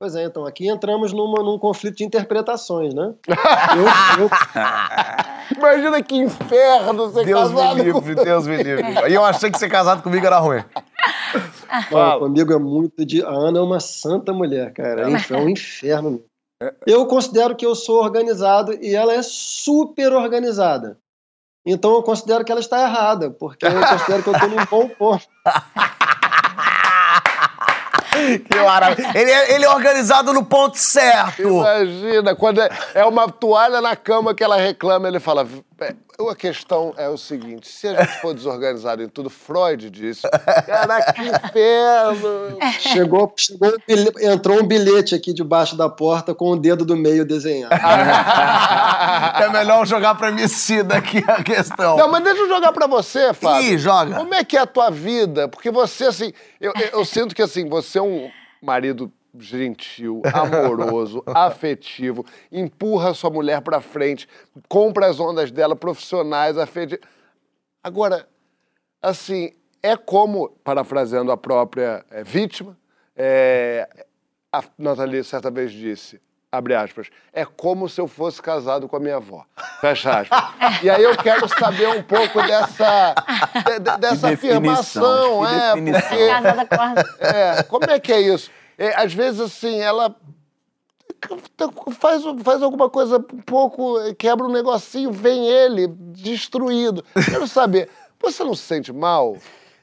Pois 0.00 0.14
é, 0.14 0.24
então 0.24 0.46
aqui 0.46 0.66
entramos 0.66 1.12
numa, 1.12 1.42
num 1.42 1.58
conflito 1.58 1.98
de 1.98 2.04
interpretações, 2.04 2.94
né? 2.94 3.12
Eu, 3.76 4.24
eu, 4.24 5.58
Imagina 5.58 6.02
que 6.02 6.16
inferno 6.16 7.12
ser 7.12 7.24
Deus 7.26 7.50
me 7.50 7.56
casado 7.56 7.76
com 7.76 7.82
livre, 7.82 8.14
Deus 8.14 8.46
me 8.46 8.56
livre. 8.62 8.84
E 9.10 9.14
eu 9.14 9.22
achei 9.22 9.50
que 9.50 9.58
ser 9.58 9.68
casado 9.68 10.02
comigo 10.02 10.24
era 10.24 10.38
ruim. 10.38 10.64
Fala. 11.90 12.18
comigo 12.18 12.52
é 12.52 12.58
muito 12.58 13.04
de. 13.04 13.22
A 13.22 13.28
Ana 13.28 13.58
é 13.58 13.62
uma 13.62 13.80
santa 13.80 14.32
mulher, 14.32 14.72
cara. 14.72 15.02
É 15.02 15.06
um 15.06 15.16
é 15.16 15.42
um 15.42 15.48
inferno. 15.50 16.10
mesmo. 16.12 16.24
Eu 16.86 17.04
considero 17.06 17.54
que 17.54 17.66
eu 17.66 17.74
sou 17.74 18.02
organizado 18.02 18.72
e 18.80 18.94
ela 18.94 19.12
é 19.12 19.22
super 19.22 20.12
organizada. 20.12 20.98
Então 21.66 21.92
eu 21.92 22.02
considero 22.02 22.44
que 22.44 22.50
ela 22.50 22.60
está 22.60 22.80
errada, 22.82 23.30
porque 23.30 23.66
eu 23.66 23.86
considero 23.86 24.22
que 24.22 24.28
eu 24.30 24.34
estou 24.34 24.48
num 24.48 24.64
bom 24.64 24.88
ponto. 24.88 25.26
Que 28.50 28.58
maravilha. 28.60 29.12
Ele 29.14 29.30
é, 29.30 29.54
ele 29.54 29.64
é 29.64 29.70
organizado 29.70 30.32
no 30.32 30.44
ponto 30.44 30.78
certo. 30.78 31.42
Imagina, 31.42 32.34
quando 32.34 32.60
é, 32.60 32.68
é 32.94 33.04
uma 33.04 33.30
toalha 33.30 33.80
na 33.80 33.96
cama 33.96 34.34
que 34.34 34.42
ela 34.42 34.56
reclama, 34.56 35.08
ele 35.08 35.20
fala. 35.20 35.46
"É, 35.80 35.94
A 36.30 36.34
questão 36.36 36.92
é 36.96 37.08
o 37.08 37.16
seguinte: 37.16 37.66
se 37.68 37.88
a 37.88 37.94
gente 38.02 38.20
for 38.20 38.34
desorganizado 38.34 39.02
em 39.02 39.08
tudo, 39.08 39.30
Freud 39.30 39.88
disse. 39.90 40.28
Caraca, 40.66 41.12
que 41.14 41.22
inferno! 41.22 42.58
Chegou, 42.80 43.32
chegou 43.36 43.72
bilhe- 43.88 44.12
entrou 44.22 44.60
um 44.60 44.66
bilhete 44.66 45.14
aqui 45.14 45.32
debaixo 45.32 45.76
da 45.76 45.88
porta 45.88 46.34
com 46.34 46.50
o 46.50 46.56
dedo 46.56 46.84
do 46.84 46.96
meio 46.96 47.24
desenhado. 47.24 47.74
É 49.40 49.48
melhor 49.50 49.86
jogar 49.86 50.14
pra 50.14 50.28
Emicida 50.28 50.96
aqui 50.96 51.22
a 51.26 51.42
questão. 51.42 51.96
Não, 51.96 52.08
mas 52.10 52.22
deixa 52.22 52.40
eu 52.42 52.48
jogar 52.48 52.72
pra 52.72 52.86
você, 52.86 53.32
Fábio. 53.32 53.62
Ih, 53.72 53.78
joga. 53.78 54.14
Como 54.16 54.34
é 54.34 54.44
que 54.44 54.56
é 54.56 54.60
a 54.60 54.66
tua 54.66 54.90
vida? 54.90 55.48
Porque 55.48 55.70
você, 55.70 56.04
assim, 56.06 56.32
eu, 56.60 56.72
eu- 56.78 56.88
eu 57.00 57.04
sinto 57.04 57.34
que, 57.34 57.42
assim, 57.42 57.68
você 57.68 57.98
é 57.98 58.02
um 58.02 58.30
marido 58.62 59.10
gentil, 59.38 60.22
amoroso, 60.32 61.22
afetivo, 61.34 62.24
empurra 62.50 63.10
a 63.10 63.14
sua 63.14 63.30
mulher 63.30 63.60
pra 63.62 63.80
frente, 63.80 64.28
compra 64.68 65.06
as 65.06 65.20
ondas 65.20 65.50
dela, 65.50 65.76
profissionais, 65.76 66.56
afetivos. 66.58 67.04
Agora, 67.82 68.28
assim, 69.02 69.52
é 69.82 69.96
como, 69.96 70.50
parafraseando 70.64 71.32
a 71.32 71.36
própria 71.36 72.04
eh, 72.10 72.22
vítima, 72.22 72.76
eh, 73.16 73.88
a 74.52 74.62
Nathalie 74.76 75.24
certa 75.24 75.50
vez 75.50 75.70
disse, 75.72 76.20
abre 76.52 76.74
aspas, 76.74 77.08
é 77.32 77.44
como 77.44 77.88
se 77.88 78.00
eu 78.00 78.08
fosse 78.08 78.42
casado 78.42 78.88
com 78.88 78.96
a 78.96 79.00
minha 79.00 79.16
avó, 79.16 79.44
fecha 79.80 80.20
aspas. 80.20 80.40
E 80.82 80.90
aí 80.90 81.02
eu 81.02 81.16
quero 81.16 81.46
saber 81.48 81.88
um 81.88 82.02
pouco 82.02 82.42
dessa, 82.42 83.14
de- 83.66 83.78
de- 83.80 83.96
dessa 83.98 84.28
afirmação, 84.30 85.40
que 85.46 85.54
é, 85.54 85.74
definição. 85.74 86.00
porque... 86.08 86.28
Casada 86.28 86.66
com 86.66 86.74
a... 86.80 87.26
É, 87.28 87.62
como 87.62 87.84
é 87.90 88.00
que 88.00 88.12
é 88.12 88.20
isso? 88.20 88.50
É, 88.80 88.98
às 88.98 89.12
vezes, 89.12 89.38
assim, 89.42 89.78
ela 89.78 90.16
faz, 91.98 92.22
faz 92.42 92.62
alguma 92.62 92.88
coisa 92.88 93.18
um 93.18 93.42
pouco, 93.42 93.98
quebra 94.14 94.46
um 94.46 94.50
negocinho, 94.50 95.12
vem 95.12 95.46
ele 95.46 95.86
destruído. 95.86 97.04
Quero 97.30 97.46
saber, 97.46 97.90
você 98.18 98.42
não 98.42 98.54
se 98.54 98.62
sente 98.62 98.90
mal? 98.90 99.36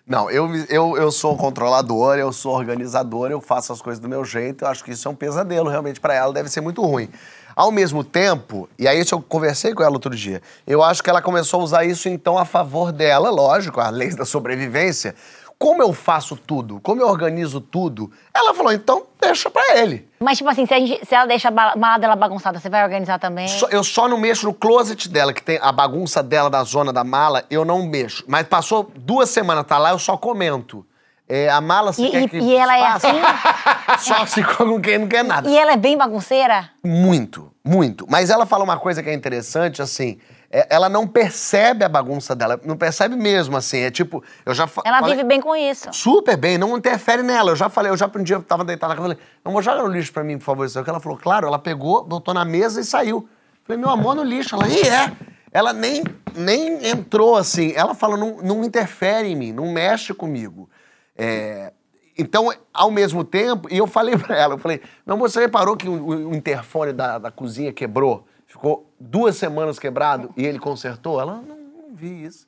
Não, 0.03 0.31
eu, 0.31 0.49
eu, 0.67 0.97
eu 0.97 1.11
sou 1.11 1.37
controlador, 1.37 2.17
eu 2.17 2.33
sou 2.33 2.55
organizador, 2.55 3.29
eu 3.29 3.39
faço 3.39 3.71
as 3.71 3.83
coisas 3.83 3.99
do 4.01 4.09
meu 4.09 4.25
jeito. 4.25 4.65
Eu 4.65 4.69
acho 4.69 4.83
que 4.83 4.89
isso 4.89 5.07
é 5.07 5.11
um 5.11 5.15
pesadelo 5.15 5.69
realmente 5.69 5.99
pra 5.99 6.15
ela, 6.15 6.33
deve 6.33 6.49
ser 6.49 6.61
muito 6.61 6.81
ruim. 6.81 7.07
Ao 7.55 7.71
mesmo 7.71 8.03
tempo, 8.03 8.67
e 8.79 8.87
aí 8.87 9.03
eu 9.11 9.21
conversei 9.21 9.75
com 9.75 9.83
ela 9.83 9.93
outro 9.93 10.15
dia, 10.15 10.41
eu 10.65 10.81
acho 10.81 11.03
que 11.03 11.09
ela 11.09 11.21
começou 11.21 11.59
a 11.59 11.63
usar 11.63 11.85
isso 11.85 12.09
então 12.09 12.35
a 12.35 12.45
favor 12.45 12.91
dela, 12.91 13.29
lógico, 13.29 13.79
a 13.79 13.89
lei 13.89 14.09
da 14.15 14.25
sobrevivência. 14.25 15.13
Como 15.59 15.81
eu 15.81 15.91
faço 15.91 16.35
tudo, 16.35 16.79
como 16.81 17.01
eu 17.01 17.07
organizo 17.07 17.59
tudo, 17.59 18.11
ela 18.31 18.53
falou, 18.53 18.71
então 18.71 19.07
deixa 19.19 19.49
pra 19.49 19.75
ele. 19.77 20.07
Mas, 20.19 20.37
tipo 20.37 20.47
assim, 20.49 20.67
se, 20.67 20.79
gente- 20.85 21.03
se 21.05 21.15
ela 21.15 21.25
deixa 21.25 21.47
a 21.47 21.75
mala 21.75 21.97
dela 21.97 22.15
bagunçada, 22.15 22.59
você 22.59 22.69
vai 22.69 22.83
organizar 22.83 23.17
também? 23.17 23.47
Só- 23.47 23.67
eu 23.69 23.83
só 23.83 24.07
não 24.07 24.19
mexo 24.19 24.45
no 24.45 24.53
closet 24.53 25.09
dela, 25.09 25.33
que 25.33 25.41
tem 25.41 25.57
a 25.59 25.71
bagunça 25.71 26.21
dela 26.21 26.47
da 26.47 26.63
zona 26.63 26.93
da 26.93 27.03
mala, 27.03 27.43
eu 27.49 27.65
não 27.65 27.81
mexo. 27.87 28.23
Mas 28.27 28.45
passou 28.47 28.91
duas 28.95 29.29
semanas, 29.31 29.65
tá 29.65 29.79
lá, 29.79 29.89
eu 29.91 29.99
só 29.99 30.15
comento. 30.15 30.85
É, 31.27 31.49
a 31.49 31.59
mala, 31.59 31.91
você 31.91 32.03
E- 32.05 32.11
quer 32.11 32.21
e- 32.23 32.29
que 32.29 32.37
e 32.37 32.55
ela 32.55 32.77
é 32.77 32.81
faça? 32.91 33.07
Só 33.99 34.25
se 34.25 34.41
com 34.43 34.79
quem 34.79 34.97
não 34.99 35.07
quer 35.09 35.23
nada. 35.25 35.49
E 35.49 35.57
ela 35.57 35.73
é 35.73 35.77
bem 35.77 35.97
bagunceira? 35.97 36.69
Muito, 36.85 37.51
muito. 37.65 38.05
Mas 38.09 38.29
ela 38.29 38.45
fala 38.45 38.63
uma 38.63 38.77
coisa 38.77 39.03
que 39.03 39.09
é 39.09 39.13
interessante, 39.13 39.81
assim, 39.81 40.19
ela 40.49 40.87
não 40.87 41.05
percebe 41.05 41.83
a 41.83 41.89
bagunça 41.89 42.35
dela, 42.35 42.59
não 42.63 42.77
percebe 42.77 43.15
mesmo, 43.15 43.57
assim, 43.57 43.79
é 43.79 43.91
tipo, 43.91 44.23
eu 44.45 44.53
já 44.53 44.63
Ela 44.85 44.99
falei- 44.99 45.15
vive 45.17 45.27
bem 45.27 45.41
com 45.41 45.55
isso. 45.55 45.89
Super 45.91 46.37
bem, 46.37 46.57
não 46.57 46.77
interfere 46.77 47.21
nela. 47.21 47.51
Eu 47.51 47.55
já 47.55 47.67
falei, 47.69 47.91
eu 47.91 47.97
já 47.97 48.09
um 48.15 48.23
dia 48.23 48.37
eu 48.37 48.41
tava 48.43 48.63
deitado 48.63 48.89
na 48.91 48.95
cama, 48.95 49.09
falei, 49.09 49.23
amor, 49.43 49.61
joga 49.61 49.81
no 49.83 49.89
lixo 49.89 50.13
pra 50.13 50.23
mim, 50.23 50.37
por 50.37 50.45
favor. 50.45 50.65
Isso 50.65 50.79
aqui. 50.79 50.89
Ela 50.89 50.99
falou, 50.99 51.17
claro, 51.17 51.47
ela 51.47 51.59
pegou, 51.59 52.03
botou 52.03 52.33
na 52.33 52.45
mesa 52.45 52.79
e 52.81 52.83
saiu. 52.85 53.27
Falei, 53.65 53.79
meu 53.81 53.89
amor, 53.89 54.15
no 54.15 54.23
lixo. 54.23 54.55
Ela, 54.55 54.67
e 54.69 54.81
é? 54.81 55.11
Ela 55.51 55.73
nem, 55.73 56.03
nem 56.35 56.87
entrou 56.87 57.35
assim. 57.35 57.73
Ela 57.75 57.93
fala, 57.95 58.15
não, 58.15 58.37
não 58.37 58.63
interfere 58.63 59.27
em 59.29 59.35
mim, 59.35 59.51
não 59.51 59.71
mexe 59.71 60.13
comigo. 60.13 60.69
É, 61.17 61.73
então, 62.17 62.53
ao 62.73 62.91
mesmo 62.91 63.23
tempo, 63.23 63.67
e 63.71 63.77
eu 63.77 63.87
falei 63.87 64.15
pra 64.19 64.37
ela, 64.37 64.53
eu 64.55 64.57
falei, 64.59 64.81
meu 65.05 65.15
amor, 65.15 65.29
você 65.29 65.39
reparou 65.39 65.75
que 65.75 65.87
o, 65.89 65.93
o- 65.93 66.29
o 66.29 66.35
interfone 66.35 66.93
da, 66.93 67.17
da 67.17 67.31
cozinha 67.31 67.73
quebrou? 67.73 68.26
Ficou 68.57 68.91
duas 68.99 69.35
semanas 69.37 69.77
quebrado 69.77 70.31
e 70.35 70.43
ele 70.43 70.57
consertou? 70.57 71.21
Ela, 71.21 71.35
não, 71.35 71.57
não 71.89 71.95
vi 71.95 72.25
isso. 72.25 72.47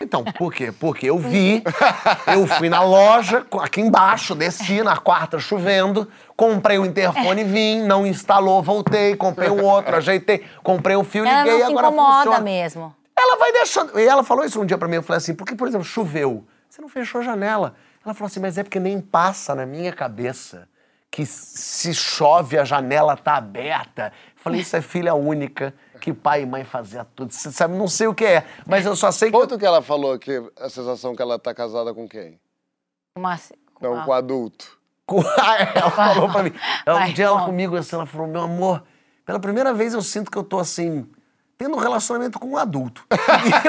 Então, 0.00 0.24
por 0.24 0.50
quê? 0.50 0.72
Porque 0.72 1.10
eu 1.10 1.18
vi, 1.18 1.62
eu 2.26 2.46
fui 2.46 2.70
na 2.70 2.82
loja, 2.82 3.46
aqui 3.60 3.82
embaixo, 3.82 4.34
desci 4.34 4.82
na 4.82 4.96
quarta 4.96 5.38
chovendo, 5.38 6.08
comprei 6.34 6.78
o 6.78 6.86
interfone, 6.86 7.44
vim, 7.44 7.82
não 7.82 8.06
instalou, 8.06 8.62
voltei, 8.62 9.14
comprei 9.14 9.50
um 9.50 9.62
outro, 9.62 9.94
ajeitei, 9.94 10.42
comprei 10.62 10.96
o 10.96 11.04
fio, 11.04 11.26
Ela 11.26 11.42
liguei 11.42 11.58
não 11.58 11.66
se 11.66 11.70
agora 11.70 11.86
incomoda 11.88 12.14
funciona. 12.16 12.40
mesmo. 12.40 12.96
Ela 13.14 13.36
vai 13.36 13.52
deixando. 13.52 14.00
E 14.00 14.08
ela 14.08 14.24
falou 14.24 14.46
isso 14.46 14.58
um 14.58 14.64
dia 14.64 14.78
pra 14.78 14.88
mim. 14.88 14.96
Eu 14.96 15.02
falei 15.02 15.18
assim, 15.18 15.34
porque, 15.34 15.54
por 15.54 15.68
exemplo, 15.68 15.84
choveu. 15.84 16.46
Você 16.66 16.80
não 16.80 16.88
fechou 16.88 17.20
a 17.20 17.24
janela. 17.24 17.74
Ela 18.02 18.14
falou 18.14 18.26
assim, 18.26 18.40
mas 18.40 18.56
é 18.56 18.62
porque 18.62 18.80
nem 18.80 19.02
passa 19.02 19.54
na 19.54 19.66
minha 19.66 19.92
cabeça 19.92 20.66
que 21.10 21.26
se 21.26 21.92
chove 21.92 22.58
a 22.58 22.64
janela 22.64 23.14
tá 23.18 23.36
aberta. 23.36 24.14
Eu 24.42 24.44
falei, 24.44 24.60
isso 24.60 24.74
é 24.76 24.82
filha 24.82 25.14
única, 25.14 25.72
que 26.00 26.12
pai 26.12 26.42
e 26.42 26.46
mãe 26.46 26.64
fazia 26.64 27.04
tudo. 27.14 27.32
Você 27.32 27.52
sabe, 27.52 27.74
não 27.76 27.86
sei 27.86 28.08
o 28.08 28.14
que 28.14 28.24
é, 28.24 28.44
mas 28.66 28.84
eu 28.84 28.96
só 28.96 29.12
sei 29.12 29.30
que. 29.30 29.36
Quanto 29.38 29.56
que 29.56 29.64
ela 29.64 29.80
falou 29.80 30.18
que 30.18 30.42
a 30.58 30.68
sensação 30.68 31.14
que 31.14 31.22
ela 31.22 31.38
tá 31.38 31.54
casada 31.54 31.94
com 31.94 32.08
quem? 32.08 32.40
Uma, 33.16 33.38
Não, 33.80 33.92
uma- 33.92 34.04
com 34.04 34.12
adulto. 34.12 34.76
ela 35.76 35.90
falou 35.92 36.28
pra 36.28 36.42
mim. 36.42 36.52
Ela, 36.84 37.04
um 37.04 37.12
dia 37.12 37.26
ela 37.26 37.44
comigo 37.44 37.76
assim, 37.76 37.94
ela 37.94 38.04
falou, 38.06 38.26
meu 38.26 38.40
amor, 38.42 38.82
pela 39.24 39.38
primeira 39.38 39.72
vez 39.72 39.94
eu 39.94 40.02
sinto 40.02 40.28
que 40.28 40.36
eu 40.38 40.42
tô 40.42 40.58
assim, 40.58 41.06
tendo 41.56 41.76
um 41.76 41.78
relacionamento 41.78 42.40
com 42.40 42.48
um 42.48 42.56
adulto. 42.56 43.04
E 43.44 43.66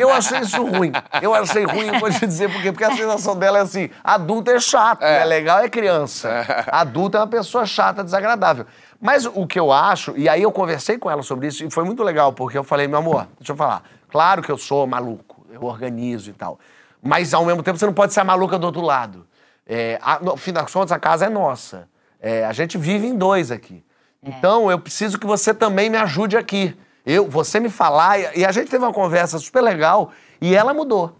eu, 0.00 0.08
eu 0.08 0.14
achei 0.14 0.40
isso 0.40 0.64
ruim. 0.64 0.92
Eu 1.20 1.34
achei 1.34 1.64
ruim, 1.64 1.86
eu 1.88 1.98
vou 1.98 2.10
te 2.10 2.26
dizer 2.26 2.52
por 2.52 2.60
quê. 2.62 2.70
Porque 2.70 2.84
a 2.84 2.94
sensação 2.94 3.36
dela 3.36 3.58
é 3.58 3.62
assim, 3.62 3.90
adulto 4.04 4.50
é 4.50 4.60
chato, 4.60 5.00
né? 5.00 5.24
legal 5.24 5.58
é 5.60 5.68
criança. 5.68 6.64
Adulto 6.70 7.16
é 7.16 7.20
uma 7.20 7.26
pessoa 7.26 7.64
chata, 7.66 8.04
desagradável. 8.04 8.66
Mas 9.00 9.26
o 9.26 9.46
que 9.46 9.58
eu 9.58 9.70
acho, 9.72 10.16
e 10.16 10.28
aí 10.28 10.42
eu 10.42 10.50
conversei 10.50 10.98
com 10.98 11.10
ela 11.10 11.22
sobre 11.22 11.46
isso, 11.48 11.64
e 11.64 11.70
foi 11.70 11.84
muito 11.84 12.02
legal, 12.02 12.32
porque 12.32 12.56
eu 12.56 12.64
falei, 12.64 12.88
meu 12.88 12.98
amor, 12.98 13.28
deixa 13.38 13.52
eu 13.52 13.56
falar, 13.56 13.82
claro 14.08 14.42
que 14.42 14.50
eu 14.50 14.56
sou 14.58 14.86
maluco, 14.86 15.46
eu 15.50 15.62
organizo 15.62 16.30
e 16.30 16.32
tal. 16.32 16.58
Mas 17.02 17.34
ao 17.34 17.44
mesmo 17.44 17.62
tempo 17.62 17.78
você 17.78 17.86
não 17.86 17.92
pode 17.92 18.12
ser 18.14 18.20
a 18.20 18.24
maluca 18.24 18.58
do 18.58 18.64
outro 18.66 18.80
lado. 18.80 19.26
É, 19.66 19.98
a- 20.02 20.18
no 20.20 20.36
fim 20.36 20.52
das 20.52 20.72
contas, 20.72 20.92
a 20.92 20.98
casa 20.98 21.26
é 21.26 21.28
nossa. 21.28 21.88
É, 22.20 22.44
a 22.44 22.52
gente 22.52 22.78
vive 22.78 23.06
em 23.06 23.14
dois 23.16 23.50
aqui. 23.50 23.84
Então, 24.22 24.70
eu 24.70 24.78
preciso 24.78 25.18
que 25.18 25.26
você 25.26 25.52
também 25.54 25.88
me 25.90 25.96
ajude 25.98 26.36
aqui. 26.36 26.76
Eu, 27.04 27.28
você 27.28 27.60
me 27.60 27.68
falar, 27.68 28.18
e, 28.18 28.40
e 28.40 28.44
a 28.44 28.50
gente 28.50 28.68
teve 28.68 28.82
uma 28.84 28.92
conversa 28.92 29.38
super 29.38 29.60
legal, 29.60 30.10
e 30.40 30.54
ela 30.54 30.74
mudou. 30.74 31.14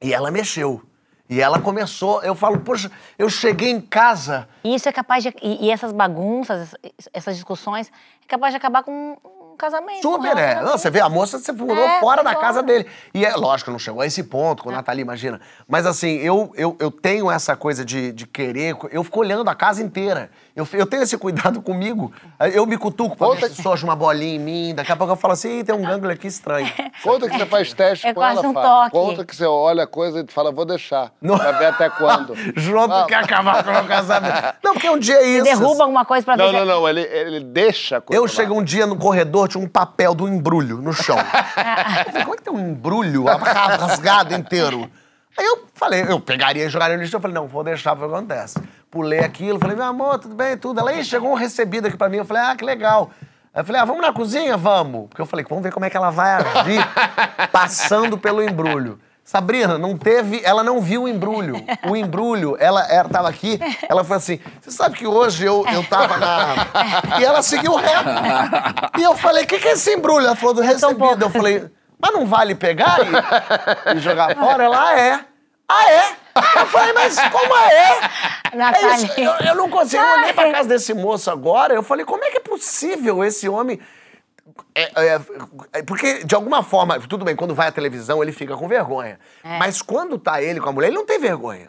E 0.00 0.14
ela 0.14 0.30
mexeu. 0.30 0.80
E 1.28 1.40
ela 1.40 1.60
começou, 1.60 2.22
eu 2.22 2.34
falo, 2.34 2.58
poxa, 2.60 2.90
eu 3.18 3.28
cheguei 3.28 3.70
em 3.70 3.80
casa. 3.80 4.48
Isso 4.64 4.88
é 4.88 4.92
capaz 4.92 5.22
de. 5.22 5.34
E, 5.42 5.66
e 5.66 5.70
essas 5.70 5.92
bagunças, 5.92 6.74
essas 7.12 7.34
discussões, 7.36 7.88
é 7.88 8.26
capaz 8.26 8.52
de 8.52 8.56
acabar 8.56 8.82
com 8.82 9.16
um 9.52 9.56
casamento. 9.56 9.98
um 9.98 10.12
Super 10.12 10.28
é. 10.28 10.30
Não, 10.30 10.36
relacionamento. 10.36 10.78
você 10.78 10.90
vê, 10.90 11.00
a 11.00 11.08
moça 11.08 11.38
se 11.38 11.52
mudou 11.52 11.76
É, 11.76 12.00
fora 12.00 12.22
da 12.24 12.30
fora. 12.32 12.40
casa 12.46 12.62
dele. 12.62 12.86
E 13.12 13.26
é 13.26 13.34
lógico, 13.36 13.70
não 13.70 13.78
chegou 13.78 14.00
a 14.00 14.06
esse 14.06 14.22
ponto 14.22 14.62
com 14.62 14.70
a 14.70 14.72
Nathalie, 14.72 15.02
imagina. 15.02 15.38
Mas 15.66 15.84
assim, 15.84 16.16
eu, 16.16 16.50
eu, 16.54 16.74
eu 16.80 16.90
tenho 16.90 17.30
essa 17.30 17.54
coisa 17.54 17.84
de, 17.84 18.10
de 18.12 18.26
querer, 18.26 18.74
eu 18.90 19.04
fico 19.04 19.20
olhando 19.20 19.48
a 19.50 19.54
casa 19.54 19.82
inteira. 19.82 20.30
Eu, 20.58 20.66
eu 20.72 20.86
tenho 20.86 21.04
esse 21.04 21.16
cuidado 21.16 21.62
comigo. 21.62 22.12
Eu 22.52 22.66
me 22.66 22.76
cutuco 22.76 23.16
pra 23.16 23.28
ver 23.28 23.48
se 23.48 23.62
soja 23.62 23.84
uma 23.86 23.94
bolinha 23.94 24.34
em 24.34 24.38
mim. 24.40 24.74
Daqui 24.74 24.90
a 24.90 24.96
pouco 24.96 25.12
eu 25.12 25.16
falo 25.16 25.34
assim, 25.34 25.60
Ih, 25.60 25.64
tem 25.64 25.72
um 25.72 25.82
gânglio 25.82 26.10
aqui 26.12 26.26
estranho. 26.26 26.68
Conta 27.00 27.28
que 27.30 27.38
você 27.38 27.46
faz 27.46 27.72
teste 27.72 28.04
É 28.08 28.12
com 28.12 28.20
quase 28.20 28.38
ela, 28.40 28.48
um 28.48 28.52
Fábio. 28.52 28.68
toque. 28.68 28.90
Conta 28.90 29.24
que 29.24 29.36
você 29.36 29.46
olha 29.46 29.84
a 29.84 29.86
coisa 29.86 30.24
e 30.28 30.32
fala, 30.32 30.50
vou 30.50 30.64
deixar. 30.64 31.12
Não. 31.22 31.38
Pra 31.38 31.52
ver 31.52 31.66
até 31.66 31.88
quando. 31.88 32.34
João, 32.58 32.88
tu 32.88 32.94
Ah. 32.94 33.06
quer 33.06 33.14
acabar 33.22 33.62
com 33.62 33.70
o 33.70 33.72
meu 33.72 33.84
casamento. 33.84 34.54
Não, 34.64 34.72
porque 34.72 34.90
um 34.90 34.98
dia 34.98 35.14
é 35.14 35.28
isso. 35.28 35.44
Derruba 35.44 35.84
alguma 35.84 36.04
coisa 36.04 36.24
pra 36.24 36.34
ver 36.34 36.42
Não, 36.42 36.48
é 36.48 36.52
não, 36.64 36.66
não. 36.80 36.88
Ele, 36.88 37.02
ele 37.02 37.38
deixa 37.44 37.98
a 37.98 38.00
coisa 38.00 38.20
Eu 38.20 38.26
cheguei 38.26 38.52
um 38.56 38.64
dia 38.64 38.84
no 38.84 38.96
corredor, 38.96 39.46
tinha 39.46 39.62
um 39.62 39.68
papel 39.68 40.12
do 40.12 40.26
embrulho 40.26 40.78
no 40.78 40.92
chão. 40.92 41.16
eu 42.04 42.10
falei, 42.10 42.22
como 42.24 42.34
é 42.34 42.36
que 42.36 42.42
tem 42.42 42.52
um 42.52 42.58
embrulho 42.70 43.26
rasgado 43.26 44.34
inteiro? 44.34 44.90
Aí 45.38 45.44
eu 45.46 45.66
falei, 45.72 46.04
eu 46.08 46.18
pegaria 46.18 46.64
e 46.66 46.68
jogaria 46.68 46.96
no 46.96 47.02
lixo. 47.02 47.14
Eu 47.14 47.20
falei, 47.20 47.34
não, 47.34 47.46
vou 47.46 47.62
deixar 47.62 47.94
pra 47.94 48.06
ver 48.08 48.12
o 48.12 48.16
que 48.16 48.16
acontece. 48.16 48.60
Pulei 48.90 49.20
aquilo, 49.20 49.60
falei, 49.60 49.76
meu 49.76 49.84
amor, 49.84 50.18
tudo 50.18 50.34
bem, 50.34 50.56
tudo. 50.58 50.80
Ela, 50.80 50.92
"Ih, 50.94 51.04
chegou 51.04 51.30
um 51.30 51.34
recebido 51.34 51.86
aqui 51.86 51.96
pra 51.96 52.08
mim. 52.08 52.16
Eu 52.16 52.24
falei, 52.24 52.42
ah, 52.42 52.56
que 52.56 52.64
legal. 52.64 53.10
Aí 53.54 53.60
eu 53.60 53.64
falei, 53.64 53.80
ah, 53.80 53.84
vamos 53.84 54.02
na 54.02 54.12
cozinha? 54.12 54.56
Vamos. 54.56 55.08
Porque 55.08 55.22
eu 55.22 55.26
falei, 55.26 55.46
vamos 55.48 55.62
ver 55.62 55.72
como 55.72 55.86
é 55.86 55.90
que 55.90 55.96
ela 55.96 56.10
vai 56.10 56.32
agir 56.34 56.84
passando 57.52 58.18
pelo 58.18 58.42
embrulho. 58.42 58.98
Sabrina, 59.22 59.76
não 59.76 59.96
teve, 59.96 60.40
ela 60.42 60.64
não 60.64 60.80
viu 60.80 61.02
o 61.02 61.08
embrulho. 61.08 61.62
O 61.86 61.94
embrulho, 61.94 62.56
ela, 62.58 62.82
ela 62.90 63.10
tava 63.10 63.28
aqui, 63.28 63.60
ela 63.86 64.02
falou 64.02 64.16
assim: 64.16 64.40
você 64.58 64.70
sabe 64.70 64.96
que 64.96 65.06
hoje 65.06 65.44
eu, 65.44 65.66
eu 65.70 65.84
tava 65.84 66.16
na. 66.16 66.54
E 67.20 67.24
ela 67.24 67.42
seguiu 67.42 67.74
reto. 67.76 68.08
E 68.98 69.02
eu 69.02 69.14
falei: 69.14 69.44
o 69.44 69.46
que, 69.46 69.58
que 69.58 69.68
é 69.68 69.72
esse 69.72 69.92
embrulho? 69.92 70.24
Ela 70.24 70.34
falou 70.34 70.54
do 70.54 70.62
recebido. 70.62 71.22
Eu 71.22 71.28
falei: 71.28 71.70
mas 72.00 72.12
não 72.12 72.26
vale 72.26 72.54
pegar 72.54 72.98
e, 73.00 73.96
e 73.96 74.00
jogar 74.00 74.34
fora? 74.36 74.64
Ela 74.64 74.88
"Ah, 74.90 74.98
é. 74.98 75.24
Ah, 75.70 75.90
é? 75.92 76.16
Eu 76.60 76.66
falei, 76.66 76.92
mas 76.94 77.18
como 77.30 77.56
é? 77.56 78.00
É 78.80 78.94
isso, 78.94 79.20
eu, 79.20 79.32
eu 79.48 79.54
não 79.54 79.68
consigo. 79.68 80.02
Eu 80.02 80.12
olhei 80.20 80.32
pra 80.32 80.50
casa 80.52 80.68
desse 80.68 80.94
moço 80.94 81.30
agora, 81.30 81.74
eu 81.74 81.82
falei, 81.82 82.04
como 82.06 82.24
é 82.24 82.30
que 82.30 82.38
é 82.38 82.40
possível 82.40 83.22
esse 83.24 83.48
homem. 83.48 83.78
É, 84.74 84.82
é, 85.04 85.20
é, 85.74 85.82
porque, 85.82 86.24
de 86.24 86.34
alguma 86.34 86.62
forma, 86.62 86.98
tudo 87.00 87.24
bem, 87.24 87.36
quando 87.36 87.54
vai 87.54 87.68
à 87.68 87.72
televisão, 87.72 88.22
ele 88.22 88.32
fica 88.32 88.56
com 88.56 88.66
vergonha. 88.66 89.18
Mas 89.44 89.82
quando 89.82 90.18
tá 90.18 90.40
ele 90.42 90.58
com 90.60 90.68
a 90.70 90.72
mulher, 90.72 90.88
ele 90.88 90.96
não 90.96 91.04
tem 91.06 91.18
vergonha. 91.18 91.68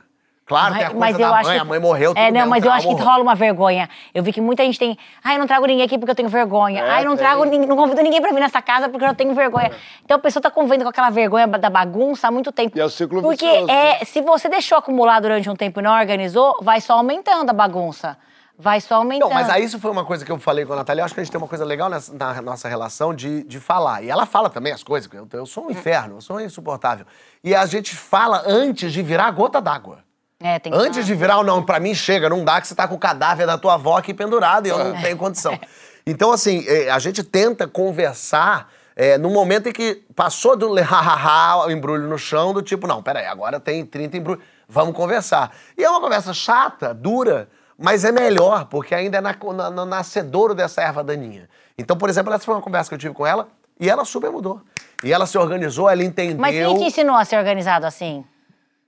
Claro, 0.50 0.74
tem 0.74 0.84
a 0.84 0.89
coisa 0.89 1.18
da 1.20 1.43
mãe, 1.43 1.60
a 1.60 1.64
mãe 1.64 1.80
morreu, 1.80 2.10
tudo 2.16 2.18
É, 2.24 2.32
bem, 2.32 2.41
não, 2.41 2.50
mas 2.50 2.64
um 2.64 2.68
eu 2.68 2.72
acho 2.74 2.88
que 2.88 2.95
rola 3.02 3.22
uma 3.22 3.36
vergonha. 3.36 3.88
Eu 4.14 4.24
vi 4.24 4.34
que 4.34 4.41
muita 4.41 4.64
gente 4.64 4.80
tem. 4.80 4.97
Ai, 5.24 5.36
eu 5.36 5.39
não 5.39 5.45
trago 5.45 5.66
ninguém 5.68 5.86
aqui 5.86 5.95
porque 5.97 6.10
eu 6.10 6.16
tenho 6.16 6.28
vergonha. 6.28 6.82
É, 6.82 6.89
Ai, 6.89 7.06
eu 7.06 7.10
não 7.10 7.16
trago 7.16 7.45
ninguém, 7.45 7.68
não 7.68 7.78
convido 7.78 8.02
ninguém 8.02 8.20
pra 8.20 8.32
vir 8.32 8.39
nessa 8.39 8.60
casa 8.62 8.89
porque 8.89 9.06
eu 9.06 9.14
tenho 9.14 9.34
vergonha. 9.36 9.72
Então 10.04 10.18
a 10.18 10.20
pessoa 10.20 10.41
tá 10.41 10.50
convivendo 10.50 10.84
com 10.84 10.89
aquela 10.89 11.12
vergonha 11.12 11.47
da 11.47 11.70
bagunça 11.70 12.28
há 12.28 12.32
muito 12.32 12.52
tempo. 12.52 12.76
E 12.76 12.82
é 12.82 12.86
o 12.86 12.89
ciclo 12.89 13.22
Porque 13.22 13.45
vicioso, 13.45 13.70
é, 13.72 14.04
se 14.04 14.22
você 14.22 14.50
deixou 14.50 14.78
acumular 14.80 15.20
durante 15.20 15.47
um 15.50 15.56
tempo 15.56 15.80
e 15.80 15.84
não 15.84 15.95
organizou, 15.95 16.58
vai 16.62 16.82
só 16.82 16.93
aumentando 16.93 17.52
a 17.52 17.54
bagunça. 17.54 18.18
Vai 18.62 18.82
só 18.82 18.95
aumentando. 18.95 19.30
Não, 19.30 19.34
mas 19.34 19.50
aí 19.50 19.64
isso 19.64 19.80
foi 19.80 19.89
uma 19.89 20.04
coisa 20.04 20.26
que 20.26 20.32
eu 20.32 20.38
falei 20.38 20.66
com 20.66 20.74
a 20.74 20.78
Natália. 20.78 21.00
Eu 21.00 21.06
acho 21.06 21.14
que 21.14 21.22
a 21.22 21.24
gente 21.24 21.32
tem 21.32 21.39
uma 21.39 21.47
coisa 21.47 21.64
legal 21.64 21.89
nessa- 21.89 22.14
na 22.14 22.41
nossa 22.41 22.68
relação 22.68 23.14
de, 23.14 23.41
de 23.43 23.58
falar. 23.58 24.04
E 24.04 24.10
ela 24.10 24.26
fala 24.26 24.50
também 24.50 24.74
as 24.74 24.84
coisas. 24.84 25.10
Eu, 25.14 25.26
eu 25.32 25.45
sou 25.45 25.68
um 25.68 25.72
inferno, 25.72 26.18
eu 26.18 26.22
sou 26.22 26.41
insuportável. 26.41 27.06
E 27.41 27.56
a 27.56 27.66
gente 27.66 27.95
fala 27.95 28.43
antes 28.45 28.91
de 28.91 29.02
virar 29.02 29.28
a 29.28 29.32
gota 29.32 29.62
d'água. 29.62 30.00
É, 30.42 30.58
tem 30.58 30.72
que 30.72 30.78
Antes 30.78 31.06
de 31.06 31.14
virar, 31.14 31.44
não, 31.44 31.62
pra 31.62 31.80
mim 31.80 31.94
chega, 31.94 32.30
não 32.30 32.46
dá 32.46 32.62
que 32.62 32.68
você 32.68 32.74
tá 32.74 32.88
com 32.88 32.96
o 32.96 33.00
cadáver 33.00 33.46
da 33.46 33.58
tua 33.58 33.74
avó 33.74 33.98
aqui 33.98 34.14
pendurado 34.14 34.68
e 34.68 34.70
eu 34.70 34.78
não 34.78 35.02
tenho 35.02 35.18
condição. 35.18 35.58
Então, 36.08 36.32
assim, 36.32 36.66
eh, 36.68 36.90
a 36.90 36.98
gente 36.98 37.24
tenta 37.24 37.68
conversar 37.68 38.72
eh, 38.96 39.16
no 39.20 39.30
momento 39.30 39.70
em 39.70 39.72
que 39.72 40.02
passou 40.16 40.56
do 40.56 40.74
ha-ha-ha, 40.74 41.68
o 41.68 41.70
embrulho 41.70 42.08
no 42.08 42.18
chão, 42.18 42.52
do 42.52 42.64
tipo, 42.64 42.88
não, 42.88 43.04
peraí, 43.04 43.28
agora 43.28 43.60
tem 43.60 43.86
30 43.86 44.18
embrulhos, 44.18 44.44
vamos 44.68 44.96
conversar. 44.96 45.52
E 45.78 45.84
é 45.84 45.90
uma 45.90 46.02
conversa 46.02 46.34
chata, 46.34 46.96
dura, 46.96 47.48
mas 47.78 48.04
é 48.04 48.12
melhor, 48.12 48.66
porque 48.66 48.96
ainda 48.96 49.20
é 49.20 49.22
na, 49.22 49.36
na, 49.54 49.70
no 49.70 49.86
nascedouro 49.86 50.56
dessa 50.56 50.82
erva 50.82 51.04
daninha. 51.04 51.48
Então, 51.78 51.96
por 51.96 52.10
exemplo, 52.10 52.34
essa 52.34 52.44
foi 52.44 52.56
uma 52.56 52.62
conversa 52.62 52.90
que 52.90 52.96
eu 52.96 53.00
tive 53.00 53.14
com 53.14 53.28
ela 53.28 53.48
e 53.80 53.88
ela 53.88 54.04
super 54.04 54.32
mudou. 54.32 54.62
E 55.04 55.14
ela 55.14 55.28
se 55.28 55.38
organizou, 55.38 55.88
ela 55.90 56.04
entendeu. 56.04 56.40
Mas 56.40 56.56
quem 56.56 56.78
te 56.78 56.84
ensinou 56.86 57.16
a 57.16 57.24
ser 57.24 57.38
organizado 57.38 57.86
assim? 57.86 58.26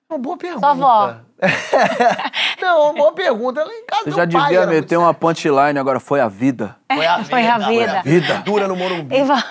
Uma 0.10 0.18
boa 0.18 0.36
pergunta. 0.36 0.60
Sua 0.60 0.72
avó. 0.72 1.16
não, 2.62 2.84
uma 2.86 2.94
boa 2.94 3.14
pergunta. 3.14 3.62
Ela 3.62 3.74
em 3.74 3.86
casa 3.86 4.04
Você 4.04 4.10
do 4.12 4.16
já 4.16 4.28
pai 4.28 4.44
devia 4.50 4.60
muito 4.68 4.70
meter 4.82 4.98
uma 4.98 5.14
punchline, 5.14 5.78
agora 5.80 6.00
foi 6.00 6.20
a 6.20 6.28
vida. 6.28 6.76
Foi 6.94 7.06
a 7.06 7.18
vida. 7.18 7.30
Foi 7.30 7.48
a 7.48 7.58
vida. 7.58 8.02
Vida. 8.04 8.38
Dura 8.46 8.68
no 8.68 8.76
Morumbi. 8.76 9.16
E 9.16 9.24
va- 9.24 9.44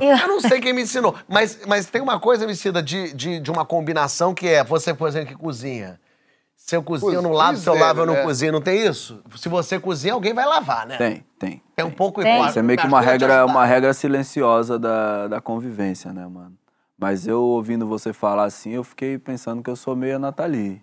e- 0.00 0.04
Eu 0.06 0.28
não 0.28 0.40
sei 0.40 0.60
quem 0.60 0.72
me 0.72 0.82
ensinou, 0.82 1.14
mas, 1.28 1.60
mas 1.66 1.86
tem 1.86 2.00
uma 2.00 2.18
coisa, 2.20 2.44
Emicida, 2.44 2.82
de, 2.82 3.12
de, 3.12 3.40
de 3.40 3.50
uma 3.50 3.64
combinação 3.64 4.32
que 4.34 4.48
é 4.48 4.62
você, 4.62 4.94
por 4.94 5.08
exemplo, 5.08 5.28
que 5.28 5.34
cozinha. 5.36 5.98
Se 6.56 6.76
eu 6.76 6.82
cozinho, 6.82 7.14
eu 7.14 7.22
não 7.22 7.32
lavo, 7.32 7.58
se 7.58 7.66
eu 7.68 7.72
Cozinha, 7.72 7.86
lavo, 7.88 8.00
eu 8.02 8.06
não 8.06 8.14
né? 8.14 8.22
cozinho. 8.22 8.52
Não 8.52 8.60
tem 8.60 8.86
isso? 8.86 9.20
Se 9.36 9.48
você 9.48 9.80
cozinha, 9.80 10.14
alguém 10.14 10.32
vai 10.32 10.46
lavar, 10.46 10.86
né? 10.86 10.96
Tem, 10.96 11.24
tem. 11.36 11.62
Tem 11.74 11.84
um 11.84 11.90
pouco 11.90 12.22
Tem. 12.22 12.34
igual. 12.36 12.48
Isso 12.48 12.58
é 12.58 12.62
meio 12.62 12.78
que 12.78 12.86
uma 12.86 12.98
a 12.98 13.00
regra, 13.00 13.44
uma 13.44 13.66
regra 13.66 13.92
silenciosa 13.92 14.78
da, 14.78 15.26
da 15.26 15.40
convivência, 15.40 16.12
né, 16.12 16.24
mano? 16.24 16.52
Mas 16.96 17.26
eu 17.26 17.42
ouvindo 17.42 17.84
você 17.84 18.12
falar 18.12 18.44
assim, 18.44 18.70
eu 18.70 18.84
fiquei 18.84 19.18
pensando 19.18 19.60
que 19.60 19.68
eu 19.68 19.74
sou 19.74 19.96
meio 19.96 20.14
a 20.16 20.18
Nathalie. 20.20 20.80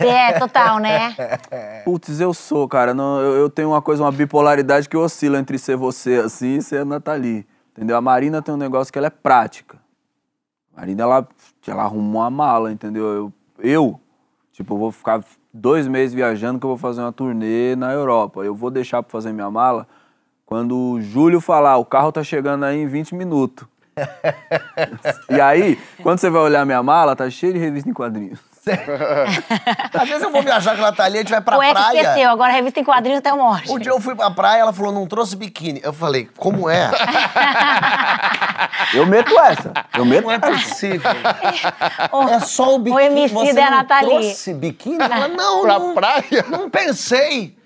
É, 0.00 0.38
total, 0.38 0.78
né? 0.78 1.14
Putz, 1.84 2.20
eu 2.20 2.34
sou, 2.34 2.66
cara. 2.68 2.92
Não, 2.92 3.20
eu, 3.20 3.34
eu 3.36 3.50
tenho 3.50 3.68
uma 3.68 3.80
coisa, 3.80 4.02
uma 4.02 4.10
bipolaridade 4.12 4.88
que 4.88 4.96
oscila 4.96 5.38
entre 5.38 5.58
ser 5.58 5.76
você 5.76 6.16
assim 6.16 6.56
e 6.56 6.62
ser 6.62 6.78
a 6.78 6.84
Nathalie. 6.84 7.46
Entendeu? 7.72 7.96
A 7.96 8.00
Marina 8.00 8.42
tem 8.42 8.52
um 8.52 8.58
negócio 8.58 8.92
que 8.92 8.98
ela 8.98 9.06
é 9.06 9.10
prática. 9.10 9.78
A 10.74 10.80
Marina, 10.80 11.04
ela, 11.04 11.28
ela 11.66 11.82
arrumou 11.84 12.22
uma 12.22 12.30
mala, 12.30 12.72
entendeu? 12.72 13.04
Eu, 13.04 13.32
eu, 13.58 14.00
tipo, 14.52 14.74
eu 14.74 14.78
vou 14.78 14.90
ficar 14.90 15.22
dois 15.54 15.86
meses 15.86 16.12
viajando 16.12 16.58
que 16.58 16.66
eu 16.66 16.70
vou 16.70 16.78
fazer 16.78 17.00
uma 17.00 17.12
turnê 17.12 17.76
na 17.76 17.92
Europa. 17.92 18.42
Eu 18.42 18.54
vou 18.54 18.70
deixar 18.70 19.02
pra 19.02 19.12
fazer 19.12 19.32
minha 19.32 19.50
mala 19.50 19.86
quando 20.48 20.74
o 20.74 21.00
Júlio 21.02 21.42
falar, 21.42 21.76
o 21.76 21.84
carro 21.84 22.10
tá 22.10 22.24
chegando 22.24 22.64
aí 22.64 22.80
em 22.80 22.86
20 22.86 23.14
minutos. 23.14 23.68
e 25.28 25.38
aí, 25.38 25.78
quando 26.02 26.18
você 26.18 26.30
vai 26.30 26.40
olhar 26.40 26.64
minha 26.64 26.82
mala, 26.82 27.14
tá 27.14 27.28
cheio 27.28 27.52
de 27.52 27.58
revista 27.58 27.90
em 27.90 27.92
quadrinhos. 27.92 28.40
Às 29.94 30.08
vezes 30.08 30.22
eu 30.22 30.30
vou 30.30 30.42
viajar 30.42 30.76
com 30.76 30.82
a 30.82 30.90
Nathalie, 30.90 31.16
a 31.18 31.20
gente 31.20 31.30
vai 31.30 31.40
pra 31.40 31.56
o 31.56 31.60
praia. 31.60 32.00
esqueceu, 32.00 32.30
agora 32.30 32.52
a 32.52 32.56
revista 32.56 32.80
em 32.80 32.84
quadrinhos 32.84 33.18
até 33.18 33.32
morte. 33.32 33.70
Um 33.70 33.78
dia 33.78 33.92
eu 33.92 34.00
fui 34.00 34.14
pra 34.14 34.30
praia, 34.30 34.60
ela 34.60 34.72
falou, 34.72 34.92
não 34.92 35.06
trouxe 35.06 35.36
biquíni. 35.36 35.80
Eu 35.82 35.92
falei, 35.92 36.28
como 36.36 36.68
é? 36.68 36.90
Eu 38.94 39.06
meto 39.06 39.38
essa. 39.40 39.72
Eu 39.96 40.04
meto 40.04 40.24
Não 40.24 40.32
é 40.32 40.38
possível. 40.38 41.10
É 42.30 42.40
só 42.40 42.74
o 42.74 42.78
biquíni. 42.78 42.96
O 42.96 43.00
Emicida 43.00 43.40
Você 43.40 43.58
é 43.60 43.64
a 43.64 43.70
não 43.70 43.76
Nathalie. 43.78 44.08
trouxe 44.08 44.54
biquíni? 44.54 44.98
Ela, 45.02 45.28
não, 45.28 45.62
Pra 45.62 45.78
não, 45.78 45.94
praia? 45.94 46.44
não 46.48 46.68
pensei. 46.70 47.56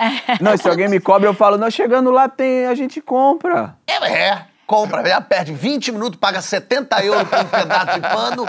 Não, 0.40 0.54
e 0.54 0.58
se 0.58 0.68
alguém 0.68 0.88
me 0.88 1.00
cobra, 1.00 1.28
eu 1.28 1.34
falo, 1.34 1.56
nós 1.58 1.74
chegando 1.74 2.10
lá, 2.10 2.28
tem, 2.28 2.66
a 2.66 2.74
gente 2.74 3.00
compra. 3.00 3.74
É, 3.86 4.12
é. 4.12 4.42
Compra, 4.72 5.20
perde 5.20 5.52
20 5.52 5.92
minutos, 5.92 6.18
paga 6.18 6.40
70 6.40 7.04
euros 7.04 7.28
por 7.28 7.40
um 7.40 7.44
pedaço 7.44 7.92
de 7.92 8.00
pano 8.00 8.46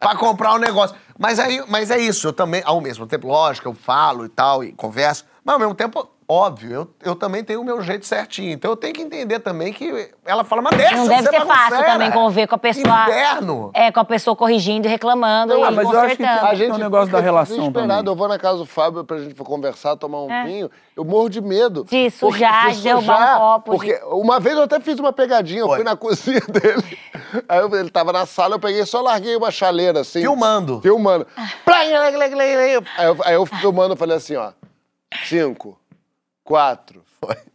pra 0.00 0.16
comprar 0.16 0.54
um 0.54 0.58
negócio. 0.58 0.96
Mas, 1.18 1.38
aí, 1.38 1.62
mas 1.68 1.90
é 1.90 1.98
isso, 1.98 2.28
eu 2.28 2.32
também, 2.32 2.62
ao 2.64 2.80
mesmo 2.80 3.06
tempo, 3.06 3.28
lógico, 3.28 3.68
eu 3.68 3.74
falo 3.74 4.24
e 4.24 4.30
tal, 4.30 4.64
e 4.64 4.72
converso, 4.72 5.26
mas 5.44 5.52
ao 5.52 5.58
mesmo 5.58 5.74
tempo, 5.74 6.08
óbvio, 6.28 6.72
eu, 6.72 6.90
eu 7.10 7.14
também 7.16 7.42
tenho 7.44 7.60
o 7.60 7.64
meu 7.64 7.80
jeito 7.82 8.06
certinho. 8.06 8.52
Então 8.52 8.70
eu 8.70 8.76
tenho 8.76 8.94
que 8.94 9.02
entender 9.02 9.38
também 9.40 9.72
que 9.72 10.10
ela 10.24 10.44
fala, 10.44 10.62
mas 10.62 10.76
deixa, 10.76 10.96
Não 10.96 11.06
deve 11.08 11.22
você 11.24 11.30
ser 11.30 11.46
fácil 11.46 11.84
também 11.84 12.10
conviver 12.10 12.46
com 12.46 12.54
a 12.54 12.58
pessoa. 12.58 13.02
Inferno. 13.04 13.70
É, 13.74 13.90
com 13.92 14.00
a 14.00 14.04
pessoa 14.04 14.34
corrigindo 14.36 14.86
e 14.86 14.90
reclamando 14.90 15.52
Ah, 15.54 15.70
e 15.70 15.74
mas 15.74 15.90
eu 15.90 16.00
acho 16.00 16.16
que 16.16 16.22
consertando. 16.22 16.46
A 16.50 16.54
gente 16.54 16.72
um 16.72 16.78
negócio 16.78 17.12
da 17.12 17.20
relação 17.20 17.72
também. 17.72 18.02
Eu 18.06 18.14
vou 18.16 18.28
na 18.28 18.38
casa 18.38 18.58
do 18.58 18.66
Fábio 18.66 19.04
pra 19.04 19.18
gente 19.18 19.34
conversar, 19.34 19.96
tomar 19.96 20.22
um 20.22 20.30
É. 20.30 20.44
vinho. 20.44 20.70
Eu 20.96 21.04
morro 21.04 21.28
de 21.28 21.40
medo. 21.40 21.84
De 21.84 22.10
sujar, 22.10 22.70
de 22.72 22.82
derrubar 22.82 23.36
um 23.36 23.38
copo, 23.38 23.72
Porque 23.72 23.94
uma 24.10 24.38
vez 24.40 24.56
eu 24.56 24.62
até 24.64 24.78
fiz 24.80 24.98
uma 24.98 25.12
pegadinha. 25.12 25.60
Eu 25.60 25.66
Foi. 25.68 25.76
fui 25.76 25.84
na 25.84 25.96
cozinha 25.96 26.40
dele. 26.40 26.98
Aí 27.48 27.58
eu- 27.60 27.74
ele 27.74 27.90
tava 27.90 28.12
na 28.12 28.26
sala, 28.26 28.56
eu 28.56 28.60
peguei 28.60 28.84
só 28.84 29.00
larguei 29.00 29.34
uma 29.36 29.50
chaleira 29.50 30.00
assim. 30.00 30.20
Filmando. 30.20 30.80
Filmando. 30.80 31.26
Aí 31.66 31.92
eu, 33.06 33.16
aí 33.24 33.34
eu 33.34 33.46
filmando, 33.46 33.94
eu 33.94 33.96
falei 33.96 34.16
assim, 34.16 34.36
ó. 34.36 34.52
Cinco, 35.24 35.78
quatro, 36.52 37.02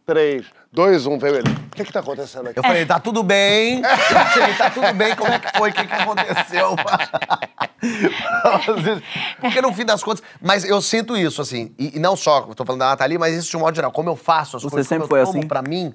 três, 0.04 0.44
dois, 0.72 1.06
um. 1.06 1.20
Veio 1.20 1.36
ele. 1.36 1.48
O 1.48 1.70
que 1.70 1.84
que 1.84 1.92
tá 1.92 2.00
acontecendo 2.00 2.48
aqui? 2.48 2.58
Eu 2.58 2.64
falei, 2.64 2.84
tá 2.84 2.98
tudo 2.98 3.22
bem. 3.22 3.76
Sim, 4.34 4.54
tá 4.58 4.70
tudo 4.70 4.92
bem, 4.92 5.14
como 5.14 5.32
é 5.32 5.38
que 5.38 5.56
foi? 5.56 5.70
O 5.70 5.72
que, 5.72 5.86
que 5.86 5.92
aconteceu? 5.92 6.74
Porque 9.40 9.62
no 9.62 9.72
fim 9.72 9.84
das 9.84 10.02
contas. 10.02 10.20
Mas 10.42 10.64
eu 10.64 10.82
sinto 10.82 11.16
isso, 11.16 11.40
assim. 11.40 11.72
E, 11.78 11.96
e 11.96 12.00
não 12.00 12.16
só, 12.16 12.44
eu 12.48 12.56
tô 12.56 12.64
falando 12.64 12.80
da 12.80 12.88
Nathalie, 12.88 13.18
mas 13.18 13.36
isso 13.36 13.48
de 13.48 13.56
um 13.56 13.60
modo 13.60 13.76
geral. 13.76 13.92
Como 13.92 14.10
eu 14.10 14.16
faço 14.16 14.56
as 14.56 14.64
Você 14.64 14.70
coisas, 14.70 14.88
sempre 14.88 15.06
como 15.06 15.16
eu 15.16 15.24
foi 15.24 15.32
tomo 15.32 15.38
assim? 15.38 15.48
pra 15.48 15.62
mim. 15.62 15.94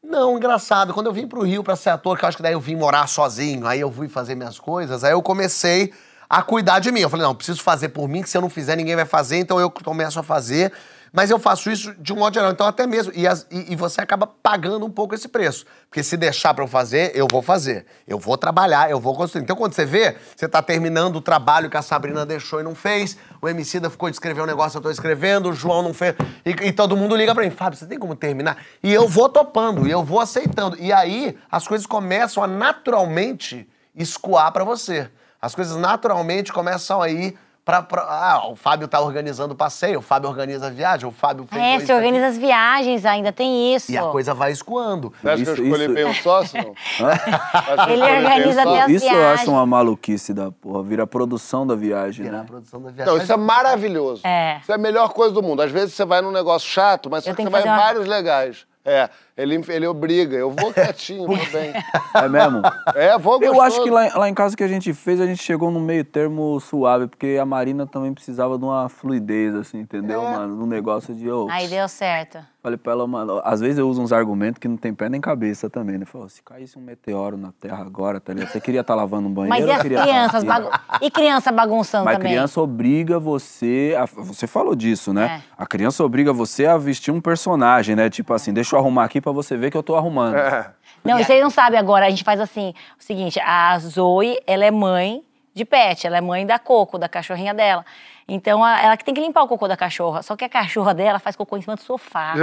Não, 0.00 0.36
engraçado. 0.36 0.94
Quando 0.94 1.06
eu 1.06 1.12
vim 1.12 1.26
pro 1.26 1.42
Rio 1.42 1.64
pra 1.64 1.74
ser 1.74 1.90
ator, 1.90 2.16
que 2.16 2.24
eu 2.24 2.28
acho 2.28 2.36
que 2.36 2.42
daí 2.44 2.52
eu 2.52 2.60
vim 2.60 2.76
morar 2.76 3.08
sozinho, 3.08 3.66
aí 3.66 3.80
eu 3.80 3.90
fui 3.90 4.08
fazer 4.08 4.36
minhas 4.36 4.60
coisas, 4.60 5.02
aí 5.02 5.10
eu 5.10 5.22
comecei 5.22 5.92
a 6.30 6.40
cuidar 6.40 6.78
de 6.78 6.92
mim. 6.92 7.00
Eu 7.00 7.10
falei, 7.10 7.26
não, 7.26 7.34
preciso 7.34 7.60
fazer 7.60 7.88
por 7.88 8.08
mim, 8.08 8.22
que 8.22 8.30
se 8.30 8.36
eu 8.36 8.42
não 8.42 8.48
fizer, 8.48 8.76
ninguém 8.76 8.94
vai 8.94 9.06
fazer, 9.06 9.38
então 9.38 9.58
eu 9.58 9.68
começo 9.68 10.20
a 10.20 10.22
fazer. 10.22 10.72
Mas 11.16 11.30
eu 11.30 11.38
faço 11.38 11.70
isso 11.70 11.94
de 11.94 12.12
um 12.12 12.16
modo 12.16 12.34
geral. 12.34 12.50
Então, 12.50 12.66
até 12.66 12.88
mesmo. 12.88 13.12
E, 13.14 13.24
as- 13.24 13.46
e- 13.48 13.72
e 13.72 13.76
você 13.76 14.00
acaba 14.00 14.26
pagando 14.26 14.84
um 14.84 14.90
pouco 14.90 15.14
esse 15.14 15.28
preço. 15.28 15.64
Porque 15.88 16.02
se 16.02 16.16
deixar 16.16 16.52
pra 16.52 16.64
eu 16.64 16.66
fazer, 16.68 17.12
eu 17.14 17.28
vou 17.30 17.40
fazer. 17.40 17.86
Eu 18.04 18.18
vou 18.18 18.36
trabalhar, 18.36 18.90
eu 18.90 18.98
vou 18.98 19.14
construir. 19.14 19.42
Então, 19.44 19.54
quando 19.54 19.74
você 19.74 19.84
vê, 19.84 20.16
você 20.34 20.48
tá 20.48 20.60
terminando 20.60 21.14
o 21.14 21.20
trabalho 21.20 21.70
que 21.70 21.76
a 21.76 21.82
Sabrina 21.82 22.26
deixou 22.26 22.58
e 22.58 22.64
não 22.64 22.74
fez, 22.74 23.16
o 23.40 23.48
Emicida 23.48 23.88
ficou 23.88 24.10
de 24.10 24.16
escrever 24.16 24.42
um 24.42 24.46
negócio, 24.46 24.76
eu 24.78 24.82
tô 24.82 24.90
escrevendo, 24.90 25.50
o 25.50 25.52
João 25.52 25.82
não 25.82 25.94
fez. 25.94 26.16
E, 26.44 26.50
e 26.50 26.72
todo 26.72 26.96
mundo 26.96 27.14
liga 27.14 27.32
pra 27.32 27.44
mim, 27.44 27.50
Fábio, 27.50 27.78
você 27.78 27.86
tem 27.86 27.96
como 27.96 28.16
terminar? 28.16 28.56
E 28.82 28.92
eu 28.92 29.06
vou 29.06 29.28
topando, 29.28 29.86
e 29.86 29.92
eu 29.92 30.02
vou 30.02 30.18
aceitando. 30.18 30.76
E 30.80 30.92
aí, 30.92 31.38
as 31.48 31.68
coisas 31.68 31.86
começam 31.86 32.42
a 32.42 32.48
naturalmente 32.48 33.68
escoar 33.94 34.50
pra 34.52 34.64
você. 34.64 35.08
As 35.40 35.54
coisas 35.54 35.76
naturalmente 35.76 36.52
começam 36.52 37.00
a 37.00 37.08
ir 37.08 37.38
pra. 37.64 37.82
pra- 37.82 38.02
ah, 38.08 38.48
o 38.50 38.56
Fábio 38.56 38.86
tá 38.86 39.00
organizando 39.00 39.54
o 39.54 39.56
passeio, 39.56 39.98
o 39.98 40.02
Fábio 40.02 40.28
organiza 40.28 40.66
a 40.66 40.70
viagem, 40.70 41.08
o 41.08 41.12
Fábio 41.12 41.46
fez. 41.50 41.62
É, 41.62 41.76
isso 41.76 41.86
você 41.86 41.92
aqui. 41.92 42.00
organiza 42.00 42.26
as 42.26 42.36
viagens 42.38 43.04
ainda, 43.06 43.32
tem 43.32 43.74
isso. 43.74 43.90
E 43.90 43.96
a 43.98 44.02
coisa 44.04 44.34
vai 44.34 44.52
escoando. 44.52 45.12
Você 45.20 45.28
acha 45.28 45.42
que 45.42 45.48
eu 45.50 45.54
Isso- 45.54 45.62
escolhi 45.64 45.84
isso- 45.84 45.94
bem 45.94 46.04
o 46.04 46.14
sócio, 46.14 46.58
Ele 47.88 48.02
organiza 48.02 48.62
até 48.62 48.82
as 48.82 48.90
Isso 48.90 49.06
eu 49.06 49.28
acho 49.28 49.50
uma 49.50 49.66
maluquice 49.66 50.32
da 50.34 50.50
porra. 50.50 50.82
Vira 50.82 51.02
a 51.04 51.06
produção 51.06 51.66
da 51.66 51.74
viagem, 51.74 52.24
Virar 52.24 52.38
a 52.38 52.40
né? 52.42 52.46
produção 52.46 52.80
da 52.82 52.90
viagem. 52.90 53.12
Não, 53.14 53.22
isso 53.22 53.32
é 53.32 53.36
maravilhoso. 53.36 54.22
É. 54.26 54.58
Isso 54.62 54.70
é 54.72 54.74
a 54.74 54.78
melhor 54.78 55.08
coisa 55.12 55.32
do 55.34 55.42
mundo. 55.42 55.62
Às 55.62 55.70
vezes 55.70 55.94
você 55.94 56.04
vai 56.04 56.20
num 56.20 56.30
negócio 56.32 56.68
chato, 56.68 57.08
mas 57.10 57.24
você 57.24 57.32
vai 57.48 57.62
em 57.62 57.64
uma- 57.66 57.76
vários 57.76 58.06
legais. 58.06 58.66
É, 58.84 59.08
ele, 59.36 59.60
ele 59.68 59.86
obriga. 59.86 60.36
Eu 60.36 60.50
vou 60.50 60.72
quietinho, 60.72 61.26
vou 61.26 61.36
bem. 61.52 61.72
É 62.14 62.28
mesmo? 62.28 62.62
É, 62.94 63.18
vou 63.18 63.34
Eu 63.42 63.54
gostoso. 63.54 63.62
acho 63.62 63.82
que 63.82 63.90
lá, 63.90 64.08
lá 64.16 64.28
em 64.28 64.34
casa 64.34 64.56
que 64.56 64.62
a 64.62 64.68
gente 64.68 64.94
fez, 64.94 65.20
a 65.20 65.26
gente 65.26 65.42
chegou 65.42 65.68
num 65.70 65.80
meio 65.80 66.04
termo 66.04 66.60
suave, 66.60 67.08
porque 67.08 67.36
a 67.40 67.44
Marina 67.44 67.86
também 67.86 68.14
precisava 68.14 68.56
de 68.56 68.64
uma 68.64 68.88
fluidez, 68.88 69.52
assim, 69.54 69.80
entendeu, 69.80 70.22
É. 70.22 70.30
mano? 70.30 70.54
Num 70.54 70.66
negócio 70.66 71.12
de. 71.12 71.28
ô, 71.28 71.48
Aí 71.50 71.66
deu 71.66 71.88
certo. 71.88 72.38
Falei 72.62 72.78
pra 72.78 72.92
ela, 72.92 73.06
mano, 73.06 73.42
às 73.44 73.60
vezes 73.60 73.76
eu 73.78 73.86
uso 73.86 74.00
uns 74.00 74.10
argumentos 74.10 74.58
que 74.58 74.66
não 74.66 74.78
tem 74.78 74.94
pé 74.94 75.10
nem 75.10 75.20
cabeça 75.20 75.68
também, 75.68 75.98
né? 75.98 76.06
Falou, 76.06 76.26
se 76.30 76.42
caísse 76.42 76.78
um 76.78 76.82
meteoro 76.82 77.36
na 77.36 77.52
Terra 77.52 77.84
agora, 77.84 78.18
tá 78.18 78.32
ligado? 78.32 78.52
Você 78.52 78.60
queria 78.60 78.80
estar 78.80 78.94
lavando 78.94 79.28
um 79.28 79.32
banheiro? 79.32 79.66
Mas 79.66 79.78
e 79.78 79.82
queria 79.82 79.98
tá 79.98 80.04
crianças? 80.04 80.34
aqui? 80.36 80.46
bagu- 80.46 80.70
E 81.02 81.10
criança 81.10 81.52
bagunçando 81.52 82.04
Mas 82.06 82.16
também? 82.16 82.32
criança 82.32 82.60
obriga 82.62 83.18
você. 83.18 83.94
A, 83.98 84.06
você 84.06 84.46
falou 84.46 84.74
disso, 84.74 85.12
né? 85.12 85.42
É. 85.46 85.62
A 85.62 85.66
criança 85.66 86.02
obriga 86.02 86.32
você 86.32 86.64
a 86.64 86.78
vestir 86.78 87.12
um 87.12 87.20
personagem, 87.20 87.94
né? 87.94 88.08
Tipo 88.08 88.32
assim, 88.32 88.50
deixa 88.52 88.74
eu 88.76 88.80
arrumar 88.80 89.04
aqui 89.04 89.20
pra 89.24 89.32
você 89.32 89.56
ver 89.56 89.70
que 89.70 89.76
eu 89.76 89.82
tô 89.82 89.96
arrumando. 89.96 90.36
É. 90.36 90.70
Não, 91.02 91.18
e 91.18 91.24
vocês 91.24 91.42
não 91.42 91.50
sabem 91.50 91.78
agora, 91.78 92.06
a 92.06 92.10
gente 92.10 92.22
faz 92.22 92.38
assim, 92.40 92.72
o 92.98 93.02
seguinte, 93.02 93.40
a 93.40 93.76
Zoe, 93.78 94.38
ela 94.46 94.64
é 94.64 94.70
mãe 94.70 95.22
de 95.52 95.64
pet, 95.64 96.06
ela 96.06 96.16
é 96.18 96.20
mãe 96.20 96.46
da 96.46 96.58
Coco, 96.58 96.98
da 96.98 97.08
cachorrinha 97.08 97.52
dela. 97.54 97.84
Então, 98.26 98.64
a- 98.64 98.80
ela 98.80 98.96
que 98.96 99.04
tem 99.04 99.12
que 99.14 99.20
limpar 99.20 99.42
o 99.42 99.48
cocô 99.48 99.68
da 99.68 99.76
cachorra. 99.76 100.22
Só 100.22 100.34
que 100.34 100.44
a 100.44 100.48
cachorra 100.48 100.94
dela 100.94 101.18
faz 101.18 101.36
cocô 101.36 101.56
em 101.58 101.60
cima 101.62 101.74
do 101.76 101.82
sofá. 101.82 102.34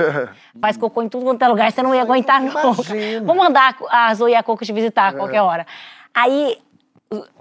faz 0.62 0.78
cocô 0.78 1.02
em 1.02 1.10
tudo 1.10 1.26
quanto 1.26 1.42
é 1.42 1.48
lugar, 1.48 1.72
você 1.72 1.82
não 1.82 1.94
ia 1.96 2.02
aguentar 2.04 2.40
nunca. 2.40 2.62
Imagina. 2.62 3.26
Vou 3.26 3.36
mandar 3.36 3.76
a 3.90 4.14
Zoe 4.14 4.32
e 4.32 4.36
a 4.36 4.44
Coco 4.44 4.64
te 4.64 4.72
visitar 4.74 5.08
a 5.08 5.14
qualquer 5.14 5.42
hora. 5.42 5.66
Aí, 6.14 6.58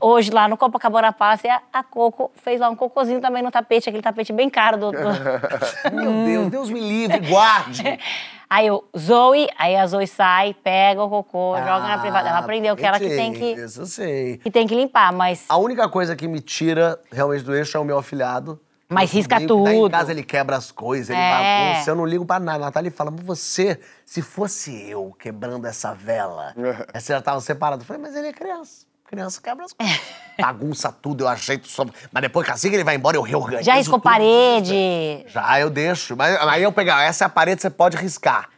hoje 0.01 0.31
lá 0.31 0.49
no 0.49 0.57
Copacabana 0.57 1.13
Palace, 1.13 1.47
a, 1.49 1.61
a 1.73 1.83
Coco 1.83 2.31
fez 2.37 2.61
lá 2.61 2.71
um 2.71 2.75
cocôzinho 2.77 3.21
também 3.21 3.43
no 3.43 3.51
tapete, 3.51 3.89
aquele 3.91 4.03
tapete 4.03 4.33
bem 4.33 4.49
caro 4.49 4.79
do- 4.79 4.93
do... 4.93 4.99
Meu 5.95 6.25
Deus, 6.25 6.49
Deus 6.51 6.71
me 6.71 6.81
livre, 6.81 7.19
guarde. 7.29 7.83
Aí 8.53 8.67
eu, 8.67 8.83
Zoe, 8.99 9.49
aí 9.57 9.77
a 9.77 9.87
Zoe 9.87 10.09
sai, 10.09 10.53
pega 10.55 11.01
o 11.05 11.09
cocô, 11.09 11.57
joga 11.57 11.87
na 11.87 11.99
privada. 11.99 12.29
Ela 12.29 12.39
Ah, 12.39 12.41
aprendeu 12.41 12.77
que 12.77 12.85
ela 12.85 12.99
que 12.99 13.09
tem 13.09 13.33
que, 13.33 13.53
Isso 13.53 13.83
eu 13.83 13.87
sei. 13.87 14.39
que 14.39 14.51
tem 14.51 14.67
que 14.67 14.75
limpar, 14.75 15.13
mas. 15.13 15.45
A 15.49 15.57
única 15.57 15.89
coisa 15.89 16.17
que 16.17 16.27
me 16.27 16.41
tira 16.41 16.99
realmente 17.13 17.45
do 17.45 17.55
eixo 17.55 17.77
é 17.77 17.81
o 17.81 17.85
meu 17.85 17.97
afilhado. 17.97 18.61
Mas 18.93 19.13
risca 19.13 19.37
que 19.39 19.43
Tá 19.47 19.55
em 19.73 19.77
tudo. 19.77 19.93
casa 19.93 20.11
ele 20.11 20.25
quebra 20.25 20.57
as 20.57 20.73
coisas, 20.73 21.11
ele 21.11 21.21
É. 21.21 21.31
bagunça. 21.75 21.91
Eu 21.93 21.95
não 21.95 22.05
ligo 22.05 22.27
pra 22.27 22.41
nada. 22.41 22.65
A 22.65 22.67
Natália 22.67 22.91
fala, 22.91 23.13
mas 23.13 23.25
você, 23.25 23.79
se 24.05 24.21
fosse 24.21 24.91
eu 24.91 25.15
quebrando 25.17 25.65
essa 25.65 25.95
vela, 25.95 26.53
você 26.93 27.13
já 27.13 27.23
tava 27.23 27.41
separado. 27.41 27.83
Eu 27.83 27.87
falei, 27.87 28.03
mas 28.03 28.17
ele 28.17 28.27
é 28.27 28.33
criança. 28.33 28.85
Criança 29.11 29.41
quebra 29.43 29.65
as 29.65 29.73
coisas. 29.73 30.01
Bagunça 30.41 30.93
tudo, 30.93 31.25
eu 31.25 31.29
ajeito 31.29 31.67
só. 31.67 31.85
Mas 32.13 32.23
depois 32.23 32.47
que 32.47 32.53
assim 32.53 32.71
que 32.71 32.77
ele 32.77 32.85
vai 32.85 32.95
embora, 32.95 33.17
eu 33.17 33.23
reorganizo. 33.23 33.65
Já 33.65 33.75
riscou 33.75 33.99
tudo. 33.99 34.05
parede. 34.05 35.25
Já, 35.27 35.59
eu 35.59 35.69
deixo. 35.69 36.17
Mas 36.17 36.37
aí 36.43 36.63
eu 36.63 36.71
pegar, 36.71 37.03
essa 37.03 37.25
é 37.25 37.27
a 37.27 37.29
parede, 37.29 37.61
você 37.61 37.69
pode 37.69 37.97
riscar. 37.97 38.49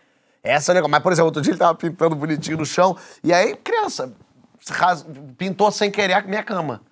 Essa 0.42 0.70
é 0.70 0.72
o 0.72 0.74
negócio. 0.74 0.90
Mas, 0.90 1.02
por 1.02 1.10
exemplo, 1.10 1.28
outro 1.28 1.40
dia 1.40 1.52
ele 1.52 1.58
tava 1.58 1.74
pintando 1.74 2.14
bonitinho 2.14 2.58
no 2.58 2.66
chão. 2.66 2.94
E 3.24 3.32
aí, 3.32 3.56
criança, 3.56 4.12
pintou 5.38 5.70
sem 5.70 5.90
querer 5.90 6.12
a 6.12 6.20
minha 6.20 6.42
cama. 6.42 6.82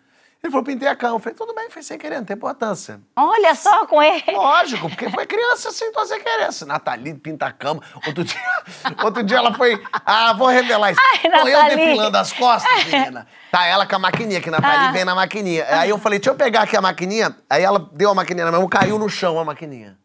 Ele 0.42 0.50
falou, 0.50 0.64
pintei 0.64 0.88
a 0.88 0.96
cama. 0.96 1.16
Eu 1.16 1.18
falei, 1.18 1.36
tudo 1.36 1.54
bem, 1.54 1.68
foi 1.68 1.82
sem 1.82 1.98
querer, 1.98 2.16
não 2.16 2.24
tem 2.24 2.34
importância. 2.34 2.98
Olha 3.14 3.54
só 3.54 3.86
com 3.86 4.02
ele. 4.02 4.24
Lógico, 4.32 4.88
porque 4.88 5.10
foi 5.10 5.26
criança 5.26 5.68
assim, 5.68 5.84
então 5.84 6.04
sem 6.06 6.18
querer. 6.22 6.44
Assim, 6.44 6.64
Nathalie 6.64 7.14
pinta 7.14 7.46
a 7.46 7.52
cama. 7.52 7.82
Outro 8.06 8.24
dia, 8.24 8.40
outro 9.04 9.22
dia 9.22 9.36
ela 9.36 9.52
foi. 9.52 9.82
Ah, 10.04 10.32
vou 10.32 10.48
revelar 10.48 10.92
isso. 10.92 11.00
Ai, 11.12 11.30
Tô 11.30 11.46
eu 11.48 11.64
depilando 11.76 12.16
as 12.16 12.32
costas, 12.32 12.84
menina. 12.86 13.26
Tá 13.50 13.66
ela 13.66 13.86
com 13.86 13.96
a 13.96 13.98
maquininha, 13.98 14.40
que 14.40 14.50
Nathalie 14.50 14.88
Ah. 14.88 14.92
vem 14.92 15.04
na 15.04 15.14
maquininha. 15.14 15.66
Aí 15.78 15.90
eu 15.90 15.98
falei, 15.98 16.18
deixa 16.18 16.30
eu 16.30 16.34
pegar 16.34 16.62
aqui 16.62 16.74
a 16.76 16.80
maquininha. 16.80 17.36
Aí 17.48 17.62
ela 17.62 17.78
deu 17.92 18.10
a 18.10 18.14
maquininha 18.14 18.46
na 18.50 18.52
mão, 18.52 18.66
caiu 18.66 18.98
no 18.98 19.08
chão 19.10 19.38
a 19.38 19.44
maquininha. 19.44 19.98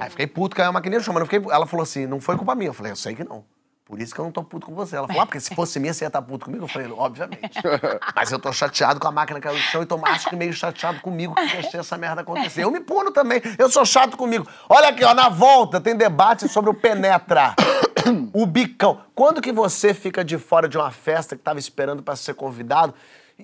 Aí 0.00 0.08
fiquei 0.08 0.26
puto, 0.26 0.56
caiu 0.56 0.70
a 0.70 0.72
maquininha 0.72 1.00
no 1.00 1.04
chão, 1.04 1.12
mas 1.12 1.20
não 1.20 1.26
fiquei. 1.28 1.52
Ela 1.52 1.66
falou 1.66 1.82
assim: 1.82 2.06
não 2.06 2.18
foi 2.20 2.36
culpa 2.36 2.54
minha. 2.54 2.70
Eu 2.70 2.74
falei, 2.74 2.92
eu 2.92 2.96
sei 2.96 3.14
que 3.14 3.24
não. 3.24 3.44
Por 3.90 4.00
isso 4.00 4.14
que 4.14 4.20
eu 4.20 4.24
não 4.24 4.30
tô 4.30 4.44
puto 4.44 4.66
com 4.66 4.72
você. 4.72 4.94
Ela 4.94 5.08
falou, 5.08 5.22
ah, 5.22 5.26
porque 5.26 5.40
se 5.40 5.52
fosse 5.52 5.80
minha, 5.80 5.92
você 5.92 6.04
ia 6.04 6.06
estar 6.06 6.22
puto 6.22 6.44
comigo? 6.44 6.62
Eu 6.62 6.68
falei, 6.68 6.88
obviamente. 6.96 7.58
Mas 8.14 8.30
eu 8.30 8.38
tô 8.38 8.52
chateado 8.52 9.00
com 9.00 9.08
a 9.08 9.10
máquina 9.10 9.40
que 9.40 9.48
caiu 9.48 9.56
no 9.56 9.62
chão 9.64 9.82
e 9.82 9.86
tô 9.86 10.00
acho 10.06 10.28
que 10.28 10.36
meio 10.36 10.52
chateado 10.52 11.00
comigo 11.00 11.34
que 11.34 11.56
deixei 11.56 11.80
essa 11.80 11.98
merda 11.98 12.20
acontecer. 12.20 12.62
Eu 12.62 12.70
me 12.70 12.78
puno 12.78 13.10
também. 13.10 13.42
Eu 13.58 13.68
sou 13.68 13.84
chato 13.84 14.16
comigo. 14.16 14.46
Olha 14.68 14.90
aqui, 14.90 15.04
ó, 15.04 15.12
na 15.12 15.28
volta 15.28 15.80
tem 15.80 15.96
debate 15.96 16.48
sobre 16.48 16.70
o 16.70 16.74
penetra. 16.74 17.56
O 18.32 18.46
bicão. 18.46 19.00
Quando 19.12 19.42
que 19.42 19.50
você 19.50 19.92
fica 19.92 20.24
de 20.24 20.38
fora 20.38 20.68
de 20.68 20.78
uma 20.78 20.92
festa 20.92 21.34
que 21.34 21.42
tava 21.42 21.58
esperando 21.58 22.00
pra 22.00 22.14
ser 22.14 22.34
convidado 22.34 22.94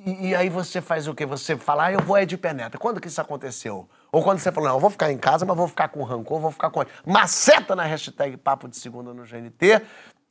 e, 0.04 0.28
e 0.28 0.34
aí 0.34 0.48
você 0.48 0.80
faz 0.80 1.08
o 1.08 1.14
quê? 1.14 1.24
Você 1.24 1.56
fala, 1.56 1.86
ah, 1.86 1.92
eu 1.92 2.00
vou 2.00 2.16
é 2.16 2.26
de 2.26 2.36
penetra. 2.36 2.78
Quando 2.78 3.00
que 3.00 3.08
isso 3.08 3.20
aconteceu? 3.20 3.88
Ou 4.12 4.22
quando 4.22 4.38
você 4.38 4.50
falou, 4.52 4.68
não, 4.68 4.76
eu 4.76 4.80
vou 4.80 4.90
ficar 4.90 5.10
em 5.12 5.18
casa, 5.18 5.44
mas 5.44 5.56
vou 5.56 5.68
ficar 5.68 5.88
com 5.88 6.02
rancor, 6.02 6.40
vou 6.40 6.50
ficar 6.50 6.70
com... 6.70 6.84
Maceta 7.04 7.74
na 7.74 7.84
hashtag 7.84 8.36
Papo 8.36 8.68
de 8.68 8.76
Segunda 8.76 9.12
no 9.12 9.24
GNT. 9.24 9.82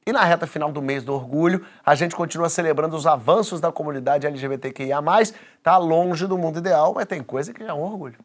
E 0.07 0.13
na 0.13 0.23
reta 0.23 0.45
final 0.45 0.71
do 0.71 0.83
mês 0.83 1.03
do 1.03 1.11
orgulho, 1.11 1.65
a 1.83 1.95
gente 1.95 2.15
continua 2.15 2.47
celebrando 2.47 2.95
os 2.95 3.07
avanços 3.07 3.59
da 3.59 3.71
comunidade 3.71 4.27
LGBTQIA+. 4.27 5.01
Tá 5.63 5.79
longe 5.79 6.27
do 6.27 6.37
mundo 6.37 6.59
ideal, 6.59 6.93
mas 6.93 7.07
tem 7.07 7.23
coisa 7.23 7.51
que 7.51 7.63
é 7.63 7.73
um 7.73 7.81
orgulho. 7.81 8.15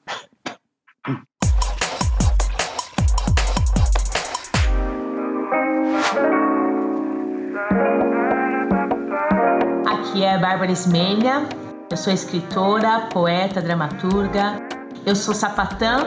Aqui 9.86 10.22
é 10.22 10.36
Bárbara 10.36 10.70
Ismelha, 10.70 11.48
eu 11.90 11.96
sou 11.96 12.12
escritora, 12.12 13.08
poeta, 13.10 13.62
dramaturga, 13.62 14.60
eu 15.06 15.16
sou 15.16 15.34
sapatã. 15.34 16.04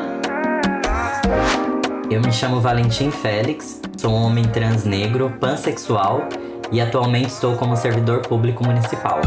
Eu 2.09 2.21
me 2.21 2.31
chamo 2.31 2.59
Valentim 2.59 3.09
Félix, 3.09 3.81
sou 3.97 4.11
um 4.11 4.23
homem 4.23 4.43
trans 4.43 4.83
negro, 4.83 5.35
pansexual 5.39 6.27
e 6.71 6.79
atualmente 6.81 7.29
estou 7.29 7.55
como 7.55 7.75
servidor 7.75 8.21
público 8.21 8.63
municipal. 8.65 9.21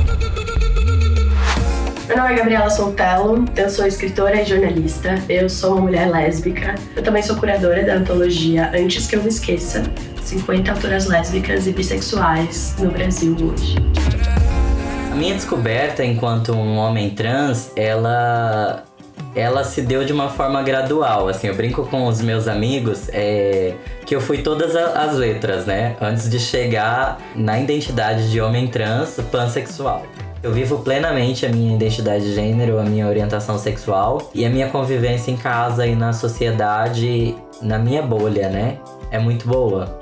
Meu 2.07 2.17
nome 2.17 2.35
é 2.35 2.37
Gabriela 2.37 2.71
Soltelo, 2.71 3.45
eu 3.57 3.69
sou 3.69 3.87
escritora 3.87 4.41
e 4.41 4.45
jornalista, 4.45 5.15
eu 5.29 5.49
sou 5.49 5.73
uma 5.73 5.83
mulher 5.83 6.09
lésbica, 6.09 6.75
eu 6.95 7.03
também 7.03 7.23
sou 7.23 7.37
curadora 7.37 7.85
da 7.85 7.95
antologia 7.95 8.71
Antes 8.75 9.07
Que 9.07 9.17
Eu 9.17 9.23
Me 9.23 9.29
Esqueça, 9.29 9.83
50 10.23 10.71
autoras 10.71 11.07
lésbicas 11.07 11.67
e 11.67 11.73
bissexuais 11.73 12.77
no 12.79 12.91
Brasil 12.91 13.35
hoje. 13.35 13.77
A 15.11 15.15
minha 15.17 15.35
descoberta 15.35 16.05
enquanto 16.05 16.53
um 16.53 16.77
homem 16.77 17.11
trans, 17.11 17.73
ela 17.75 18.86
ela 19.37 19.63
se 19.63 19.83
deu 19.83 20.03
de 20.03 20.13
uma 20.13 20.31
forma 20.31 20.63
gradual. 20.63 21.29
Assim, 21.29 21.47
eu 21.47 21.55
brinco 21.55 21.85
com 21.85 22.07
os 22.07 22.23
meus 22.23 22.49
amigos 22.49 23.11
é, 23.13 23.75
que 24.07 24.17
eu 24.17 24.21
fui 24.21 24.39
todas 24.39 24.75
as 24.75 25.15
letras, 25.15 25.67
né? 25.67 25.95
Antes 26.01 26.31
de 26.31 26.41
chegar 26.41 27.19
na 27.35 27.61
identidade 27.61 28.31
de 28.31 28.41
homem 28.41 28.67
trans 28.67 29.21
pansexual. 29.31 30.07
Eu 30.43 30.53
vivo 30.53 30.79
plenamente 30.79 31.45
a 31.45 31.51
minha 31.51 31.75
identidade 31.75 32.25
de 32.25 32.35
gênero, 32.35 32.79
a 32.79 32.85
minha 32.85 33.07
orientação 33.07 33.59
sexual 33.59 34.31
e 34.35 34.47
a 34.47 34.49
minha 34.49 34.69
convivência 34.69 35.31
em 35.31 35.37
casa 35.37 35.87
e 35.87 35.95
na 35.95 36.13
sociedade, 36.13 37.37
na 37.61 37.79
minha 37.79 38.01
bolha, 38.01 38.49
né? 38.49 38.79
É 39.11 39.19
muito 39.19 39.47
boa. 39.47 39.99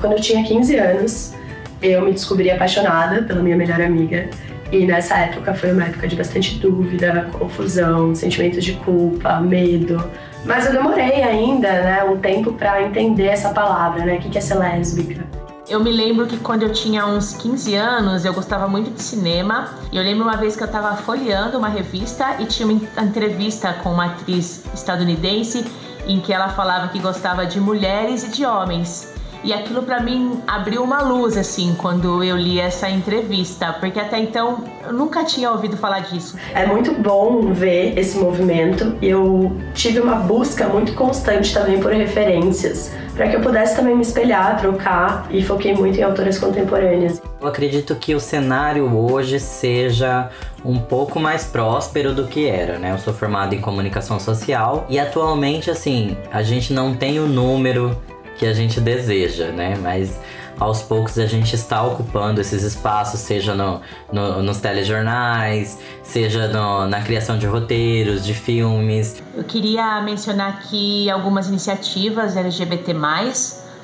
Quando 0.00 0.14
eu 0.14 0.20
tinha 0.20 0.42
15 0.42 0.76
anos, 0.76 1.34
eu 1.80 2.02
me 2.02 2.12
descobri 2.12 2.50
apaixonada 2.50 3.22
pela 3.22 3.42
minha 3.42 3.56
melhor 3.56 3.80
amiga. 3.80 4.28
E 4.72 4.86
nessa 4.86 5.16
época 5.18 5.52
foi 5.54 5.70
uma 5.72 5.84
época 5.84 6.08
de 6.08 6.16
bastante 6.16 6.56
dúvida, 6.58 7.28
confusão, 7.38 8.14
sentimentos 8.14 8.64
de 8.64 8.72
culpa, 8.72 9.38
medo. 9.38 10.02
Mas 10.46 10.66
eu 10.66 10.72
demorei 10.72 11.22
ainda, 11.22 11.68
né, 11.70 12.02
um 12.04 12.16
tempo 12.16 12.52
pra 12.54 12.82
entender 12.82 13.26
essa 13.26 13.50
palavra, 13.50 14.04
né? 14.04 14.14
O 14.16 14.18
que 14.18 14.36
é 14.36 14.40
ser 14.40 14.54
lésbica. 14.56 15.22
Eu 15.68 15.78
me 15.78 15.92
lembro 15.92 16.26
que 16.26 16.36
quando 16.38 16.62
eu 16.64 16.72
tinha 16.72 17.06
uns 17.06 17.34
15 17.34 17.74
anos, 17.76 18.24
eu 18.24 18.32
gostava 18.32 18.66
muito 18.66 18.90
de 18.90 19.00
cinema. 19.02 19.68
E 19.92 19.96
eu 19.96 20.02
lembro 20.02 20.24
uma 20.24 20.36
vez 20.36 20.56
que 20.56 20.62
eu 20.64 20.68
tava 20.68 20.96
folheando 20.96 21.56
uma 21.58 21.68
revista 21.68 22.36
e 22.40 22.46
tinha 22.46 22.66
uma 22.66 22.72
en- 22.74 22.88
entrevista 23.06 23.72
com 23.74 23.90
uma 23.92 24.06
atriz 24.06 24.64
estadunidense 24.74 25.64
em 26.08 26.18
que 26.18 26.32
ela 26.32 26.48
falava 26.48 26.88
que 26.88 26.98
gostava 26.98 27.46
de 27.46 27.60
mulheres 27.60 28.24
e 28.24 28.30
de 28.30 28.44
homens. 28.44 29.11
E 29.44 29.52
aquilo 29.52 29.82
pra 29.82 30.00
mim 30.00 30.40
abriu 30.46 30.84
uma 30.84 31.02
luz 31.02 31.36
assim 31.36 31.74
quando 31.76 32.22
eu 32.22 32.36
li 32.36 32.60
essa 32.60 32.88
entrevista, 32.88 33.72
porque 33.80 33.98
até 33.98 34.20
então 34.20 34.62
eu 34.86 34.92
nunca 34.92 35.24
tinha 35.24 35.50
ouvido 35.50 35.76
falar 35.76 36.00
disso. 36.00 36.36
É 36.54 36.64
muito 36.64 36.92
bom 36.94 37.52
ver 37.52 37.98
esse 37.98 38.18
movimento 38.18 38.96
e 39.02 39.08
eu 39.08 39.56
tive 39.74 39.98
uma 39.98 40.14
busca 40.14 40.68
muito 40.68 40.94
constante 40.94 41.52
também 41.52 41.80
por 41.80 41.92
referências, 41.92 42.92
para 43.14 43.28
que 43.28 43.34
eu 43.34 43.40
pudesse 43.40 43.74
também 43.74 43.96
me 43.96 44.02
espelhar, 44.02 44.60
trocar 44.60 45.26
e 45.28 45.42
foquei 45.42 45.74
muito 45.74 45.98
em 45.98 46.02
autoras 46.02 46.38
contemporâneas. 46.38 47.20
Eu 47.40 47.48
acredito 47.48 47.96
que 47.96 48.14
o 48.14 48.20
cenário 48.20 48.96
hoje 48.96 49.40
seja 49.40 50.30
um 50.64 50.78
pouco 50.78 51.18
mais 51.18 51.44
próspero 51.44 52.14
do 52.14 52.28
que 52.28 52.46
era, 52.46 52.78
né? 52.78 52.92
Eu 52.92 52.98
sou 52.98 53.12
formado 53.12 53.56
em 53.56 53.60
comunicação 53.60 54.20
social 54.20 54.86
e 54.88 55.00
atualmente, 55.00 55.68
assim, 55.68 56.16
a 56.32 56.44
gente 56.44 56.72
não 56.72 56.94
tem 56.94 57.18
o 57.18 57.26
número 57.26 58.00
que 58.42 58.46
a 58.48 58.52
gente 58.52 58.80
deseja, 58.80 59.52
né? 59.52 59.78
Mas 59.80 60.18
aos 60.58 60.82
poucos 60.82 61.16
a 61.16 61.26
gente 61.26 61.54
está 61.54 61.80
ocupando 61.80 62.40
esses 62.40 62.64
espaços, 62.64 63.20
seja 63.20 63.54
no, 63.54 63.80
no- 64.12 64.42
nos 64.42 64.58
telejornais, 64.58 65.78
seja 66.02 66.48
no- 66.48 66.88
na 66.88 67.00
criação 67.02 67.38
de 67.38 67.46
roteiros, 67.46 68.24
de 68.24 68.34
filmes, 68.34 69.22
Eu 69.36 69.44
queria 69.44 70.00
mencionar 70.02 70.48
aqui 70.54 71.08
algumas 71.08 71.46
iniciativas 71.48 72.36
LGBT+. 72.36 72.92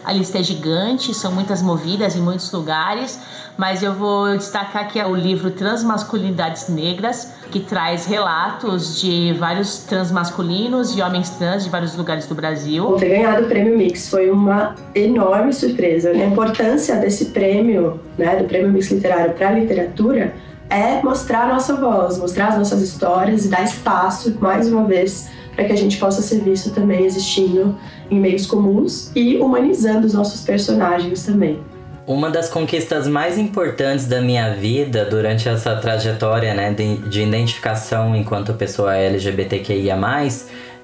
A 0.04 0.12
lista 0.12 0.38
é 0.38 0.42
gigante, 0.42 1.12
são 1.12 1.32
muitas 1.32 1.60
movidas 1.60 2.16
em 2.16 2.20
muitos 2.20 2.50
lugares, 2.52 3.18
mas 3.56 3.82
eu 3.82 3.92
vou 3.92 4.36
destacar 4.36 4.84
aqui 4.84 5.02
o 5.02 5.14
livro 5.14 5.50
Transmasculinidades 5.50 6.68
Negras, 6.68 7.32
que 7.50 7.60
traz 7.60 8.06
relatos 8.06 9.00
de 9.00 9.34
vários 9.34 9.78
transmasculinos 9.80 10.96
e 10.96 11.02
homens 11.02 11.30
trans 11.30 11.64
de 11.64 11.70
vários 11.70 11.96
lugares 11.96 12.26
do 12.26 12.34
Brasil. 12.34 12.92
Ter 12.92 13.08
ganhado 13.08 13.44
o 13.44 13.48
prêmio 13.48 13.76
Mix 13.76 14.08
foi 14.08 14.30
uma 14.30 14.74
enorme 14.94 15.52
surpresa. 15.52 16.10
A 16.10 16.26
importância 16.26 16.96
desse 16.96 17.26
prêmio, 17.26 18.00
né, 18.16 18.36
do 18.36 18.44
prêmio 18.44 18.70
Mix 18.70 18.90
Literário 18.90 19.34
para 19.34 19.48
a 19.48 19.52
literatura, 19.52 20.34
é 20.70 21.02
mostrar 21.02 21.44
a 21.44 21.54
nossa 21.54 21.74
voz, 21.74 22.18
mostrar 22.18 22.48
as 22.48 22.58
nossas 22.58 22.82
histórias 22.82 23.44
e 23.44 23.48
dar 23.48 23.64
espaço, 23.64 24.36
mais 24.40 24.70
uma 24.70 24.84
vez, 24.84 25.28
para 25.54 25.64
que 25.64 25.72
a 25.72 25.76
gente 25.76 25.96
possa 25.98 26.22
ser 26.22 26.40
visto 26.40 26.70
também 26.70 27.04
existindo 27.04 27.76
em 28.10 28.18
meios 28.18 28.46
comuns 28.46 29.10
e 29.14 29.36
humanizando 29.36 30.06
os 30.06 30.14
nossos 30.14 30.40
personagens 30.42 31.24
também. 31.24 31.60
Uma 32.06 32.30
das 32.30 32.48
conquistas 32.48 33.06
mais 33.06 33.36
importantes 33.36 34.06
da 34.06 34.20
minha 34.20 34.54
vida 34.54 35.04
durante 35.04 35.46
essa 35.46 35.76
trajetória 35.76 36.54
né, 36.54 36.72
de, 36.72 36.96
de 36.96 37.22
identificação 37.22 38.16
enquanto 38.16 38.54
pessoa 38.54 38.96
LGBTQIA, 38.96 39.94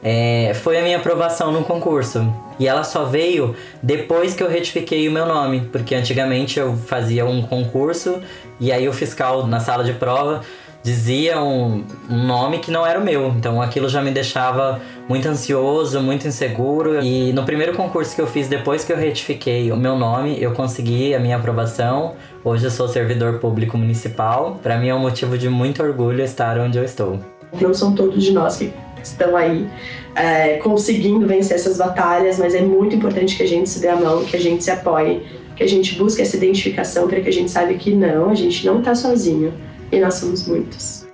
é, 0.02 0.52
foi 0.52 0.78
a 0.78 0.82
minha 0.82 0.98
aprovação 0.98 1.50
no 1.50 1.64
concurso. 1.64 2.30
E 2.58 2.68
ela 2.68 2.84
só 2.84 3.06
veio 3.06 3.56
depois 3.82 4.34
que 4.34 4.42
eu 4.42 4.50
retifiquei 4.50 5.08
o 5.08 5.12
meu 5.12 5.24
nome, 5.24 5.62
porque 5.72 5.94
antigamente 5.94 6.60
eu 6.60 6.76
fazia 6.76 7.24
um 7.24 7.40
concurso 7.40 8.20
e 8.60 8.70
aí 8.70 8.86
o 8.86 8.92
fiscal 8.92 9.46
na 9.46 9.60
sala 9.60 9.82
de 9.82 9.94
prova 9.94 10.42
dizia 10.84 11.40
um, 11.40 11.82
um 12.10 12.26
nome 12.26 12.58
que 12.58 12.70
não 12.70 12.86
era 12.86 13.00
o 13.00 13.02
meu. 13.02 13.28
Então 13.28 13.60
aquilo 13.60 13.88
já 13.88 14.02
me 14.02 14.10
deixava 14.10 14.80
muito 15.08 15.26
ansioso, 15.26 15.98
muito 16.00 16.28
inseguro. 16.28 17.02
E 17.02 17.32
no 17.32 17.42
primeiro 17.42 17.72
concurso 17.72 18.14
que 18.14 18.20
eu 18.20 18.26
fiz, 18.26 18.48
depois 18.48 18.84
que 18.84 18.92
eu 18.92 18.96
retifiquei 18.96 19.72
o 19.72 19.76
meu 19.76 19.96
nome, 19.96 20.40
eu 20.40 20.52
consegui 20.52 21.14
a 21.14 21.18
minha 21.18 21.36
aprovação. 21.36 22.14
Hoje 22.44 22.66
eu 22.66 22.70
sou 22.70 22.86
servidor 22.86 23.38
público 23.38 23.78
municipal. 23.78 24.60
Para 24.62 24.76
mim 24.76 24.88
é 24.88 24.94
um 24.94 24.98
motivo 25.00 25.38
de 25.38 25.48
muito 25.48 25.82
orgulho 25.82 26.22
estar 26.22 26.60
onde 26.60 26.76
eu 26.76 26.84
estou. 26.84 27.18
Não 27.58 27.72
são 27.72 27.94
todos 27.94 28.22
de 28.22 28.32
nós 28.32 28.58
que 28.58 28.70
estão 29.02 29.34
aí 29.36 29.66
é, 30.14 30.58
conseguindo 30.58 31.26
vencer 31.26 31.56
essas 31.56 31.78
batalhas, 31.78 32.38
mas 32.38 32.54
é 32.54 32.60
muito 32.60 32.94
importante 32.94 33.36
que 33.36 33.42
a 33.42 33.48
gente 33.48 33.70
se 33.70 33.80
dê 33.80 33.88
a 33.88 33.96
mão, 33.96 34.22
que 34.24 34.36
a 34.36 34.40
gente 34.40 34.62
se 34.62 34.70
apoie, 34.70 35.22
que 35.56 35.62
a 35.62 35.68
gente 35.68 35.94
busque 35.94 36.20
essa 36.20 36.36
identificação 36.36 37.08
para 37.08 37.20
que 37.20 37.28
a 37.28 37.32
gente 37.32 37.50
saiba 37.50 37.72
que 37.74 37.94
não, 37.94 38.28
a 38.28 38.34
gente 38.34 38.66
não 38.66 38.80
está 38.80 38.94
sozinho 38.94 39.54
e 39.90 40.00
nós 40.00 40.14
somos 40.14 40.46
muitos. 40.46 41.06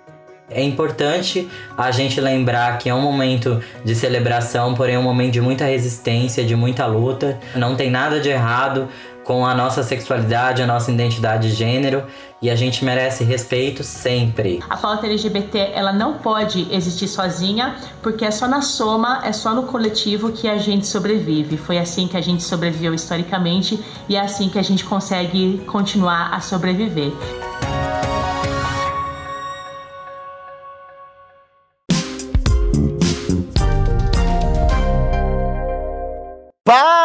É 0.50 0.62
importante 0.62 1.48
a 1.78 1.90
gente 1.92 2.20
lembrar 2.20 2.76
que 2.78 2.88
é 2.88 2.94
um 2.94 3.00
momento 3.00 3.62
de 3.84 3.94
celebração, 3.94 4.74
porém 4.74 4.96
é 4.96 4.98
um 4.98 5.02
momento 5.02 5.32
de 5.32 5.40
muita 5.40 5.64
resistência, 5.64 6.44
de 6.44 6.56
muita 6.56 6.86
luta. 6.86 7.38
Não 7.54 7.76
tem 7.76 7.88
nada 7.88 8.18
de 8.18 8.28
errado 8.28 8.88
com 9.22 9.46
a 9.46 9.54
nossa 9.54 9.84
sexualidade, 9.84 10.60
a 10.60 10.66
nossa 10.66 10.90
identidade 10.90 11.50
de 11.50 11.54
gênero 11.54 12.02
e 12.42 12.50
a 12.50 12.56
gente 12.56 12.84
merece 12.84 13.22
respeito 13.22 13.84
sempre. 13.84 14.60
A 14.68 14.76
pauta 14.76 15.06
LGBT 15.06 15.70
ela 15.72 15.92
não 15.92 16.14
pode 16.14 16.66
existir 16.74 17.06
sozinha, 17.06 17.76
porque 18.02 18.24
é 18.24 18.30
só 18.32 18.48
na 18.48 18.62
soma, 18.62 19.20
é 19.24 19.32
só 19.32 19.54
no 19.54 19.64
coletivo 19.64 20.32
que 20.32 20.48
a 20.48 20.58
gente 20.58 20.86
sobrevive. 20.86 21.56
Foi 21.56 21.78
assim 21.78 22.08
que 22.08 22.16
a 22.16 22.20
gente 22.20 22.42
sobreviveu 22.42 22.92
historicamente 22.92 23.78
e 24.08 24.16
é 24.16 24.20
assim 24.20 24.48
que 24.48 24.58
a 24.58 24.62
gente 24.62 24.84
consegue 24.84 25.62
continuar 25.66 26.34
a 26.34 26.40
sobreviver. 26.40 27.12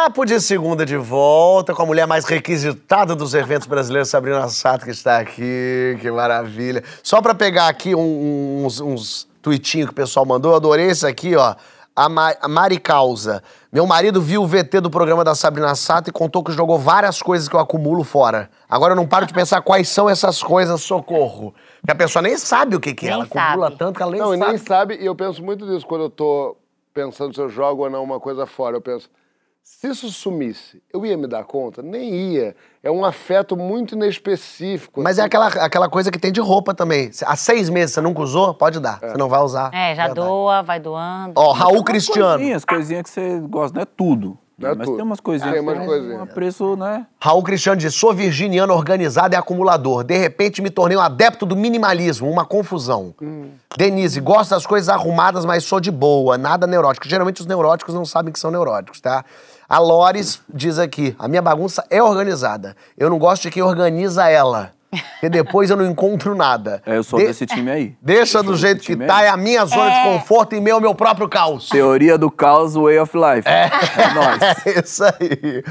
Papo 0.06 0.24
de 0.24 0.40
segunda 0.40 0.86
de 0.86 0.96
volta 0.96 1.74
com 1.74 1.82
a 1.82 1.84
mulher 1.86 2.06
mais 2.06 2.24
requisitada 2.26 3.12
dos 3.16 3.34
eventos 3.34 3.66
brasileiros, 3.66 4.08
Sabrina 4.08 4.46
Sato, 4.48 4.84
que 4.84 4.92
está 4.92 5.18
aqui. 5.18 5.98
Que 6.00 6.08
maravilha. 6.12 6.84
Só 7.02 7.20
para 7.20 7.34
pegar 7.34 7.66
aqui 7.66 7.92
um- 7.92 8.64
uns, 8.64 8.80
uns 8.80 9.28
tweetinhos 9.42 9.86
que 9.88 9.92
o 9.92 9.96
pessoal 9.96 10.24
mandou, 10.24 10.52
eu 10.52 10.56
adorei 10.58 10.86
esse 10.86 11.04
aqui, 11.04 11.34
ó. 11.34 11.56
A, 11.96 12.08
Ma 12.08 12.32
a 12.40 12.46
Mari 12.46 12.78
Causa. 12.78 13.42
Meu 13.72 13.84
marido 13.84 14.22
viu 14.22 14.44
o 14.44 14.46
VT 14.46 14.80
do 14.80 14.88
programa 14.88 15.24
da 15.24 15.34
Sabrina 15.34 15.74
Sato 15.74 16.08
e 16.08 16.12
contou 16.12 16.44
que 16.44 16.52
jogou 16.52 16.78
várias 16.78 17.20
coisas 17.20 17.48
que 17.48 17.56
eu 17.56 17.60
acumulo 17.60 18.04
fora. 18.04 18.48
Agora 18.70 18.92
eu 18.92 18.96
não 18.96 19.08
paro 19.08 19.26
de 19.26 19.34
pensar 19.34 19.60
quais 19.60 19.88
são 19.88 20.08
essas 20.08 20.40
coisas, 20.40 20.80
socorro. 20.82 21.52
Porque 21.80 21.90
a 21.90 21.96
pessoa 21.96 22.22
nem 22.22 22.38
sabe 22.38 22.76
o 22.76 22.80
que, 22.80 22.94
que 22.94 23.06
é. 23.06 23.10
Nem 23.10 23.14
Ela 23.16 23.24
acumula 23.24 23.66
sabe. 23.70 23.76
tanto 23.78 23.96
que 23.96 24.02
ela 24.04 24.12
nem 24.12 24.20
Não, 24.20 24.32
e 24.32 24.38
sabe. 24.38 24.50
nem 24.52 24.58
sabe, 24.58 24.98
e 25.00 25.04
eu 25.04 25.16
penso 25.16 25.42
muito 25.42 25.66
nisso 25.66 25.84
quando 25.84 26.02
eu 26.04 26.10
tô 26.10 26.56
pensando 26.94 27.34
se 27.34 27.40
eu 27.40 27.48
jogo 27.48 27.82
ou 27.82 27.90
não 27.90 28.04
uma 28.04 28.20
coisa 28.20 28.46
fora. 28.46 28.76
Eu 28.76 28.80
penso, 28.80 29.10
se 29.68 29.88
isso 29.88 30.08
sumisse, 30.10 30.80
eu 30.92 31.04
ia 31.04 31.16
me 31.16 31.26
dar 31.26 31.42
conta? 31.42 31.82
Nem 31.82 32.14
ia. 32.14 32.54
É 32.84 32.88
um 32.88 33.04
afeto 33.04 33.56
muito 33.56 33.96
inespecífico. 33.96 35.02
Mas 35.02 35.18
é 35.18 35.22
assim. 35.22 35.26
aquela, 35.26 35.46
aquela 35.48 35.88
coisa 35.88 36.08
que 36.08 36.20
tem 36.20 36.30
de 36.30 36.40
roupa 36.40 36.72
também. 36.72 37.10
Há 37.24 37.34
seis 37.34 37.68
meses 37.68 37.92
você 37.92 38.00
nunca 38.00 38.22
usou, 38.22 38.54
pode 38.54 38.78
dar. 38.78 39.00
Você 39.00 39.18
não 39.18 39.28
vai 39.28 39.40
usar. 39.40 39.74
É, 39.74 39.92
já 39.96 40.06
Verdade. 40.06 40.26
doa, 40.26 40.62
vai 40.62 40.78
doando. 40.78 41.32
Ó, 41.34 41.50
Raul 41.50 41.82
Cristiano. 41.82 42.36
Coisinhas, 42.36 42.64
coisinhas 42.64 43.02
que 43.02 43.10
você 43.10 43.40
gosta, 43.40 43.74
não 43.74 43.82
é 43.82 43.86
tudo. 43.86 44.38
Não 44.56 44.70
é 44.70 44.74
mas 44.74 44.86
tudo. 44.86 44.96
tem 44.96 45.04
umas 45.04 45.20
coisinhas 45.20 45.52
Tem 45.54 45.62
que 45.62 45.68
umas 45.70 45.84
coisinhas. 45.84 46.22
um 46.22 46.26
preço, 46.26 46.76
né? 46.76 47.06
Raul 47.20 47.42
Cristiano 47.42 47.78
diz: 47.78 47.92
sou 47.92 48.14
virginiano 48.14 48.72
organizado 48.72 49.34
e 49.34 49.36
acumulador. 49.36 50.04
De 50.04 50.16
repente 50.16 50.62
me 50.62 50.70
tornei 50.70 50.96
um 50.96 51.00
adepto 51.00 51.44
do 51.44 51.56
minimalismo, 51.56 52.30
uma 52.30 52.44
confusão. 52.46 53.12
Denise, 53.76 54.20
gosto 54.20 54.50
das 54.50 54.64
coisas 54.64 54.88
arrumadas, 54.88 55.44
mas 55.44 55.64
sou 55.64 55.80
de 55.80 55.90
boa, 55.90 56.38
nada 56.38 56.68
neurótico. 56.68 57.06
Geralmente 57.06 57.40
os 57.40 57.46
neuróticos 57.46 57.94
não 57.94 58.06
sabem 58.06 58.32
que 58.32 58.38
são 58.38 58.50
neuróticos, 58.50 59.00
tá? 59.00 59.24
A 59.68 59.78
Lores 59.78 60.40
diz 60.52 60.78
aqui: 60.78 61.14
a 61.18 61.26
minha 61.28 61.42
bagunça 61.42 61.84
é 61.90 62.02
organizada. 62.02 62.76
Eu 62.96 63.10
não 63.10 63.18
gosto 63.18 63.42
de 63.42 63.50
quem 63.50 63.62
organiza 63.62 64.28
ela. 64.28 64.72
Porque 64.90 65.28
depois 65.28 65.68
eu 65.68 65.76
não 65.76 65.84
encontro 65.84 66.34
nada. 66.34 66.80
É, 66.86 66.96
eu 66.96 67.02
sou 67.02 67.18
De- 67.18 67.26
desse 67.26 67.44
time 67.44 67.70
aí. 67.70 67.96
Deixa 68.00 68.42
do 68.42 68.56
jeito 68.56 68.80
que 68.82 68.96
tá, 68.96 69.18
aí. 69.18 69.26
é 69.26 69.28
a 69.28 69.36
minha 69.36 69.66
zona 69.66 69.90
de 69.90 70.02
conforto 70.04 70.54
e 70.54 70.60
meu, 70.60 70.80
meu 70.80 70.94
próprio 70.94 71.28
caos. 71.28 71.68
Teoria 71.68 72.16
do 72.16 72.30
caos, 72.30 72.74
way 72.74 72.98
of 72.98 73.12
life. 73.14 73.46
É, 73.46 73.68
nóis. 74.14 74.40
É 74.64 74.80
isso 74.80 75.04
aí. 75.04 75.62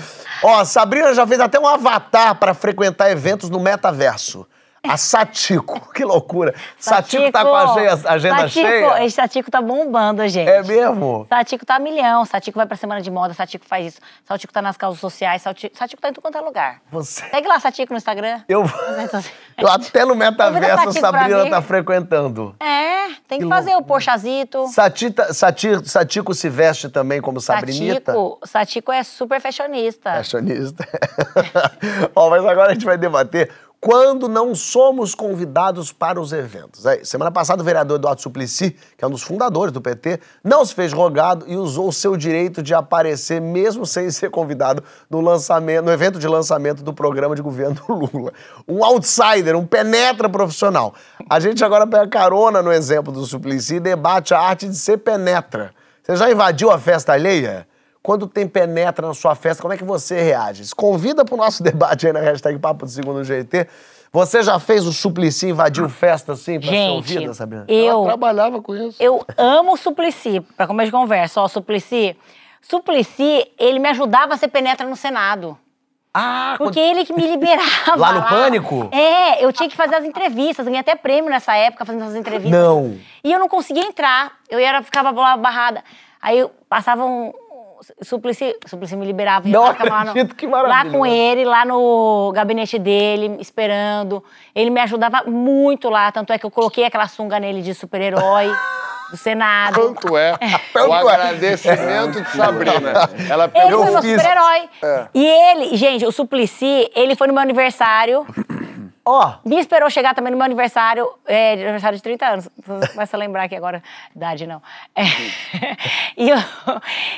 Ó, 0.43 0.63
Sabrina 0.65 1.13
já 1.13 1.25
fez 1.25 1.39
até 1.39 1.59
um 1.59 1.65
avatar 1.65 2.35
pra 2.35 2.53
frequentar 2.53 3.09
eventos 3.09 3.49
no 3.49 3.59
metaverso. 3.59 4.45
A 4.89 4.97
Satiko, 4.97 5.91
que 5.93 6.03
loucura. 6.03 6.53
Satiko 6.77 7.31
tá 7.31 7.43
com 7.43 7.55
a 7.55 7.73
agenda, 7.73 8.09
agenda 8.09 8.37
Satiko, 8.41 8.67
cheia? 8.67 9.05
Esse 9.05 9.15
Satiko 9.15 9.51
tá 9.51 9.61
bombando, 9.61 10.27
gente. 10.27 10.49
É 10.49 10.63
mesmo? 10.63 11.25
Satiko 11.27 11.65
tá 11.65 11.79
milhão. 11.79 12.25
Satiko 12.25 12.57
vai 12.57 12.67
pra 12.67 12.77
semana 12.77 13.01
de 13.01 13.09
moda, 13.09 13.33
Satiko 13.33 13.65
faz 13.65 13.87
isso. 13.87 13.99
Satiko 14.23 14.53
tá 14.53 14.61
nas 14.61 14.77
causas 14.77 14.99
sociais, 14.99 15.41
Satiko, 15.41 15.77
Satiko 15.77 16.01
tá 16.01 16.09
em 16.09 16.13
tudo 16.13 16.21
quanto 16.21 16.37
é 16.37 16.41
lugar. 16.41 16.81
Você... 16.91 17.27
Segue 17.29 17.47
lá, 17.47 17.59
Satiko, 17.59 17.93
no 17.93 17.97
Instagram. 17.97 18.41
Eu, 18.47 18.63
eu 19.57 19.67
até 19.69 20.05
no 20.05 20.15
metaverso 20.15 20.89
a 20.89 20.91
Sabrina 20.93 21.49
tá 21.49 21.61
frequentando. 21.61 22.55
É, 22.59 23.13
tem 23.27 23.39
que 23.39 23.47
fazer 23.47 23.75
o 23.75 23.81
Porchazito. 23.81 24.67
Satita, 24.67 25.33
Sati, 25.33 25.87
Satiko 25.87 26.33
se 26.33 26.49
veste 26.49 26.89
também 26.89 27.21
como 27.21 27.39
Sabrinita? 27.39 28.11
Satiko, 28.11 28.39
Satiko 28.45 28.91
é 28.91 29.03
super 29.03 29.41
fashionista. 29.41 30.11
Fashionista. 30.11 30.87
Ó, 32.15 32.29
mas 32.29 32.45
agora 32.45 32.71
a 32.71 32.73
gente 32.73 32.85
vai 32.85 32.97
debater 32.97 33.51
quando 33.85 34.27
não 34.27 34.55
somos 34.55 35.13
convidados 35.13 35.91
para 35.91 36.19
os 36.19 36.33
eventos. 36.33 36.87
Aí, 36.87 37.05
semana 37.05 37.29
passada, 37.29 37.61
o 37.61 37.63
vereador 37.63 37.99
Eduardo 37.99 38.19
Suplicy, 38.19 38.75
que 38.97 39.05
é 39.05 39.07
um 39.07 39.11
dos 39.11 39.21
fundadores 39.21 39.71
do 39.71 39.79
PT, 39.79 40.19
não 40.43 40.65
se 40.65 40.73
fez 40.73 40.91
rogado 40.91 41.45
e 41.47 41.55
usou 41.55 41.89
o 41.89 41.93
seu 41.93 42.17
direito 42.17 42.63
de 42.63 42.73
aparecer, 42.73 43.39
mesmo 43.39 43.85
sem 43.85 44.09
ser 44.09 44.31
convidado, 44.31 44.83
no, 45.07 45.21
lançamento, 45.21 45.85
no 45.85 45.91
evento 45.91 46.17
de 46.17 46.27
lançamento 46.27 46.81
do 46.81 46.91
programa 46.91 47.35
de 47.35 47.43
governo 47.43 47.79
Lula. 47.87 48.33
Um 48.67 48.83
outsider, 48.83 49.55
um 49.55 49.67
penetra 49.67 50.27
profissional. 50.27 50.95
A 51.29 51.39
gente 51.39 51.63
agora 51.63 51.85
pega 51.85 52.07
carona 52.07 52.63
no 52.63 52.73
exemplo 52.73 53.13
do 53.13 53.23
Suplicy 53.23 53.75
e 53.75 53.79
debate 53.79 54.33
a 54.33 54.39
arte 54.39 54.67
de 54.67 54.75
ser 54.75 54.97
penetra. 54.97 55.71
Você 56.01 56.15
já 56.15 56.31
invadiu 56.31 56.71
a 56.71 56.79
festa 56.79 57.13
alheia? 57.13 57.67
Quando 58.05 58.27
tem 58.27 58.47
penetra 58.47 59.07
na 59.07 59.15
sua 59.15 59.33
festa, 59.33 59.63
como 59.63 59.73
é 59.73 59.77
que 59.77 59.83
você 59.83 60.21
reage? 60.21 60.63
Se 60.63 60.75
convida 60.75 61.25
pro 61.25 61.35
nosso 61.35 61.63
debate 61.65 62.05
aí 62.05 62.13
na 62.13 62.19
hashtag 62.19 62.59
Papo 62.59 62.85
de 62.85 62.91
Segundo 62.91 63.23
GT. 63.23 63.67
Você 64.11 64.43
já 64.43 64.59
fez 64.59 64.85
o 64.85 64.93
Suplicy 64.93 65.47
invadir 65.47 65.89
festa 65.89 66.33
assim 66.33 66.59
pra 66.59 66.69
ser 66.69 66.75
Gente, 66.75 66.91
ouvida, 66.91 67.33
Sabrina? 67.33 67.65
Ela 67.67 67.77
eu, 67.77 68.03
trabalhava 68.03 68.61
com 68.61 68.75
isso. 68.75 69.01
eu 69.01 69.25
amo 69.35 69.73
o 69.73 69.77
Suplicy, 69.77 70.39
pra 70.55 70.67
começo 70.67 70.85
de 70.85 70.91
conversa. 70.91 71.41
Ó, 71.41 71.47
Suplicy, 71.47 72.15
Suplicy, 72.61 73.51
ele 73.57 73.79
me 73.79 73.89
ajudava 73.89 74.35
a 74.35 74.37
ser 74.37 74.49
penetra 74.49 74.87
no 74.87 74.95
Senado. 74.95 75.57
Ah, 76.13 76.53
Porque 76.59 76.79
ele 76.79 77.05
que 77.05 77.11
me 77.11 77.27
liberava. 77.27 77.95
Lá 77.97 78.13
no 78.13 78.23
Pânico? 78.27 78.87
É, 78.91 79.43
eu 79.43 79.51
tinha 79.51 79.67
que 79.67 79.75
fazer 79.75 79.95
as 79.95 80.05
entrevistas. 80.05 80.63
Ganhei 80.63 80.79
até 80.79 80.95
prêmio 80.95 81.29
nessa 81.31 81.55
época 81.55 81.83
fazendo 81.83 82.03
essas 82.03 82.15
entrevistas. 82.15 82.51
Não. 82.57 82.97
E 83.23 83.33
eu 83.33 83.39
não 83.39 83.49
conseguia 83.49 83.83
entrar. 83.83 84.31
Eu 84.47 84.59
era, 84.59 84.83
ficava 84.83 85.09
lá 85.09 85.35
barrada. 85.35 85.83
Aí 86.21 86.39
eu 86.39 86.49
passava 86.67 87.05
um. 87.05 87.31
Suplicy, 88.01 88.55
Suplicy 88.65 88.95
me 88.95 89.05
liberava. 89.05 89.47
eu 89.47 89.51
Não 89.51 89.61
lá, 89.63 89.73
no- 90.03 90.09
acredito, 90.11 90.35
que 90.35 90.45
lá 90.47 90.63
maravilha. 90.63 90.97
com 90.97 91.05
ele, 91.05 91.45
lá 91.45 91.65
no 91.65 92.31
gabinete 92.33 92.79
dele, 92.79 93.37
esperando. 93.39 94.23
Ele 94.53 94.69
me 94.69 94.79
ajudava 94.81 95.23
muito 95.25 95.89
lá. 95.89 96.11
Tanto 96.11 96.31
é 96.33 96.37
que 96.37 96.45
eu 96.45 96.51
coloquei 96.51 96.85
aquela 96.85 97.07
sunga 97.07 97.39
nele 97.39 97.61
de 97.61 97.73
super-herói 97.73 98.51
do 99.11 99.17
Senado. 99.17 99.75
Tanto 99.93 100.17
é 100.17 100.33
Tanto 100.73 100.89
o 100.89 101.09
é. 101.09 101.13
agradecimento 101.13 102.21
de 102.21 102.29
Sabrina. 102.31 102.93
Ela 103.29 103.43
Ele 103.45 103.51
pegou 103.53 103.83
foi 103.83 103.91
meu 103.91 104.01
super-herói. 104.01 104.69
E 105.13 105.25
ele, 105.25 105.75
gente, 105.77 106.05
o 106.05 106.11
Suplicy, 106.11 106.89
ele 106.95 107.15
foi 107.15 107.27
no 107.27 107.33
meu 107.33 107.41
aniversário. 107.43 108.25
Ó, 109.07 109.35
Me 109.45 109.59
esperou 109.59 109.87
chegar 109.89 110.15
também 110.15 110.31
no 110.31 110.37
meu 110.37 110.45
aniversário, 110.45 111.07
é, 111.27 111.53
aniversário 111.53 111.95
de 111.95 112.01
30 112.01 112.25
anos. 112.25 112.49
Começa 112.91 113.15
a 113.15 113.19
lembrar 113.19 113.43
aqui 113.43 113.55
agora, 113.55 113.83
idade 114.15 114.47
não. 114.47 114.61
É. 114.95 115.03
E 116.17 116.29
eu, 116.29 116.37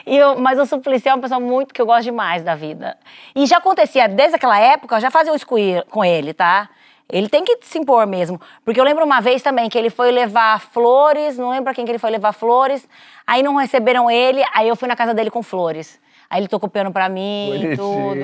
e 0.08 0.18
eu, 0.18 0.40
mas 0.40 0.58
o 0.58 0.66
Suplicy 0.66 1.08
é 1.08 1.14
uma 1.14 1.22
pessoa 1.22 1.40
muito 1.40 1.72
que 1.74 1.80
eu 1.80 1.86
gosto 1.86 2.04
demais 2.06 2.44
da 2.44 2.56
vida. 2.56 2.98
E 3.36 3.46
já 3.46 3.58
acontecia, 3.58 4.08
desde 4.10 4.36
aquela 4.38 4.60
época, 4.60 4.96
eu 4.96 5.00
já 5.00 5.12
fazia 5.12 5.32
com 5.46 5.56
ele- 5.58 5.84
com 5.84 6.04
ele, 6.04 6.34
tá? 6.34 6.68
Ele 7.08 7.30
tem 7.30 7.44
que 7.46 7.60
se 7.62 7.78
impor 7.78 8.08
mesmo. 8.08 8.42
Porque 8.66 8.80
eu 8.80 8.84
lembro 8.84 9.06
uma 9.06 9.22
vez 9.22 9.44
também 9.44 9.70
que 9.70 9.78
ele 9.78 9.92
foi 9.92 10.12
levar 10.12 10.60
flores, 10.60 11.38
não 11.38 11.50
lembro 11.52 11.66
pra 11.66 11.74
quem 11.76 11.86
que 11.86 11.92
ele 11.92 12.00
foi 12.00 12.10
levar 12.10 12.34
flores, 12.34 12.90
aí 13.26 13.44
não 13.44 13.56
receberam 13.56 14.10
ele, 14.10 14.44
aí 14.54 14.68
eu 14.68 14.76
fui 14.76 14.88
na 14.88 14.96
casa 14.96 15.14
dele 15.14 15.30
com 15.30 15.44
flores. 15.44 16.00
Aí 16.30 16.42
ele 16.42 16.48
tocou 16.48 16.68
piano 16.70 16.92
pra 16.92 17.08
mim 17.08 17.72
e 17.72 17.78
tudo. 17.78 18.20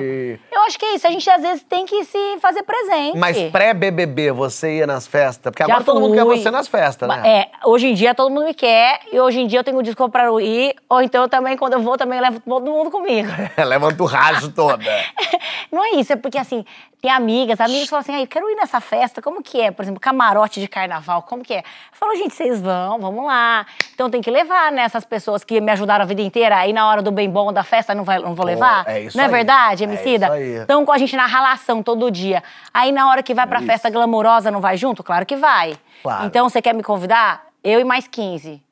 Eu 0.52 0.60
acho 0.66 0.78
que 0.78 0.84
é 0.84 0.94
isso, 0.94 1.06
a 1.06 1.10
gente 1.10 1.28
às 1.30 1.40
vezes 1.40 1.62
tem 1.62 1.86
que 1.86 2.04
se 2.04 2.38
fazer 2.38 2.62
presente. 2.62 3.16
mas 3.16 3.38
pré-BBB 3.50 4.30
você 4.30 4.78
ia 4.78 4.86
nas 4.86 5.06
festas? 5.06 5.50
Porque 5.50 5.62
Já 5.62 5.72
agora 5.72 5.84
todo 5.84 6.00
mundo 6.00 6.14
quer 6.14 6.24
fui. 6.24 6.36
você 6.36 6.50
nas 6.50 6.68
festas, 6.68 7.08
né? 7.08 7.22
É, 7.24 7.50
hoje 7.64 7.88
em 7.88 7.94
dia 7.94 8.14
todo 8.14 8.30
mundo 8.30 8.44
me 8.44 8.54
quer, 8.54 9.00
e 9.10 9.18
hoje 9.18 9.40
em 9.40 9.46
dia 9.46 9.60
eu 9.60 9.64
tenho 9.64 9.82
desculpa 9.82 10.12
pra 10.12 10.24
eu 10.26 10.40
ir, 10.40 10.74
ou 10.88 11.00
então 11.00 11.22
eu 11.22 11.28
também, 11.28 11.56
quando 11.56 11.74
eu 11.74 11.80
vou, 11.80 11.96
também 11.96 12.20
levo 12.20 12.40
todo 12.40 12.70
mundo 12.70 12.90
comigo. 12.90 13.30
Levanta 13.56 14.02
o 14.02 14.06
rajo 14.06 14.52
toda. 14.52 14.84
Não 15.72 15.82
é 15.84 15.90
isso, 15.92 16.12
é 16.12 16.16
porque 16.16 16.38
assim, 16.38 16.64
tem 17.00 17.10
amigas, 17.10 17.60
amigas 17.60 17.88
falam 17.88 18.00
assim, 18.00 18.14
ai, 18.14 18.22
eu 18.22 18.26
quero 18.26 18.48
ir 18.50 18.54
nessa 18.54 18.80
festa, 18.80 19.20
como 19.20 19.42
que 19.42 19.60
é? 19.60 19.70
Por 19.70 19.82
exemplo, 19.82 20.00
camarote 20.00 20.60
de 20.60 20.68
carnaval, 20.68 21.22
como 21.22 21.42
que 21.42 21.52
é? 21.52 21.58
Eu 21.58 21.62
falo, 21.92 22.14
gente, 22.16 22.34
vocês 22.34 22.60
vão, 22.60 22.98
vamos 22.98 23.26
lá. 23.26 23.66
Então 23.94 24.08
tem 24.08 24.22
que 24.22 24.30
levar, 24.30 24.72
né, 24.72 24.82
essas 24.82 25.04
pessoas 25.04 25.44
que 25.44 25.60
me 25.60 25.70
ajudaram 25.72 26.04
a 26.04 26.06
vida 26.06 26.22
inteira, 26.22 26.56
aí 26.56 26.72
na 26.72 26.88
hora 26.88 27.02
do 27.02 27.10
bem 27.10 27.28
bom 27.28 27.52
da 27.52 27.62
festa 27.62 27.93
não, 27.94 28.04
vai, 28.04 28.18
não 28.18 28.34
vou 28.34 28.44
levar? 28.44 28.84
é 28.86 29.00
isso 29.02 29.16
não 29.16 29.24
é 29.24 29.26
aí. 29.26 29.32
verdade, 29.32 29.84
É 29.84 29.86
Emicida? 29.86 30.26
isso 30.26 30.34
aí. 30.34 30.54
Estão 30.60 30.84
com 30.84 30.92
a 30.92 30.98
gente 30.98 31.16
na 31.16 31.26
ralação 31.26 31.82
todo 31.82 32.10
dia. 32.10 32.42
Aí 32.72 32.92
na 32.92 33.08
hora 33.08 33.22
que 33.22 33.34
vai 33.34 33.46
pra 33.46 33.60
festa 33.62 33.88
glamourosa, 33.90 34.50
não 34.50 34.60
vai 34.60 34.76
junto? 34.76 35.02
Claro 35.02 35.24
que 35.26 35.36
vai. 35.36 35.76
Claro. 36.02 36.26
Então 36.26 36.48
você 36.48 36.60
quer 36.60 36.74
me 36.74 36.82
convidar? 36.82 37.42
Eu 37.62 37.80
e 37.80 37.84
mais 37.84 38.06
15. 38.06 38.62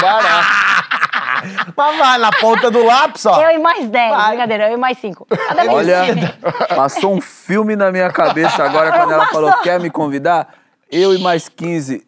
barato. 0.00 0.46
Mas 1.76 1.98
vai 1.98 2.18
na 2.18 2.30
ponta 2.30 2.70
do 2.70 2.84
lápis, 2.84 3.26
ó. 3.26 3.40
Eu 3.42 3.50
e 3.50 3.58
mais 3.58 3.88
10, 3.88 4.10
Vai. 4.14 4.28
brincadeira, 4.28 4.68
eu 4.68 4.74
e 4.74 4.76
mais 4.76 4.98
5. 4.98 5.26
Cada 5.26 5.62
vez 5.62 5.74
Olha, 5.74 6.38
passou 6.74 7.12
um 7.14 7.20
filme 7.20 7.74
na 7.74 7.90
minha 7.90 8.10
cabeça 8.10 8.62
agora 8.64 8.92
quando 8.92 9.12
ela 9.12 9.26
falou 9.26 9.52
quer 9.62 9.80
me 9.80 9.90
convidar. 9.90 10.54
Eu 10.90 11.12
e 11.14 11.18
mais 11.18 11.48
15. 11.48 12.06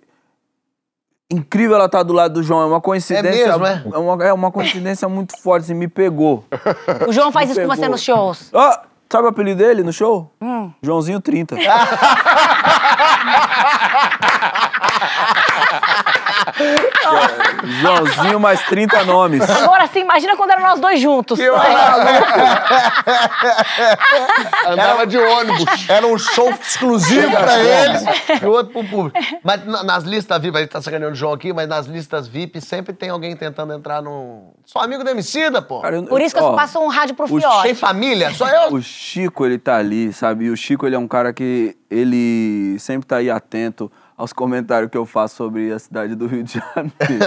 Incrível 1.31 1.75
ela 1.77 1.87
estar 1.87 2.03
do 2.03 2.13
lado 2.13 2.35
do 2.35 2.43
João, 2.43 2.61
é 2.63 2.67
uma 2.67 2.81
coincidência. 2.81 3.57
mesmo, 3.59 3.67
é? 3.67 3.83
É 3.93 3.99
uma, 3.99 4.25
é 4.27 4.33
uma 4.33 4.53
coincidência 4.53 5.09
muito 5.09 5.41
forte, 5.41 5.65
assim, 5.65 5.75
me 5.75 5.89
pegou. 5.89 6.45
O 7.09 7.13
João 7.13 7.33
faz 7.33 7.47
Me 7.49 7.53
isso 7.53 7.61
com 7.63 7.67
você 7.67 7.81
pegou. 7.81 7.93
nos 7.93 8.03
shows. 8.03 8.51
Ó, 8.53 8.79
sabe 9.11 9.25
o 9.27 9.31
apelido 9.31 9.59
dele 9.59 9.83
no 9.83 9.93
show? 9.93 10.31
Hum. 10.41 10.71
Joãozinho 10.83 11.21
30. 11.21 11.57
Joãozinho 17.81 18.39
mais 18.41 18.61
30 18.67 19.05
nomes. 19.05 19.43
Agora 19.49 19.87
sim, 19.87 20.01
imagina 20.01 20.37
quando 20.37 20.51
eram 20.51 20.63
nós 20.63 20.81
dois 20.81 21.01
juntos. 21.01 21.39
Andava 24.67 25.07
de 25.07 25.19
ônibus. 25.19 25.89
Era 25.89 26.07
um 26.07 26.19
show 26.19 26.51
exclusivo 26.51 27.31
pra 27.31 27.59
eles 27.59 28.03
e 28.43 28.47
outro 28.47 28.73
pro 28.73 28.85
público. 28.85 29.19
Mas 29.43 29.65
na- 29.65 29.83
nas 29.83 30.05
listas 30.05 30.41
VIP, 30.41 30.57
a 30.57 30.61
gente 30.61 30.71
tá 30.71 30.81
sacaneando 30.83 31.13
o 31.15 31.17
João 31.17 31.33
aqui, 31.33 31.53
mas 31.53 31.69
nas 31.69 31.87
listas 31.87 32.27
VIP 32.29 32.61
sempre 32.61 32.93
tem 32.93 33.11
alguém 33.11 33.37
tentando 33.37 33.73
entrar 33.73 34.03
no. 34.03 34.53
Sou 34.65 34.81
amigo 34.81 35.05
do 35.05 35.11
Emicida, 35.11 35.61
pô. 35.61 35.81
Cara, 35.81 35.97
eu- 35.97 36.05
Por 36.05 36.21
isso 36.21 36.35
que 36.35 36.41
eu 36.41 36.47
ó, 36.47 36.55
passo 36.57 36.79
um 36.79 36.89
rádio 36.89 37.15
pro 37.15 37.25
o 37.27 37.29
Fiote. 37.41 37.63
Tem 37.63 37.75
família? 37.75 38.33
Só 38.35 38.49
eu. 38.49 38.73
O 38.75 38.83
Chico, 38.83 39.45
ele 39.45 39.59
tá 39.59 39.77
ali, 39.77 40.13
sabe? 40.13 40.47
E 40.47 40.51
o 40.51 40.57
Chico, 40.57 40.87
ele 40.87 40.97
é 40.97 40.99
um 40.99 41.09
cara 41.09 41.33
que 41.33 41.77
ele 41.91 42.77
sempre 42.79 43.07
tá 43.07 43.17
aí 43.17 43.31
atento 43.31 43.91
aos 44.17 44.33
comentários 44.33 44.91
que 44.91 44.97
eu 44.97 45.05
faço 45.05 45.37
sobre 45.37 45.73
a 45.73 45.79
cidade 45.79 46.15
do 46.15 46.27
Rio 46.27 46.45
de 46.45 46.55
Janeiro. 46.55 47.25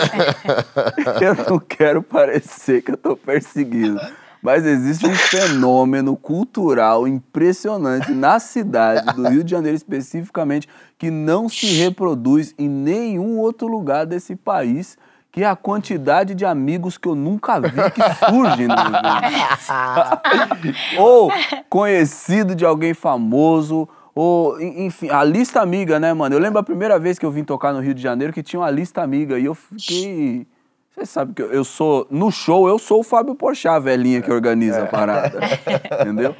eu 1.22 1.36
não 1.50 1.60
quero 1.60 2.02
parecer 2.02 2.82
que 2.82 2.92
eu 2.92 2.98
tô 2.98 3.16
perseguindo. 3.16 4.00
Mas 4.42 4.66
existe 4.66 5.06
um 5.06 5.16
fenômeno 5.16 6.16
cultural 6.16 7.08
impressionante 7.08 8.12
na 8.12 8.40
cidade 8.40 9.14
do 9.16 9.28
Rio 9.28 9.44
de 9.44 9.52
Janeiro 9.52 9.76
especificamente 9.76 10.70
que 10.98 11.10
não 11.10 11.50
se 11.50 11.66
reproduz 11.74 12.54
em 12.58 12.70
nenhum 12.70 13.40
outro 13.40 13.68
lugar 13.68 14.06
desse 14.06 14.36
país, 14.36 14.98
que 15.32 15.44
é 15.44 15.48
a 15.48 15.56
quantidade 15.56 16.34
de 16.34 16.46
amigos 16.46 16.98
que 16.98 17.08
eu 17.08 17.16
nunca 17.16 17.60
vi 17.60 17.92
que 17.92 18.02
surgem 18.26 18.68
no 18.68 18.76
Rio 18.76 18.92
de 18.92 19.08
Janeiro. 19.10 20.78
ou 20.98 21.32
conhecido 21.68 22.56
de 22.56 22.64
alguém 22.64 22.94
famoso, 22.94 23.90
ou, 24.18 24.60
en- 24.60 24.86
enfim, 24.86 25.10
a 25.10 25.24
lista 25.24 25.62
amiga, 25.62 26.00
né, 26.00 26.14
mano? 26.14 26.34
Eu 26.36 26.40
lembro 26.40 26.60
a 26.60 26.64
primeira 26.64 26.98
vez 26.98 27.20
que 27.20 27.26
eu 27.26 27.32
vim 27.32 27.44
tocar 27.44 27.72
no 27.74 27.80
Rio 27.80 27.94
de 27.94 28.02
Janeiro 28.02 28.34
que 28.34 28.42
tinha 28.42 28.60
uma 28.60 28.70
lista 28.72 29.02
amiga 29.02 29.38
e 29.38 29.46
eu 29.46 29.54
fiquei. 29.56 30.48
Você 30.96 31.06
sabe 31.06 31.34
que 31.34 31.42
eu- 31.42 31.52
eu 31.54 31.64
sou. 31.64 32.08
No 32.10 32.32
show, 32.32 32.68
eu 32.68 32.80
sou 32.80 33.02
o 33.02 33.04
Fábio 33.04 33.36
Porchat, 33.36 33.76
a 33.76 33.80
velhinha 33.80 34.22
que 34.22 34.32
organiza 34.32 34.84
a 34.84 34.88
parada. 34.88 35.40
Entendeu? 36.02 36.36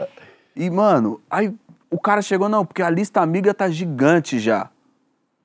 E, 0.56 0.70
mano, 0.70 1.22
aí 1.30 1.54
o 1.92 2.00
cara 2.00 2.22
chegou, 2.24 2.50
não, 2.50 2.66
porque 2.66 2.82
a 2.82 2.90
lista 2.90 3.22
amiga 3.22 3.54
tá 3.54 3.70
gigante 3.70 4.40
já. 4.40 4.70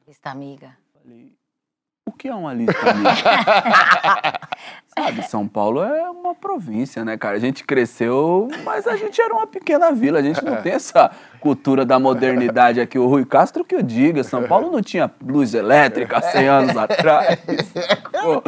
Lista 0.09 0.31
amiga. 0.31 0.71
O 2.07 2.13
que 2.13 2.29
é 2.29 2.35
uma 2.35 2.53
lista 2.55 2.91
amiga? 2.91 3.11
Sabe, 4.99 5.23
São 5.23 5.49
Paulo 5.49 5.83
é 5.83 6.11
uma 6.11 6.35
província, 6.35 7.03
né, 7.03 7.17
cara? 7.17 7.37
A 7.37 7.41
gente 7.41 7.65
cresceu, 7.65 8.49
mas 8.63 8.87
a 8.87 8.95
gente 8.95 9.21
era 9.21 9.33
uma 9.33 9.47
pequena 9.47 9.91
vila. 9.91 10.19
A 10.19 10.23
gente 10.23 10.45
não 10.45 10.61
tem 10.61 10.73
essa 10.73 11.11
cultura 11.41 11.85
da 11.85 11.99
modernidade 11.99 12.79
aqui. 12.79 12.99
O 12.99 13.07
Rui 13.07 13.25
Castro 13.25 13.65
que 13.65 13.75
eu 13.75 13.83
diga, 13.83 14.23
São 14.23 14.43
Paulo 14.43 14.71
não 14.71 14.83
tinha 14.83 15.11
luz 15.25 15.55
elétrica 15.55 16.19
há 16.19 16.23
100 16.23 16.49
anos 16.49 16.77
atrás. 16.77 17.39
Pô, 18.23 18.43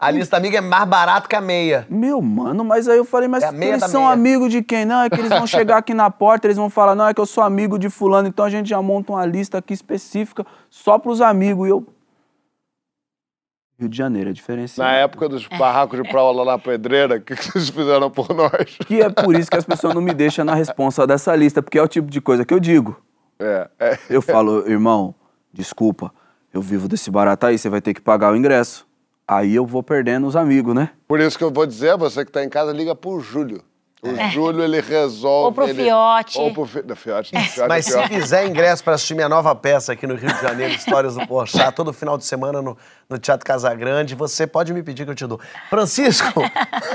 A 0.00 0.10
lista 0.10 0.38
amiga 0.38 0.58
é 0.58 0.60
mais 0.62 0.88
barato 0.88 1.28
que 1.28 1.36
a 1.36 1.40
meia. 1.40 1.86
Meu, 1.90 2.20
mano, 2.22 2.64
mas 2.64 2.88
aí 2.88 2.96
eu 2.96 3.04
falei, 3.04 3.28
mas 3.28 3.44
É 3.44 3.48
eles 3.48 3.84
são 3.84 4.08
amigos 4.08 4.50
de 4.50 4.62
quem? 4.62 4.86
Não, 4.86 5.02
é 5.02 5.10
que 5.10 5.20
eles 5.20 5.30
vão 5.30 5.46
chegar 5.46 5.76
aqui 5.78 5.92
na 5.92 6.10
porta, 6.10 6.46
eles 6.46 6.56
vão 6.56 6.70
falar, 6.70 6.94
não, 6.94 7.08
é 7.08 7.14
que 7.14 7.20
eu 7.20 7.26
sou 7.26 7.44
amigo 7.44 7.78
de 7.78 7.90
fulano, 7.90 8.26
então 8.26 8.44
a 8.44 8.50
gente 8.50 8.68
já 8.70 8.80
monta 8.80 9.12
uma 9.12 9.24
lista 9.26 9.58
aqui 9.58 9.74
específica 9.74 10.46
só 10.70 10.98
pros 10.98 11.20
amigos. 11.20 11.66
E 11.66 11.70
eu... 11.70 11.86
Rio 13.84 13.88
de 13.88 13.96
Janeiro 13.96 14.30
é 14.30 14.32
diferenciado. 14.32 14.90
Na 14.90 14.96
época 14.96 15.28
dos 15.28 15.46
barracos 15.46 16.00
de 16.02 16.08
prova 16.08 16.42
lá 16.42 16.52
na 16.52 16.58
pedreira, 16.58 17.16
o 17.16 17.20
que, 17.20 17.36
que 17.36 17.44
vocês 17.44 17.68
fizeram 17.68 18.10
por 18.10 18.34
nós? 18.34 18.76
Que 18.86 19.02
é 19.02 19.08
por 19.08 19.38
isso 19.38 19.50
que 19.50 19.56
as 19.56 19.64
pessoas 19.64 19.94
não 19.94 20.02
me 20.02 20.12
deixam 20.12 20.44
na 20.44 20.54
responsa 20.54 21.06
dessa 21.06 21.34
lista, 21.36 21.62
porque 21.62 21.78
é 21.78 21.82
o 21.82 21.88
tipo 21.88 22.10
de 22.10 22.20
coisa 22.20 22.44
que 22.44 22.52
eu 22.52 22.60
digo. 22.60 23.00
É, 23.38 23.68
é. 23.78 23.98
Eu 24.08 24.22
falo, 24.22 24.68
irmão, 24.68 25.14
desculpa, 25.52 26.12
eu 26.52 26.60
vivo 26.60 26.88
desse 26.88 27.10
barato 27.10 27.46
aí, 27.46 27.58
você 27.58 27.68
vai 27.68 27.80
ter 27.80 27.94
que 27.94 28.00
pagar 28.00 28.32
o 28.32 28.36
ingresso. 28.36 28.86
Aí 29.26 29.54
eu 29.54 29.66
vou 29.66 29.82
perdendo 29.82 30.26
os 30.26 30.36
amigos, 30.36 30.74
né? 30.74 30.90
Por 31.08 31.18
isso 31.20 31.36
que 31.38 31.44
eu 31.44 31.50
vou 31.50 31.66
dizer, 31.66 31.96
você 31.96 32.24
que 32.24 32.30
tá 32.30 32.44
em 32.44 32.48
casa, 32.48 32.72
liga 32.72 32.94
pro 32.94 33.20
Júlio. 33.20 33.62
O 34.06 34.30
Júlio, 34.30 34.62
ele 34.62 34.80
resolve... 34.82 35.46
Ou 35.46 35.52
pro 35.52 35.64
ele... 35.66 35.82
Fiote. 35.84 36.38
Ou 36.38 36.52
pro 36.52 36.66
Fi... 36.66 36.82
Não, 36.86 36.94
Fiote, 36.94 37.32
não, 37.34 37.40
Fiote 37.40 37.68
Mas 37.68 37.86
é 37.86 37.90
se 37.90 37.96
pior. 37.96 38.08
quiser 38.10 38.46
ingresso 38.46 38.84
para 38.84 38.94
assistir 38.94 39.14
minha 39.14 39.28
nova 39.30 39.54
peça 39.54 39.92
aqui 39.94 40.06
no 40.06 40.14
Rio 40.14 40.30
de 40.30 40.42
Janeiro, 40.42 40.74
Histórias 40.74 41.14
do 41.14 41.26
Porchat, 41.26 41.74
todo 41.74 41.90
final 41.92 42.18
de 42.18 42.24
semana 42.26 42.60
no, 42.60 42.76
no 43.08 43.18
Teatro 43.18 43.46
Casagrande, 43.46 44.14
você 44.14 44.46
pode 44.46 44.74
me 44.74 44.82
pedir 44.82 45.06
que 45.06 45.10
eu 45.10 45.14
te 45.14 45.26
dou. 45.26 45.40
Francisco, 45.70 46.26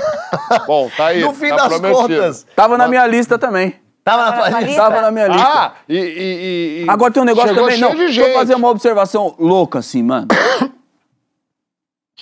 Bom, 0.68 0.88
tá 0.96 1.06
aí. 1.06 1.20
no 1.20 1.34
fim 1.34 1.48
tá 1.48 1.56
das 1.56 1.68
prometido. 1.68 2.00
contas, 2.00 2.46
Tava 2.54 2.78
na 2.78 2.86
minha 2.86 3.04
lista 3.08 3.36
também. 3.36 3.74
tava 4.04 4.48
na 4.50 4.60
lista? 4.60 4.80
Tava 4.82 5.00
na 5.00 5.10
minha 5.10 5.26
lista. 5.26 5.48
Ah, 5.48 5.74
e... 5.88 5.96
e, 5.96 6.84
e- 6.84 6.86
Agora 6.88 7.12
tem 7.12 7.22
um 7.22 7.26
negócio 7.26 7.48
chegou 7.48 7.64
também, 7.64 7.78
cheio 7.78 7.88
não. 7.90 7.96
de 7.96 8.04
Deixa 8.04 8.20
eu 8.22 8.34
fazer 8.34 8.54
uma 8.54 8.68
observação 8.68 9.34
louca 9.36 9.80
assim, 9.80 10.02
mano. 10.04 10.28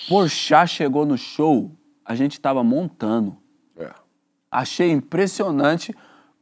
Porchat 0.08 0.68
chegou 0.70 1.04
no 1.04 1.18
show, 1.18 1.70
a 2.04 2.14
gente 2.14 2.40
tava 2.40 2.64
montando. 2.64 3.36
Achei 4.50 4.90
impressionante 4.90 5.94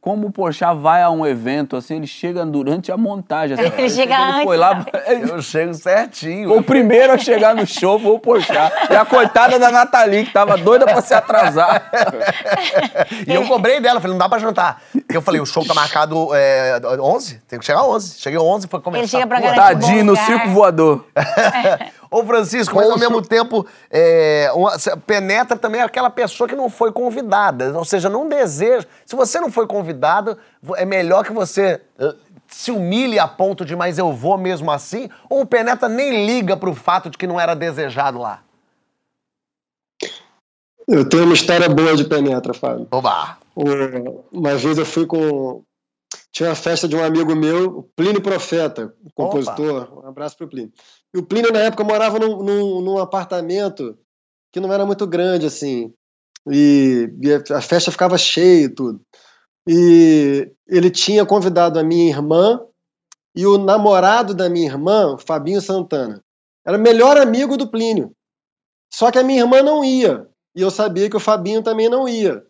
como 0.07 0.27
o 0.27 0.31
Porchat 0.31 0.73
vai 0.79 1.01
a 1.03 1.09
um 1.09 1.25
evento, 1.25 1.75
assim, 1.75 1.97
ele 1.97 2.07
chega 2.07 2.45
durante 2.45 2.93
a 2.93 2.95
montagem. 2.95 3.59
assim. 3.59 3.65
Ele 3.77 3.89
chega 3.89 4.15
Ele 4.37 4.43
foi 4.45 4.57
antes, 4.57 4.59
lá, 4.59 4.85
Eu 5.35 5.41
chego 5.41 5.73
certinho. 5.73 6.57
o 6.57 6.63
primeiro 6.63 7.11
a 7.11 7.17
chegar 7.17 7.53
no 7.53 7.67
show 7.67 7.99
foi 7.99 8.11
o 8.11 8.19
Porchat. 8.19 8.71
E 8.89 8.95
a 8.95 9.03
coitada 9.03 9.59
da 9.59 9.69
Nathalie, 9.69 10.23
que 10.25 10.31
tava 10.31 10.55
doida 10.57 10.85
pra 10.85 11.01
se 11.01 11.13
atrasar. 11.13 11.91
E 13.27 13.33
eu 13.33 13.45
cobrei 13.47 13.81
dela, 13.81 13.99
falei, 13.99 14.13
não 14.13 14.19
dá 14.19 14.29
pra 14.29 14.39
jantar. 14.39 14.81
Eu 15.09 15.21
falei, 15.21 15.41
o 15.41 15.45
show 15.45 15.65
tá 15.65 15.73
marcado 15.73 16.29
é, 16.33 16.79
11, 17.01 17.41
tem 17.45 17.59
que 17.59 17.65
chegar 17.65 17.83
11. 17.83 18.17
Cheguei 18.17 18.39
11 18.39 18.67
pra 18.67 18.79
começar. 18.79 19.01
Ele 19.01 19.07
chega 19.09 19.27
pra 19.27 19.41
Pô, 19.41 19.43
garantir 19.43 19.61
Tadinho 19.61 20.05
no 20.05 20.15
circo 20.15 20.49
voador. 20.51 21.05
Ô, 22.09 22.23
Francisco, 22.25 22.75
mas 22.75 22.89
ao 22.89 22.97
mesmo 22.97 23.21
tempo, 23.21 23.65
é, 23.91 24.51
uma- 24.55 24.77
penetra 25.05 25.57
também 25.57 25.81
aquela 25.81 26.09
pessoa 26.09 26.47
que 26.47 26.55
não 26.55 26.69
foi 26.69 26.91
convidada. 26.91 27.77
Ou 27.77 27.83
seja, 27.85 28.09
não 28.09 28.27
deseja. 28.29 28.85
Se 29.05 29.15
você 29.15 29.39
não 29.39 29.51
foi 29.51 29.67
convidado, 29.67 30.37
é 30.75 30.85
melhor 30.85 31.23
que 31.25 31.31
você 31.33 31.81
eh, 31.99 32.15
se 32.47 32.71
humilhe 32.71 33.19
a 33.19 33.27
ponto 33.27 33.65
de, 33.65 33.75
mas 33.75 33.97
eu 33.97 34.13
vou 34.13 34.37
mesmo 34.37 34.71
assim. 34.71 35.09
Ou 35.29 35.41
o 35.41 35.45
penetra 35.45 35.89
nem 35.89 36.25
liga 36.25 36.55
pro 36.55 36.73
fato 36.73 37.09
de 37.09 37.17
que 37.17 37.27
não 37.27 37.39
era 37.39 37.53
desejado 37.55 38.17
lá. 38.19 38.41
Eu 40.87 41.07
tenho 41.07 41.25
uma 41.25 41.33
história 41.33 41.67
boa 41.67 41.95
de 41.95 42.05
penetra, 42.05 42.53
Fábio. 42.53 42.87
Oba! 42.91 43.37
O- 43.55 44.23
Uma 44.31 44.55
vez 44.55 44.77
eu 44.77 44.85
fui 44.85 45.05
com. 45.05 45.61
Tinha 46.37 46.49
uma 46.49 46.55
festa 46.55 46.87
de 46.87 46.95
um 46.95 47.03
amigo 47.03 47.35
meu, 47.35 47.79
o 47.79 47.83
Plínio 47.95 48.21
Profeta, 48.21 48.93
compositor. 49.15 49.89
Um 49.91 50.07
abraço 50.07 50.37
pro 50.37 50.47
Plínio. 50.47 50.71
E 51.11 51.17
o 51.17 51.25
Plínio, 51.25 51.51
na 51.51 51.61
época, 51.61 51.83
morava 51.83 52.19
num, 52.19 52.43
num, 52.43 52.79
num 52.79 52.99
apartamento 52.99 53.97
que 54.53 54.59
não 54.59 54.71
era 54.71 54.85
muito 54.85 55.07
grande, 55.07 55.47
assim. 55.47 55.91
E, 56.47 57.11
e 57.23 57.51
a 57.51 57.59
festa 57.59 57.89
ficava 57.89 58.19
cheia 58.19 58.65
e 58.65 58.69
tudo. 58.69 59.01
E 59.67 60.51
ele 60.67 60.91
tinha 60.91 61.25
convidado 61.25 61.79
a 61.79 61.83
minha 61.83 62.07
irmã 62.07 62.61
e 63.35 63.43
o 63.47 63.57
namorado 63.57 64.35
da 64.35 64.47
minha 64.47 64.67
irmã, 64.67 65.15
o 65.15 65.17
Fabinho 65.17 65.59
Santana. 65.59 66.23
Era 66.63 66.77
o 66.77 66.79
melhor 66.79 67.17
amigo 67.17 67.57
do 67.57 67.67
Plínio. 67.67 68.11
Só 68.93 69.09
que 69.09 69.17
a 69.17 69.23
minha 69.23 69.41
irmã 69.41 69.63
não 69.63 69.83
ia. 69.83 70.27
E 70.55 70.61
eu 70.61 70.69
sabia 70.69 71.09
que 71.09 71.17
o 71.17 71.19
Fabinho 71.19 71.63
também 71.63 71.89
não 71.89 72.07
ia. 72.07 72.45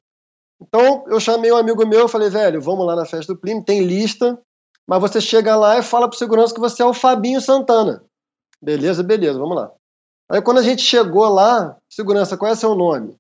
Então 0.62 1.06
eu 1.08 1.20
chamei 1.20 1.52
um 1.52 1.58
amigo 1.58 1.86
meu 1.86 2.08
falei, 2.08 2.30
velho, 2.30 2.62
vamos 2.62 2.86
lá 2.86 2.96
na 2.96 3.06
festa 3.06 3.34
do 3.34 3.40
Plínio, 3.40 3.64
tem 3.64 3.84
lista, 3.84 4.40
mas 4.88 5.00
você 5.00 5.22
chega 5.22 5.56
lá 5.56 5.78
e 5.78 5.84
fala 5.84 6.10
pro 6.10 6.18
segurança 6.18 6.54
que 6.54 6.60
você 6.60 6.82
é 6.82 6.86
o 6.86 6.94
Fabinho 6.94 7.42
Santana. 7.42 8.04
Beleza, 8.62 9.04
beleza, 9.04 9.38
vamos 9.38 9.56
lá. 9.56 9.72
Aí 10.30 10.42
quando 10.42 10.58
a 10.58 10.64
gente 10.64 10.82
chegou 10.82 11.28
lá, 11.30 11.78
segurança, 11.90 12.36
qual 12.36 12.52
é 12.52 12.56
seu 12.56 12.76
nome? 12.76 13.16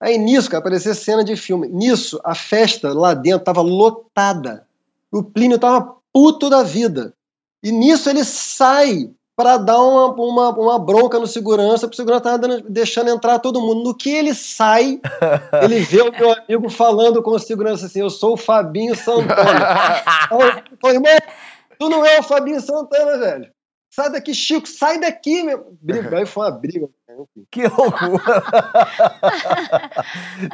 Aí 0.00 0.18
nisso, 0.18 0.50
cara, 0.50 0.60
aparecia 0.60 0.94
cena 0.94 1.24
de 1.24 1.36
filme. 1.36 1.68
Nisso, 1.68 2.20
a 2.24 2.34
festa 2.34 2.92
lá 2.92 3.14
dentro 3.14 3.44
tava 3.44 3.62
lotada. 3.62 4.66
O 5.12 5.22
Plínio 5.22 5.58
tava 5.58 5.96
puto 6.12 6.50
da 6.50 6.62
vida. 6.62 7.14
E 7.62 7.70
nisso 7.70 8.10
ele 8.10 8.24
sai 8.24 9.10
para 9.36 9.56
dar 9.56 9.80
uma, 9.80 10.08
uma, 10.12 10.50
uma 10.50 10.78
bronca 10.78 11.18
no 11.18 11.26
segurança, 11.26 11.88
pro 11.88 11.96
segurança 11.96 12.22
tava 12.22 12.38
dando- 12.38 12.68
deixando 12.68 13.10
entrar 13.10 13.38
todo 13.38 13.60
mundo. 13.60 13.82
No 13.82 13.94
que 13.94 14.10
ele 14.10 14.34
sai, 14.34 15.00
ele 15.62 15.80
vê 15.80 16.02
o 16.02 16.12
meu 16.12 16.32
amigo 16.32 16.68
falando 16.68 17.22
com 17.22 17.30
o 17.30 17.38
segurança 17.38 17.86
assim: 17.86 18.00
Eu 18.00 18.10
sou 18.10 18.34
o 18.34 18.36
Fabinho 18.36 18.94
Santana. 18.94 20.02
Falei, 20.80 20.96
irmão, 20.96 21.18
tu 21.78 21.88
não 21.88 22.04
é 22.04 22.20
o 22.20 22.22
Fabinho 22.22 22.60
Santana, 22.60 23.18
velho. 23.18 23.50
Sai 23.94 24.10
daqui, 24.10 24.34
Chico, 24.34 24.66
sai 24.66 24.98
daqui, 24.98 25.42
meu. 25.42 25.76
Briga. 25.82 26.16
Aí 26.16 26.24
foi 26.24 26.44
uma 26.44 26.50
briga. 26.50 26.88
enfim. 27.10 27.46
Que 27.50 27.64
loucura! 27.68 28.40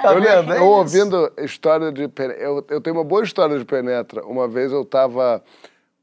tá 0.03 0.13
eu, 0.13 0.21
vendo? 0.21 0.55
Eu 0.55 0.67
ouvindo 0.67 1.33
história 1.39 1.93
de 1.93 2.09
penetra. 2.09 2.43
Eu, 2.43 2.67
eu 2.69 2.81
tenho 2.81 2.97
uma 2.97 3.05
boa 3.05 3.23
história 3.23 3.57
de 3.57 3.65
penetra. 3.65 4.27
Uma 4.27 4.49
vez 4.49 4.73
eu 4.73 4.85
tava. 4.85 5.41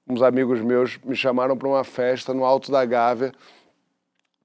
Uns 0.08 0.22
amigos 0.22 0.62
meus 0.62 0.98
me 1.00 1.16
chamaram 1.16 1.58
para 1.58 1.68
uma 1.68 1.84
festa 1.84 2.34
no 2.34 2.46
Alto 2.46 2.72
da 2.72 2.86
Gávea. 2.86 3.32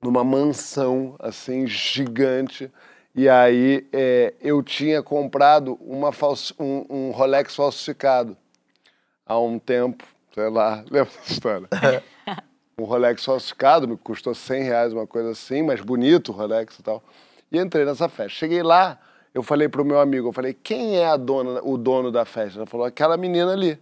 numa 0.03 0.24
mansão, 0.24 1.15
assim, 1.19 1.66
gigante. 1.66 2.73
E 3.15 3.28
aí 3.28 3.87
é, 3.93 4.32
eu 4.41 4.62
tinha 4.62 5.03
comprado 5.03 5.74
uma 5.82 6.11
falsi- 6.12 6.55
um, 6.59 6.87
um 6.89 7.11
Rolex 7.11 7.55
falsificado 7.55 8.35
há 9.27 9.39
um 9.39 9.59
tempo, 9.59 10.05
sei 10.35 10.49
lá, 10.49 10.77
lembra 10.91 11.12
dessa 11.12 11.32
história? 11.32 11.69
um 12.78 12.85
Rolex 12.85 13.23
falsificado, 13.24 13.87
me 13.87 13.97
custou 13.99 14.35
100 14.35 14.62
reais, 14.62 14.93
uma 14.95 15.07
coisa 15.07 15.31
assim, 15.32 15.62
mas 15.62 15.81
bonito 15.82 16.31
o 16.31 16.35
Rolex 16.35 16.78
e 16.78 16.82
tal. 16.82 17.03
E 17.53 17.59
entrei 17.59 17.85
nessa 17.85 18.09
festa. 18.09 18.31
Cheguei 18.31 18.62
lá, 18.62 18.99
eu 19.35 19.43
falei 19.43 19.69
pro 19.69 19.85
meu 19.85 20.01
amigo, 20.01 20.28
eu 20.28 20.32
falei, 20.32 20.55
quem 20.55 20.97
é 20.97 21.07
a 21.07 21.16
dona, 21.19 21.61
o 21.62 21.77
dono 21.77 22.11
da 22.11 22.24
festa? 22.24 22.61
Ela 22.61 22.66
falou, 22.66 22.87
aquela 22.87 23.19
menina 23.19 23.53
ali. 23.53 23.78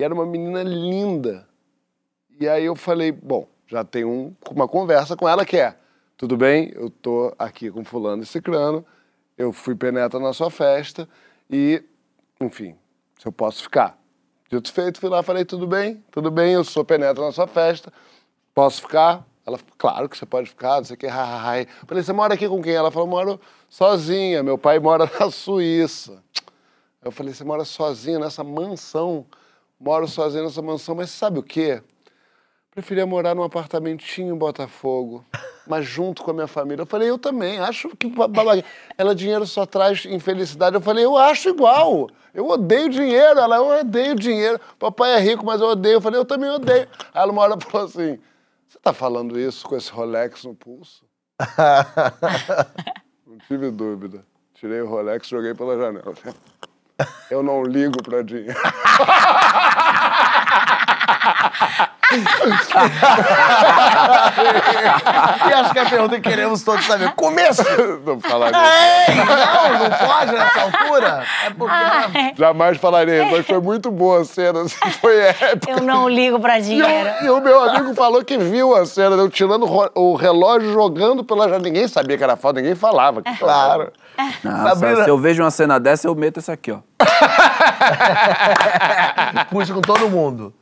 E 0.00 0.02
era 0.02 0.14
uma 0.14 0.24
menina 0.24 0.62
linda. 0.62 1.46
E 2.40 2.48
aí 2.48 2.64
eu 2.64 2.74
falei, 2.74 3.12
bom, 3.12 3.46
já 3.66 3.84
tenho 3.84 4.08
um- 4.08 4.34
uma 4.50 4.66
conversa 4.66 5.14
com 5.14 5.28
ela 5.28 5.44
que 5.44 5.58
é, 5.58 5.76
tudo 6.16 6.38
bem, 6.38 6.72
eu 6.74 6.88
tô 6.88 7.34
aqui 7.38 7.70
com 7.70 7.84
fulano 7.84 8.22
e 8.22 8.26
ciclano, 8.26 8.82
eu 9.36 9.52
fui 9.52 9.74
penetra 9.74 10.18
na 10.18 10.32
sua 10.32 10.50
festa 10.50 11.06
e, 11.50 11.84
enfim, 12.40 12.74
se 13.18 13.28
eu 13.28 13.32
posso 13.32 13.62
ficar. 13.62 13.98
Dito 14.50 14.72
feito, 14.72 14.98
fui 14.98 15.10
lá, 15.10 15.22
falei, 15.22 15.44
tudo 15.44 15.66
bem, 15.66 16.02
tudo 16.10 16.30
bem, 16.30 16.54
eu 16.54 16.64
sou 16.64 16.82
penetra 16.82 17.22
na 17.22 17.30
sua 17.30 17.46
festa, 17.46 17.92
posso 18.54 18.80
ficar? 18.80 19.26
Ela 19.46 19.58
falou, 19.58 19.74
claro 19.76 20.08
que 20.08 20.16
você 20.16 20.24
pode 20.24 20.48
ficar, 20.48 20.78
não 20.78 20.84
sei 20.84 20.94
o 20.94 20.98
que, 20.98 21.08
ha, 21.08 21.14
ha, 21.14 21.60
ha. 21.60 21.66
Falei, 21.86 22.02
você 22.02 22.12
mora 22.14 22.32
aqui 22.32 22.48
com 22.48 22.62
quem? 22.62 22.72
Ela 22.72 22.90
falou, 22.90 23.06
moro 23.06 23.38
sozinha, 23.68 24.42
meu 24.42 24.56
pai 24.56 24.78
mora 24.78 25.04
na 25.20 25.30
Suíça. 25.30 26.24
Eu 27.02 27.12
falei, 27.12 27.34
você 27.34 27.44
mora 27.44 27.66
sozinha 27.66 28.18
nessa 28.18 28.42
mansão? 28.42 29.26
Moro 29.80 30.06
sozinha 30.06 30.42
nessa 30.42 30.60
mansão, 30.60 30.94
mas 30.94 31.10
sabe 31.10 31.38
o 31.38 31.42
quê? 31.42 31.82
Preferia 32.70 33.06
morar 33.06 33.34
num 33.34 33.42
apartamentinho 33.42 34.34
em 34.34 34.38
Botafogo, 34.38 35.24
mas 35.66 35.86
junto 35.86 36.22
com 36.22 36.30
a 36.30 36.34
minha 36.34 36.46
família. 36.46 36.82
Eu 36.82 36.86
falei, 36.86 37.08
eu 37.08 37.18
também, 37.18 37.58
acho 37.58 37.88
que 37.96 38.06
babaca. 38.06 38.62
Ela, 38.98 39.14
dinheiro 39.14 39.46
só 39.46 39.64
traz 39.64 40.04
infelicidade. 40.04 40.76
Eu 40.76 40.82
falei, 40.82 41.04
eu 41.04 41.16
acho 41.16 41.48
igual. 41.48 42.10
Eu 42.34 42.46
odeio 42.46 42.90
dinheiro. 42.90 43.40
Ela, 43.40 43.56
eu 43.56 43.80
odeio 43.80 44.14
dinheiro. 44.14 44.60
Papai 44.78 45.14
é 45.14 45.18
rico, 45.18 45.46
mas 45.46 45.62
eu 45.62 45.68
odeio. 45.68 45.94
Eu 45.94 46.00
falei, 46.00 46.20
eu 46.20 46.26
também 46.26 46.50
odeio. 46.50 46.86
Aí 47.14 47.22
ela 47.22 47.32
uma 47.32 47.42
hora 47.42 47.58
falou 47.58 47.86
assim, 47.86 48.18
você 48.68 48.78
tá 48.78 48.92
falando 48.92 49.40
isso 49.40 49.66
com 49.66 49.76
esse 49.76 49.90
Rolex 49.90 50.44
no 50.44 50.54
pulso? 50.54 51.04
Não 53.26 53.38
tive 53.48 53.70
dúvida. 53.70 54.24
Tirei 54.54 54.82
o 54.82 54.88
Rolex 54.88 55.26
e 55.26 55.30
joguei 55.30 55.54
pela 55.54 55.76
janela. 55.76 56.14
Eu 57.30 57.42
não 57.42 57.62
ligo 57.62 58.02
pra 58.02 58.22
dinheiro. 58.22 58.54
E 65.48 65.52
acho 65.52 65.72
que 65.72 65.78
a 65.78 65.86
pergunta 65.88 66.16
que 66.20 66.28
queremos 66.28 66.62
todos 66.62 66.84
saber. 66.86 67.12
Começo! 67.14 67.62
Não 68.04 68.20
falarei. 68.20 68.60
Ei, 68.60 69.14
não, 69.14 69.24
não 69.24 69.90
pode 70.08 70.32
nessa 70.32 70.62
altura. 70.62 71.24
É 71.46 71.50
porque... 71.50 71.74
Ai, 71.74 72.34
Jamais 72.36 72.78
falarei, 72.78 73.30
mas 73.30 73.46
foi 73.46 73.60
muito 73.60 73.90
boa 73.90 74.22
a 74.22 74.24
cena, 74.24 74.62
assim, 74.62 74.76
foi 75.00 75.18
épica. 75.20 75.70
eu 75.72 75.80
não 75.82 76.08
ligo 76.08 76.38
pra 76.40 76.58
E, 76.58 76.62
dinheiro. 76.62 77.10
o- 77.22 77.24
e 77.24 77.30
o 77.30 77.40
meu 77.40 77.62
amigo 77.62 77.94
falou 77.94 78.24
que 78.24 78.36
viu 78.38 78.74
a 78.74 78.84
cena, 78.86 79.16
eu 79.16 79.28
tirando 79.28 79.66
o 79.94 80.14
relógio, 80.14 80.72
jogando 80.72 81.22
pela 81.24 81.44
janela. 81.44 81.60
Ninguém 81.62 81.86
sabia 81.88 82.16
que 82.18 82.24
era 82.24 82.36
falta, 82.36 82.60
ninguém 82.60 82.74
falava. 82.74 83.22
que 83.22 83.36
Claro. 83.38 83.92
Nossa, 84.42 84.68
Sabrina- 84.76 85.04
se 85.04 85.10
eu 85.10 85.18
vejo 85.18 85.42
uma 85.42 85.50
cena 85.50 85.78
dessa, 85.80 86.06
eu 86.06 86.14
meto 86.14 86.38
essa 86.38 86.52
aqui, 86.52 86.72
ó. 86.72 86.78
Puxa 89.50 89.72
com 89.74 89.80
todo 89.80 90.08
mundo. 90.08 90.52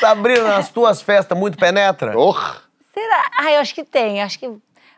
Sabrina, 0.00 0.48
nas 0.48 0.68
tuas 0.68 1.00
festas, 1.02 1.36
muito 1.36 1.58
penetra? 1.58 2.12
Porra! 2.12 2.56
Será? 2.92 3.30
Ah, 3.38 3.52
eu 3.52 3.60
acho 3.60 3.74
que 3.74 3.84
tem, 3.84 4.22
acho 4.22 4.38
que... 4.38 4.50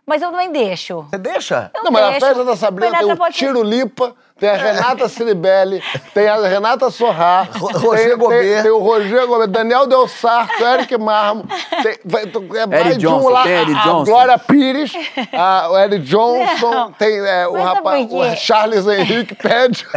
Mas 0.08 0.22
eu 0.22 0.30
também 0.30 0.52
deixo. 0.52 1.02
Você 1.10 1.18
deixa? 1.18 1.68
Eu 1.74 1.82
Não, 1.82 1.90
mas 1.90 2.02
a 2.04 2.10
deixo. 2.10 2.26
festa 2.26 2.44
da 2.44 2.54
Sabrina 2.54 2.96
tem 2.96 3.12
o 3.12 3.16
ser- 3.16 3.32
Tiro 3.32 3.60
Lipa, 3.64 4.14
tem 4.38 4.48
a 4.50 4.54
Renata 4.54 5.08
Ciribelli, 5.08 5.82
tem 6.14 6.28
a 6.28 6.36
Renata 6.46 6.90
Sorrá, 6.90 7.48
Roger 7.58 8.10
tem, 8.10 8.16
Gobet. 8.18 8.40
Tem, 8.54 8.62
tem 8.62 8.70
o 8.70 8.78
Roger 8.78 9.26
Gomes, 9.26 9.48
Daniel 9.48 9.84
Del 9.88 10.06
Sarto, 10.06 10.62
Eric 10.62 10.96
Marmo, 10.96 11.44
tem, 11.82 11.98
vai, 12.04 12.22
é 12.22 12.80
Eric 12.82 12.98
de 12.98 13.06
um 13.08 13.14
Johnson, 13.18 13.28
lá, 13.30 13.42
tem 13.42 13.52
Eric 13.54 13.74
a, 13.74 13.82
a? 13.82 14.04
Glória 14.04 14.38
Pires, 14.38 14.92
a- 15.36 15.68
o 15.72 15.76
Eric 15.78 16.04
Johnson, 16.04 16.70
Não. 16.70 16.92
tem 16.92 17.18
é, 17.26 17.48
o 17.48 17.60
rapaz, 17.60 18.06
o 18.08 18.36
Charles 18.36 18.86
Henrique 18.86 19.34
Pede. 19.34 19.84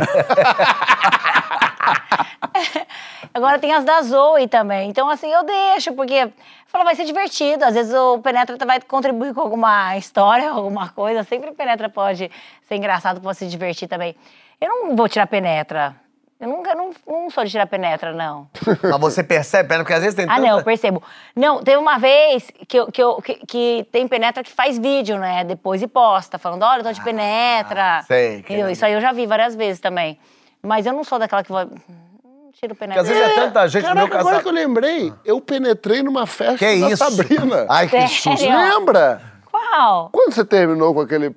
Agora 3.33 3.59
tem 3.59 3.73
as 3.73 3.83
da 3.83 4.01
Zoe 4.01 4.47
também. 4.47 4.89
Então, 4.89 5.09
assim, 5.09 5.31
eu 5.31 5.43
deixo, 5.43 5.93
porque 5.93 6.31
fala, 6.67 6.83
vai 6.83 6.95
ser 6.95 7.05
divertido. 7.05 7.65
Às 7.65 7.73
vezes 7.73 7.93
o 7.93 8.19
Penetra 8.19 8.57
vai 8.65 8.79
contribuir 8.81 9.33
com 9.33 9.41
alguma 9.41 9.97
história, 9.97 10.49
alguma 10.51 10.89
coisa. 10.89 11.23
Sempre 11.23 11.49
o 11.49 11.53
Penetra 11.53 11.89
pode 11.89 12.31
ser 12.63 12.75
engraçado, 12.75 13.21
pode 13.21 13.37
se 13.37 13.47
divertir 13.47 13.87
também. 13.87 14.15
Eu 14.59 14.69
não 14.69 14.95
vou 14.95 15.07
tirar 15.07 15.27
Penetra. 15.27 15.95
Eu 16.39 16.47
nunca, 16.47 16.73
não, 16.73 16.91
não 17.05 17.29
sou 17.29 17.43
de 17.43 17.51
tirar 17.51 17.67
Penetra, 17.67 18.13
não. 18.13 18.47
Mas 18.81 18.99
você 19.01 19.21
percebe, 19.21 19.75
porque 19.75 19.91
às 19.91 19.99
vezes 19.99 20.15
tem 20.15 20.23
Ah, 20.23 20.35
tanta... 20.35 20.47
não, 20.47 20.57
eu 20.59 20.63
percebo. 20.63 21.03
Não, 21.35 21.61
teve 21.61 21.75
uma 21.75 21.99
vez 21.99 22.49
que, 22.65 22.79
eu, 22.79 22.89
que, 22.89 23.03
eu, 23.03 23.21
que, 23.21 23.33
que 23.45 23.87
tem 23.91 24.07
penetra 24.07 24.41
que 24.41 24.51
faz 24.51 24.77
vídeo, 24.79 25.17
né? 25.17 25.43
Depois 25.43 25.81
e 25.81 25.87
posta, 25.87 26.37
falando, 26.37 26.63
olha, 26.63 26.79
eu 26.79 26.83
tô 26.85 26.93
de 26.93 27.03
penetra. 27.03 27.97
Ah, 27.97 28.03
sei, 28.03 28.37
Entendeu? 28.37 28.69
Isso 28.69 28.85
aí 28.85 28.93
eu 28.93 29.01
já 29.01 29.11
vi 29.11 29.25
várias 29.25 29.53
vezes 29.53 29.81
também. 29.81 30.17
Mas 30.61 30.85
eu 30.85 30.93
não 30.93 31.03
sou 31.03 31.17
daquela 31.19 31.43
que 31.43 31.51
vai. 31.51 31.65
Não 31.65 32.51
tiro 32.51 32.75
Porque 32.75 32.79
penetra. 32.79 33.01
às 33.01 33.07
vezes 33.07 33.23
é 33.23 33.35
tanta 33.35 33.67
gente 33.67 33.87
no 33.87 33.95
meu 33.95 34.07
Caraca, 34.07 34.19
agora 34.19 34.41
que 34.43 34.47
eu 34.49 34.53
lembrei, 34.53 35.13
eu 35.23 35.39
penetrei 35.39 36.03
numa 36.03 36.25
festa 36.27 36.57
Que 36.57 36.79
da 36.81 36.89
isso? 36.89 36.97
Sabrina. 36.97 37.65
Ai, 37.69 37.87
que 37.87 38.07
susto. 38.07 38.45
Lembra? 38.45 39.21
Qual? 39.49 40.09
Quando 40.11 40.33
você 40.33 40.43
terminou 40.43 40.93
com 40.93 41.01
aquele 41.01 41.33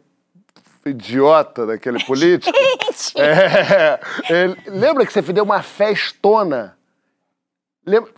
idiota 0.84 1.66
daquele 1.66 2.02
político? 2.04 2.56
Gente! 2.56 3.20
É, 3.20 4.00
ele- 4.28 4.56
lembra 4.66 5.06
que 5.06 5.12
você 5.12 5.22
deu 5.32 5.44
uma 5.44 5.62
festona? 5.62 6.76
Lembra? 7.86 8.10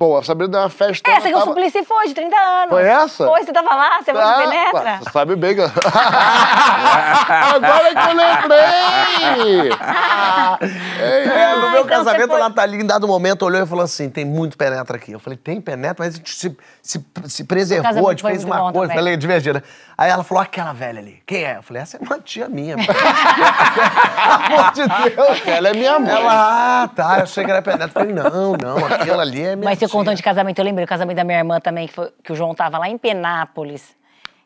Bom, 0.00 0.16
a 0.16 0.22
Sabrina 0.22 0.52
deu 0.52 0.60
uma 0.60 0.68
festona. 0.70 1.16
Essa 1.16 1.26
que 1.28 1.34
o 1.34 1.38
tava- 1.40 1.50
Suplicy 1.50 1.82
foi, 1.84 2.06
de 2.06 2.14
30 2.14 2.36
anos. 2.36 2.68
Foi 2.70 2.84
essa? 2.84 3.26
Foi, 3.26 3.42
você 3.44 3.52
tava 3.52 3.74
lá, 3.74 3.98
você 4.00 4.12
foi 4.12 4.22
de 4.22 4.28
Ah, 4.28 4.38
penetra. 4.38 4.98
Você 5.02 5.10
sabe 5.10 5.34
bem 5.34 5.56
que. 5.56 5.60
eu- 5.60 5.64
Agora 7.56 7.94
que 7.94 8.10
eu 8.10 8.16
lembrei! 8.16 9.72
É, 11.00 11.54
no 11.54 11.70
meu 11.70 11.84
então 11.84 12.04
casamento, 12.04 12.28
foi- 12.30 12.40
a 12.40 12.48
Nathalie, 12.48 12.80
em 12.80 12.86
dado 12.86 13.06
momento, 13.06 13.44
olhou 13.44 13.62
e 13.62 13.66
falou 13.66 13.84
assim: 13.84 14.08
tem 14.10 14.24
muito 14.24 14.56
penetra 14.56 14.96
aqui. 14.96 15.12
Eu 15.12 15.20
falei, 15.20 15.36
tem 15.36 15.60
penetra, 15.60 16.04
mas 16.04 16.14
a 16.14 16.16
gente 16.16 16.34
se, 16.34 16.56
se, 16.82 17.04
se 17.26 17.44
preservou, 17.44 18.08
a 18.08 18.10
gente 18.12 18.22
fez 18.22 18.42
uma 18.44 18.72
coisa, 18.72 18.88
também. 18.92 18.96
falei, 18.96 19.16
divertida. 19.16 19.62
Aí 19.96 20.10
ela 20.10 20.24
falou, 20.24 20.42
aquela 20.42 20.72
velha 20.72 20.98
ali, 21.00 21.22
quem 21.26 21.44
é? 21.44 21.56
Eu 21.58 21.62
falei, 21.62 21.82
essa 21.82 21.96
é 21.96 22.00
uma 22.00 22.18
tia 22.18 22.48
minha. 22.48 22.76
Pelo 22.84 22.98
amor 24.58 24.72
de 24.72 24.82
Deus. 25.14 25.42
Ela 25.46 25.68
é 25.68 25.72
minha 25.74 25.98
mãe. 25.98 26.10
Ela, 26.10 26.82
ah, 26.84 26.88
tá, 26.88 27.18
eu 27.18 27.22
achei 27.24 27.44
que 27.44 27.50
era 27.50 27.62
penetra. 27.62 27.86
Eu 27.86 27.92
falei, 27.92 28.12
não, 28.12 28.52
não, 28.52 28.76
aquela 28.86 29.22
ali 29.22 29.42
é 29.44 29.54
minha 29.56 29.70
Mas 29.70 29.78
você 29.88 29.96
contando 29.96 30.16
de 30.16 30.22
casamento, 30.22 30.58
eu 30.58 30.64
lembrei 30.64 30.84
o 30.84 30.88
casamento 30.88 31.16
da 31.16 31.24
minha 31.24 31.38
irmã 31.38 31.60
também, 31.60 31.86
que, 31.86 31.92
foi, 31.94 32.12
que 32.22 32.32
o 32.32 32.36
João 32.36 32.54
tava 32.54 32.78
lá 32.78 32.88
em 32.88 32.96
Penápolis. 32.98 33.96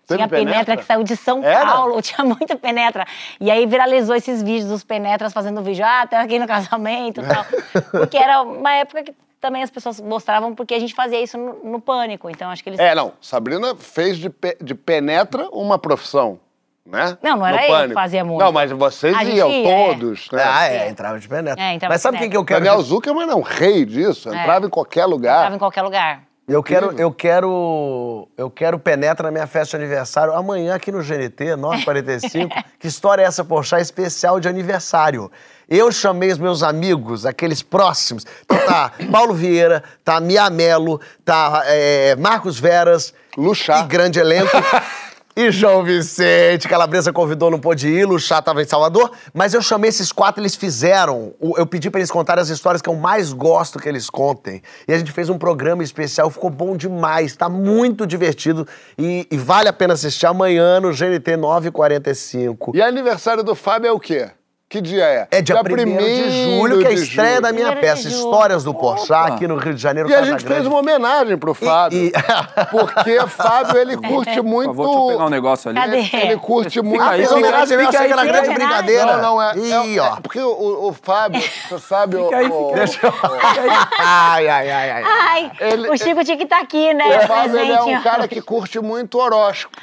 Teve 0.07 0.19
Tinha 0.19 0.29
penetra? 0.29 0.53
penetra? 0.53 0.77
que 0.77 0.85
saiu 0.85 1.05
de 1.05 1.17
São 1.17 1.45
Era? 1.45 1.65
Paulo, 1.67 2.01
tinha 2.03 2.25
muita 2.25 2.57
penetra. 2.57 3.07
E 3.41 3.51
aí 3.51 3.67
viralizou 3.67 4.17
esses 4.17 4.43
vídeos 4.43 4.69
dos 4.69 4.83
penetras 4.85 5.33
fazendo 5.33 5.63
vídeo, 5.63 5.85
ah, 5.87 6.07
tem 6.07 6.19
aqui 6.19 6.39
no 6.39 6.47
casamento 6.47 7.21
e 7.21 7.25
tal. 7.27 7.45
Porque 7.91 8.17
era 8.17 8.43
uma 8.43 8.73
época 8.75 9.05
que 9.05 9.15
também 9.41 9.63
as 9.63 9.71
pessoas 9.71 10.01
mostravam, 10.01 10.55
porque 10.55 10.73
a 10.73 10.79
gente 10.79 10.95
fazia 10.95 11.21
isso 11.21 11.37
no, 11.37 11.65
no 11.73 11.81
pânico. 11.81 12.31
Então 12.31 12.49
acho 12.49 12.63
que 12.63 12.71
eles. 12.71 12.79
É, 12.79 12.95
não. 12.95 13.13
Sabrina 13.21 13.75
fez 13.75 14.17
de, 14.17 14.31
pe- 14.31 14.57
de 14.63 14.73
penetra 14.73 15.49
uma 15.51 15.79
profissão, 15.81 16.39
né? 16.87 17.17
Não, 17.23 17.37
não 17.37 17.47
era 17.47 17.85
eu 17.85 17.89
que 17.89 17.95
fazia 17.95 18.25
muito. 18.25 18.41
Não, 18.41 18.51
mas 18.51 18.71
vocês 18.73 19.15
A 19.15 19.25
gente 19.25 19.37
iam 19.37 19.51
ia, 19.51 19.69
é. 19.69 19.95
todos, 19.95 20.29
né? 20.33 20.43
Ah, 20.45 20.69
é, 20.69 20.89
entrava 20.89 21.19
de 21.19 21.29
penetra. 21.29 21.63
É, 21.63 21.75
entrava 21.75 21.95
Mas 21.95 22.03
sabe 22.03 22.17
o 22.17 22.31
que, 22.31 22.37
eu 22.37 22.45
quero? 22.45 22.65
Daniel 22.65 22.83
Zuckerman 22.83 23.31
é 23.31 23.35
um 23.35 23.43
rei 23.43 23.85
disso. 23.85 24.29
É. 24.29 24.41
Entrava 24.41 24.67
em 24.67 24.71
qualquer 24.71 25.07
lugar. 25.07 25.45
Tava 25.45 25.55
em 25.55 25.59
qualquer 25.59 25.83
lugar. 25.83 26.23
Eu 26.49 26.61
quero, 26.61 26.93
eu 26.99 27.13
quero, 27.13 28.29
eu 28.37 28.51
quero 28.51 28.77
penetra 28.77 29.29
na 29.29 29.31
minha 29.31 29.47
festa 29.47 29.79
de 29.79 29.85
aniversário 29.85 30.35
amanhã 30.35 30.75
aqui 30.75 30.91
no 30.91 30.99
GNT, 30.99 31.55
9h45. 31.57 32.65
que 32.81 32.89
história 32.89 33.23
é 33.23 33.27
essa, 33.27 33.45
poxa, 33.45 33.81
especial 33.81 34.41
de 34.41 34.49
aniversário. 34.49 35.31
Eu 35.69 35.93
chamei 35.93 36.33
os 36.33 36.39
meus 36.39 36.65
amigos, 36.65 37.25
aqueles 37.25 37.63
próximos. 37.63 38.27
Então 38.45 38.59
tá 38.67 38.91
Paulo 39.11 39.33
Vieira, 39.33 39.85
tá 40.05 40.21
Mia 40.21 40.51
Mello, 40.51 41.01
tá 41.25 41.63
é, 41.67 42.17
Marcos 42.17 42.59
Veras. 42.59 43.15
Luxá. 43.37 43.81
E 43.81 43.85
grande 43.85 44.19
elenco. 44.19 44.51
E 45.35 45.51
João 45.51 45.83
Vicente, 45.83 46.69
Calabresa 46.69 47.11
convidou, 47.11 47.51
não 47.51 47.59
pôde 47.59 47.89
ir, 47.89 48.05
Luxá 48.05 48.43
tava 48.43 48.61
em 48.61 48.67
Salvador, 48.67 49.11
mas 49.33 49.55
eu 49.55 49.63
chamei 49.63 49.89
esses 49.89 50.13
quatro, 50.13 50.43
eles 50.43 50.55
fizeram. 50.55 51.33
Eu 51.57 51.67
pedi 51.67 51.89
pra 51.89 52.01
eles 52.01 52.11
contarem 52.11 52.43
as 52.43 52.51
histórias 52.51 52.83
que 52.83 52.89
eu 52.91 52.95
mais 52.95 53.33
gosto 53.33 53.79
que 53.79 53.89
eles 53.89 54.11
contem. 54.11 54.63
E 54.87 54.93
a 54.93 54.99
gente 54.99 55.11
fez 55.11 55.31
um 55.31 55.39
programa 55.39 55.83
especial, 55.83 56.29
ficou 56.29 56.51
bom 56.51 56.77
demais, 56.77 57.35
tá 57.35 57.49
muito 57.49 58.07
divertido 58.07 58.69
e, 58.99 59.27
e 59.31 59.39
vale 59.39 59.69
a 59.69 59.73
pena 59.73 59.95
assistir 59.95 60.27
amanhã 60.27 60.79
no 60.81 60.91
GNT 60.91 61.39
9h45. 61.39 62.75
E 62.75 62.83
aniversário 62.83 63.43
do 63.43 63.55
Fábio 63.55 63.89
é 63.89 63.93
o 63.93 63.99
quê? 63.99 64.33
Que 64.73 64.81
dia 64.81 65.05
é? 65.05 65.29
É 65.31 65.43
dia 65.43 65.61
1 65.61 65.63
de 65.99 66.57
julho, 66.57 66.79
que 66.79 66.87
é 66.87 66.89
a 66.89 66.93
estreia 66.95 67.31
julho. 67.33 67.43
da 67.43 67.53
minha 67.53 67.73
Primeiro 67.73 67.95
peça. 67.95 68.09
Histórias 68.09 68.65
do 68.65 68.73
Porchat, 68.73 69.33
aqui 69.33 69.47
no 69.47 69.57
Rio 69.59 69.75
de 69.75 69.83
Janeiro, 69.83 70.09
E 70.09 70.15
a 70.15 70.23
gente 70.23 70.43
Grande. 70.43 70.47
fez 70.47 70.67
uma 70.67 70.79
homenagem 70.79 71.37
pro 71.37 71.53
Fábio. 71.53 71.99
E- 72.07 72.11
Porque 72.73 73.21
Fábio, 73.27 73.77
ele 73.77 73.99
curte 73.99 74.37
Por 74.37 74.45
muito. 74.45 74.69
favor, 74.69 74.87
deixa 74.87 75.03
eu 75.03 75.09
pegar 75.09 75.25
um 75.27 75.29
negócio 75.29 75.69
ali. 75.71 75.79
Cadê? 75.79 76.27
Ele 76.27 76.37
curte 76.39 76.81
muito. 76.81 77.03
Ah, 77.03 77.11
fez 77.11 77.29
fica 77.29 77.35
homenagem, 77.39 77.77
fica 77.79 77.89
achei 77.91 78.07
que 78.07 78.13
era 78.15 78.23
aí, 78.23 78.29
grande 78.29 78.47
fica 78.49 78.59
brincadeira. 78.59 79.17
Não, 79.19 79.23
não, 79.23 79.43
é. 79.43 79.57
Ih, 79.59 79.99
é- 79.99 80.01
ó. 80.01 80.17
é 80.17 80.21
porque 80.23 80.41
o, 80.41 80.89
o 80.89 80.97
Fábio, 81.03 81.43
você 81.69 81.79
sabe. 81.79 82.17
o, 82.17 82.25
Fica 82.25 82.37
aí, 82.39 82.47
o- 82.49 82.69
fica 82.69 82.81
aí. 82.81 82.87
Deixa 82.87 83.07
eu... 83.07 83.13
Ai, 83.99 84.49
ai, 84.49 84.71
ai, 84.71 84.91
ai. 84.91 85.03
Ai, 85.05 85.53
Ele- 85.61 85.91
o 85.91 85.99
Chico 85.99 86.25
tinha 86.25 86.39
que 86.39 86.45
estar 86.45 86.61
aqui, 86.61 86.95
né? 86.95 87.19
O 87.19 87.27
Fábio 87.27 87.59
ele 87.59 87.73
é 87.73 87.83
um 87.83 88.01
cara 88.01 88.27
que 88.27 88.41
curte 88.41 88.81
muito 88.81 89.19
horóscopo. 89.19 89.77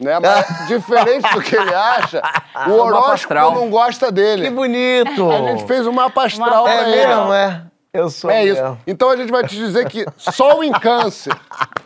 Né? 0.00 0.18
Mas, 0.18 0.46
diferente 0.66 1.30
do 1.34 1.42
que 1.42 1.54
ele 1.54 1.74
acha, 1.74 2.22
o 2.68 2.72
horóscopo 2.72 3.12
astral. 3.12 3.54
não 3.54 3.68
gosta 3.68 4.10
dele. 4.10 4.29
Que 4.36 4.50
bonito. 4.50 5.30
A 5.30 5.38
gente 5.50 5.66
fez 5.66 5.86
um 5.86 5.92
mapa 5.92 6.24
astral 6.26 6.64
pra 6.64 6.72
É 6.74 6.82
ele. 6.90 7.06
mesmo, 7.06 7.32
é? 7.32 7.62
Eu 7.92 8.08
sou 8.10 8.30
É 8.30 8.44
isso. 8.44 8.62
mesmo. 8.62 8.78
Então 8.86 9.10
a 9.10 9.16
gente 9.16 9.30
vai 9.32 9.44
te 9.46 9.56
dizer 9.56 9.88
que 9.88 10.04
Sol 10.16 10.62
em 10.62 10.72
câncer. 10.72 11.32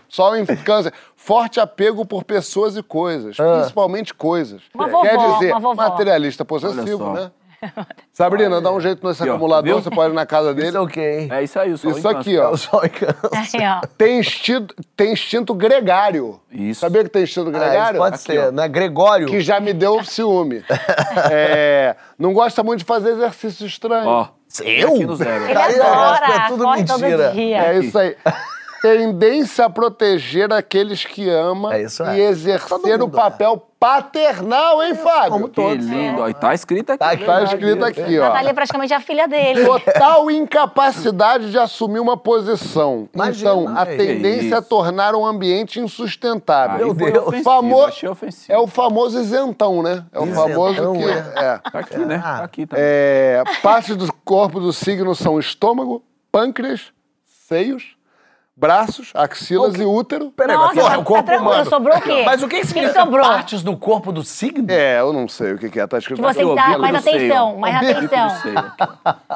Sol 0.08 0.36
em 0.36 0.44
câncer. 0.44 0.92
Forte 1.16 1.58
apego 1.58 2.04
por 2.04 2.24
pessoas 2.24 2.76
e 2.76 2.82
coisas. 2.82 3.36
Principalmente 3.36 4.12
coisas. 4.12 4.60
Uma 4.74 4.86
vovó, 4.88 5.02
Quer 5.02 5.16
dizer, 5.16 5.52
uma 5.52 5.60
vovó. 5.60 5.74
materialista 5.88 6.44
possessivo, 6.44 7.12
né? 7.14 7.30
Sabrina, 8.12 8.60
dá 8.60 8.70
um 8.72 8.80
jeito 8.80 9.06
nesse 9.06 9.22
Aqui, 9.22 9.30
ó, 9.30 9.34
acumulador, 9.34 9.64
viu? 9.74 9.82
você 9.82 9.90
pode 9.90 10.12
ir 10.12 10.14
na 10.14 10.24
casa 10.26 10.52
dele. 10.54 10.68
Isso 10.68 10.76
é 10.76 10.80
o 10.80 10.86
quê, 10.86 11.18
hein? 11.20 11.28
É 11.32 11.42
isso 11.42 11.58
aí, 11.58 11.72
o 11.72 11.78
sol 11.78 11.90
Isso 11.90 12.08
em 12.10 12.14
aqui, 12.16 12.38
ó. 12.38 12.50
O 12.50 12.56
sol 12.56 12.84
em 12.84 12.88
câncer. 12.88 13.60
Aí, 13.60 13.68
ó. 13.68 13.86
Tem 13.98 14.18
instinto, 14.18 14.74
tem 14.96 15.12
instinto 15.12 15.54
gregário. 15.54 16.40
Isso. 16.50 16.80
Sabia 16.80 17.02
que 17.04 17.10
tem 17.10 17.22
instinto 17.24 17.48
Ah, 17.48 17.52
gregário? 17.58 17.98
pode 17.98 18.20
ser, 18.20 18.52
né? 18.52 18.68
Gregório. 18.68 19.26
que 19.26 19.40
já 19.40 19.58
me 19.60 19.72
deu 19.72 20.02
ciúme. 20.04 20.64
É, 21.30 21.96
não 22.18 22.32
gosta 22.32 22.62
muito 22.62 22.80
de 22.80 22.84
fazer 22.84 23.10
exercício 23.12 23.66
estranho. 23.66 24.06
Ó, 24.08 24.28
Eu? 24.62 24.94
aqui 24.94 25.06
no 25.06 25.16
zero. 25.16 25.44
Ele 25.44 25.80
ó, 25.80 25.84
adora, 25.86 26.26
é 26.26 26.48
tudo 26.48 26.70
mentira. 26.70 27.24
todo 27.28 27.32
dia. 27.34 27.56
É 27.64 27.78
isso 27.78 27.98
aí. 27.98 28.16
Tendência 28.84 29.64
a 29.64 29.70
proteger 29.70 30.52
aqueles 30.52 31.06
que 31.06 31.26
ama 31.30 31.74
É 31.74 31.80
e 32.16 32.20
exercer 32.20 33.00
o 33.02 33.06
é. 33.06 33.10
papel 33.10 33.66
paternal, 33.80 34.82
hein, 34.82 34.94
Fábio? 34.94 35.30
como 35.30 35.48
Que 35.48 35.54
todos. 35.54 35.86
lindo. 35.86 36.20
Ó, 36.20 36.28
e 36.28 36.34
tá 36.34 36.52
escrito 36.52 36.90
aqui. 36.90 36.98
Tá 36.98 37.10
aqui. 37.12 37.24
Tá 37.24 37.42
escrito 37.44 37.82
aqui, 37.82 38.18
ó. 38.18 38.26
Natália 38.28 38.50
é 38.50 38.52
praticamente 38.52 38.92
a 38.92 39.00
filha 39.00 39.26
dele. 39.26 39.64
Total 39.64 40.30
incapacidade 40.30 41.50
de 41.50 41.58
assumir 41.58 41.98
uma 41.98 42.14
posição. 42.16 43.08
Imagina, 43.14 43.50
então, 43.52 43.74
a 43.74 43.86
tendência 43.86 44.56
é 44.56 44.58
isso. 44.58 44.68
tornar 44.68 45.14
um 45.14 45.24
ambiente 45.24 45.80
insustentável. 45.80 46.86
Meu 46.86 46.94
Deus. 46.94 47.26
ofensivo, 47.26 47.42
Famo- 47.44 47.84
achei 47.86 48.08
ofensivo. 48.08 48.52
É 48.52 48.58
o 48.58 48.66
famoso 48.66 49.18
isentão, 49.18 49.82
né? 49.82 50.04
É 50.12 50.20
o 50.20 50.24
Isentão, 50.26 50.48
famoso 50.48 50.92
que. 50.92 51.04
É. 51.38 51.58
Tá 51.72 51.78
aqui, 51.78 51.98
né? 51.98 52.22
Ah. 52.22 52.36
Tá 52.38 52.44
aqui 52.44 52.66
também. 52.66 52.84
É, 52.86 53.42
partes 53.62 53.96
do 53.96 54.12
corpo 54.24 54.60
do 54.60 54.74
signo 54.74 55.14
são 55.14 55.38
estômago, 55.38 56.02
pâncreas, 56.30 56.92
seios, 57.48 57.93
braços, 58.56 59.10
axilas 59.14 59.74
e 59.74 59.84
útero. 59.84 60.30
Peraí, 60.30 60.56
Nossa, 60.56 60.74
mas, 60.74 60.84
porra, 60.84 60.94
tá- 60.94 61.00
o 61.00 61.04
corpo 61.04 61.30
tá 61.30 61.36
humano. 61.38 61.68
sobrou 61.68 61.96
o 61.96 62.00
quê? 62.00 62.22
Mas 62.24 62.42
o 62.42 62.48
que, 62.48 62.56
que 62.56 62.60
que 62.62 62.66
significa 62.68 63.00
sobrou? 63.00 63.26
partes 63.26 63.62
do 63.62 63.76
corpo 63.76 64.12
do 64.12 64.22
signo? 64.22 64.70
É, 64.70 65.00
eu 65.00 65.12
não 65.12 65.26
sei 65.26 65.52
o 65.54 65.58
que, 65.58 65.68
que 65.68 65.80
é, 65.80 65.86
tá 65.86 65.98
escrito 65.98 66.16
Que 66.16 66.22
você 66.22 66.40
bico 66.44 66.54
mais 66.78 66.94
atenção, 66.94 67.56
mais 67.56 67.76
atenção. 67.76 68.28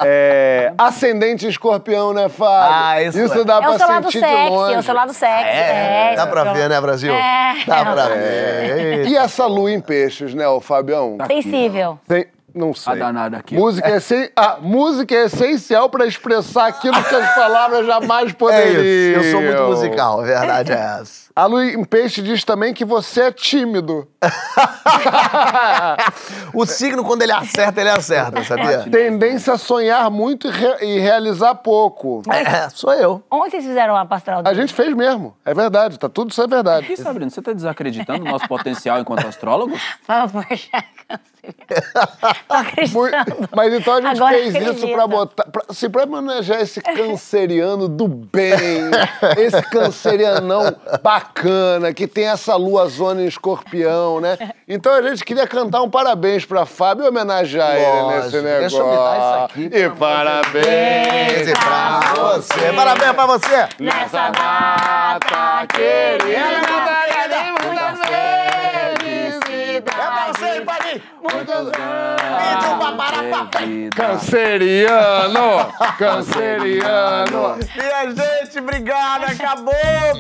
É, 0.05 0.73
ascendente 0.79 1.47
escorpião, 1.49 2.13
né, 2.13 2.29
Fábio? 2.29 2.77
Ah, 2.77 3.03
isso 3.03 3.19
é. 3.41 3.45
dá 3.45 3.57
É 3.57 3.61
pra 3.61 3.71
o 3.71 3.79
seu 3.79 3.89
lado 3.89 4.05
sentir 4.05 4.21
de 4.21 4.27
sexy, 4.27 4.51
longe. 4.51 4.75
é 4.75 4.79
o 4.79 4.83
seu 4.83 4.95
lado 4.95 5.13
sexy. 5.13 5.45
É, 5.49 6.15
dá 6.17 6.23
esse 6.23 6.31
pra 6.31 6.41
é 6.51 6.53
ver, 6.55 6.69
né, 6.69 6.81
Brasil? 6.81 7.13
É. 7.13 7.55
Dá 7.67 7.85
pra 7.85 8.09
ver. 8.09 9.07
E 9.09 9.17
essa 9.17 9.47
lua 9.47 9.71
em 9.73 9.81
peixes, 9.81 10.35
né, 10.35 10.47
o 10.49 10.61
Fabião? 10.61 11.17
Sensível. 11.27 11.99
Tem, 12.07 12.27
não 12.55 12.75
sei. 12.75 12.93
A 12.93 12.97
danada 12.97 13.37
aqui. 13.37 13.55
Música, 13.55 13.89
é 13.89 13.97
essen- 13.99 14.31
ah, 14.37 14.59
música 14.61 15.15
é 15.15 15.25
essencial 15.27 15.89
pra 15.89 16.07
expressar 16.07 16.67
aquilo 16.69 17.03
que 17.05 17.15
as 17.15 17.35
palavras 17.35 17.87
jamais 17.87 18.31
É 18.31 18.35
poderiam. 18.35 18.83
isso, 18.83 19.19
eu 19.27 19.31
sou 19.33 19.43
muito 19.43 19.63
musical, 19.65 20.21
a 20.21 20.25
verdade 20.25 20.73
é 20.73 20.99
essa. 21.01 21.29
A 21.37 21.47
em 21.63 21.85
peixe 21.85 22.21
diz 22.21 22.43
também 22.43 22.75
que 22.75 22.85
você 22.85 23.23
é 23.23 23.33
tímido. 23.33 24.09
O 26.53 26.67
signo, 26.67 27.05
quando 27.05 27.23
ele 27.23 27.31
acerta, 27.33 27.81
ele 27.81 27.91
acerta, 27.91 28.43
sabia? 28.43 28.81
Tendência 28.91 29.53
a 29.53 29.59
sonhar 29.59 30.11
muito 30.11 30.49
e, 30.49 30.51
re- 30.51 30.85
e 30.85 30.99
realizar 30.99 31.55
pouco. 31.57 32.23
É, 32.33 32.69
sou 32.71 32.93
eu. 32.93 33.23
Onde 33.31 33.51
vocês 33.53 33.65
fizeram 33.65 33.95
a 33.97 34.05
pastral 34.05 34.43
A 34.45 34.55
gente 34.55 34.73
fez 34.75 34.93
mesmo. 34.95 35.37
É 35.45 35.55
verdade, 35.55 35.99
tá 35.99 36.09
tudo 36.09 36.31
isso 36.31 36.43
é 36.43 36.47
verdade. 36.47 36.91
Ih, 36.93 36.97
Sabrina, 36.97 37.31
você 37.31 37.41
tá 37.43 37.53
desacreditando 37.53 38.25
o 38.25 38.29
nosso 38.29 38.49
potencial 38.49 38.99
enquanto 38.99 39.27
astrólogo? 39.27 39.73
Por 39.73 40.07
favor, 40.07 40.45
já 40.51 40.83
cansei. 41.07 41.38
Tô 42.49 42.55
Mui- 42.93 43.11
acreditando. 43.15 43.49
Mas 43.55 43.73
então 43.75 43.95
a 43.95 44.01
gente 44.01 44.17
Agora 44.17 44.35
fez 44.35 44.49
isso 44.55 44.59
acredita. 44.59 44.93
pra 44.95 45.07
botar. 45.07 45.45
Pra, 45.45 45.63
assim, 45.69 45.91
pra 45.91 46.03
homenagear 46.05 46.61
esse 46.61 46.81
canceriano 46.81 47.89
do 47.89 48.07
bem, 48.09 48.91
esse 49.37 49.63
cancerianão 49.71 50.75
bacana, 51.03 51.93
que 51.93 52.07
tem 52.07 52.29
essa 52.29 52.55
lua 52.57 52.89
zona 52.89 53.23
em 53.23 53.27
escorpião, 53.27 54.21
né? 54.21 54.37
Então 54.67 54.93
a 54.93 55.03
gente 55.03 55.25
queria 55.25 55.47
cantar 55.47 55.83
um 55.83 55.91
parabéns 55.91 56.45
pra 56.45 56.65
Fábio 56.67 57.05
e 57.05 57.09
homenagear 57.09 57.77
ele 57.77 57.85
Lógico, 58.03 58.23
nesse 58.25 58.37
negócio. 58.43 58.61
deixa 58.61 58.77
eu 58.79 58.87
me 58.87 58.97
dar 58.97 59.17
isso 59.19 59.45
aqui, 59.45 59.71
E 59.77 59.91
parabéns 59.91 61.59
pra 61.59 62.01
você. 62.15 62.73
Parabéns 62.73 63.13
pra 63.13 63.27
você. 63.27 63.69
Nessa 63.81 64.31
data 64.31 65.67
querida, 65.69 66.59
Muitos 71.35 71.73
anos. 71.75 72.28
Canceriano! 74.39 75.73
Canceriano! 75.99 77.57
Minha 77.77 78.15
gente, 78.15 78.59
obrigado. 78.59 79.25
Acabou. 79.25 79.73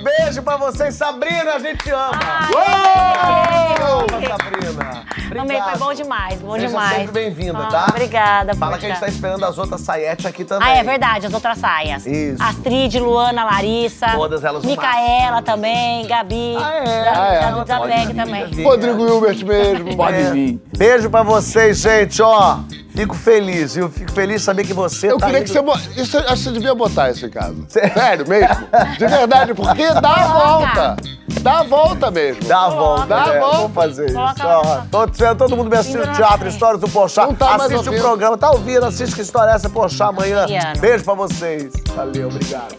Beijo 0.02 0.42
pra 0.42 0.56
vocês. 0.56 0.94
Sabrina, 0.94 1.54
a 1.54 1.58
gente 1.58 1.90
ama. 1.90 2.10
Ai, 2.24 2.50
Uou! 2.54 4.06
Sabrina. 4.28 5.04
Amei, 5.30 5.56
Obrigado. 5.58 5.70
foi 5.70 5.78
bom 5.78 5.94
demais, 5.94 6.40
bom 6.40 6.54
Seja 6.54 6.66
demais. 6.68 6.96
sempre 6.96 7.12
bem-vinda, 7.12 7.58
Ah, 7.58 7.66
tá? 7.66 7.86
Obrigada, 7.90 8.54
Fala 8.54 8.78
que 8.78 8.86
a 8.86 8.88
gente 8.88 8.98
poxa. 8.98 9.10
tá 9.10 9.14
esperando 9.16 9.44
as 9.44 9.58
outras 9.58 9.80
saietes 9.82 10.24
aqui 10.26 10.42
também. 10.44 10.66
Ah, 10.68 10.76
é 10.78 10.82
verdade, 10.82 11.26
as 11.26 11.34
outras 11.34 11.58
saias. 11.58 12.06
Isso. 12.06 12.42
Astrid, 12.42 12.98
Luana, 12.98 13.44
Larissa. 13.44 14.08
Todas 14.08 14.42
elas 14.42 14.64
Micaela 14.64 15.42
também, 15.42 16.06
Gabi. 16.06 16.56
Ah, 16.58 16.74
é? 16.74 17.08
Ah, 17.08 17.34
é. 17.60 17.64
Zapeg 17.66 18.14
também. 18.14 18.64
Rodrigo 18.64 19.06
Hilbert 19.06 19.44
mesmo. 19.44 19.96
Pode 19.96 20.16
É. 20.16 20.30
vir. 20.30 20.60
Beijo 20.76 21.10
pra 21.10 21.22
vocês, 21.22 21.78
gente, 21.78 22.17
ó. 22.22 22.58
Fico 22.94 23.14
feliz, 23.14 23.74
viu? 23.74 23.88
Fico 23.88 24.10
feliz 24.12 24.40
de 24.40 24.42
saber 24.46 24.64
que 24.64 24.72
você 24.74 25.12
Eu 25.12 25.18
tá 25.18 25.26
queria 25.26 25.40
indo- 25.40 25.46
que 25.46 25.52
você. 25.52 25.62
bo- 25.62 26.00
Isso, 26.00 26.18
acho 26.18 26.28
que 26.28 26.36
você 26.38 26.50
devia 26.52 26.74
botar 26.74 27.10
isso 27.10 27.24
em 27.26 27.30
casa. 27.30 27.54
Sério 27.68 28.28
mesmo? 28.28 28.56
De 28.98 29.06
verdade, 29.06 29.54
porque 29.54 29.86
dá 30.00 30.14
a 30.14 30.26
volta. 30.26 30.96
Dá 31.40 31.58
a 31.60 31.62
volta 31.62 32.10
mesmo. 32.10 32.42
Dá 32.44 32.62
a 32.64 32.68
volta, 32.70 33.06
Dá 33.06 33.22
a 33.22 33.26
né? 33.28 33.38
volta. 33.38 33.56
Vamos 33.58 33.72
fazer 33.74 34.06
isso. 34.06 34.14
Coloca 34.90 35.10
dizendo, 35.12 35.36
todo 35.36 35.56
mundo 35.56 35.70
me 35.70 35.76
assiste 35.76 35.96
Indo 35.96 36.10
o 36.10 36.14
teatro. 36.16 36.48
Histórias 36.48 36.80
do 36.80 36.88
Pochá. 36.88 37.26
Não 37.26 37.34
tá 37.34 37.56
mais 37.56 37.70
assiste 37.70 37.86
o 37.88 37.90
ouvindo. 37.90 38.02
programa, 38.02 38.36
tá 38.36 38.50
ouvindo, 38.50 38.84
assiste 38.86 39.14
que 39.14 39.20
história 39.22 39.52
é 39.52 39.54
essa, 39.54 39.68
Pochá, 39.70 40.06
amanhã. 40.08 40.46
Beijo 40.80 41.04
pra 41.04 41.14
vocês. 41.14 41.72
Valeu, 41.94 42.26
obrigado. 42.28 42.74